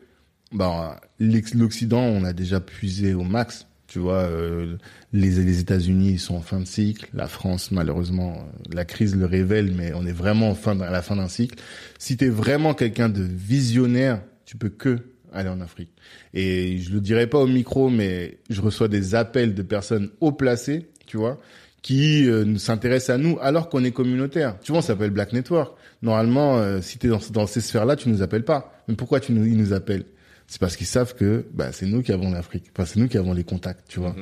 bah, 0.51 1.01
l'Occident, 1.19 2.01
on 2.01 2.23
a 2.23 2.33
déjà 2.33 2.59
puisé 2.59 3.15
au 3.15 3.23
max. 3.23 3.65
Tu 3.93 3.99
vois, 3.99 4.23
euh, 4.23 4.77
les, 5.11 5.29
les 5.29 5.59
États-Unis 5.59 6.17
sont 6.17 6.33
en 6.33 6.41
fin 6.41 6.59
de 6.59 6.65
cycle, 6.65 7.07
la 7.13 7.27
France 7.27 7.69
malheureusement, 7.69 8.33
euh, 8.33 8.73
la 8.73 8.85
crise 8.85 9.15
le 9.15 9.27
révèle, 9.27 9.71
mais 9.71 9.91
on 9.93 10.03
est 10.07 10.11
vraiment 10.11 10.49
en 10.49 10.55
fin, 10.55 10.79
à 10.81 10.89
la 10.89 11.03
fin 11.03 11.15
d'un 11.15 11.27
cycle. 11.27 11.59
Si 11.99 12.17
t'es 12.17 12.29
vraiment 12.29 12.73
quelqu'un 12.73 13.07
de 13.07 13.21
visionnaire, 13.21 14.23
tu 14.45 14.57
peux 14.57 14.69
que 14.69 14.97
aller 15.31 15.49
en 15.49 15.61
Afrique. 15.61 15.91
Et 16.33 16.79
je 16.79 16.91
le 16.91 17.01
dirai 17.01 17.27
pas 17.27 17.37
au 17.37 17.45
micro, 17.45 17.91
mais 17.91 18.39
je 18.49 18.61
reçois 18.63 18.87
des 18.87 19.13
appels 19.13 19.53
de 19.53 19.61
personnes 19.61 20.09
haut 20.21 20.31
placées, 20.31 20.89
tu 21.05 21.17
vois, 21.17 21.39
qui 21.83 22.27
euh, 22.27 22.57
s'intéressent 22.57 23.13
à 23.13 23.19
nous 23.19 23.37
alors 23.41 23.69
qu'on 23.69 23.83
est 23.83 23.91
communautaire. 23.91 24.57
Tu 24.63 24.71
vois, 24.71 24.79
on 24.79 24.83
s'appelle 24.83 25.11
Black 25.11 25.33
Network. 25.33 25.77
Normalement, 26.01 26.81
si 26.81 26.97
tu 26.97 27.05
es 27.05 27.09
dans, 27.11 27.21
dans 27.31 27.45
ces 27.45 27.61
sphères-là, 27.61 27.95
tu 27.95 28.09
nous 28.09 28.23
appelles 28.23 28.43
pas. 28.43 28.73
Mais 28.87 28.95
pourquoi 28.95 29.19
tu 29.19 29.33
nous, 29.33 29.45
ils 29.45 29.55
nous 29.55 29.71
appellent? 29.71 30.05
C'est 30.47 30.59
parce 30.59 30.75
qu'ils 30.75 30.87
savent 30.87 31.15
que 31.15 31.47
bah, 31.53 31.71
c'est 31.71 31.85
nous 31.85 32.01
qui 32.01 32.11
avons 32.11 32.31
l'Afrique. 32.31 32.65
Enfin, 32.75 32.85
c'est 32.85 32.99
nous 32.99 33.07
qui 33.07 33.17
avons 33.17 33.33
les 33.33 33.43
contacts, 33.43 33.87
tu 33.87 33.99
vois. 33.99 34.15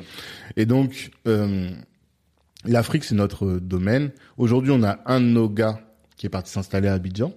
Et 0.56 0.66
donc, 0.66 1.12
euh, 1.28 1.70
l'Afrique, 2.66 3.04
c'est 3.04 3.16
notre 3.16 3.60
domaine. 3.60 4.12
Aujourd'hui, 4.38 4.72
on 4.72 4.84
a 4.84 5.00
un 5.06 5.20
de 5.20 5.26
nos 5.26 5.50
gars 5.50 5.80
qui 6.16 6.28
est 6.28 6.30
parti 6.30 6.52
s'installer 6.52 6.88
à 6.88 6.94
Abidjan. 6.94 7.34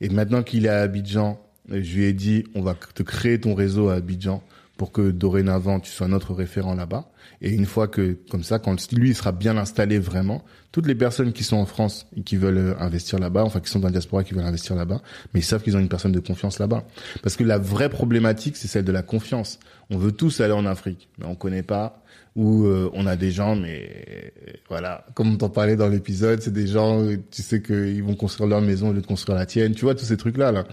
Et 0.00 0.08
maintenant 0.08 0.42
qu'il 0.42 0.66
est 0.66 0.70
à 0.70 0.80
Abidjan, 0.80 1.40
je 1.68 1.96
lui 1.96 2.04
ai 2.04 2.12
dit, 2.12 2.44
on 2.54 2.62
va 2.62 2.74
te 2.74 3.02
créer 3.02 3.40
ton 3.40 3.54
réseau 3.54 3.88
à 3.88 3.94
Abidjan 3.94 4.42
pour 4.76 4.92
que 4.92 5.10
dorénavant 5.10 5.80
tu 5.80 5.90
sois 5.90 6.08
notre 6.08 6.34
référent 6.34 6.74
là-bas. 6.74 7.10
Et 7.40 7.50
une 7.50 7.66
fois 7.66 7.88
que, 7.88 8.18
comme 8.30 8.42
ça, 8.42 8.58
quand 8.58 8.92
lui 8.92 9.10
il 9.10 9.14
sera 9.14 9.32
bien 9.32 9.56
installé 9.56 9.98
vraiment, 9.98 10.44
toutes 10.70 10.86
les 10.86 10.94
personnes 10.94 11.32
qui 11.32 11.44
sont 11.44 11.56
en 11.56 11.66
France 11.66 12.06
et 12.16 12.22
qui 12.22 12.36
veulent 12.36 12.58
euh, 12.58 12.74
investir 12.78 13.18
là-bas, 13.18 13.44
enfin 13.44 13.60
qui 13.60 13.70
sont 13.70 13.78
dans 13.78 13.88
la 13.88 13.92
diaspora 13.92 14.24
qui 14.24 14.34
veulent 14.34 14.44
investir 14.44 14.74
là-bas, 14.74 15.02
mais 15.32 15.40
ils 15.40 15.44
savent 15.44 15.62
qu'ils 15.62 15.76
ont 15.76 15.80
une 15.80 15.88
personne 15.88 16.12
de 16.12 16.20
confiance 16.20 16.58
là-bas. 16.58 16.84
Parce 17.22 17.36
que 17.36 17.44
la 17.44 17.58
vraie 17.58 17.88
problématique, 17.90 18.56
c'est 18.56 18.68
celle 18.68 18.84
de 18.84 18.92
la 18.92 19.02
confiance. 19.02 19.58
On 19.90 19.98
veut 19.98 20.12
tous 20.12 20.40
aller 20.40 20.52
en 20.52 20.66
Afrique, 20.66 21.08
mais 21.18 21.26
on 21.26 21.34
connaît 21.34 21.62
pas 21.62 22.02
où 22.34 22.64
euh, 22.64 22.90
on 22.94 23.06
a 23.06 23.16
des 23.16 23.30
gens, 23.30 23.56
mais 23.56 24.32
euh, 24.46 24.52
voilà, 24.68 25.04
comme 25.14 25.34
on 25.34 25.36
t'en 25.36 25.50
parlait 25.50 25.76
dans 25.76 25.88
l'épisode, 25.88 26.40
c'est 26.40 26.52
des 26.52 26.66
gens, 26.66 27.02
euh, 27.02 27.16
tu 27.30 27.42
sais 27.42 27.60
qu'ils 27.60 28.02
vont 28.02 28.14
construire 28.14 28.48
leur 28.48 28.62
maison 28.62 28.88
au 28.88 28.92
lieu 28.92 29.02
de 29.02 29.06
construire 29.06 29.38
la 29.38 29.44
tienne, 29.44 29.74
tu 29.74 29.84
vois 29.84 29.94
tous 29.94 30.06
ces 30.06 30.16
trucs 30.16 30.38
là 30.38 30.50
là. 30.50 30.64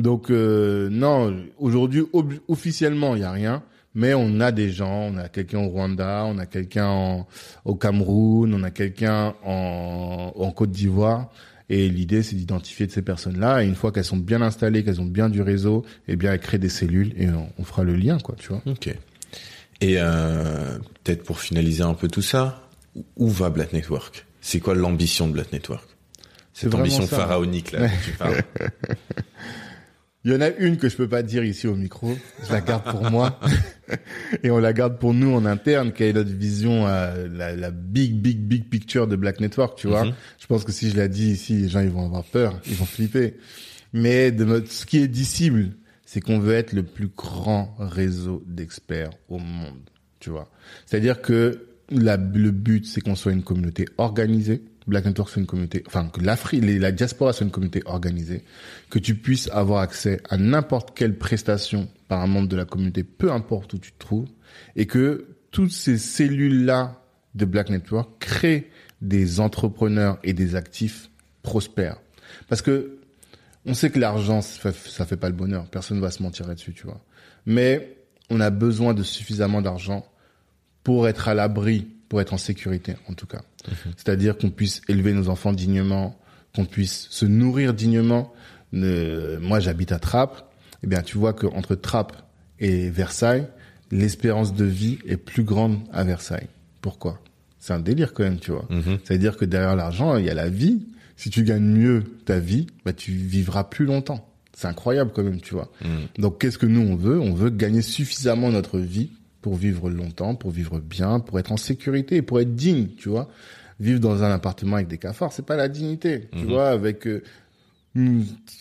Donc 0.00 0.30
euh, 0.30 0.88
non, 0.90 1.36
aujourd'hui 1.58 2.02
officiellement 2.48 3.14
il 3.16 3.22
y 3.22 3.24
a 3.24 3.32
rien, 3.32 3.62
mais 3.94 4.14
on 4.14 4.40
a 4.40 4.52
des 4.52 4.70
gens, 4.70 5.10
on 5.12 5.16
a 5.18 5.28
quelqu'un 5.28 5.60
au 5.60 5.68
Rwanda, 5.68 6.24
on 6.26 6.38
a 6.38 6.46
quelqu'un 6.46 7.26
au 7.64 7.74
Cameroun, 7.74 8.54
on 8.54 8.62
a 8.62 8.70
quelqu'un 8.70 9.34
en, 9.44 10.32
en 10.34 10.50
Côte 10.52 10.70
d'Ivoire. 10.70 11.30
Et 11.72 11.88
l'idée, 11.88 12.24
c'est 12.24 12.34
d'identifier 12.34 12.88
de 12.88 12.90
ces 12.92 13.02
personnes-là. 13.02 13.62
Et 13.62 13.66
une 13.68 13.76
fois 13.76 13.92
qu'elles 13.92 14.04
sont 14.04 14.16
bien 14.16 14.42
installées, 14.42 14.82
qu'elles 14.82 15.00
ont 15.00 15.04
bien 15.04 15.28
du 15.28 15.40
réseau, 15.40 15.84
eh 16.08 16.16
bien, 16.16 16.32
elles 16.32 16.40
créent 16.40 16.58
des 16.58 16.68
cellules 16.68 17.12
et 17.16 17.28
on, 17.28 17.48
on 17.58 17.62
fera 17.64 17.84
le 17.84 17.94
lien, 17.94 18.18
quoi, 18.18 18.34
tu 18.36 18.48
vois. 18.48 18.60
Ok. 18.66 18.88
Et 19.80 19.94
euh, 19.98 20.78
peut-être 21.04 21.22
pour 21.22 21.38
finaliser 21.38 21.84
un 21.84 21.94
peu 21.94 22.08
tout 22.08 22.22
ça, 22.22 22.68
où- 23.16 23.28
va 23.28 23.50
Black 23.50 23.72
Network? 23.72 24.26
C'est 24.40 24.58
quoi 24.58 24.74
l'ambition 24.74 25.28
de 25.28 25.32
Black 25.34 25.52
Network? 25.52 25.84
Cette 26.52 26.74
ambition 26.74 27.06
ça. 27.06 27.16
pharaonique 27.18 27.70
là 27.70 27.86
dont 27.86 27.94
tu 28.04 28.10
parles. 28.18 28.42
Il 30.24 30.32
y 30.32 30.34
en 30.34 30.40
a 30.42 30.50
une 30.50 30.76
que 30.76 30.88
je 30.90 30.96
peux 30.96 31.08
pas 31.08 31.22
dire 31.22 31.44
ici 31.44 31.66
au 31.66 31.74
micro. 31.74 32.14
Je 32.46 32.52
la 32.52 32.60
garde 32.60 32.84
pour 32.84 33.10
moi. 33.10 33.40
Et 34.42 34.50
on 34.50 34.58
la 34.58 34.74
garde 34.74 34.98
pour 34.98 35.14
nous 35.14 35.34
en 35.34 35.46
interne, 35.46 35.92
quelle 35.92 36.08
est 36.08 36.12
notre 36.12 36.34
vision, 36.34 36.86
euh, 36.86 37.26
la, 37.32 37.56
la 37.56 37.70
big, 37.70 38.20
big, 38.20 38.38
big 38.38 38.68
picture 38.68 39.06
de 39.06 39.16
Black 39.16 39.40
Network, 39.40 39.78
tu 39.78 39.88
vois. 39.88 40.04
Mhm. 40.04 40.12
Je 40.38 40.46
pense 40.46 40.64
que 40.64 40.72
si 40.72 40.90
je 40.90 40.96
la 40.96 41.08
dis 41.08 41.30
ici, 41.30 41.54
les 41.54 41.68
gens, 41.68 41.80
ils 41.80 41.90
vont 41.90 42.04
avoir 42.04 42.24
peur, 42.24 42.60
ils 42.66 42.74
vont 42.74 42.84
flipper. 42.84 43.36
Mais 43.92 44.30
de 44.30 44.44
notre, 44.44 44.70
ce 44.70 44.84
qui 44.84 44.98
est 44.98 45.08
dissible, 45.08 45.70
c'est 46.04 46.20
qu'on 46.20 46.38
veut 46.38 46.54
être 46.54 46.72
le 46.72 46.82
plus 46.82 47.08
grand 47.08 47.74
réseau 47.78 48.42
d'experts 48.46 49.10
au 49.28 49.38
monde, 49.38 49.88
tu 50.18 50.30
vois. 50.30 50.50
C'est-à-dire 50.84 51.22
que 51.22 51.66
la, 51.90 52.16
le 52.16 52.50
but, 52.50 52.86
c'est 52.86 53.00
qu'on 53.00 53.16
soit 53.16 53.32
une 53.32 53.42
communauté 53.42 53.86
organisée. 53.96 54.62
Black 54.90 55.06
Network 55.06 55.30
soit 55.30 55.40
une 55.40 55.46
communauté, 55.46 55.82
enfin, 55.86 56.08
que 56.08 56.20
l'Afrique, 56.20 56.62
la 56.64 56.92
diaspora 56.92 57.32
soit 57.32 57.44
une 57.44 57.52
communauté 57.52 57.82
organisée, 57.86 58.44
que 58.90 58.98
tu 58.98 59.14
puisses 59.14 59.48
avoir 59.52 59.80
accès 59.80 60.20
à 60.28 60.36
n'importe 60.36 60.96
quelle 60.96 61.16
prestation 61.16 61.88
par 62.08 62.20
un 62.20 62.26
membre 62.26 62.48
de 62.48 62.56
la 62.56 62.66
communauté, 62.66 63.02
peu 63.04 63.32
importe 63.32 63.72
où 63.72 63.78
tu 63.78 63.92
te 63.92 63.98
trouves, 63.98 64.28
et 64.76 64.86
que 64.86 65.28
toutes 65.50 65.72
ces 65.72 65.96
cellules-là 65.96 67.02
de 67.34 67.44
Black 67.44 67.70
Network 67.70 68.18
créent 68.18 68.68
des 69.00 69.40
entrepreneurs 69.40 70.18
et 70.22 70.34
des 70.34 70.56
actifs 70.56 71.10
prospères. 71.42 72.00
Parce 72.48 72.60
que 72.60 72.98
on 73.66 73.74
sait 73.74 73.90
que 73.90 73.98
l'argent, 73.98 74.42
ça 74.42 74.72
ça 74.72 75.06
fait 75.06 75.16
pas 75.16 75.28
le 75.28 75.34
bonheur. 75.34 75.66
Personne 75.70 76.00
va 76.00 76.10
se 76.10 76.22
mentir 76.22 76.46
là-dessus, 76.46 76.72
tu 76.72 76.84
vois. 76.84 77.00
Mais 77.46 77.96
on 78.30 78.40
a 78.40 78.50
besoin 78.50 78.94
de 78.94 79.02
suffisamment 79.02 79.62
d'argent 79.62 80.06
pour 80.82 81.08
être 81.08 81.28
à 81.28 81.34
l'abri, 81.34 81.88
pour 82.10 82.20
être 82.20 82.34
en 82.34 82.38
sécurité, 82.38 82.96
en 83.08 83.14
tout 83.14 83.26
cas. 83.26 83.40
C'est-à-dire 83.96 84.36
qu'on 84.36 84.50
puisse 84.50 84.82
élever 84.88 85.12
nos 85.14 85.28
enfants 85.28 85.52
dignement, 85.52 86.18
qu'on 86.54 86.64
puisse 86.66 87.06
se 87.08 87.24
nourrir 87.24 87.72
dignement. 87.72 88.34
Ne- 88.72 89.38
moi, 89.40 89.60
j'habite 89.60 89.92
à 89.92 90.00
Trappes. 90.00 90.52
Eh 90.82 90.88
bien, 90.88 91.02
tu 91.02 91.16
vois 91.18 91.32
qu'entre 91.32 91.76
Trappes 91.76 92.16
et 92.58 92.90
Versailles, 92.90 93.46
l'espérance 93.92 94.54
de 94.54 94.64
vie 94.64 94.98
est 95.06 95.16
plus 95.16 95.44
grande 95.44 95.78
à 95.92 96.02
Versailles. 96.02 96.48
Pourquoi? 96.82 97.22
C'est 97.60 97.74
un 97.74 97.78
délire 97.80 98.12
quand 98.12 98.24
même, 98.24 98.40
tu 98.40 98.50
vois. 98.50 98.66
Mhm. 98.70 98.98
C'est-à-dire 99.04 99.36
que 99.36 99.44
derrière 99.44 99.76
l'argent, 99.76 100.16
il 100.16 100.24
y 100.24 100.30
a 100.30 100.34
la 100.34 100.48
vie. 100.48 100.88
Si 101.16 101.30
tu 101.30 101.44
gagnes 101.44 101.62
mieux 101.62 102.02
ta 102.24 102.40
vie, 102.40 102.66
bah, 102.84 102.92
tu 102.92 103.12
vivras 103.12 103.62
plus 103.64 103.84
longtemps. 103.84 104.26
C'est 104.56 104.66
incroyable 104.66 105.12
quand 105.14 105.22
même, 105.22 105.40
tu 105.40 105.54
vois. 105.54 105.70
Mhm. 105.84 106.08
Donc, 106.18 106.40
qu'est-ce 106.40 106.58
que 106.58 106.66
nous, 106.66 106.80
on 106.80 106.96
veut? 106.96 107.20
On 107.20 107.34
veut 107.34 107.50
gagner 107.50 107.82
suffisamment 107.82 108.50
notre 108.50 108.80
vie 108.80 109.10
pour 109.42 109.54
vivre 109.56 109.88
longtemps, 109.90 110.34
pour 110.34 110.50
vivre 110.50 110.80
bien, 110.80 111.20
pour 111.20 111.38
être 111.38 111.52
en 111.52 111.56
sécurité, 111.56 112.22
pour 112.22 112.40
être 112.40 112.54
digne, 112.54 112.88
tu 112.96 113.08
vois. 113.08 113.28
Vivre 113.80 114.00
dans 114.00 114.22
un 114.22 114.30
appartement 114.30 114.76
avec 114.76 114.88
des 114.88 114.98
cafards, 114.98 115.32
c'est 115.32 115.44
pas 115.46 115.56
la 115.56 115.68
dignité, 115.68 116.28
tu 116.32 116.44
Mhm. 116.44 116.48
vois, 116.48 116.68
avec... 116.68 117.06
euh, 117.06 117.22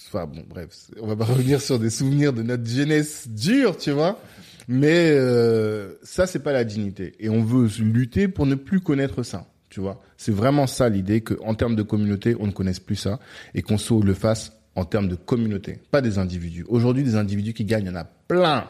Enfin 0.08 0.26
bon, 0.26 0.44
bref, 0.50 0.70
on 1.02 1.08
va 1.08 1.16
pas 1.16 1.26
revenir 1.26 1.62
sur 1.62 1.78
des 1.78 1.90
souvenirs 1.92 2.34
de 2.34 2.42
notre 2.42 2.66
jeunesse 2.68 3.28
dure, 3.30 3.78
tu 3.78 3.92
vois. 3.92 4.20
Mais 4.68 5.12
euh, 5.12 5.94
ça, 6.04 6.26
c'est 6.28 6.40
pas 6.40 6.54
la 6.54 6.64
dignité. 6.64 7.14
Et 7.20 7.30
on 7.30 7.44
veut 7.44 7.68
lutter 7.84 8.28
pour 8.28 8.46
ne 8.46 8.56
plus 8.56 8.80
connaître 8.82 9.24
ça, 9.24 9.46
tu 9.70 9.76
Tu 9.76 9.80
vois, 9.82 10.02
c'est 10.18 10.32
vraiment 10.32 10.66
ça 10.68 10.90
l'idée 10.90 11.22
que 11.22 11.36
en 11.44 11.54
termes 11.54 11.76
de 11.76 11.84
communauté, 11.84 12.36
on 12.40 12.48
ne 12.48 12.52
connaisse 12.52 12.80
plus 12.80 12.96
ça 12.96 13.20
et 13.54 13.62
qu'on 13.62 13.78
se 13.78 13.94
le 13.94 14.14
fasse 14.16 14.54
en 14.76 14.84
termes 14.86 15.08
de 15.10 15.16
communauté, 15.16 15.78
pas 15.92 16.02
des 16.02 16.18
individus. 16.18 16.66
Aujourd'hui, 16.68 17.04
des 17.04 17.16
individus 17.16 17.54
qui 17.54 17.66
gagnent, 17.66 17.86
il 17.86 17.90
y 17.90 17.92
en 17.92 17.96
a 17.96 18.04
plein. 18.28 18.66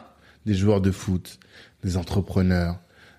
Des 0.46 0.54
joueurs 0.54 0.80
de 0.80 0.90
foot, 0.90 1.38
des 1.82 1.96
entrepreneurs, 1.96 2.78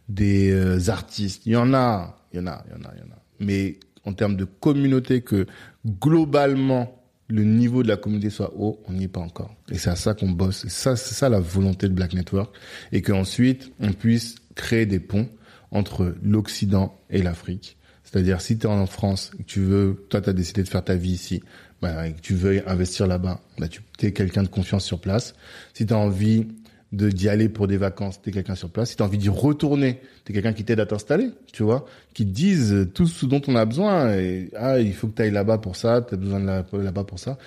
des 0.09 0.51
euh, 0.51 0.89
artistes, 0.89 1.45
il 1.45 1.53
y 1.53 1.55
en 1.55 1.73
a, 1.73 2.17
il 2.33 2.37
y 2.37 2.39
en 2.39 2.47
a, 2.47 2.63
il 2.67 2.71
y 2.71 2.75
en 2.75 2.89
a, 2.89 2.93
il 2.95 2.99
y 2.99 3.03
en 3.03 3.13
a. 3.13 3.19
Mais 3.39 3.79
en 4.05 4.13
termes 4.13 4.35
de 4.35 4.45
communauté, 4.45 5.21
que 5.21 5.45
globalement 5.85 6.97
le 7.27 7.43
niveau 7.43 7.81
de 7.81 7.87
la 7.87 7.97
communauté 7.97 8.29
soit 8.29 8.53
haut, 8.55 8.81
on 8.87 8.93
n'y 8.93 9.05
est 9.05 9.07
pas 9.07 9.21
encore. 9.21 9.55
Et 9.71 9.77
c'est 9.77 9.89
à 9.89 9.95
ça 9.95 10.13
qu'on 10.13 10.29
bosse. 10.29 10.67
Ça, 10.67 10.95
c'est 10.95 11.13
ça 11.13 11.29
la 11.29 11.39
volonté 11.39 11.87
de 11.87 11.93
Black 11.93 12.13
Network. 12.13 12.53
Et 12.91 13.01
qu'ensuite, 13.01 13.71
on 13.79 13.93
puisse 13.93 14.35
créer 14.55 14.85
des 14.85 14.99
ponts 14.99 15.29
entre 15.71 16.15
l'Occident 16.21 16.93
et 17.09 17.21
l'Afrique. 17.21 17.77
C'est-à-dire, 18.03 18.41
si 18.41 18.57
tu 18.57 18.67
es 18.67 18.69
en 18.69 18.85
France, 18.85 19.31
que 19.37 19.43
tu 19.43 19.61
veux, 19.61 20.05
toi, 20.09 20.19
tu 20.19 20.29
as 20.29 20.33
décidé 20.33 20.63
de 20.63 20.67
faire 20.67 20.83
ta 20.83 20.95
vie 20.95 21.13
ici, 21.13 21.41
bah, 21.81 22.07
et 22.07 22.13
que 22.13 22.19
tu 22.19 22.33
veux 22.33 22.67
investir 22.69 23.07
là-bas, 23.07 23.39
bah, 23.57 23.67
tu 23.69 23.81
es 24.01 24.11
quelqu'un 24.11 24.43
de 24.43 24.49
confiance 24.49 24.83
sur 24.83 24.99
place. 24.99 25.33
Si 25.73 25.85
tu 25.85 25.93
as 25.93 25.97
envie 25.97 26.47
de 26.91 27.09
d'y 27.09 27.29
aller 27.29 27.47
pour 27.47 27.67
des 27.67 27.77
vacances, 27.77 28.21
t'es 28.21 28.31
quelqu'un 28.31 28.55
sur 28.55 28.69
place. 28.69 28.91
Si 28.91 28.97
t'as 28.97 29.05
envie 29.05 29.17
d'y 29.17 29.29
retourner, 29.29 30.01
t'es 30.25 30.33
quelqu'un 30.33 30.53
qui 30.53 30.63
t'aide 30.63 30.79
à 30.79 30.85
t'installer, 30.85 31.29
tu 31.53 31.63
vois, 31.63 31.85
qui 32.13 32.25
te 32.25 32.31
disent 32.31 32.89
tout 32.93 33.07
ce 33.07 33.25
dont 33.25 33.41
on 33.47 33.55
a 33.55 33.65
besoin. 33.65 34.13
Et 34.13 34.49
ah, 34.55 34.79
il 34.79 34.93
faut 34.93 35.07
que 35.07 35.13
t'ailles 35.13 35.31
là-bas 35.31 35.57
pour 35.57 35.75
ça, 35.75 36.01
t'as 36.01 36.17
besoin 36.17 36.39
de 36.39 36.77
là-bas 36.77 37.03
pour 37.05 37.19
ça. 37.19 37.37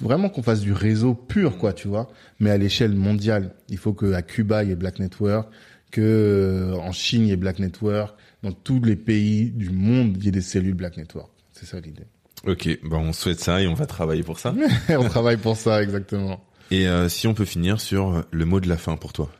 Vraiment 0.00 0.28
qu'on 0.28 0.42
fasse 0.42 0.60
du 0.60 0.72
réseau 0.72 1.14
pur, 1.14 1.58
quoi, 1.58 1.72
tu 1.72 1.88
vois, 1.88 2.10
mais 2.40 2.50
à 2.50 2.58
l'échelle 2.58 2.94
mondiale. 2.94 3.54
Il 3.68 3.78
faut 3.78 3.92
que 3.92 4.12
à 4.12 4.22
Cuba 4.22 4.64
il 4.64 4.70
y 4.70 4.72
ait 4.72 4.76
Black 4.76 4.98
Network, 4.98 5.48
que 5.90 6.00
euh, 6.00 6.74
en 6.76 6.92
Chine 6.92 7.22
il 7.22 7.28
y 7.28 7.32
ait 7.32 7.36
Black 7.36 7.58
Network, 7.58 8.16
dans 8.42 8.52
tous 8.52 8.82
les 8.82 8.96
pays 8.96 9.50
du 9.50 9.70
monde 9.70 10.16
il 10.18 10.24
y 10.24 10.28
ait 10.28 10.32
des 10.32 10.40
cellules 10.40 10.74
Black 10.74 10.96
Network. 10.96 11.30
C'est 11.52 11.66
ça 11.66 11.80
l'idée. 11.80 12.04
Ok, 12.46 12.68
bon, 12.84 12.98
on 12.98 13.12
souhaite 13.12 13.40
ça 13.40 13.60
et 13.60 13.66
on 13.66 13.74
va 13.74 13.86
travailler 13.86 14.22
pour 14.22 14.38
ça. 14.38 14.54
on 14.90 15.04
travaille 15.04 15.38
pour 15.38 15.56
ça, 15.56 15.82
exactement. 15.82 16.40
Et 16.70 16.86
euh, 16.86 17.08
si 17.08 17.26
on 17.26 17.34
peut 17.34 17.44
finir 17.44 17.80
sur 17.80 18.24
le 18.30 18.44
mot 18.44 18.60
de 18.60 18.68
la 18.68 18.76
fin 18.76 18.96
pour 18.96 19.12
toi 19.12 19.32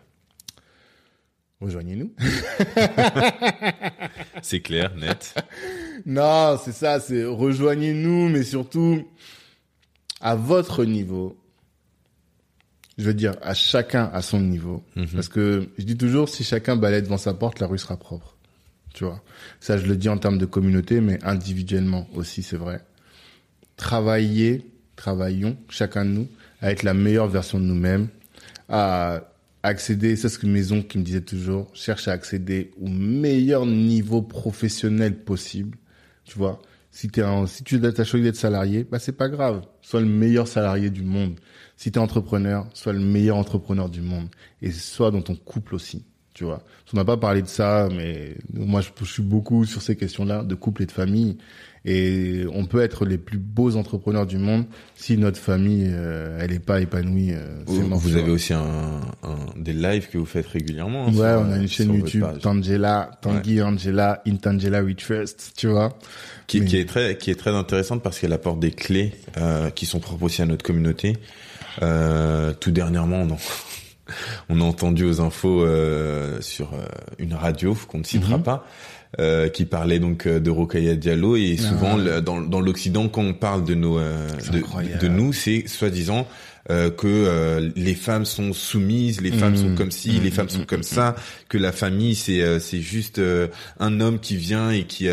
Rejoignez-nous. 1.61 2.15
c'est 4.43 4.61
clair, 4.61 4.95
net. 4.95 5.35
Non, 6.07 6.57
c'est 6.63 6.73
ça, 6.73 7.01
c'est 7.01 7.25
rejoignez-nous, 7.25 8.29
mais 8.29 8.45
surtout 8.45 9.05
à 10.21 10.37
votre 10.37 10.85
niveau. 10.85 11.37
Je 12.97 13.05
veux 13.05 13.15
dire, 13.15 13.37
à 13.43 13.55
chacun 13.55 14.09
à 14.13 14.23
son 14.23 14.41
niveau. 14.41 14.85
Mhm. 14.95 15.09
Parce 15.09 15.29
que 15.29 15.69
je 15.79 15.85
dis 15.85 15.97
toujours, 15.97 16.29
si 16.29 16.45
chacun 16.45 16.77
balaye 16.77 17.03
devant 17.03 17.19
sa 17.19 17.35
porte, 17.35 17.59
la 17.59 17.67
rue 17.67 17.79
sera 17.79 17.97
propre. 17.97 18.37
Tu 18.95 19.05
vois. 19.05 19.21
Ça, 19.61 19.79
je 19.79 19.87
le 19.87 19.97
dis 19.97 20.09
en 20.09 20.19
termes 20.19 20.39
de 20.39 20.47
communauté, 20.47 21.01
mais 21.01 21.19
individuellement 21.25 22.09
aussi, 22.15 22.45
c'est 22.45 22.57
vrai. 22.57 22.81
Travaillez, 23.77 24.65
travaillons, 24.97 25.57
chacun 25.69 26.05
de 26.05 26.11
nous, 26.11 26.29
à 26.61 26.71
être 26.71 26.83
la 26.83 26.95
meilleure 26.95 27.29
version 27.29 27.59
de 27.59 27.65
nous-mêmes, 27.65 28.09
à 28.69 29.23
accéder, 29.63 30.17
c'est 30.17 30.29
ce 30.29 30.39
que 30.39 30.47
Maison 30.47 30.83
qui 30.83 30.99
me 30.99 31.05
disait 31.05 31.21
toujours, 31.21 31.69
cherche 31.75 32.09
à 32.09 32.13
accéder 32.13 32.71
au 32.81 32.89
meilleur 32.89 33.67
niveau 33.67 34.23
professionnel 34.23 35.17
possible, 35.25 35.79
tu 36.25 36.39
vois. 36.39 36.61
Si 36.91 37.09
t'es 37.09 37.23
si 37.47 37.65
tu 37.65 37.81
as 37.85 38.05
choisi 38.05 38.25
d'être 38.25 38.37
salarié, 38.37 38.85
bah 38.85 38.99
c'est 38.99 39.13
pas 39.13 39.29
grave. 39.29 39.63
Sois 39.83 40.01
le 40.01 40.07
meilleur 40.07 40.49
salarié 40.49 40.91
du 40.91 41.03
monde. 41.03 41.39
Si 41.77 41.93
t'es 41.93 41.99
entrepreneur, 41.99 42.67
sois 42.75 42.93
le 42.93 42.99
meilleur 42.99 43.37
entrepreneur 43.37 43.89
du 43.89 44.01
monde. 44.01 44.29
Et 44.63 44.73
sois 44.73 45.11
dans 45.11 45.23
ton 45.23 45.37
couple 45.37 45.75
aussi, 45.75 46.05
tu 46.35 46.45
vois. 46.45 46.65
On 46.93 46.97
n'a 46.97 47.05
pas 47.05 47.17
parlé 47.19 47.43
de 47.43 47.47
ça, 47.47 47.89
mais 47.95 48.37
moi 48.53 48.81
je 48.81 49.05
suis 49.05 49.23
beaucoup 49.23 49.65
sur 49.65 49.83
ces 49.83 49.97
questions-là 49.97 50.43
de 50.43 50.55
couple 50.55 50.83
et 50.83 50.87
de 50.87 50.93
famille. 50.93 51.39
Et 51.85 52.45
on 52.53 52.67
peut 52.67 52.81
être 52.81 53.05
les 53.05 53.19
plus 53.19 53.39
beaux 53.39 53.77
entrepreneurs 53.77 54.27
du 54.27 54.39
monde 54.39 54.65
si 54.95 55.17
notre 55.17 55.39
famille, 55.39 55.87
euh, 55.89 56.39
elle 56.41 56.53
est 56.53 56.65
pas 56.65 56.81
épanouie. 56.81 57.33
Euh, 57.33 57.63
vous, 57.67 58.17
avez 58.17 58.31
aussi 58.31 58.53
un, 58.53 59.01
un, 59.23 59.37
des 59.57 59.73
lives 59.73 60.09
que 60.09 60.19
vous 60.19 60.27
faites 60.27 60.47
régulièrement. 60.47 61.07
Hein, 61.07 61.15
ouais, 61.15 61.35
on 61.39 61.53
a 61.53 61.57
une 61.57 61.69
chaîne 61.69 61.95
YouTube, 61.95 62.25
Tangela, 62.43 63.11
Tanguy 63.23 63.63
Angela, 63.63 64.23
Intangela 64.27 64.83
We 64.83 64.97
Trust, 64.97 65.53
tu 65.57 65.69
vois. 65.69 65.97
Qui, 66.47 66.65
qui, 66.65 66.79
est 66.79 66.89
très, 66.89 67.17
qui 67.19 67.31
est 67.31 67.39
très 67.39 67.55
intéressante 67.55 68.03
parce 68.03 68.19
qu'elle 68.19 68.33
apporte 68.33 68.59
des 68.59 68.71
clés 68.71 69.13
euh, 69.37 69.71
qui 69.71 69.87
sont 69.87 70.01
propres 70.01 70.25
aussi 70.25 70.43
à 70.43 70.47
notre 70.47 70.65
communauté. 70.65 71.17
Euh, 71.83 72.53
tout 72.55 72.71
dernièrement, 72.71 73.23
on, 73.23 73.37
on 74.49 74.61
a 74.61 74.65
entendu 74.65 75.05
aux 75.05 75.21
infos 75.21 75.63
euh, 75.63 76.41
sur 76.41 76.75
euh, 76.75 76.87
une 77.19 77.35
radio 77.35 77.77
qu'on 77.89 77.99
ne 77.99 78.05
citera 78.05 78.39
mhm. 78.39 78.43
pas 78.43 78.67
euh, 79.19 79.49
qui 79.49 79.65
parlait 79.65 80.01
donc 80.01 80.27
euh, 80.27 80.39
de 80.39 80.51
Rokhaya 80.51 80.95
Diallo. 80.95 81.35
Et 81.37 81.57
souvent 81.57 81.99
ah. 81.99 82.21
dans, 82.21 82.43
dans 82.43 82.61
l'Occident 82.61 83.09
quand 83.09 83.23
on 83.23 83.33
parle 83.33 83.65
de 83.65 83.75
nos 83.75 83.99
euh, 83.99 84.29
de, 84.53 84.99
de, 84.99 85.09
nous 85.09 85.33
c'est 85.33 85.67
soi-disant 85.67 86.27
que 86.69 87.73
les 87.77 87.95
femmes 87.95 88.27
sont 88.27 88.53
soumises, 88.53 89.23
les 89.23 89.33
femmes 89.33 89.57
sont 89.57 89.71
mmh. 89.71 89.75
comme 89.77 89.91
ci, 89.91 90.11
les 90.11 90.29
mmh, 90.29 90.33
femmes 90.33 90.49
sont 90.51 90.59
mmh, 90.61 90.67
comme 90.67 90.83
ça, 90.83 91.17
que 91.49 91.57
la 91.57 91.73
famille 91.73 92.15
c'est 92.15 92.61
c'est 92.61 92.83
juste 92.83 93.19
un 93.81 94.01
homme 94.01 94.19
qui 94.19 94.37
vient 94.37 94.71
et 94.71 94.85
qui 94.85 95.09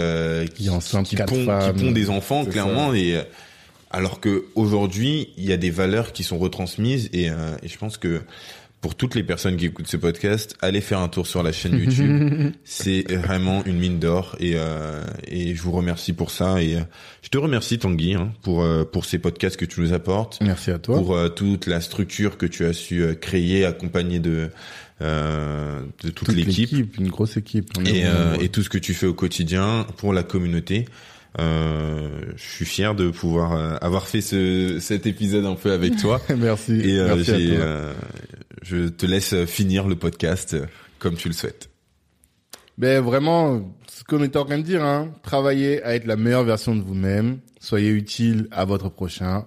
qui, 0.53 0.69
qui, 1.05 1.15
pond, 1.15 1.47
qui 1.47 1.81
pond 1.81 1.91
des 1.93 2.09
enfants 2.09 2.43
clairement. 2.43 2.93
et 2.93 3.21
alors 3.89 4.19
que 4.19 4.47
aujourd'hui 4.55 5.29
il 5.37 5.45
y 5.45 5.53
a 5.53 5.57
des 5.57 5.69
valeurs 5.69 6.11
qui 6.11 6.23
sont 6.23 6.37
retransmises. 6.37 7.09
Et, 7.13 7.27
et 7.27 7.67
je 7.69 7.77
pense 7.77 7.95
que 7.95 8.23
pour 8.86 8.93
toutes 8.93 9.15
les 9.15 9.23
personnes 9.23 9.57
qui 9.57 9.65
écoutent 9.65 9.88
ce 9.88 9.97
podcast, 9.97 10.55
allez 10.61 10.79
faire 10.79 10.99
un 10.99 11.07
tour 11.07 11.25
sur 11.25 11.41
la 11.41 11.51
chaîne 11.51 11.75
YouTube. 11.75 12.53
c'est 12.63 13.11
vraiment 13.11 13.65
une 13.65 13.79
mine 13.79 13.97
d'or 13.97 14.36
et, 14.39 14.51
euh, 14.57 15.03
et 15.27 15.55
je 15.55 15.61
vous 15.63 15.71
remercie 15.71 16.13
pour 16.13 16.29
ça 16.29 16.61
et 16.61 16.75
euh, 16.75 16.81
je 17.23 17.29
te 17.29 17.39
remercie 17.39 17.79
Tanguy 17.79 18.13
hein, 18.13 18.31
pour 18.43 18.61
euh, 18.61 18.83
pour 18.83 19.05
ces 19.05 19.17
podcasts 19.17 19.57
que 19.57 19.65
tu 19.65 19.81
nous 19.81 19.91
apportes. 19.91 20.38
Merci 20.39 20.69
à 20.69 20.77
toi. 20.77 20.97
Pour 20.97 21.17
toute 21.33 21.65
la 21.65 21.81
structure 21.81 22.38
que 22.38 22.45
tu 22.45 22.63
as 22.63 22.73
su 22.73 23.03
créer, 23.19 23.65
accompagner 23.65 24.19
de 24.19 24.51
de 24.99 26.09
toute, 26.13 26.27
l'équipe, 26.27 26.95
une 26.99 27.09
grosse 27.09 27.38
équipe. 27.38 27.71
Et, 27.88 28.03
et 28.39 28.49
tout 28.49 28.61
ce 28.61 28.69
que 28.69 28.77
tu 28.77 28.93
fais 28.93 29.07
au 29.07 29.15
quotidien 29.15 29.88
pour 29.97 30.13
la 30.13 30.21
communauté. 30.21 30.86
Euh, 31.39 32.21
je 32.36 32.43
suis 32.43 32.65
fier 32.65 32.95
de 32.95 33.09
pouvoir 33.09 33.53
euh, 33.53 33.75
avoir 33.81 34.07
fait 34.07 34.21
ce, 34.21 34.79
cet 34.79 35.05
épisode 35.05 35.45
un 35.45 35.55
peu 35.55 35.71
avec 35.71 35.97
toi. 35.97 36.21
Merci. 36.38 36.79
Et 36.81 36.99
euh, 36.99 37.15
Merci 37.15 37.49
euh, 37.51 37.93
je 38.61 38.88
te 38.88 39.05
laisse 39.05 39.45
finir 39.45 39.88
le 39.88 39.95
podcast 39.95 40.55
comme 40.99 41.15
tu 41.15 41.27
le 41.27 41.33
souhaites. 41.33 41.69
Ben 42.77 43.01
vraiment, 43.01 43.73
ce 43.88 44.03
qu'on 44.03 44.23
était 44.23 44.38
en 44.38 44.45
train 44.45 44.57
de 44.57 44.63
dire, 44.63 44.83
hein, 44.83 45.13
travaillez 45.23 45.81
à 45.83 45.95
être 45.95 46.05
la 46.05 46.17
meilleure 46.17 46.43
version 46.43 46.75
de 46.75 46.81
vous-même. 46.81 47.39
Soyez 47.59 47.89
utile 47.89 48.47
à 48.51 48.65
votre 48.65 48.89
prochain. 48.89 49.45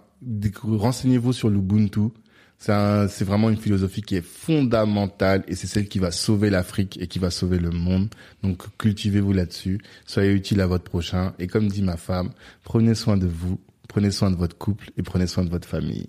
Renseignez-vous 0.62 1.32
sur 1.32 1.50
l'Ubuntu. 1.50 2.08
C'est 2.58 3.24
vraiment 3.24 3.50
une 3.50 3.56
philosophie 3.56 4.02
qui 4.02 4.16
est 4.16 4.26
fondamentale 4.26 5.44
et 5.46 5.54
c'est 5.54 5.68
celle 5.68 5.86
qui 5.86 6.00
va 6.00 6.10
sauver 6.10 6.50
l'Afrique 6.50 6.98
et 7.00 7.06
qui 7.06 7.20
va 7.20 7.30
sauver 7.30 7.58
le 7.58 7.70
monde. 7.70 8.08
Donc 8.42 8.64
cultivez-vous 8.78 9.32
là-dessus, 9.32 9.80
soyez 10.06 10.32
utile 10.32 10.60
à 10.60 10.66
votre 10.66 10.84
prochain 10.84 11.34
et 11.38 11.46
comme 11.46 11.68
dit 11.68 11.82
ma 11.82 11.96
femme, 11.96 12.30
prenez 12.64 12.94
soin 12.94 13.16
de 13.16 13.28
vous, 13.28 13.60
prenez 13.86 14.10
soin 14.10 14.30
de 14.30 14.36
votre 14.36 14.58
couple 14.58 14.90
et 14.96 15.02
prenez 15.02 15.28
soin 15.28 15.44
de 15.44 15.50
votre 15.50 15.68
famille. 15.68 16.06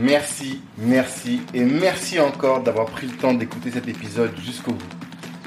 Merci, 0.00 0.60
merci 0.78 1.40
et 1.54 1.64
merci 1.64 2.20
encore 2.20 2.62
d'avoir 2.62 2.86
pris 2.86 3.06
le 3.06 3.16
temps 3.16 3.34
d'écouter 3.34 3.70
cet 3.70 3.88
épisode 3.88 4.32
jusqu'au 4.44 4.72
bout. 4.72 4.88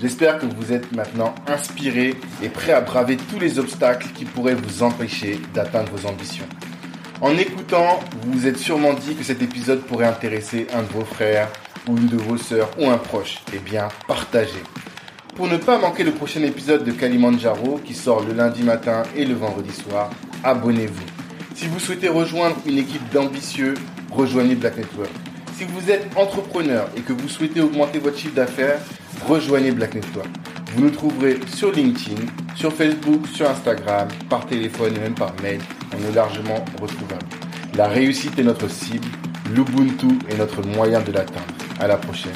J'espère 0.01 0.39
que 0.39 0.45
vous 0.45 0.73
êtes 0.73 0.91
maintenant 0.91 1.33
inspiré 1.47 2.15
et 2.43 2.49
prêt 2.49 2.73
à 2.73 2.81
braver 2.81 3.17
tous 3.17 3.39
les 3.39 3.59
obstacles 3.59 4.07
qui 4.13 4.25
pourraient 4.25 4.55
vous 4.55 4.83
empêcher 4.83 5.39
d'atteindre 5.53 5.91
vos 5.95 6.07
ambitions. 6.07 6.45
En 7.21 7.37
écoutant, 7.37 8.01
vous 8.21 8.33
vous 8.33 8.47
êtes 8.47 8.57
sûrement 8.57 8.93
dit 8.93 9.15
que 9.15 9.23
cet 9.23 9.41
épisode 9.41 9.81
pourrait 9.81 10.05
intéresser 10.05 10.67
un 10.73 10.83
de 10.83 10.87
vos 10.87 11.05
frères 11.05 11.49
ou 11.87 11.97
une 11.97 12.07
de 12.07 12.17
vos 12.17 12.37
sœurs 12.37 12.69
ou 12.77 12.89
un 12.89 12.97
proche. 12.97 13.39
Eh 13.53 13.59
bien, 13.59 13.87
partagez. 14.05 14.61
Pour 15.35 15.47
ne 15.47 15.57
pas 15.57 15.77
manquer 15.77 16.03
le 16.03 16.11
prochain 16.11 16.41
épisode 16.43 16.83
de 16.83 16.91
Kalimandjaro 16.91 17.79
qui 17.83 17.93
sort 17.93 18.23
le 18.23 18.33
lundi 18.33 18.63
matin 18.63 19.03
et 19.15 19.25
le 19.25 19.33
vendredi 19.33 19.71
soir, 19.71 20.09
abonnez-vous. 20.43 21.05
Si 21.55 21.67
vous 21.67 21.79
souhaitez 21.79 22.09
rejoindre 22.09 22.57
une 22.65 22.77
équipe 22.77 23.09
d'ambitieux, 23.13 23.75
rejoignez 24.11 24.55
Black 24.55 24.77
Network. 24.77 25.11
Si 25.57 25.63
vous 25.63 25.89
êtes 25.89 26.05
entrepreneur 26.17 26.89
et 26.97 26.99
que 26.99 27.13
vous 27.13 27.29
souhaitez 27.29 27.61
augmenter 27.61 27.99
votre 27.99 28.17
chiffre 28.17 28.35
d'affaires, 28.35 28.77
rejoignez 29.25 29.71
Black. 29.71 29.95
Vous 30.73 30.83
nous 30.83 30.89
trouverez 30.89 31.39
sur 31.47 31.71
LinkedIn, 31.71 32.21
sur 32.55 32.73
Facebook, 32.73 33.25
sur 33.27 33.49
Instagram, 33.49 34.09
par 34.29 34.45
téléphone 34.45 34.97
et 34.97 34.99
même 34.99 35.15
par 35.15 35.33
mail. 35.41 35.61
On 35.93 36.11
est 36.11 36.13
largement 36.13 36.65
retrouvable. 36.81 37.25
La 37.77 37.87
réussite 37.87 38.37
est 38.37 38.43
notre 38.43 38.69
cible, 38.69 39.07
l'Ubuntu 39.49 40.19
est 40.29 40.37
notre 40.37 40.61
moyen 40.61 40.99
de 40.99 41.13
l'atteindre. 41.13 41.53
À 41.79 41.87
la 41.87 41.95
prochaine. 41.95 42.33